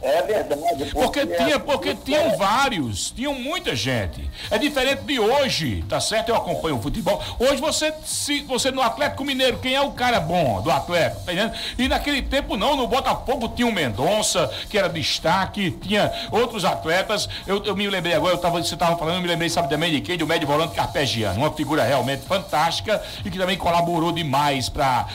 É 0.04 0.22
verdade. 0.22 0.92
Porque, 0.92 1.22
porque 1.22 1.26
tinha, 1.26 1.60
porque 1.60 1.90
é... 1.90 1.96
tinham 1.96 2.38
vários, 2.38 3.10
tinham 3.12 3.34
muita 3.34 3.74
gente. 3.74 4.30
É 4.52 4.58
diferente 4.58 5.04
de 5.04 5.18
hoje, 5.18 5.84
tá 5.88 6.02
certo? 6.02 6.28
Eu 6.28 6.36
acompanho 6.36 6.78
o 6.78 6.82
futebol. 6.82 7.24
Hoje 7.40 7.62
você, 7.62 7.94
se 8.04 8.42
você 8.42 8.70
no 8.70 8.82
Atlético 8.82 9.24
Mineiro, 9.24 9.60
quem 9.60 9.76
é 9.76 9.82
o 9.82 9.92
cara 9.92 10.20
bom 10.20 10.62
do 10.62 10.70
Atlético? 10.70 11.22
Tá 11.22 11.32
entendendo? 11.32 11.54
E 11.78 11.88
naquele 11.88 12.22
tempo 12.22 12.58
não, 12.58 12.76
no 12.76 12.86
Botafogo 12.86 13.48
tinha 13.56 13.66
o 13.66 13.72
Mendonça, 13.72 14.52
que 14.70 14.78
era 14.78 14.90
destaque, 14.90 15.72
tinha 15.72 16.12
outros 16.32 16.66
atletas. 16.66 17.30
Eu, 17.48 17.64
eu 17.64 17.74
me 17.74 17.90
lembrei 17.90 18.14
agora, 18.14 18.34
eu 18.34 18.38
tava, 18.38 18.62
você 18.62 18.74
estava 18.74 18.98
falando, 18.98 19.16
eu 19.16 19.22
me 19.22 19.28
lembrei, 19.28 19.50
sabe 19.50 19.70
também 19.70 19.90
de 19.90 20.02
quem? 20.02 20.18
Do 20.18 20.28
médio 20.28 20.46
volante 20.46 20.76
Carpegiano, 20.76 21.40
uma 21.40 21.52
figura 21.54 21.82
realmente 21.84 22.24
fantástica 22.26 23.02
e 23.24 23.32
que 23.32 23.38
também 23.38 23.58
colaborou 23.58 24.12
demais 24.12 24.68
para 24.68 25.08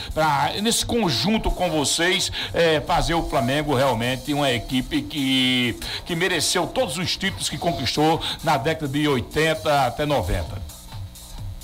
nesse 0.63 0.83
conjunto 0.83 1.51
com 1.51 1.69
vocês, 1.69 2.31
é, 2.55 2.81
fazer 2.81 3.13
o 3.13 3.29
Flamengo 3.29 3.75
realmente 3.75 4.33
uma 4.33 4.51
equipe 4.51 4.78
equipe 4.79 5.01
que, 5.03 5.79
que 6.05 6.15
mereceu 6.15 6.65
todos 6.67 6.97
os 6.97 7.15
títulos 7.15 7.49
que 7.49 7.57
conquistou 7.57 8.21
na 8.43 8.57
década 8.57 8.87
de 8.87 9.07
80 9.07 9.85
até 9.85 10.05
90. 10.05 10.69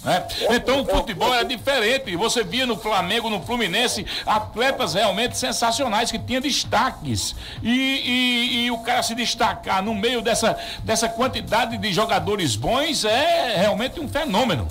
Né? 0.04 0.28
Então 0.52 0.82
o 0.82 0.86
futebol 0.86 1.34
era 1.34 1.44
diferente. 1.44 2.16
Você 2.16 2.44
via 2.44 2.66
no 2.66 2.78
Flamengo, 2.78 3.30
no 3.30 3.42
Fluminense, 3.42 4.06
atletas 4.26 4.94
realmente 4.94 5.38
sensacionais 5.38 6.12
que 6.12 6.20
tinham 6.20 6.42
destaques. 6.42 7.36
E, 7.64 7.70
e, 7.70 8.66
e, 8.66 8.72
o 8.72 8.78
cara 8.80 9.02
se 9.02 9.16
destacar 9.16 9.84
no 9.84 9.96
meio 9.96 10.22
dessa, 10.22 10.58
dessa 10.84 11.10
quantidade 11.10 11.78
de 11.78 11.92
jogadores 11.92 12.56
bons 12.56 13.04
é 13.04 13.58
realmente 13.58 14.00
um 14.00 14.08
fenômeno. 14.08 14.68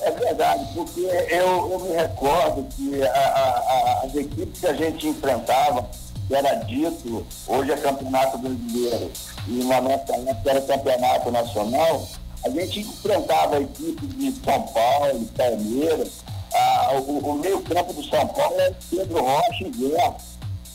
É 0.00 0.12
verdade, 0.12 0.64
porque 0.74 1.00
eu, 1.00 1.72
eu 1.72 1.80
me 1.80 1.96
recordo 1.96 2.68
que 2.76 3.02
a, 3.02 3.08
a, 3.08 4.02
as 4.04 4.14
equipes 4.14 4.60
que 4.60 4.66
a 4.68 4.72
gente 4.72 5.08
enfrentava 5.08 5.90
que 6.28 6.34
era 6.34 6.54
dito, 6.56 7.26
hoje 7.46 7.72
é 7.72 7.76
campeonato 7.78 8.38
brasileiro, 8.38 9.10
e 9.48 9.64
na 9.64 9.80
nossa 9.80 10.14
época 10.14 10.50
era 10.50 10.60
campeonato 10.60 11.30
nacional, 11.30 12.06
a 12.44 12.50
gente 12.50 12.80
enfrentava 12.80 13.56
a 13.56 13.60
equipe 13.62 14.06
de 14.06 14.32
São 14.44 14.62
Paulo, 14.62 15.26
Palmeiras, 15.36 16.10
ah, 16.54 16.92
o, 16.94 17.18
o 17.18 17.34
meio-campo 17.34 17.92
do 17.94 18.04
São 18.04 18.26
Paulo 18.28 18.60
era 18.60 18.74
Pedro 18.90 19.22
Rocha 19.22 19.64
e 19.64 19.70
Guerra. 19.70 20.16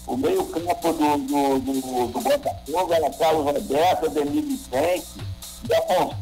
O 0.06 0.18
meio-campo 0.18 0.94
do, 0.94 1.18
do, 1.18 1.60
do, 1.60 2.08
do, 2.08 2.20
Botafogo 2.20 2.94
era 2.94 3.10
Carlos 3.12 3.46
Roberto, 3.46 4.06
Ademir 4.06 4.44
Vicente, 4.44 5.08
Afonso. 5.72 6.16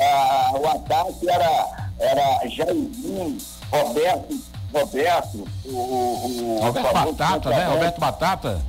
Ah, 0.00 0.52
o 0.58 0.66
ataque 0.68 1.28
era, 1.28 1.90
era 1.98 2.48
Jairzinho, 2.48 3.38
Roberto 3.70 4.38
Roberto, 4.74 5.48
o. 5.64 5.70
o 5.70 6.58
Roberto 6.60 6.92
Batata, 6.92 7.50
né? 7.50 7.64
Roberto 7.66 8.00
Batata? 8.00 8.62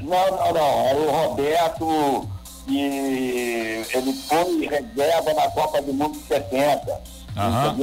Não, 0.00 0.30
não, 0.30 0.52
não. 0.52 0.88
É 0.88 0.94
o 0.94 1.10
Roberto 1.10 2.28
e 2.68 3.84
ele 3.92 4.12
foi 4.12 4.66
reserva 4.66 5.34
na 5.34 5.50
Copa 5.50 5.82
do 5.82 5.92
Mundo 5.92 6.18
de 6.18 6.26
70. 6.26 7.00
Uhum. 7.34 7.74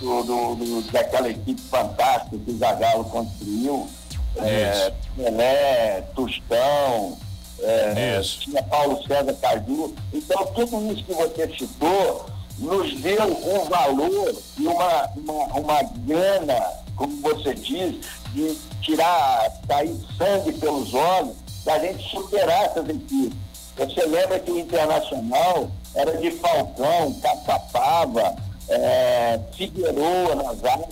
Do, 0.00 0.22
do, 0.22 0.54
do, 0.54 0.92
daquela 0.92 1.28
equipe 1.28 1.60
fantástica 1.62 2.36
que 2.44 2.50
o 2.50 2.58
Zagallo 2.58 3.04
construiu. 3.04 3.88
É, 4.36 4.92
Pelé, 5.16 6.02
Tostão, 6.14 7.18
é, 7.60 8.20
tinha 8.20 8.62
Paulo 8.62 9.02
César 9.06 9.34
Caju. 9.40 9.94
Então, 10.12 10.46
tudo 10.54 10.92
isso 10.92 11.04
que 11.04 11.14
você 11.14 11.48
citou 11.56 12.26
nos 12.58 12.94
deu 13.00 13.24
um 13.24 13.68
valor 13.68 14.34
e 14.58 14.66
uma, 14.66 15.08
uma, 15.16 15.44
uma 15.58 15.82
gana 15.82 16.77
como 16.98 17.16
você 17.22 17.54
diz, 17.54 17.96
de 18.34 18.58
tirar, 18.82 19.50
sair 19.66 19.96
sangue 20.18 20.52
pelos 20.58 20.92
olhos, 20.92 21.36
da 21.64 21.78
gente 21.78 22.10
superar 22.10 22.64
essas 22.64 22.88
equipes. 22.88 23.38
Você 23.76 24.04
lembra 24.04 24.40
que 24.40 24.50
o 24.50 24.58
Internacional 24.58 25.70
era 25.94 26.16
de 26.16 26.32
Falcão, 26.32 27.14
Caçapava, 27.22 28.34
é, 28.68 29.38
Figueroa 29.56 30.34
nas 30.34 30.64
áreas, 30.64 30.88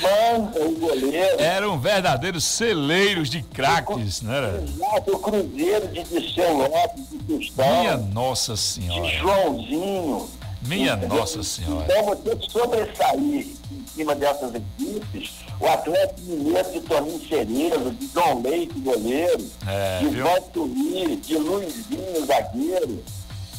Manda 0.00 0.64
o 0.64 0.78
goleiro. 0.78 1.40
Eram 1.40 1.78
verdadeiros 1.78 2.44
celeiros 2.44 3.28
de 3.28 3.42
craques, 3.42 4.22
não 4.22 4.32
era? 4.32 4.62
Exato, 4.62 5.16
o 5.16 5.18
Cruzeiro 5.18 5.88
de 5.88 6.04
Disseu 6.04 6.56
Lopes, 6.56 7.10
de 7.10 7.18
Tostão. 7.18 7.80
Minha 7.80 7.96
Nossa 7.96 8.56
Senhora. 8.56 9.02
De 9.02 9.18
Joãozinho. 9.18 10.30
Minha 10.62 10.94
Nossa 10.96 11.42
Senhora. 11.42 11.84
Então 11.84 12.04
você 12.04 12.38
sobressair 12.48 13.59
cima 13.94 14.14
dessas 14.14 14.54
equipes, 14.54 15.30
o 15.60 15.66
Atlético 15.66 16.20
Mineiro 16.22 16.72
de 16.72 16.80
Toninho 16.80 17.28
Cerezo, 17.28 17.90
de 17.90 18.06
Dom 18.08 18.42
Leite, 18.42 18.78
goleiro, 18.80 19.50
é, 19.66 19.98
de 19.98 20.20
Valtuí, 20.20 21.16
de 21.16 21.36
Luizinho, 21.36 22.26
zagueiro, 22.26 23.04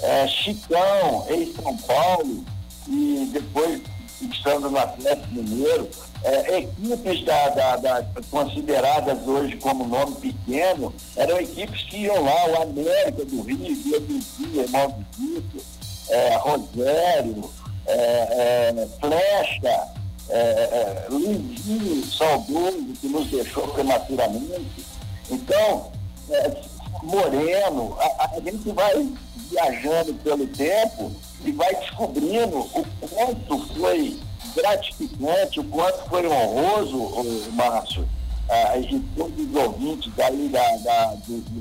é, 0.01 0.27
Chicão, 0.27 1.25
ex-São 1.29 1.77
Paulo, 1.77 2.43
e 2.87 3.29
depois 3.31 3.81
estando 4.21 4.69
no 4.69 4.77
Atlético 4.77 5.33
Mineiro, 5.33 5.89
é, 6.23 6.59
equipes 6.59 7.25
da, 7.25 7.49
da, 7.49 7.75
da, 7.77 8.05
consideradas 8.29 9.27
hoje 9.27 9.57
como 9.57 9.87
nome 9.87 10.15
pequeno, 10.15 10.93
eram 11.15 11.39
equipes 11.39 11.83
que 11.83 11.97
iam 11.97 12.23
lá, 12.23 12.47
o 12.47 12.61
América 12.61 13.25
do 13.25 13.41
Rio, 13.41 13.75
Bielizia, 13.75 14.67
Maldito, 14.69 15.63
é, 16.09 16.35
Rogério, 16.35 17.49
é, 17.87 17.93
é, 17.93 18.87
Flecha, 18.99 20.00
é, 20.31 20.39
é, 20.39 21.07
Luizinho 21.09 22.05
Saudoso, 22.05 22.93
que 22.99 23.07
nos 23.07 23.27
deixou 23.29 23.67
prematuramente. 23.67 24.85
Então, 25.29 25.91
é, 26.29 26.61
Moreno, 27.03 27.97
a, 27.99 28.29
a 28.35 28.39
gente 28.39 28.71
vai 28.71 29.09
viajando 29.49 30.13
pelo 30.15 30.47
tempo 30.47 31.11
e 31.43 31.51
vai 31.51 31.75
descobrindo 31.75 32.59
o 32.59 32.85
quanto 33.09 33.73
foi 33.75 34.17
gratificante, 34.55 35.59
o 35.59 35.63
quanto 35.65 36.09
foi 36.09 36.27
honroso, 36.27 36.97
o 36.97 37.51
Márcio, 37.53 38.07
ah, 38.49 38.77
e 38.77 38.99
todos 39.15 39.39
os 39.39 39.55
ouvintes 39.55 40.11
aí 40.19 40.49
da, 40.49 40.77
da, 40.77 41.17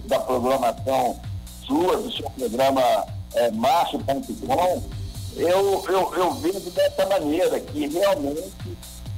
da 0.06 0.18
programação 0.20 1.20
sua, 1.66 1.96
do 1.96 2.10
seu 2.12 2.28
programa 2.30 3.06
é, 3.34 3.50
Márcio.com, 3.52 4.82
eu, 5.36 5.84
eu, 5.88 6.14
eu 6.14 6.34
vejo 6.34 6.70
dessa 6.70 7.06
maneira, 7.06 7.60
que 7.60 7.86
realmente 7.86 8.52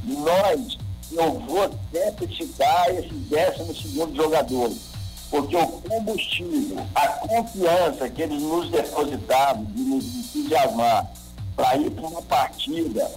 nós, 0.04 0.78
eu 1.12 1.32
vou 1.40 1.70
sempre 1.92 2.36
citar 2.36 2.94
esses 2.94 3.28
décimos 3.28 3.80
segundos 3.80 4.16
jogadores 4.16 4.92
porque 5.32 5.56
o 5.56 5.66
combustível, 5.66 6.76
a 6.94 7.08
confiança 7.26 8.06
que 8.06 8.20
eles 8.20 8.42
nos 8.42 8.70
depositavam 8.70 9.64
de 9.64 9.80
nos 9.80 10.04
entusiasmar 10.04 11.10
para 11.56 11.74
ir 11.78 11.90
para 11.90 12.06
uma 12.06 12.20
partida 12.20 13.10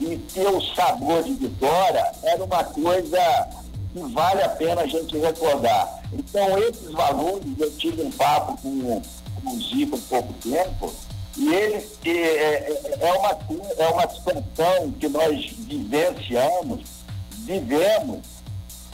e 0.00 0.16
ter 0.16 0.48
o 0.48 0.60
sabor 0.74 1.22
de 1.22 1.32
vitória 1.34 2.12
era 2.24 2.42
uma 2.42 2.64
coisa 2.64 3.48
que 3.92 4.00
vale 4.12 4.42
a 4.42 4.48
pena 4.48 4.80
a 4.80 4.86
gente 4.86 5.16
recordar. 5.16 6.02
Então, 6.12 6.58
esses 6.58 6.90
valores, 6.90 7.46
eu 7.56 7.70
tive 7.76 8.02
um 8.02 8.10
papo 8.10 8.60
com, 8.60 9.02
com 9.44 9.50
o 9.50 9.60
Zico 9.60 9.94
há 9.96 10.00
pouco 10.08 10.32
tempo, 10.42 10.92
e 11.40 11.54
ele 11.54 11.86
é, 12.04 12.10
é, 12.10 12.98
é, 13.00 13.12
uma, 13.14 13.38
é 13.78 13.88
uma 13.88 14.08
situação 14.10 14.92
que 15.00 15.08
nós 15.08 15.50
vivenciamos, 15.58 16.82
vivemos, 17.30 18.20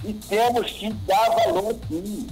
e 0.04 0.12
temos 0.14 0.70
que 0.70 0.92
dar 0.92 1.28
valor 1.30 1.76
sim 1.88 2.26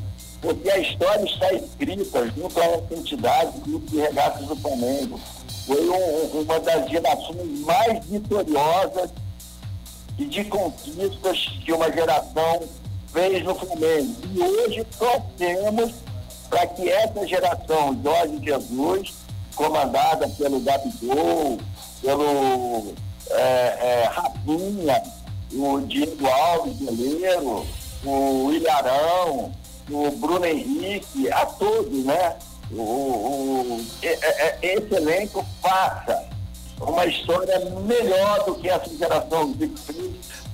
porque 0.44 0.70
a 0.70 0.78
história 0.78 1.24
está 1.24 1.54
escrita 1.54 2.26
junto 2.36 2.60
essa 2.60 2.94
entidade, 2.94 3.58
Grupo 3.60 3.86
de 3.86 3.96
Regatas 3.96 4.46
do 4.46 4.54
Flamengo. 4.56 5.18
Foi 5.66 5.88
um, 5.88 6.42
uma 6.42 6.60
das 6.60 6.90
gerações 6.90 7.60
mais 7.60 8.04
vitoriosas 8.04 9.10
e 10.18 10.26
de 10.26 10.44
conquistas 10.44 11.48
que 11.64 11.72
uma 11.72 11.90
geração 11.90 12.60
fez 13.10 13.42
no 13.42 13.54
Flamengo. 13.54 14.14
E 14.34 14.38
hoje 14.42 14.86
torcemos 14.98 15.94
para 16.50 16.66
que 16.66 16.90
essa 16.90 17.26
geração, 17.26 17.98
Jorge 18.04 18.38
Jesus, 18.44 19.14
comandada 19.54 20.28
pelo 20.28 20.60
Gabigol, 20.60 21.58
pelo 22.02 22.94
é, 23.30 23.40
é, 23.40 24.10
Rafinha, 24.12 25.02
o 25.52 25.80
Diego 25.80 26.26
Alves, 26.26 26.78
goleiro, 26.78 27.66
o 28.04 28.52
Ilharão, 28.52 29.52
o 29.90 30.10
Bruno 30.12 30.44
Henrique, 30.44 31.30
a 31.32 31.46
todos, 31.46 32.04
né? 32.04 32.36
O, 32.70 32.80
o, 32.80 33.86
esse 34.62 34.94
elenco 34.94 35.44
faça 35.60 36.24
uma 36.80 37.06
história 37.06 37.58
melhor 37.86 38.44
do 38.44 38.54
que 38.56 38.68
essa 38.68 38.88
geração 38.96 39.52
de 39.52 39.68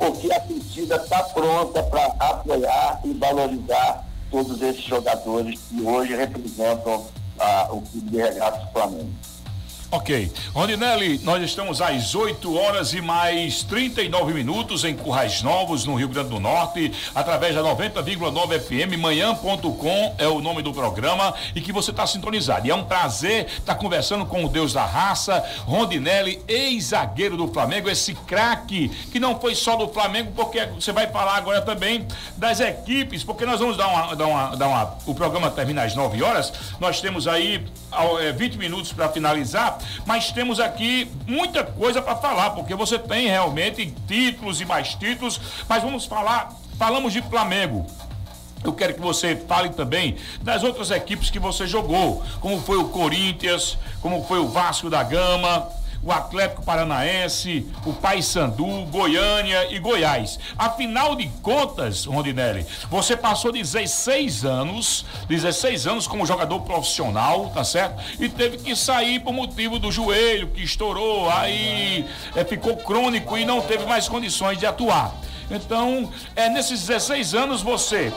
porque 0.01 0.32
a 0.32 0.40
torcida 0.40 0.97
está 0.97 1.22
pronta 1.24 1.82
para 1.82 2.06
apoiar 2.18 3.01
e 3.05 3.12
valorizar 3.12 4.05
todos 4.31 4.62
esses 4.62 4.82
jogadores 4.82 5.60
que 5.68 5.82
hoje 5.82 6.14
representam 6.14 7.05
ah, 7.40 7.68
o 7.70 7.80
clube 7.80 8.10
de 8.10 8.22
regatas 8.22 8.70
Flamengo. 8.72 9.10
Ok. 9.92 10.30
Rondinelli, 10.54 11.18
nós 11.24 11.42
estamos 11.42 11.82
às 11.82 12.14
8 12.14 12.56
horas 12.56 12.94
e 12.94 13.00
mais 13.00 13.64
39 13.64 14.32
minutos 14.32 14.84
em 14.84 14.94
Currais 14.94 15.42
Novos, 15.42 15.84
no 15.84 15.96
Rio 15.96 16.08
Grande 16.08 16.28
do 16.28 16.38
Norte, 16.38 16.92
através 17.12 17.56
da 17.56 17.62
90,9 17.62 18.60
FM, 18.60 18.96
manhã.com 18.96 20.14
é 20.16 20.28
o 20.28 20.40
nome 20.40 20.62
do 20.62 20.72
programa 20.72 21.34
e 21.56 21.60
que 21.60 21.72
você 21.72 21.90
está 21.90 22.06
sintonizado. 22.06 22.68
E 22.68 22.70
é 22.70 22.74
um 22.74 22.84
prazer 22.84 23.46
estar 23.46 23.74
tá 23.74 23.74
conversando 23.74 24.24
com 24.24 24.44
o 24.44 24.48
Deus 24.48 24.72
da 24.72 24.84
raça, 24.84 25.44
Rondinelli, 25.64 26.40
ex-zagueiro 26.46 27.36
do 27.36 27.48
Flamengo, 27.48 27.90
esse 27.90 28.14
craque 28.14 28.88
que 29.10 29.18
não 29.18 29.40
foi 29.40 29.56
só 29.56 29.74
do 29.74 29.88
Flamengo, 29.88 30.30
porque 30.36 30.66
você 30.66 30.92
vai 30.92 31.08
falar 31.08 31.34
agora 31.34 31.62
também 31.62 32.06
das 32.36 32.60
equipes, 32.60 33.24
porque 33.24 33.44
nós 33.44 33.58
vamos 33.58 33.76
dar 33.76 33.88
uma. 33.88 34.14
Dar 34.14 34.26
uma, 34.26 34.56
dar 34.56 34.68
uma 34.68 34.98
o 35.04 35.14
programa 35.14 35.50
termina 35.50 35.82
às 35.82 35.96
9 35.96 36.22
horas, 36.22 36.52
nós 36.78 37.00
temos 37.00 37.26
aí 37.26 37.64
20 38.36 38.54
é, 38.54 38.56
minutos 38.56 38.92
para 38.92 39.08
finalizar 39.08 39.80
mas 40.07 40.32
temos 40.32 40.61
aqui 40.61 41.11
muita 41.27 41.65
coisa 41.65 42.01
para 42.01 42.16
falar, 42.16 42.51
porque 42.51 42.74
você 42.74 42.98
tem 42.98 43.28
realmente 43.28 43.94
títulos 44.07 44.61
e 44.61 44.65
mais 44.65 44.94
títulos, 44.94 45.40
mas 45.69 45.82
vamos 45.82 46.05
falar, 46.07 46.52
falamos 46.78 47.12
de 47.12 47.23
Flamengo. 47.23 47.86
Eu 48.62 48.74
quero 48.74 48.94
que 48.94 49.01
você 49.01 49.36
fale 49.48 49.70
também 49.70 50.16
das 50.43 50.62
outras 50.62 50.90
equipes 50.90 51.31
que 51.31 51.39
você 51.39 51.66
jogou, 51.66 52.23
como 52.40 52.61
foi 52.61 52.77
o 52.77 52.89
Corinthians, 52.89 53.78
como 54.02 54.23
foi 54.24 54.39
o 54.39 54.48
Vasco 54.48 54.90
da 54.90 55.02
Gama, 55.02 55.66
o 56.02 56.10
Atlético 56.10 56.62
Paranaense, 56.62 57.66
o 57.85 57.93
Paysandu, 57.93 58.86
Goiânia 58.86 59.72
e 59.72 59.78
Goiás. 59.78 60.39
Afinal 60.56 61.14
de 61.14 61.28
contas, 61.43 62.06
Rondinelli, 62.06 62.66
você 62.90 63.16
passou 63.16 63.52
16 63.52 64.44
anos, 64.44 65.05
16 65.28 65.86
anos 65.86 66.06
como 66.06 66.24
jogador 66.24 66.60
profissional, 66.60 67.51
tá 67.51 67.64
certo? 67.64 68.02
E 68.18 68.28
teve 68.28 68.59
que 68.59 68.74
sair 68.74 69.20
por 69.20 69.32
motivo 69.32 69.78
do 69.78 69.93
joelho 69.93 70.48
que 70.48 70.62
estourou, 70.62 71.31
aí 71.31 72.06
é, 72.35 72.44
ficou 72.44 72.77
crônico 72.77 73.36
e 73.36 73.44
não 73.44 73.60
teve 73.60 73.85
mais 73.85 74.09
condições 74.09 74.59
de 74.59 74.66
atuar. 74.66 75.14
Então, 75.51 76.10
é, 76.36 76.48
nesses 76.48 76.86
16 76.86 77.35
anos 77.35 77.60
você 77.60 78.12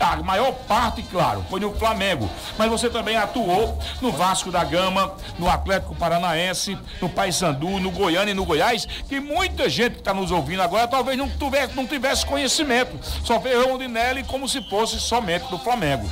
a 0.00 0.16
maior 0.16 0.52
parte, 0.52 1.02
claro, 1.02 1.44
foi 1.48 1.60
no 1.60 1.72
Flamengo. 1.74 2.28
Mas 2.58 2.70
você 2.70 2.88
também 2.90 3.16
atuou 3.16 3.78
no 4.00 4.12
Vasco 4.12 4.50
da 4.50 4.64
Gama, 4.64 5.14
no 5.38 5.48
Atlético 5.48 5.94
Paranaense, 5.94 6.78
no 7.00 7.08
Paysandu, 7.08 7.78
no 7.78 7.90
Goiânia 7.90 8.32
e 8.32 8.34
no 8.34 8.44
Goiás, 8.44 8.86
que 9.08 9.20
muita 9.20 9.68
gente 9.68 9.94
que 9.94 9.98
está 9.98 10.14
nos 10.14 10.30
ouvindo 10.30 10.62
agora 10.62 10.86
talvez 10.88 11.16
não 11.16 11.28
tivesse, 11.28 11.74
não 11.74 11.86
tivesse 11.86 12.26
conhecimento. 12.26 12.98
Só 13.24 13.38
vê 13.38 13.54
Rondinelli 13.54 14.24
como 14.24 14.48
se 14.48 14.62
fosse 14.68 15.00
somente 15.00 15.48
do 15.48 15.58
Flamengo 15.58 16.08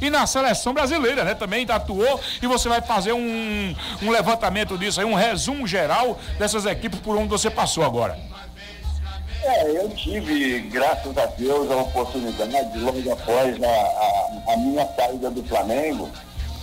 e 0.00 0.10
na 0.10 0.26
seleção 0.26 0.74
brasileira, 0.74 1.24
né? 1.24 1.34
Também 1.34 1.66
atuou 1.68 2.20
e 2.42 2.46
você 2.46 2.68
vai 2.68 2.80
fazer 2.80 3.12
um, 3.12 3.74
um 4.02 4.10
levantamento 4.10 4.76
disso 4.76 5.00
aí, 5.00 5.06
um 5.06 5.14
resumo 5.14 5.66
geral 5.66 6.18
dessas 6.38 6.66
equipes 6.66 6.98
por 7.00 7.16
onde 7.16 7.28
você 7.28 7.50
passou 7.50 7.84
agora. 7.84 8.18
É, 9.42 9.70
eu 9.70 9.88
tive, 9.90 10.60
graças 10.60 11.16
a 11.18 11.26
Deus, 11.26 11.70
a 11.70 11.76
oportunidade, 11.76 12.78
logo 12.78 13.12
após 13.12 13.62
a, 13.62 13.68
a, 13.68 14.52
a 14.52 14.56
minha 14.56 14.86
saída 14.96 15.30
do 15.30 15.42
Flamengo, 15.44 16.08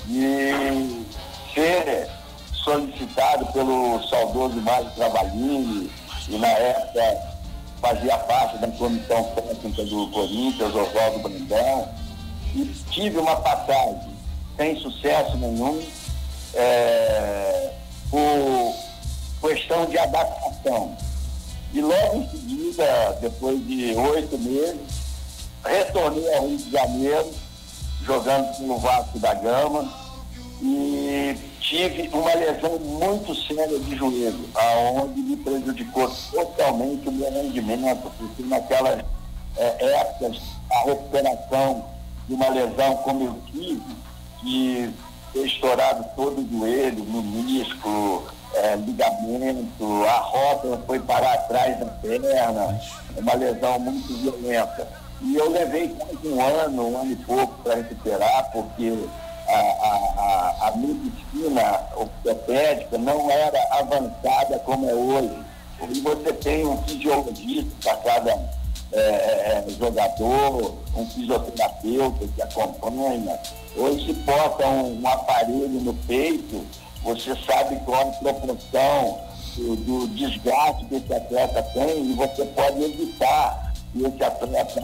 de 0.08 1.06
ser 1.54 2.10
solicitado 2.54 3.46
pelo 3.54 4.02
saudoso 4.08 4.56
Mário 4.62 4.90
Travalini, 4.96 5.92
e 6.28 6.38
na 6.38 6.48
época 6.48 7.32
fazia 7.82 8.18
parte 8.20 8.58
da 8.58 8.68
comissão 8.68 9.24
técnica 9.36 9.84
do 9.86 10.08
Corinthians, 10.12 10.76
Oswaldo 10.76 11.20
Brandão, 11.20 11.90
e 12.56 12.66
tive 12.90 13.18
uma 13.18 13.36
passagem 13.38 14.12
sem 14.58 14.76
sucesso 14.80 15.38
nenhum, 15.38 15.82
é, 16.54 17.72
por 18.10 18.74
questão 19.50 19.86
de 19.86 19.98
adaptação 19.98 20.96
e 21.74 21.82
logo 21.82 22.18
em 22.18 22.30
seguida, 22.30 23.18
depois 23.22 23.66
de 23.66 23.94
oito 23.94 24.38
meses, 24.38 24.80
retornei 25.64 26.34
ao 26.36 26.48
Rio 26.48 26.58
de 26.58 26.72
Janeiro, 26.72 27.32
jogando 28.04 28.58
pelo 28.58 28.78
Vasco 28.78 29.20
da 29.20 29.34
Gama, 29.34 29.92
e 30.62 31.36
tive 31.60 32.10
uma 32.14 32.34
lesão 32.36 32.78
muito 32.80 33.34
séria 33.36 33.80
de 33.80 33.96
joelho, 33.96 34.50
aonde 34.54 35.22
me 35.22 35.38
prejudicou 35.38 36.12
totalmente 36.32 37.08
o 37.08 37.12
meu 37.12 37.32
rendimento, 37.32 38.12
porque 38.18 38.44
naquelas 38.44 39.04
é, 39.58 39.86
épocas 40.02 40.42
a 40.72 40.86
recuperação 40.86 41.86
de 42.28 42.34
uma 42.34 42.50
lesão 42.50 42.98
como 42.98 43.24
eu 43.24 43.36
tive, 43.52 43.82
que 44.42 44.94
estourado 45.36 46.06
todo 46.16 46.42
o 46.42 46.50
joelho, 46.50 47.06
menisco, 47.06 48.24
é, 48.56 48.76
ligamento, 48.76 50.06
a 50.06 50.18
roda 50.18 50.82
foi 50.86 51.00
parar 51.00 51.34
atrás 51.34 51.80
da 51.80 51.86
perna, 51.86 52.80
uma 53.18 53.34
lesão 53.34 53.80
muito 53.80 54.14
violenta. 54.14 54.88
E 55.22 55.36
eu 55.36 55.50
levei 55.52 55.90
quase 55.90 56.28
um 56.28 56.42
ano, 56.42 56.88
um 56.90 56.98
ano 57.00 57.12
e 57.12 57.16
pouco 57.18 57.54
para 57.64 57.76
recuperar, 57.76 58.52
porque 58.52 58.98
a, 59.48 59.54
a, 59.54 60.66
a, 60.66 60.68
a 60.68 60.78
medicina 60.78 61.80
ortopédica 61.96 62.98
não 62.98 63.30
era 63.30 63.62
avançada 63.72 64.60
como 64.60 64.90
é 64.90 64.94
hoje. 64.94 65.44
E 65.90 66.00
você 66.02 66.34
tem 66.34 66.66
um 66.66 66.82
fisiologista 66.84 67.72
para 67.84 67.98
cada 67.98 68.32
é, 68.94 69.00
é, 69.00 69.64
é, 69.68 69.72
jogador, 69.80 70.76
um 70.96 71.06
fisioterapeuta 71.08 72.28
que 72.36 72.42
acompanha. 72.42 73.40
Hoje 73.78 74.08
se 74.08 74.14
bota 74.14 74.68
um, 74.68 75.02
um 75.02 75.08
aparelho 75.08 75.70
no 75.70 75.94
peito, 75.94 76.66
você 77.04 77.36
sabe 77.46 77.78
qual 77.86 78.02
a 78.02 78.14
proporção 78.14 79.20
do, 79.56 79.76
do, 79.76 80.08
desgaste 80.10 80.86
que 80.86 80.96
esse 80.96 81.14
atleta 81.14 81.64
tem 81.74 82.12
e 82.12 82.14
você 82.14 82.46
pode 82.46 82.84
evitar 82.84 83.74
que 83.92 84.06
esse 84.06 84.24
atleta 84.24 84.82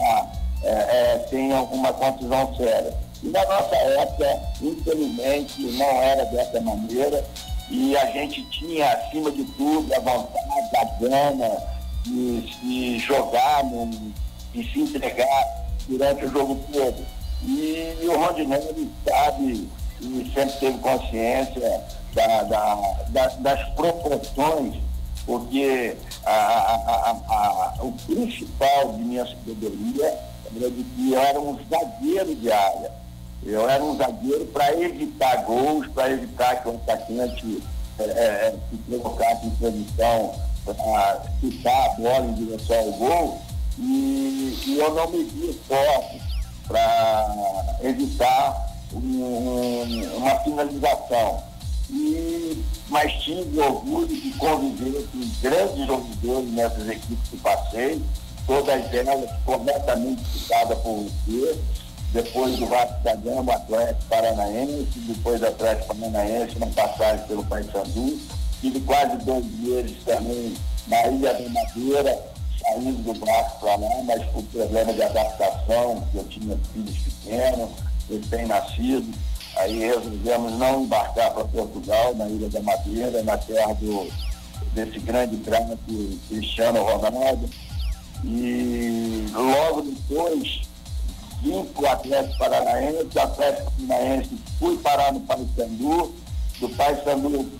é, 0.62 0.70
é, 0.70 1.18
tenha 1.30 1.62
uma 1.62 1.92
contusão 1.92 2.54
séria. 2.56 2.94
E 3.22 3.28
na 3.28 3.44
nossa 3.46 3.74
época, 3.74 4.40
infelizmente, 4.62 5.62
não 5.62 6.02
era 6.02 6.24
dessa 6.26 6.60
maneira 6.60 7.24
e 7.70 7.96
a 7.96 8.06
gente 8.12 8.42
tinha, 8.50 8.90
acima 8.92 9.30
de 9.30 9.44
tudo, 9.44 9.92
a 9.94 10.00
vontade, 10.00 10.76
a 10.76 10.84
gana 11.00 11.62
de, 12.02 12.40
de 12.40 12.98
jogar 12.98 13.64
no, 13.64 14.12
e 14.54 14.64
se 14.64 14.80
entregar 14.80 15.66
durante 15.86 16.24
o 16.24 16.30
jogo 16.30 16.58
todo. 16.72 17.06
E, 17.44 17.96
e 18.00 18.08
o 18.08 18.18
Rondinelli 18.18 18.90
sabe 19.06 19.68
e 20.00 20.32
sempre 20.34 20.58
teve 20.58 20.78
consciência 20.78 21.84
da, 22.18 22.42
da, 22.42 22.74
da, 23.10 23.26
das 23.28 23.68
proporções, 23.74 24.74
porque 25.24 25.96
a, 26.24 26.32
a, 26.32 27.10
a, 27.28 27.74
o 27.84 27.92
principal 27.92 28.92
de 28.94 29.02
minha 29.04 29.24
sabedoria 29.24 30.18
era 30.56 30.70
de 30.70 30.82
que 30.82 31.12
eu 31.12 31.20
era 31.20 31.40
um 31.40 31.58
zagueiro 31.70 32.34
de 32.34 32.50
área. 32.50 32.90
Eu 33.44 33.70
era 33.70 33.84
um 33.84 33.96
zagueiro 33.96 34.46
para 34.46 34.74
evitar 34.80 35.44
gols, 35.44 35.86
para 35.88 36.10
evitar 36.10 36.60
que 36.60 36.68
o 36.68 36.74
atacante 36.74 37.62
é, 38.00 38.02
é, 38.02 38.54
se 38.70 38.76
provocasse 38.78 39.46
em 39.46 39.50
posição 39.50 40.34
para 40.64 41.22
chutar 41.40 41.86
a 41.86 41.88
bola 41.90 42.26
em 42.26 42.34
direção 42.34 42.76
ao 42.76 42.92
gol. 42.92 43.38
E, 43.78 44.58
e 44.66 44.78
eu 44.80 44.92
não 44.92 45.08
me 45.10 45.22
vi 45.22 45.52
forte 45.68 46.20
para 46.66 47.78
evitar 47.82 48.74
um, 48.92 50.16
uma 50.16 50.34
finalização. 50.40 51.47
E, 51.90 52.62
mas 52.88 53.12
tive 53.22 53.58
orgulho 53.60 54.06
de 54.06 54.30
conviver 54.32 55.06
com 55.10 55.20
grandes 55.40 55.86
jogadores 55.86 56.52
nessas 56.52 56.88
equipes 56.88 57.28
que 57.30 57.36
passei, 57.38 58.02
todas 58.46 58.94
elas 58.94 59.30
completamente 59.44 60.22
citadas 60.26 60.78
por 60.78 61.04
você. 61.04 61.58
Depois 62.12 62.56
do 62.56 62.66
Vasco 62.66 63.04
da 63.04 63.14
Gama, 63.16 63.52
Atlético 63.52 64.04
Paranaense, 64.08 64.98
depois 65.06 65.40
do 65.40 65.46
Atlético 65.46 65.94
Paranaense, 65.94 66.56
uma 66.56 66.66
passagem 66.68 67.26
pelo 67.26 67.44
Paysandu. 67.44 68.18
Tive 68.62 68.80
quase 68.80 69.16
dois 69.18 69.44
meses 69.58 69.96
também 70.04 70.54
na 70.86 71.06
Ilha 71.08 71.34
da 71.34 71.48
Madeira, 71.50 72.18
saindo 72.62 73.02
do 73.02 73.20
Vasco 73.20 73.60
para 73.60 73.76
lá, 73.76 74.02
mas 74.04 74.24
por 74.30 74.42
problema 74.44 74.92
de 74.92 75.02
adaptação, 75.02 76.02
que 76.10 76.16
eu 76.16 76.24
tinha 76.24 76.58
filhos 76.72 76.96
pequenos, 76.98 77.70
recém-nascidos. 78.10 79.14
Aí 79.58 79.80
resolvemos 79.80 80.56
não 80.56 80.84
embarcar 80.84 81.32
para 81.32 81.44
Portugal, 81.44 82.14
na 82.14 82.28
Ilha 82.28 82.48
da 82.48 82.60
Madeira, 82.60 83.22
na 83.24 83.36
terra 83.36 83.74
do, 83.74 84.08
desse 84.72 85.00
grande 85.00 85.36
craque 85.38 86.20
Cristiano 86.28 86.82
Ronaldo. 86.84 87.50
E 88.24 89.26
logo 89.32 89.82
depois 89.82 90.60
vim 91.42 91.64
para 91.64 91.82
o 91.82 91.86
Atlético 91.92 92.38
Paranaense, 92.38 93.08
o 93.14 93.20
Atlético 93.20 93.72
Paranaense 93.88 94.38
fui 94.58 94.76
parar 94.78 95.12
no 95.12 95.20
Paysandu, 95.20 96.14
do 96.60 96.68
Paysandu 96.70 97.50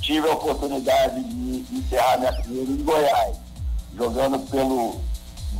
tive 0.00 0.28
a 0.28 0.34
oportunidade 0.34 1.22
de 1.22 1.76
encerrar 1.76 2.18
minha 2.18 2.32
carreira 2.32 2.70
em 2.70 2.84
Goiás, 2.84 3.36
jogando 3.96 4.38
pelo 4.50 5.00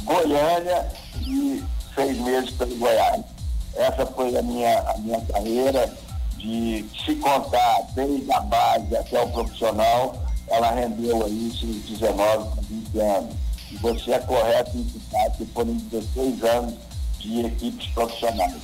Goiânia 0.05 0.87
e 1.27 1.63
seis 1.95 2.19
meses 2.19 2.51
pelo 2.51 2.77
Goiás. 2.77 3.36
Essa 3.77 4.07
foi 4.07 4.37
a 4.37 4.43
minha, 4.43 4.79
a 4.81 4.99
minha 4.99 5.21
carreira 5.21 5.93
de 6.39 6.85
se 7.05 7.15
contar 7.17 7.87
desde 7.95 8.31
a 8.33 8.41
base 8.41 8.97
até 8.97 9.23
o 9.23 9.29
profissional, 9.29 10.15
ela 10.49 10.71
rendeu 10.71 11.25
aí 11.25 11.53
esses 11.53 11.99
19 11.99 12.49
para 12.51 12.63
20 12.63 13.01
anos. 13.01 13.35
E 13.71 13.77
você 13.79 14.13
é 14.13 14.19
correto 14.21 14.77
em 14.77 14.89
citar 14.89 15.31
que 15.33 15.45
foram 15.47 15.75
16 15.75 16.45
anos 16.45 16.75
de 17.19 17.47
equipes 17.47 17.89
profissionais. 17.89 18.57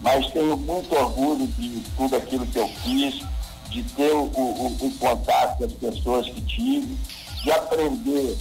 Mas 0.00 0.30
tenho 0.30 0.56
muito 0.56 0.94
orgulho 0.94 1.46
de 1.46 1.80
tudo 1.96 2.16
aquilo 2.16 2.46
que 2.46 2.58
eu 2.58 2.68
fiz, 2.68 3.22
de 3.70 3.82
ter 3.82 4.12
o, 4.12 4.24
o, 4.24 4.76
o 4.80 4.94
contato 4.98 5.58
com 5.58 5.64
as 5.64 5.72
pessoas 5.72 6.26
que 6.26 6.40
tive, 6.42 6.96
de 7.42 7.50
aprender 7.50 8.36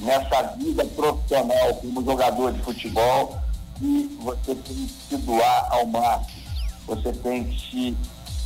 nessa 0.00 0.42
vida 0.56 0.84
profissional 0.84 1.74
como 1.74 2.04
jogador 2.04 2.52
de 2.52 2.62
futebol, 2.62 3.41
que 3.82 4.16
você 4.20 4.54
tem 4.54 4.74
que 4.74 4.94
se 5.08 5.16
doar 5.18 5.68
ao 5.70 5.86
máximo. 5.86 6.42
Você 6.86 7.12
tem 7.12 7.44
que 7.44 7.70
se 7.70 7.96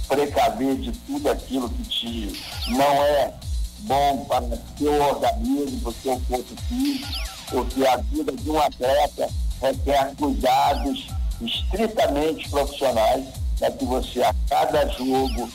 precaver 0.08 0.76
de 0.76 0.92
tudo 0.92 1.30
aquilo 1.30 1.68
que 1.68 1.82
te 1.82 2.42
não 2.68 3.02
é 3.02 3.34
bom 3.80 4.24
para 4.24 4.44
o 4.44 4.58
seu 4.78 5.02
organismo, 5.02 5.80
para 5.80 5.90
o 5.90 5.94
seu 6.02 6.20
corpo 6.28 6.62
físico, 6.68 7.12
porque 7.50 7.86
a 7.86 7.96
vida 7.96 8.32
de 8.32 8.50
um 8.50 8.58
atleta 8.58 9.28
requer 9.60 10.14
cuidados 10.16 11.08
estritamente 11.40 12.48
profissionais 12.48 13.26
para 13.58 13.70
que 13.72 13.84
você 13.84 14.22
a 14.22 14.34
cada 14.48 14.88
jogo, 14.88 15.50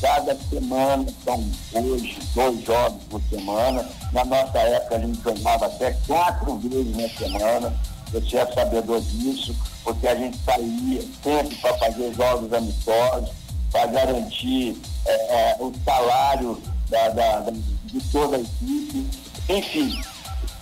cada 0.00 0.36
semana, 0.48 1.06
são 1.24 1.44
hoje 1.74 2.18
dois 2.34 2.64
jogos 2.64 3.02
por 3.04 3.20
semana, 3.28 3.88
na 4.12 4.24
nossa 4.24 4.58
época 4.58 4.96
a 4.96 4.98
gente 5.00 5.22
jogava 5.22 5.66
até 5.66 5.92
quatro 6.06 6.58
vezes 6.58 6.96
na 6.96 7.08
semana, 7.08 7.74
você 8.12 8.36
é 8.36 8.46
sabedor 8.52 9.00
disso, 9.00 9.54
porque 9.82 10.06
a 10.06 10.14
gente 10.14 10.38
saía 10.44 11.02
sempre 11.22 11.56
para 11.56 11.78
fazer 11.78 12.14
jogos 12.14 12.52
amistosos, 12.52 13.30
para 13.70 13.86
garantir 13.86 14.76
é, 15.04 15.12
é, 15.12 15.56
o 15.60 15.72
salário 15.84 16.60
da, 16.88 17.08
da, 17.10 17.40
da, 17.40 17.50
de 17.50 18.00
toda 18.12 18.36
a 18.36 18.40
equipe. 18.40 19.06
Enfim, 19.48 19.98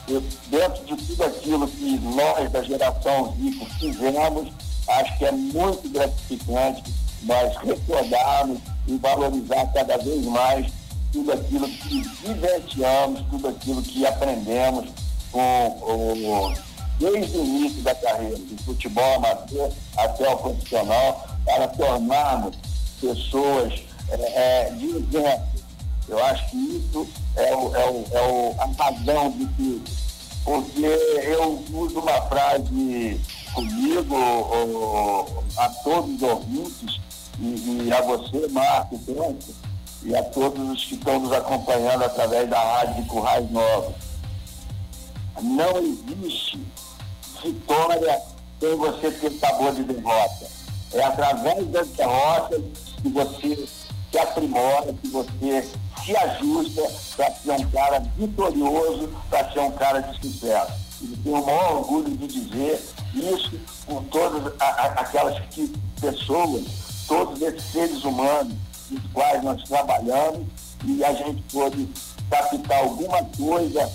eu, 0.08 0.22
dentro 0.48 0.84
de 0.84 0.96
tudo 1.04 1.24
aquilo 1.24 1.68
que 1.68 1.98
nós 1.98 2.50
da 2.50 2.62
geração 2.62 3.34
Zico 3.36 3.66
fizemos, 3.78 4.52
acho 4.88 5.18
que 5.18 5.24
é 5.24 5.32
muito 5.32 5.88
gratificante 5.88 6.82
nós 7.22 7.56
recordarmos 7.56 8.58
e 8.86 8.96
valorizar 8.96 9.66
cada 9.72 9.96
vez 9.98 10.24
mais 10.26 10.66
tudo 11.12 11.32
aquilo 11.32 11.68
que 11.68 12.02
vivenciamos, 12.02 13.22
tudo 13.30 13.48
aquilo 13.48 13.82
que 13.82 14.06
aprendemos 14.06 14.88
com 15.30 15.66
o 15.68 16.54
desde 16.98 17.36
o 17.36 17.44
início 17.44 17.82
da 17.82 17.94
carreira, 17.94 18.36
do 18.36 18.62
futebol 18.64 19.14
amador 19.14 19.72
até 19.96 20.28
o 20.28 20.36
profissional, 20.36 21.26
para 21.44 21.68
tornarmos 21.68 22.56
pessoas 23.00 23.82
é, 24.08 24.14
é, 24.14 24.70
de 24.70 24.86
exemplo. 24.86 25.54
Eu 26.08 26.22
acho 26.24 26.50
que 26.50 26.56
isso 26.56 27.08
é, 27.36 27.54
o, 27.56 27.74
é, 27.74 27.90
o, 27.90 28.04
é 28.12 28.22
o, 28.22 28.54
a 28.58 28.84
razão 28.84 29.30
de 29.30 29.46
tudo. 29.46 29.90
Porque 30.44 30.84
eu 30.84 31.64
uso 31.72 32.00
uma 32.00 32.20
frase 32.22 33.20
comigo, 33.54 34.16
a 35.56 35.68
todos 35.82 36.14
os 36.16 36.22
ouvintes, 36.22 37.00
e, 37.40 37.84
e 37.86 37.92
a 37.92 38.02
você, 38.02 38.46
Marco, 38.48 38.98
França, 38.98 39.52
e 40.02 40.14
a 40.14 40.22
todos 40.22 40.70
os 40.70 40.84
que 40.84 40.94
estão 40.94 41.18
nos 41.20 41.32
acompanhando 41.32 42.04
através 42.04 42.48
da 42.48 42.58
rádio 42.58 43.06
Currais 43.06 43.50
Novos. 43.50 43.94
Não 45.42 45.78
existe 45.78 46.60
vitória 47.44 48.22
sem 48.58 48.76
você 48.76 49.10
ter 49.10 49.30
sabor 49.38 49.74
de 49.74 49.84
derrota. 49.84 50.46
É 50.92 51.02
através 51.02 51.66
das 51.68 51.88
derrotas 51.88 52.62
que 53.02 53.08
você 53.10 53.68
se 54.10 54.18
aprimora, 54.18 54.94
que 54.94 55.08
você 55.08 55.68
se 56.04 56.16
ajusta 56.16 56.82
para 57.16 57.34
ser 57.34 57.52
um 57.52 57.70
cara 57.70 58.00
vitorioso, 58.16 59.10
para 59.28 59.52
ser 59.52 59.60
um 59.60 59.72
cara 59.72 60.00
de 60.00 60.20
sucesso. 60.20 60.72
E 61.02 61.06
tenho 61.22 61.42
o 61.42 61.46
maior 61.46 61.78
orgulho 61.78 62.16
de 62.16 62.26
dizer 62.26 62.82
isso 63.14 63.60
com 63.86 64.02
todas 64.04 64.52
aquelas 64.60 65.38
que, 65.50 65.70
pessoas, 66.00 66.64
todos 67.06 67.42
esses 67.42 67.64
seres 67.72 68.04
humanos 68.04 68.54
com 68.88 68.94
os 68.94 69.12
quais 69.12 69.42
nós 69.42 69.62
trabalhamos 69.64 70.46
e 70.84 71.04
a 71.04 71.12
gente 71.12 71.42
pode 71.52 71.88
captar 72.30 72.78
alguma 72.78 73.22
coisa 73.36 73.90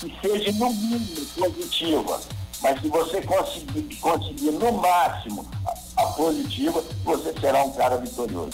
que 0.00 0.14
seja 0.20 0.52
no 0.52 0.70
mínimo 0.72 1.26
positiva 1.34 2.20
mas 2.66 2.80
se 2.80 2.88
você 2.88 3.22
conseguir, 3.22 3.96
conseguir 3.96 4.50
no 4.50 4.72
máximo 4.72 5.46
a, 5.64 6.02
a 6.02 6.06
positiva, 6.06 6.82
você 7.04 7.32
será 7.40 7.62
um 7.62 7.70
cara 7.70 7.96
vitorioso. 7.98 8.50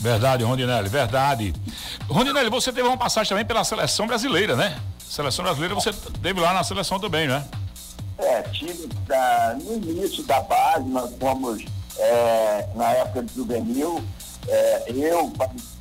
Verdade, 0.00 0.42
Rondinelli, 0.42 0.88
verdade. 0.88 1.54
Rondinelli, 2.08 2.50
você 2.50 2.72
teve 2.72 2.88
uma 2.88 2.96
passagem 2.96 3.28
também 3.28 3.44
pela 3.44 3.62
seleção 3.62 4.04
brasileira, 4.04 4.56
né? 4.56 4.80
Seleção 4.98 5.44
brasileira, 5.44 5.76
você 5.76 5.92
teve 6.20 6.40
lá 6.40 6.52
na 6.52 6.64
seleção 6.64 6.98
também, 6.98 7.28
né? 7.28 7.44
É, 8.18 8.42
tive 8.42 8.88
da, 9.06 9.56
no 9.62 9.74
início 9.74 10.24
da 10.24 10.40
base, 10.40 10.84
nós 10.88 11.10
fomos 11.20 11.64
é, 11.98 12.66
na 12.74 12.90
época 12.90 13.22
de 13.22 13.32
juvenil, 13.34 14.02
É, 14.48 14.86
eu, 14.88 15.32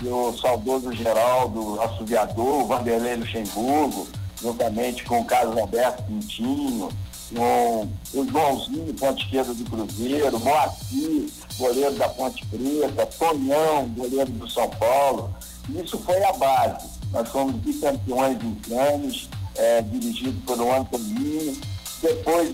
o 0.03 0.37
saudoso 0.37 0.93
Geraldo 0.93 1.81
Assoviador, 1.81 2.61
o 2.61 2.67
Vanderlei 2.67 3.15
Luxemburgo, 3.15 4.07
juntamente 4.39 5.03
com 5.03 5.21
o 5.21 5.25
Carlos 5.25 5.57
Alberto 5.57 6.03
Quintinho, 6.03 6.89
com 7.35 7.87
o 8.13 8.27
Joãozinho, 8.29 8.93
ponte 8.93 9.23
esquerda 9.25 9.53
do 9.53 9.63
Cruzeiro, 9.65 10.39
Moacir, 10.39 11.29
goleiro 11.57 11.95
da 11.95 12.09
Ponte 12.09 12.45
Preta, 12.47 13.05
Tonhão, 13.17 13.87
goleiro 13.89 14.31
do 14.31 14.49
São 14.49 14.69
Paulo. 14.69 15.33
Isso 15.69 15.97
foi 15.99 16.23
a 16.23 16.33
base. 16.33 16.87
Nós 17.11 17.29
fomos 17.29 17.55
bicampeões 17.55 18.37
em 18.43 18.55
Cannes, 18.55 19.29
é, 19.55 19.81
dirigido 19.81 20.39
pelo 20.45 20.71
Antoninho. 20.73 21.57
Depois, 22.01 22.53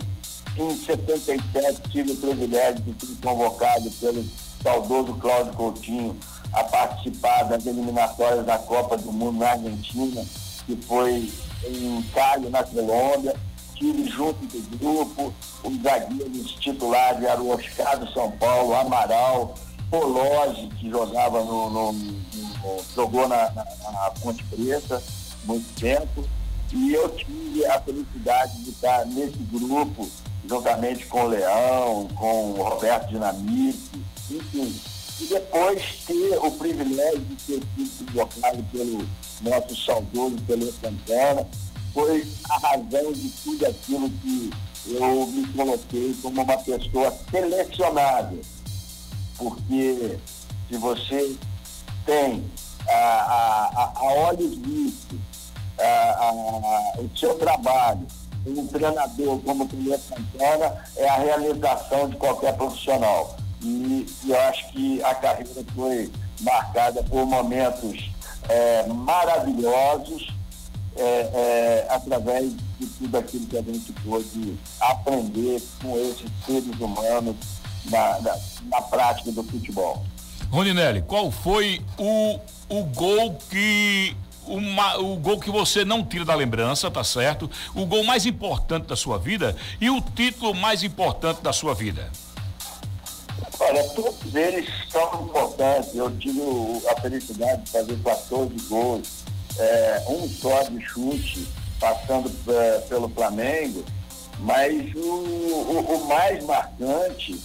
em 0.58 0.76
77, 0.76 1.82
tive 1.90 2.12
o 2.12 2.18
privilégio 2.18 2.82
de 2.82 3.06
ser 3.06 3.16
convocado 3.22 3.90
pelo 3.92 4.26
saudoso 4.62 5.14
Cláudio 5.16 5.54
Coutinho 5.54 6.18
a 6.54 6.64
participar 6.64 7.44
das 7.44 7.66
eliminatórias 7.66 8.46
da 8.46 8.58
Copa 8.58 8.98
do 8.98 9.12
Mundo 9.12 9.40
na 9.40 9.52
Argentina, 9.52 10.26
que 10.66 10.76
foi 10.88 11.32
em 11.66 12.02
Cali, 12.14 12.50
na 12.50 12.64
Colômbia. 12.64 13.36
Tive 13.78 14.10
junto 14.10 14.40
do 14.46 14.78
grupo 14.78 15.34
os 15.64 15.82
zagueiros 15.82 16.52
titulares 16.54 17.24
eram 17.24 17.50
Oscar 17.50 18.00
do 18.00 18.12
São 18.12 18.32
Paulo, 18.32 18.74
Amaral, 18.74 19.54
Pologe, 19.90 20.68
que 20.80 20.90
jogava 20.90 21.44
no, 21.44 21.70
no, 21.70 21.94
no 21.94 22.18
jogou 22.96 23.28
na, 23.28 23.52
na, 23.52 23.66
na 23.92 24.12
Ponte 24.22 24.44
Preta 24.46 25.02
muito 25.46 25.80
tempo. 25.80 26.28
E 26.74 26.94
eu 26.94 27.10
tive 27.10 27.66
a 27.66 27.80
felicidade 27.80 28.64
de 28.64 28.72
estar 28.72 29.06
nesse 29.06 29.38
grupo, 29.52 30.10
juntamente 30.48 31.06
com 31.06 31.24
o 31.24 31.28
Leão, 31.28 32.08
com 32.16 32.52
o 32.52 32.64
Roberto 32.64 33.08
Dinamite, 33.10 33.92
enfim. 34.30 34.76
E 35.20 35.26
depois 35.26 35.82
ter 36.06 36.38
o 36.38 36.52
privilégio 36.52 37.20
de 37.22 37.36
ter 37.36 37.64
sido 37.76 38.12
convocado 38.12 38.64
pelo 38.72 39.08
nosso 39.42 39.76
saudoso 39.84 40.36
Pelé 40.46 40.72
Santana, 40.82 41.48
foi 41.94 42.28
a 42.50 42.58
razão 42.58 43.12
de 43.14 43.30
tudo 43.44 43.66
aquilo 43.66 44.10
que 44.10 44.50
eu 44.88 45.28
me 45.28 45.48
coloquei 45.54 46.16
como 46.22 46.42
uma 46.42 46.58
pessoa 46.58 47.14
selecionada. 47.32 48.36
Porque 49.38 50.18
se 50.70 50.78
você 50.78 51.36
tem 52.06 52.44
a, 52.88 52.94
a, 52.94 53.92
a 53.96 54.04
olhos 54.04 54.56
vistos 54.58 55.20
o 56.98 57.18
seu 57.18 57.36
trabalho, 57.36 58.06
um 58.46 58.68
treinador 58.68 59.40
como 59.40 59.66
o 59.66 59.68
Pelé 59.68 59.98
Santana 59.98 60.84
é 60.96 61.08
a 61.08 61.18
realização 61.18 62.10
de 62.10 62.16
qualquer 62.16 62.56
profissional. 62.56 63.36
E, 63.62 64.06
e 64.24 64.32
eu 64.32 64.40
acho 64.42 64.72
que 64.72 65.04
a 65.04 65.14
carreira 65.16 65.64
foi 65.76 66.12
marcada 66.42 67.04
por 67.04 67.26
momentos 67.26 68.10
é, 68.48 68.86
maravilhosos 68.88 70.28
é, 70.98 71.04
é, 71.04 71.88
através 71.90 72.52
de 72.80 72.86
tudo 72.86 73.18
aquilo 73.18 73.46
que 73.48 73.58
a 73.58 73.62
gente 73.62 73.92
pôde 74.04 74.58
aprender 74.80 75.62
com 75.82 75.98
esses 75.98 76.30
seres 76.46 76.80
humanos 76.80 77.36
na, 77.86 78.20
na, 78.22 78.38
na 78.70 78.82
prática 78.82 79.32
do 79.32 79.44
futebol. 79.44 80.04
Roninelli, 80.50 81.02
qual 81.02 81.30
foi 81.32 81.82
o, 81.98 82.40
o 82.70 82.84
gol 82.84 83.38
que 83.50 84.16
uma, 84.48 84.98
o 84.98 85.18
gol 85.18 85.40
que 85.40 85.52
você 85.52 85.84
não 85.84 86.04
tira 86.04 86.24
da 86.24 86.34
lembrança, 86.34 86.90
tá 86.90 87.04
certo? 87.04 87.50
O 87.76 87.86
gol 87.86 88.04
mais 88.04 88.26
importante 88.26 88.88
da 88.88 88.96
sua 88.96 89.18
vida 89.18 89.56
e 89.80 89.90
o 89.90 90.02
título 90.02 90.56
mais 90.56 90.84
importante 90.84 91.42
da 91.42 91.52
sua 91.52 91.74
vida? 91.74 92.10
Olha, 93.60 93.84
todos 93.90 94.36
eles 94.36 94.70
são 94.90 95.26
importantes. 95.26 95.96
Eu 95.96 96.16
tive 96.18 96.42
a 96.90 97.02
felicidade 97.02 97.64
de 97.64 97.72
fazer 97.72 97.98
14 98.04 98.54
gols, 98.70 99.08
é, 99.60 100.04
um 100.08 100.28
só 100.28 100.64
de 100.64 100.80
chute, 100.82 101.48
passando 101.80 102.32
é, 102.48 102.80
pelo 102.90 103.10
Flamengo, 103.10 103.84
mas 104.40 104.94
o, 104.96 105.00
o, 105.00 105.96
o 105.96 106.08
mais 106.08 106.44
marcante 106.44 107.40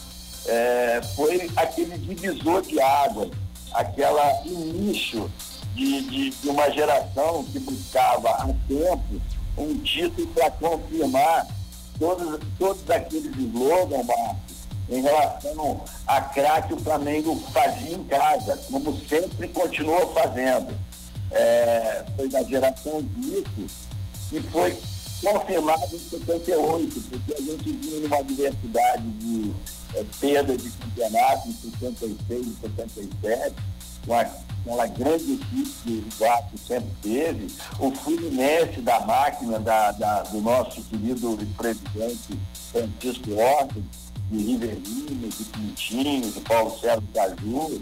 é, 0.46 1.00
foi 1.14 1.50
aquele 1.56 1.96
divisor 1.98 2.62
de 2.62 2.80
água, 2.80 3.30
aquela 3.72 4.42
início 4.44 5.30
de, 5.74 6.02
de, 6.02 6.30
de 6.30 6.48
uma 6.48 6.70
geração 6.70 7.44
que 7.44 7.58
buscava 7.58 8.28
há 8.30 8.46
tempo 8.68 9.20
um 9.56 9.78
título 9.78 10.26
para 10.28 10.50
confirmar 10.50 11.46
todos, 11.98 12.40
todos 12.58 12.90
aqueles 12.90 13.36
slogans, 13.36 14.06
Marcos, 14.06 14.62
em 14.88 15.02
relação 15.02 15.80
a 16.06 16.20
craque 16.20 16.74
o 16.74 16.80
Flamengo 16.80 17.40
fazia 17.52 17.94
em 17.94 18.04
casa, 18.04 18.58
como 18.70 18.98
sempre 19.06 19.48
continua 19.48 20.06
fazendo. 20.14 20.74
É, 21.32 22.04
foi 22.16 22.28
da 22.28 22.42
geração 22.42 23.02
disso 23.02 23.66
e 24.32 24.40
foi 24.40 24.76
confirmado 25.22 25.94
em 25.94 25.98
78, 25.98 27.00
porque 27.08 27.34
a 27.34 27.40
gente 27.40 27.72
vinha 27.72 28.00
numa 28.00 28.22
diversidade 28.22 29.02
de 29.02 29.52
é, 29.94 30.04
perda 30.20 30.56
de 30.56 30.70
campeonato 30.70 31.48
em 31.48 31.52
66 31.52 32.46
e 32.46 32.56
77, 32.60 33.54
com 34.06 34.14
aquela 34.14 34.86
grande 34.88 35.34
equipe 35.34 35.70
que 35.84 36.04
o 36.06 36.18
Vasco 36.18 36.58
sempre 36.58 36.90
teve, 37.02 37.46
o 37.78 37.90
Fluminense 37.92 38.80
da 38.80 39.00
máquina 39.00 39.58
da, 39.58 39.92
da, 39.92 40.22
do 40.24 40.40
nosso 40.40 40.82
querido 40.82 41.38
presidente 41.56 42.38
Francisco 42.72 43.34
Horta, 43.34 43.80
de 44.30 44.38
Riverinho, 44.38 45.28
de 45.28 45.44
Pintinho, 45.44 46.30
de 46.32 46.40
Paulo 46.40 46.78
Sérgio 46.80 47.06
Caju. 47.14 47.80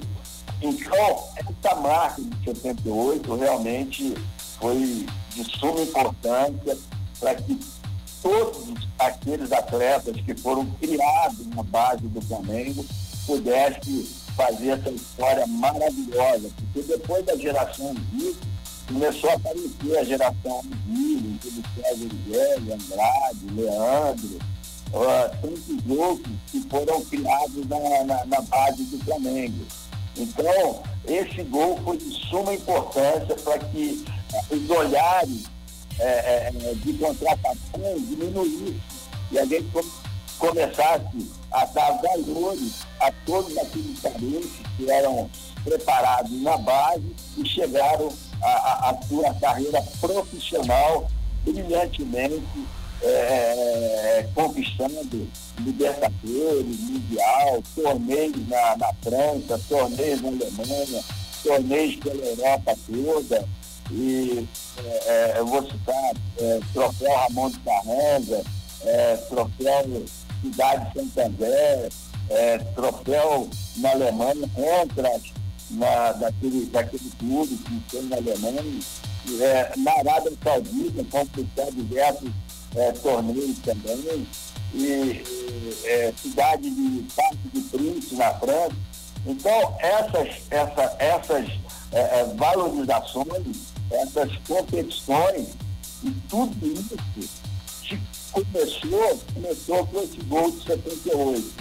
Então, 0.63 1.25
essa 1.37 1.75
marca 1.77 2.21
de 2.21 2.45
78 2.45 3.35
realmente 3.35 4.15
foi 4.59 5.07
de 5.35 5.59
suma 5.59 5.81
importância 5.81 6.79
para 7.19 7.35
que 7.35 7.59
todos 8.23 8.75
aqueles 8.99 9.51
atletas 9.53 10.17
que 10.21 10.35
foram 10.35 10.67
criados 10.73 11.47
na 11.49 11.63
base 11.63 12.07
do 12.09 12.21
Flamengo 12.21 12.85
pudessem 13.27 14.07
fazer 14.37 14.71
essa 14.71 14.91
história 14.91 15.47
maravilhosa, 15.47 16.51
porque 16.57 16.83
depois 16.83 17.25
da 17.25 17.37
geração 17.37 17.95
Zico, 18.15 18.41
começou 18.87 19.31
a 19.31 19.35
aparecer 19.35 19.99
a 19.99 20.05
geração 20.05 20.63
Zico, 20.63 21.39
tudo 21.41 21.63
Sérgio 21.77 22.09
Miguel, 22.13 22.75
Andrade, 22.75 23.55
Leandro, 23.55 24.39
uh, 24.93 25.37
tantos 25.41 25.99
outros 25.99 26.35
que 26.51 26.61
foram 26.69 27.01
criados 27.05 27.69
na, 27.69 28.05
na, 28.05 28.27
na 28.27 28.41
base 28.43 28.85
do 28.85 29.05
Flamengo. 29.05 29.65
Então, 30.17 30.83
esse 31.07 31.43
gol 31.45 31.79
foi 31.85 31.97
de 31.97 32.11
suma 32.29 32.55
importância 32.55 33.35
para 33.37 33.59
que 33.59 34.05
os 34.51 34.71
olhares 34.71 35.45
é, 35.99 36.49
é, 36.49 36.53
de 36.75 36.93
contratação 36.95 37.99
diminuíssem 37.99 38.81
e 39.31 39.39
a 39.39 39.45
gente 39.45 39.71
começasse 40.39 41.31
a 41.53 41.65
dar 41.67 42.01
valores 42.01 42.87
a 43.01 43.13
todos 43.27 43.57
aqueles 43.59 44.01
talentos 44.01 44.51
que 44.77 44.91
eram 44.91 45.31
preparados 45.63 46.43
na 46.43 46.57
base 46.57 47.15
e 47.37 47.47
chegaram 47.47 48.11
à 48.43 48.97
sua 49.07 49.35
carreira 49.35 49.83
profissional 50.01 51.07
brilhantemente 51.45 52.43
é, 53.03 53.09
é, 53.09 54.29
conquistando 54.35 55.29
Libertadores, 55.59 56.81
Mundial, 56.81 57.63
torneios 57.75 58.49
na, 58.49 58.77
na 58.77 58.93
França, 59.03 59.61
torneios 59.69 60.21
na 60.23 60.29
Alemanha, 60.29 61.05
torneios 61.43 61.97
pela 61.97 62.25
Europa 62.25 62.77
toda. 62.87 63.49
E 63.91 64.47
é, 64.85 65.35
é 65.35 65.35
eu 65.39 65.47
vou 65.47 65.63
citar 65.63 66.13
é, 66.39 66.61
troféu 66.73 67.15
Ramon 67.17 67.51
de 67.51 67.59
Carranza, 67.61 68.45
é, 68.85 69.17
troféu 69.29 70.05
Cidade 70.43 70.93
Santander, 70.95 71.91
é, 72.31 72.59
troféu 72.59 73.49
na 73.77 73.91
Alemanha, 73.91 74.51
entra 74.83 75.21
na, 75.71 76.13
daquele, 76.13 76.67
daquele 76.67 77.11
clube 77.19 77.57
que 77.57 77.81
tem 77.91 78.03
na 78.03 78.17
Alemanha, 78.17 78.81
é, 79.41 79.73
na 79.77 79.93
Arábia 79.93 80.33
Saudita, 80.43 81.05
conquistar 81.11 81.71
diversos 81.73 82.31
é, 82.75 82.93
torneios 82.93 83.59
também, 83.59 84.27
e 84.75 85.23
é, 85.85 86.13
cidade 86.17 86.71
de 86.71 87.03
Parque 87.15 87.49
de 87.53 87.61
Príncipe 87.61 88.15
na 88.17 88.35
França. 88.35 88.77
Então, 89.27 89.77
essas, 89.81 90.29
essa, 90.51 90.97
essas 90.99 91.49
é, 91.93 92.21
é, 92.21 92.25
valorizações, 92.37 93.57
essas 93.91 94.37
competições, 94.49 95.49
e 96.03 96.11
tudo 96.29 96.67
isso 96.67 96.97
começou, 98.33 99.21
começou 99.35 99.87
com 99.87 100.03
esse 100.03 100.17
gol 100.23 100.51
de 100.53 100.65
78, 100.65 101.53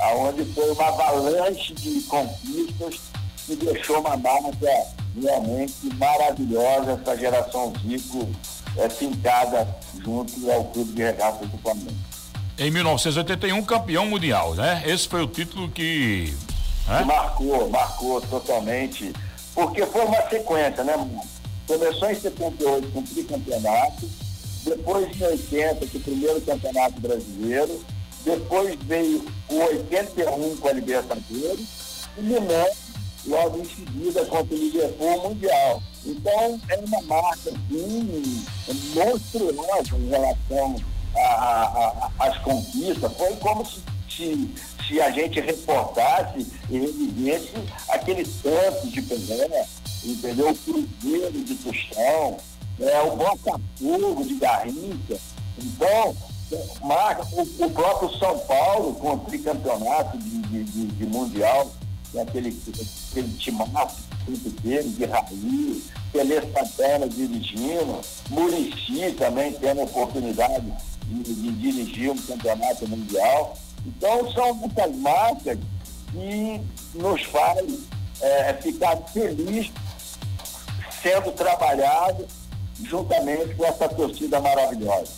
aonde 0.00 0.44
foi 0.52 0.70
uma 0.72 0.88
avalanche 0.88 1.72
de 1.74 2.00
conquistas 2.02 3.00
que 3.46 3.56
deixou 3.56 4.00
uma 4.00 4.16
marca 4.16 4.86
realmente 5.20 5.86
maravilhosa, 5.94 6.92
essa 6.92 7.16
geração 7.16 7.72
Zico 7.82 8.28
é, 8.78 8.88
fincada 8.88 9.68
junto 10.02 10.50
ao 10.50 10.64
Clube 10.64 10.92
de 10.92 11.02
Regatas 11.02 11.48
do 11.48 11.58
Flamengo. 11.58 11.96
Em 12.56 12.70
1981, 12.70 13.62
campeão 13.64 14.06
mundial, 14.06 14.54
né? 14.54 14.82
Esse 14.86 15.06
foi 15.06 15.22
o 15.22 15.26
título 15.26 15.68
que 15.68 16.34
É? 16.88 17.04
Marcou, 17.04 17.68
marcou 17.68 18.20
totalmente. 18.22 19.12
Porque 19.54 19.84
foi 19.86 20.04
uma 20.04 20.22
sequência, 20.28 20.84
né? 20.84 20.94
Começou 21.66 22.10
em 22.10 22.14
78 22.14 22.88
com 22.92 23.00
o 23.00 23.02
tricampeonato, 23.02 24.08
depois 24.64 25.20
em 25.20 25.24
80 25.24 25.86
com 25.86 25.98
o 25.98 26.00
primeiro 26.00 26.40
campeonato 26.40 27.00
brasileiro, 27.00 27.84
depois 28.24 28.78
veio 28.82 29.24
o 29.48 29.54
81 29.54 30.56
com 30.56 30.68
a 30.68 30.72
Libertadores 30.72 31.60
e 32.16 32.22
Milan 32.22 32.64
logo 33.26 33.58
em 33.58 33.64
seguida 33.64 34.24
contra 34.26 34.54
o 34.54 34.58
Liverpool 34.58 35.28
Mundial. 35.28 35.82
Então 36.04 36.60
é 36.68 36.76
uma 36.78 37.02
marca 37.02 37.50
assim, 37.50 38.44
monstruosa 38.94 39.96
em 39.96 40.08
relação 40.08 40.76
às 42.18 42.38
conquistas. 42.38 43.12
Foi 43.16 43.36
como 43.36 43.64
se, 43.66 43.80
se, 44.08 44.54
se, 44.86 45.00
a 45.00 45.10
gente 45.10 45.40
reportasse 45.40 46.46
e 46.70 46.78
revivesse 46.78 47.52
aquele 47.88 48.24
tanto 48.42 48.88
de 48.88 49.02
Pelé, 49.02 49.66
entendeu? 50.04 50.50
O 50.50 50.56
Cruzeiro 50.56 51.32
de 51.32 51.54
Tostão, 51.56 52.38
é, 52.80 53.00
o 53.02 53.16
Botafogo 53.16 54.24
de 54.24 54.34
Garrincha. 54.34 55.18
Então, 55.58 56.16
marca 56.82 57.26
o, 57.32 57.42
o, 57.42 57.70
próprio 57.70 58.18
São 58.18 58.38
Paulo 58.40 58.94
com 58.94 59.14
o 59.14 59.18
tricampeonato 59.18 60.16
de, 60.18 60.38
de, 60.42 60.64
de, 60.64 60.86
de 60.86 61.06
Mundial, 61.06 61.70
aquele, 62.16 62.56
aquele 63.10 63.36
timaço 63.38 64.08
dele, 64.62 64.88
de 64.90 65.04
Raí, 65.04 65.82
Pelé 66.12 66.40
Santana 66.52 67.08
dirigindo, 67.08 68.00
Murici 68.30 69.12
também 69.18 69.52
tendo 69.52 69.82
oportunidade 69.82 70.72
de, 71.04 71.34
de, 71.34 71.52
dirigir 71.52 72.10
um 72.10 72.18
campeonato 72.18 72.88
mundial. 72.88 73.56
Então 73.86 74.30
são 74.32 74.54
muitas 74.54 74.94
marcas 74.96 75.58
que 76.12 76.60
nos 76.94 77.22
faz 77.24 77.66
é, 78.20 78.54
ficar 78.54 78.96
feliz 79.12 79.70
sendo 81.02 81.32
trabalhado 81.32 82.26
juntamente 82.82 83.54
com 83.54 83.64
essa 83.64 83.88
torcida 83.88 84.40
maravilhosa. 84.40 85.17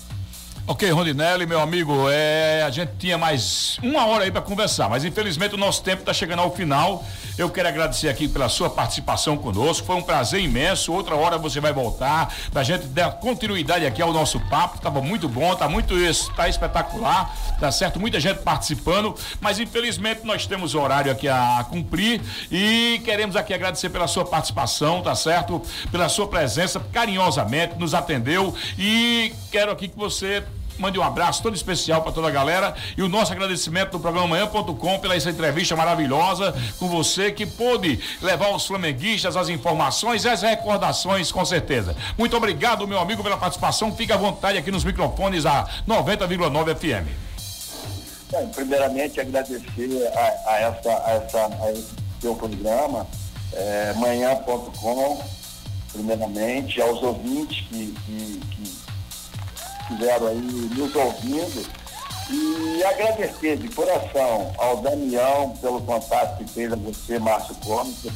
Ok, 0.70 0.88
Rondinelli, 0.88 1.46
meu 1.46 1.58
amigo, 1.58 2.08
é, 2.08 2.62
a 2.62 2.70
gente 2.70 2.92
tinha 2.96 3.18
mais 3.18 3.76
uma 3.82 4.06
hora 4.06 4.22
aí 4.22 4.30
para 4.30 4.40
conversar, 4.40 4.88
mas 4.88 5.04
infelizmente 5.04 5.52
o 5.56 5.58
nosso 5.58 5.82
tempo 5.82 6.02
está 6.02 6.14
chegando 6.14 6.42
ao 6.42 6.54
final. 6.54 7.04
Eu 7.36 7.50
quero 7.50 7.66
agradecer 7.66 8.08
aqui 8.08 8.28
pela 8.28 8.48
sua 8.48 8.70
participação 8.70 9.36
conosco, 9.36 9.84
foi 9.84 9.96
um 9.96 10.02
prazer 10.02 10.40
imenso. 10.40 10.92
Outra 10.92 11.16
hora 11.16 11.38
você 11.38 11.58
vai 11.58 11.72
voltar 11.72 12.32
para 12.52 12.60
a 12.60 12.62
gente 12.62 12.86
dar 12.86 13.10
continuidade 13.14 13.84
aqui 13.84 14.00
ao 14.00 14.12
nosso 14.12 14.38
papo. 14.48 14.80
Tava 14.80 15.02
muito 15.02 15.28
bom, 15.28 15.52
tá 15.56 15.68
muito 15.68 15.92
tá 16.36 16.48
espetacular, 16.48 17.34
tá 17.58 17.72
certo? 17.72 17.98
Muita 17.98 18.20
gente 18.20 18.38
participando, 18.38 19.12
mas 19.40 19.58
infelizmente 19.58 20.24
nós 20.24 20.46
temos 20.46 20.76
horário 20.76 21.10
aqui 21.10 21.26
a 21.26 21.66
cumprir 21.68 22.20
e 22.48 23.00
queremos 23.04 23.34
aqui 23.34 23.52
agradecer 23.52 23.90
pela 23.90 24.06
sua 24.06 24.24
participação, 24.24 25.02
tá 25.02 25.16
certo? 25.16 25.60
Pela 25.90 26.08
sua 26.08 26.28
presença, 26.28 26.78
carinhosamente 26.92 27.76
nos 27.76 27.92
atendeu 27.92 28.54
e 28.78 29.34
quero 29.50 29.72
aqui 29.72 29.88
que 29.88 29.98
você 29.98 30.44
Mande 30.80 30.98
um 30.98 31.02
abraço 31.02 31.42
todo 31.42 31.54
especial 31.54 32.02
para 32.02 32.10
toda 32.10 32.28
a 32.28 32.30
galera 32.30 32.74
e 32.96 33.02
o 33.02 33.08
nosso 33.08 33.30
agradecimento 33.32 33.92
do 33.92 34.00
programa 34.00 34.26
Manhã.com 34.26 34.98
pela 34.98 35.14
essa 35.14 35.28
entrevista 35.28 35.76
maravilhosa 35.76 36.54
com 36.78 36.88
você 36.88 37.30
que 37.30 37.44
pôde 37.44 38.00
levar 38.22 38.48
os 38.48 38.66
flamenguistas 38.66 39.36
as 39.36 39.50
informações 39.50 40.24
e 40.24 40.28
as 40.28 40.40
recordações 40.40 41.30
com 41.30 41.44
certeza. 41.44 41.94
Muito 42.16 42.34
obrigado, 42.34 42.88
meu 42.88 42.98
amigo, 42.98 43.22
pela 43.22 43.36
participação. 43.36 43.94
Fique 43.94 44.12
à 44.12 44.16
vontade 44.16 44.56
aqui 44.56 44.70
nos 44.70 44.82
microfones 44.82 45.44
a 45.44 45.68
90,9 45.86 46.74
FM. 46.74 47.30
Primeiramente 48.54 49.20
agradecer 49.20 50.10
a, 50.14 50.50
a, 50.50 50.60
essa, 50.60 51.02
a, 51.04 51.10
essa, 51.12 51.46
a 51.62 51.72
esse 51.72 52.00
seu 52.20 52.34
programa, 52.36 53.06
é, 53.52 53.92
manhã.com, 53.94 55.20
primeiramente, 55.92 56.80
aos 56.80 57.02
ouvintes 57.02 57.66
que, 57.68 57.94
que 58.06 58.40
estiveram 59.90 60.28
aí 60.28 60.36
nos 60.36 60.94
ouvindo. 60.94 61.80
E 62.32 62.84
agradecer 62.84 63.56
de 63.56 63.68
coração 63.70 64.52
ao 64.56 64.76
Damião 64.76 65.50
pelo 65.60 65.80
contato 65.80 66.38
que 66.38 66.48
fez 66.48 66.72
a 66.72 66.76
você, 66.76 67.18
Márcio 67.18 67.56
Cômica, 67.56 68.08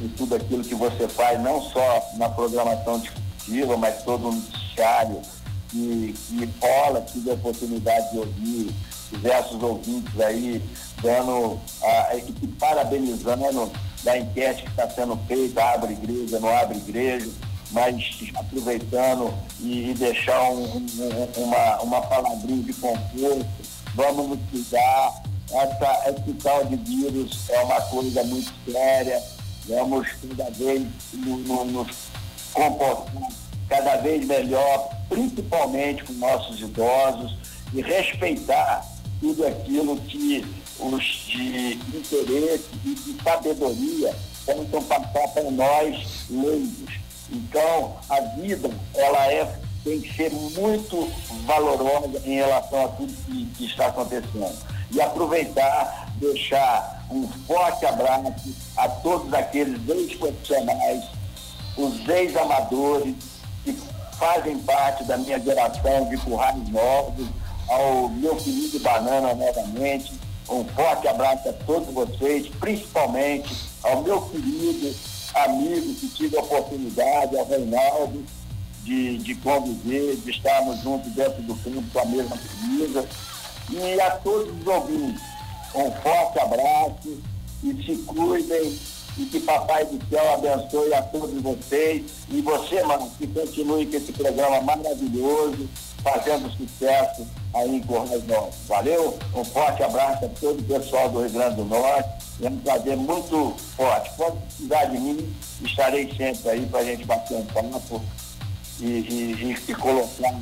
e 0.00 0.08
tudo 0.08 0.34
aquilo 0.34 0.62
que 0.62 0.74
você 0.74 1.08
faz, 1.08 1.40
não 1.40 1.62
só 1.62 2.06
na 2.18 2.28
programação 2.28 2.98
discutiva, 2.98 3.78
mas 3.78 4.02
todo 4.02 4.28
o 4.28 4.32
noticiário 4.32 5.22
que, 5.70 6.14
que 6.28 6.50
rola, 6.60 7.00
tive 7.00 7.30
a 7.30 7.34
oportunidade 7.34 8.10
de 8.10 8.18
ouvir 8.18 8.74
diversos 9.10 9.62
ouvintes 9.62 10.20
aí, 10.20 10.62
dando, 11.00 11.58
a, 11.82 12.16
e 12.16 12.46
parabenizando 12.58 13.72
da 14.02 14.18
enquete 14.18 14.64
que 14.64 14.68
está 14.68 14.90
sendo 14.90 15.16
feita, 15.26 15.64
abre 15.64 15.94
igreja, 15.94 16.38
não 16.40 16.54
abre 16.54 16.76
igreja 16.76 17.30
mas 17.74 18.16
aproveitando 18.36 19.34
e, 19.60 19.90
e 19.90 19.94
deixar 19.94 20.50
um, 20.50 20.64
um, 20.64 21.42
uma, 21.42 21.82
uma 21.82 22.00
palavrinha 22.02 22.62
de 22.62 22.72
conforto, 22.74 23.46
vamos 23.94 24.28
nos 24.28 24.38
cuidar. 24.50 25.22
Essa, 25.50 26.10
esse 26.10 26.32
tal 26.42 26.64
de 26.64 26.76
vírus 26.76 27.50
é 27.50 27.60
uma 27.60 27.80
coisa 27.82 28.24
muito 28.24 28.50
séria, 28.70 29.22
vamos 29.68 30.08
cada 30.36 30.50
vez 30.50 30.82
nos 31.12 31.88
comportar 32.52 33.28
cada 33.68 33.96
vez 33.96 34.26
melhor, 34.26 34.90
principalmente 35.08 36.04
com 36.04 36.12
nossos 36.14 36.60
idosos, 36.60 37.36
e 37.72 37.82
respeitar 37.82 38.86
tudo 39.20 39.46
aquilo 39.46 39.96
que 40.02 40.44
os 40.78 41.04
de 41.04 41.78
interesse 41.94 42.64
e 42.84 42.94
de 42.94 43.22
sabedoria 43.22 44.14
tentam 44.44 44.82
passar 44.82 45.28
para 45.28 45.50
nós 45.50 46.26
leigos 46.28 47.03
então, 47.30 47.96
a 48.08 48.20
vida, 48.20 48.70
ela 48.94 49.32
é, 49.32 49.58
tem 49.82 50.00
que 50.00 50.14
ser 50.14 50.30
muito 50.32 51.10
valorosa 51.44 52.20
em 52.24 52.34
relação 52.34 52.84
a 52.84 52.88
tudo 52.88 53.12
que, 53.26 53.46
que 53.46 53.66
está 53.66 53.86
acontecendo. 53.86 54.56
E 54.90 55.00
aproveitar, 55.00 56.12
deixar 56.16 57.06
um 57.10 57.26
forte 57.46 57.84
abraço 57.86 58.32
a 58.76 58.88
todos 58.88 59.32
aqueles 59.32 59.80
ex-profissionais, 59.88 61.04
os 61.76 62.08
ex-amadores, 62.08 63.14
que 63.64 63.76
fazem 64.18 64.58
parte 64.58 65.04
da 65.04 65.16
minha 65.16 65.40
geração 65.40 66.08
de 66.08 66.16
currais 66.18 66.68
novos, 66.68 67.26
ao 67.68 68.08
meu 68.10 68.36
querido 68.36 68.78
Banana 68.80 69.34
novamente. 69.34 70.12
Um 70.48 70.64
forte 70.66 71.08
abraço 71.08 71.48
a 71.48 71.52
todos 71.52 71.92
vocês, 71.92 72.48
principalmente 72.60 73.70
ao 73.82 74.02
meu 74.02 74.20
querido 74.22 74.94
amigo 75.34 75.94
que 75.94 76.08
tive 76.08 76.36
a 76.36 76.40
oportunidade, 76.40 77.36
ao 77.38 77.46
Reinaldo, 77.46 78.24
de, 78.84 79.18
de 79.18 79.34
conviver, 79.36 80.16
de 80.16 80.30
estarmos 80.30 80.80
juntos 80.82 81.12
dentro 81.12 81.42
do 81.42 81.54
campo 81.56 81.82
com 81.92 81.98
a 81.98 82.04
mesma 82.04 82.36
camisa. 82.36 83.08
E 83.70 84.00
a 84.00 84.10
todos 84.18 84.52
os 84.60 84.66
ouvintes, 84.66 85.22
um 85.74 85.90
forte 85.90 86.38
abraço 86.38 87.18
e 87.62 87.84
se 87.84 87.96
cuidem 88.02 88.78
e 89.16 89.24
que 89.26 89.40
Papai 89.40 89.84
do 89.84 89.98
Céu 90.08 90.34
abençoe 90.34 90.92
a 90.92 91.02
todos 91.02 91.40
vocês. 91.40 92.02
E 92.28 92.40
você, 92.40 92.82
mano, 92.82 93.10
que 93.16 93.26
continue 93.26 93.86
com 93.86 93.96
esse 93.96 94.12
programa 94.12 94.60
maravilhoso, 94.60 95.68
fazendo 96.04 96.50
sucesso 96.52 97.26
aí 97.54 97.76
em 97.76 97.80
Correios 97.80 98.24
Novos. 98.26 98.54
Valeu? 98.68 99.18
Um 99.34 99.44
forte 99.44 99.82
abraço 99.82 100.26
a 100.26 100.28
todo 100.28 100.60
o 100.60 100.64
pessoal 100.64 101.08
do 101.08 101.22
Rio 101.22 101.30
Grande 101.30 101.56
do 101.56 101.64
Norte 101.64 102.24
é 102.42 102.48
um 102.48 102.58
prazer 102.58 102.96
muito 102.96 103.54
forte. 103.76 104.10
Pode 104.16 104.36
precisar 104.38 104.84
de 104.86 104.98
mim, 104.98 105.34
estarei 105.62 106.12
sempre 106.14 106.50
aí 106.50 106.66
para 106.66 106.80
a 106.80 106.84
gente 106.84 107.04
bater 107.04 107.36
um 107.36 107.44
papo 107.46 108.02
e, 108.80 108.84
e, 108.84 109.56
e, 109.68 109.74
colocar 109.74 110.34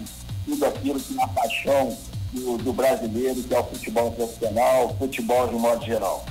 tudo 0.45 0.67
aquilo 0.67 0.99
que 0.99 1.19
é 1.19 1.23
a 1.23 1.29
paixão 1.29 1.97
do, 2.33 2.57
do 2.59 2.73
brasileiro, 2.73 3.43
que 3.43 3.55
é 3.55 3.59
o 3.59 3.65
futebol 3.65 4.11
profissional, 4.13 4.97
futebol 4.99 5.49
de 5.49 5.55
modo 5.55 5.85
geral. 5.85 6.25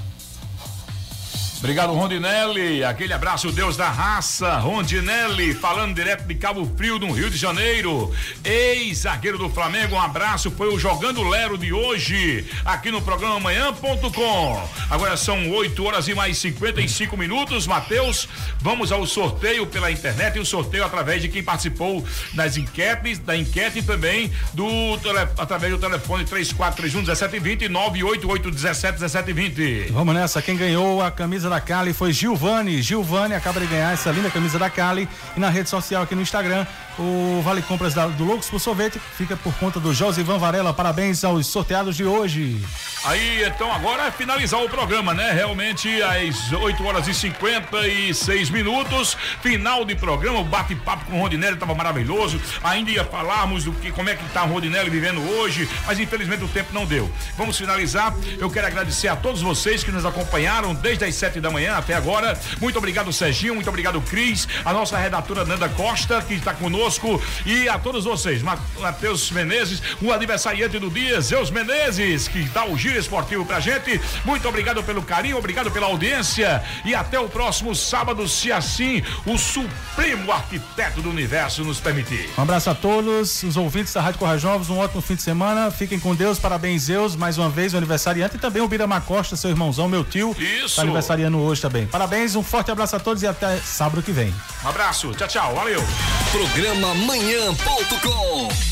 Obrigado, 1.62 1.94
Rondinelli. 1.94 2.84
Aquele 2.84 3.14
abraço, 3.14 3.52
Deus 3.52 3.78
da 3.78 3.88
raça. 3.88 4.58
Rondinelli, 4.58 5.54
falando 5.54 5.94
direto 5.94 6.24
de 6.24 6.34
Cabo 6.34 6.68
Frio, 6.76 6.98
no 6.98 7.12
Rio 7.12 7.30
de 7.30 7.38
Janeiro. 7.38 8.12
Ex-zagueiro 8.44 9.38
do 9.38 9.48
Flamengo, 9.48 9.96
um 9.96 10.02
abraço. 10.02 10.50
Foi 10.50 10.74
o 10.74 10.80
Jogando 10.80 11.22
Lero 11.22 11.60
de 11.60 11.72
hoje, 11.72 12.48
aqui 12.66 12.90
no 12.90 13.00
programa 13.00 13.40
Manhã.com. 13.40 14.70
Agora 14.90 15.16
são 15.16 15.52
8 15.52 15.86
horas 15.86 16.08
e 16.08 16.16
mais 16.16 16.40
55 16.40 17.16
minutos. 17.16 17.68
Matheus, 17.68 18.28
vamos 18.60 18.92
ao 18.92 19.06
sorteio 19.06 19.68
pela 19.68 19.92
internet 19.92 20.38
e 20.38 20.40
o 20.40 20.46
sorteio 20.46 20.84
através 20.84 21.22
de 21.22 21.30
quem 21.30 21.44
participou 21.44 22.04
das 22.34 22.58
enquetes, 22.58 23.20
da 23.20 23.38
enquete 23.38 23.80
e 23.80 23.84
também 23.84 24.32
do 24.56 24.98
tele, 24.98 25.20
através 25.38 25.72
do 25.72 25.78
telefone 25.78 26.26
3431 26.26 27.02
1720 27.02 27.70
988 27.70 28.50
17 28.50 29.00
1720. 29.00 29.92
Vamos 29.92 30.16
nessa, 30.16 30.42
quem 30.42 30.58
ganhou 30.58 31.04
a 31.04 31.12
camisa 31.12 31.51
da 31.52 31.60
Cali 31.60 31.92
foi 31.94 32.14
Gilvani. 32.14 32.82
Gilvani 32.82 33.36
acaba 33.36 33.60
de 33.60 33.68
ganhar 33.68 33.94
essa 33.94 34.10
linda 34.10 34.32
camisa 34.32 34.58
da 34.58 34.70
Cali. 34.70 35.08
E 35.36 35.40
na 35.40 35.50
rede 35.50 35.70
social 35.70 36.02
aqui 36.02 36.16
no 36.16 36.22
Instagram, 36.22 36.66
o 36.98 37.42
Vale 37.44 37.62
Compras 37.62 37.94
da, 37.94 38.08
do 38.08 38.24
Loucos 38.24 38.50
por 38.50 38.60
Sorvete 38.60 39.02
fica 39.18 39.36
por 39.36 39.54
conta 39.56 39.78
do 39.78 39.94
Josivan 39.94 40.38
Varela. 40.38 40.74
Parabéns 40.74 41.26
aos 41.26 41.48
sorteados 41.48 41.98
de 41.98 42.06
hoje. 42.06 42.58
Aí, 43.04 43.44
então, 43.44 43.70
agora 43.72 44.04
é 44.04 44.12
finalizar 44.12 44.64
o 44.64 44.70
programa, 44.70 45.14
né? 45.14 45.32
Realmente, 45.32 45.90
às 46.02 46.54
8 46.54 46.84
horas 46.86 47.08
e 47.08 47.14
56 47.14 48.50
minutos, 48.50 49.18
final 49.42 49.84
de 49.84 49.96
programa, 49.96 50.40
o 50.40 50.46
bate-papo 50.46 51.06
com 51.06 51.18
o 51.18 51.22
Rodinelli 51.22 51.56
estava 51.56 51.76
maravilhoso. 51.76 52.40
Ainda 52.64 52.92
ia 52.92 53.04
falarmos 53.04 53.66
do 53.66 53.74
que, 53.74 53.92
como 53.92 54.10
é 54.10 54.16
que 54.16 54.24
tá 54.30 54.46
o 54.46 54.48
Rodinelli 54.48 54.90
vivendo 54.90 55.20
hoje, 55.38 55.68
mas 55.86 56.00
infelizmente 56.00 56.46
o 56.46 56.48
tempo 56.48 56.74
não 56.74 56.86
deu. 56.86 57.12
Vamos 57.36 57.58
finalizar. 57.58 58.14
Eu 58.38 58.50
quero 58.50 58.68
agradecer 58.68 59.10
a 59.10 59.18
todos 59.18 59.42
vocês 59.42 59.84
que 59.84 59.92
nos 59.92 60.06
acompanharam 60.06 60.74
desde 60.74 61.04
as 61.04 61.16
7 61.16 61.41
da 61.42 61.50
manhã 61.50 61.76
até 61.76 61.94
agora. 61.94 62.40
Muito 62.60 62.78
obrigado, 62.78 63.12
Serginho. 63.12 63.56
Muito 63.56 63.70
obrigado, 63.70 64.02
Cris. 64.02 64.48
A 64.64 64.74
nossa 64.74 64.98
redatora 64.98 65.46
Nanda 65.46 65.68
Costa, 65.70 66.22
que 66.22 66.36
está 66.36 66.54
conosco. 66.54 67.22
E 67.46 67.68
a 67.68 67.78
todos 67.78 68.06
vocês, 68.06 68.42
Matheus 68.42 69.32
Menezes, 69.32 69.82
o 70.02 70.12
aniversariante 70.12 70.80
do 70.80 70.90
dia, 70.90 71.20
Zeus 71.22 71.50
Menezes, 71.50 72.28
que 72.28 72.44
dá 72.44 72.66
o 72.66 72.78
giro 72.78 73.00
esportivo 73.00 73.46
pra 73.46 73.60
gente. 73.60 74.00
Muito 74.24 74.48
obrigado 74.48 74.84
pelo 74.84 75.02
carinho, 75.02 75.38
obrigado 75.38 75.72
pela 75.72 75.88
audiência. 75.88 76.64
E 76.86 76.94
até 76.94 77.20
o 77.20 77.28
próximo 77.28 77.76
sábado, 77.76 78.28
se 78.28 78.52
assim 78.52 79.04
o 79.26 79.38
supremo 79.38 80.32
arquiteto 80.32 81.02
do 81.02 81.10
universo 81.10 81.64
nos 81.64 81.80
permitir. 81.80 82.30
Um 82.38 82.42
abraço 82.42 82.70
a 82.70 82.76
todos, 82.76 83.44
os 83.44 83.58
ouvintes 83.58 83.94
da 83.94 84.02
Rádio 84.02 84.20
Corrais 84.20 84.44
Novos, 84.44 84.70
um 84.70 84.78
ótimo 84.78 85.02
fim 85.02 85.16
de 85.16 85.22
semana. 85.22 85.72
Fiquem 85.72 86.00
com 86.00 86.16
Deus, 86.16 86.40
parabéns, 86.40 86.84
Zeus, 86.84 87.16
mais 87.16 87.38
uma 87.38 87.50
vez, 87.50 87.74
o 87.74 87.78
aniversariante. 87.78 88.36
E 88.36 88.40
também 88.40 88.62
o 88.62 88.68
Birama 88.68 89.02
Costa, 89.02 89.36
seu 89.36 89.50
irmãozão, 89.50 89.90
meu 89.90 90.04
tio. 90.04 90.36
Isso. 90.38 90.76
Tá 90.76 90.84
aniversariando 91.32 91.40
hoje 91.40 91.62
também. 91.62 91.88
Parabéns, 91.88 92.36
um 92.36 92.44
forte 92.44 92.72
abraço 92.72 92.96
a 92.96 93.00
todos 93.00 93.24
e 93.24 93.28
até 93.28 93.58
sábado 93.58 94.04
que 94.04 94.12
vem. 94.12 94.34
Um 94.64 94.68
abraço, 94.68 95.14
tchau, 95.14 95.28
tchau, 95.28 95.56
valeu. 95.56 95.82
Programa 96.32 96.94
Manhã.com 96.96 98.72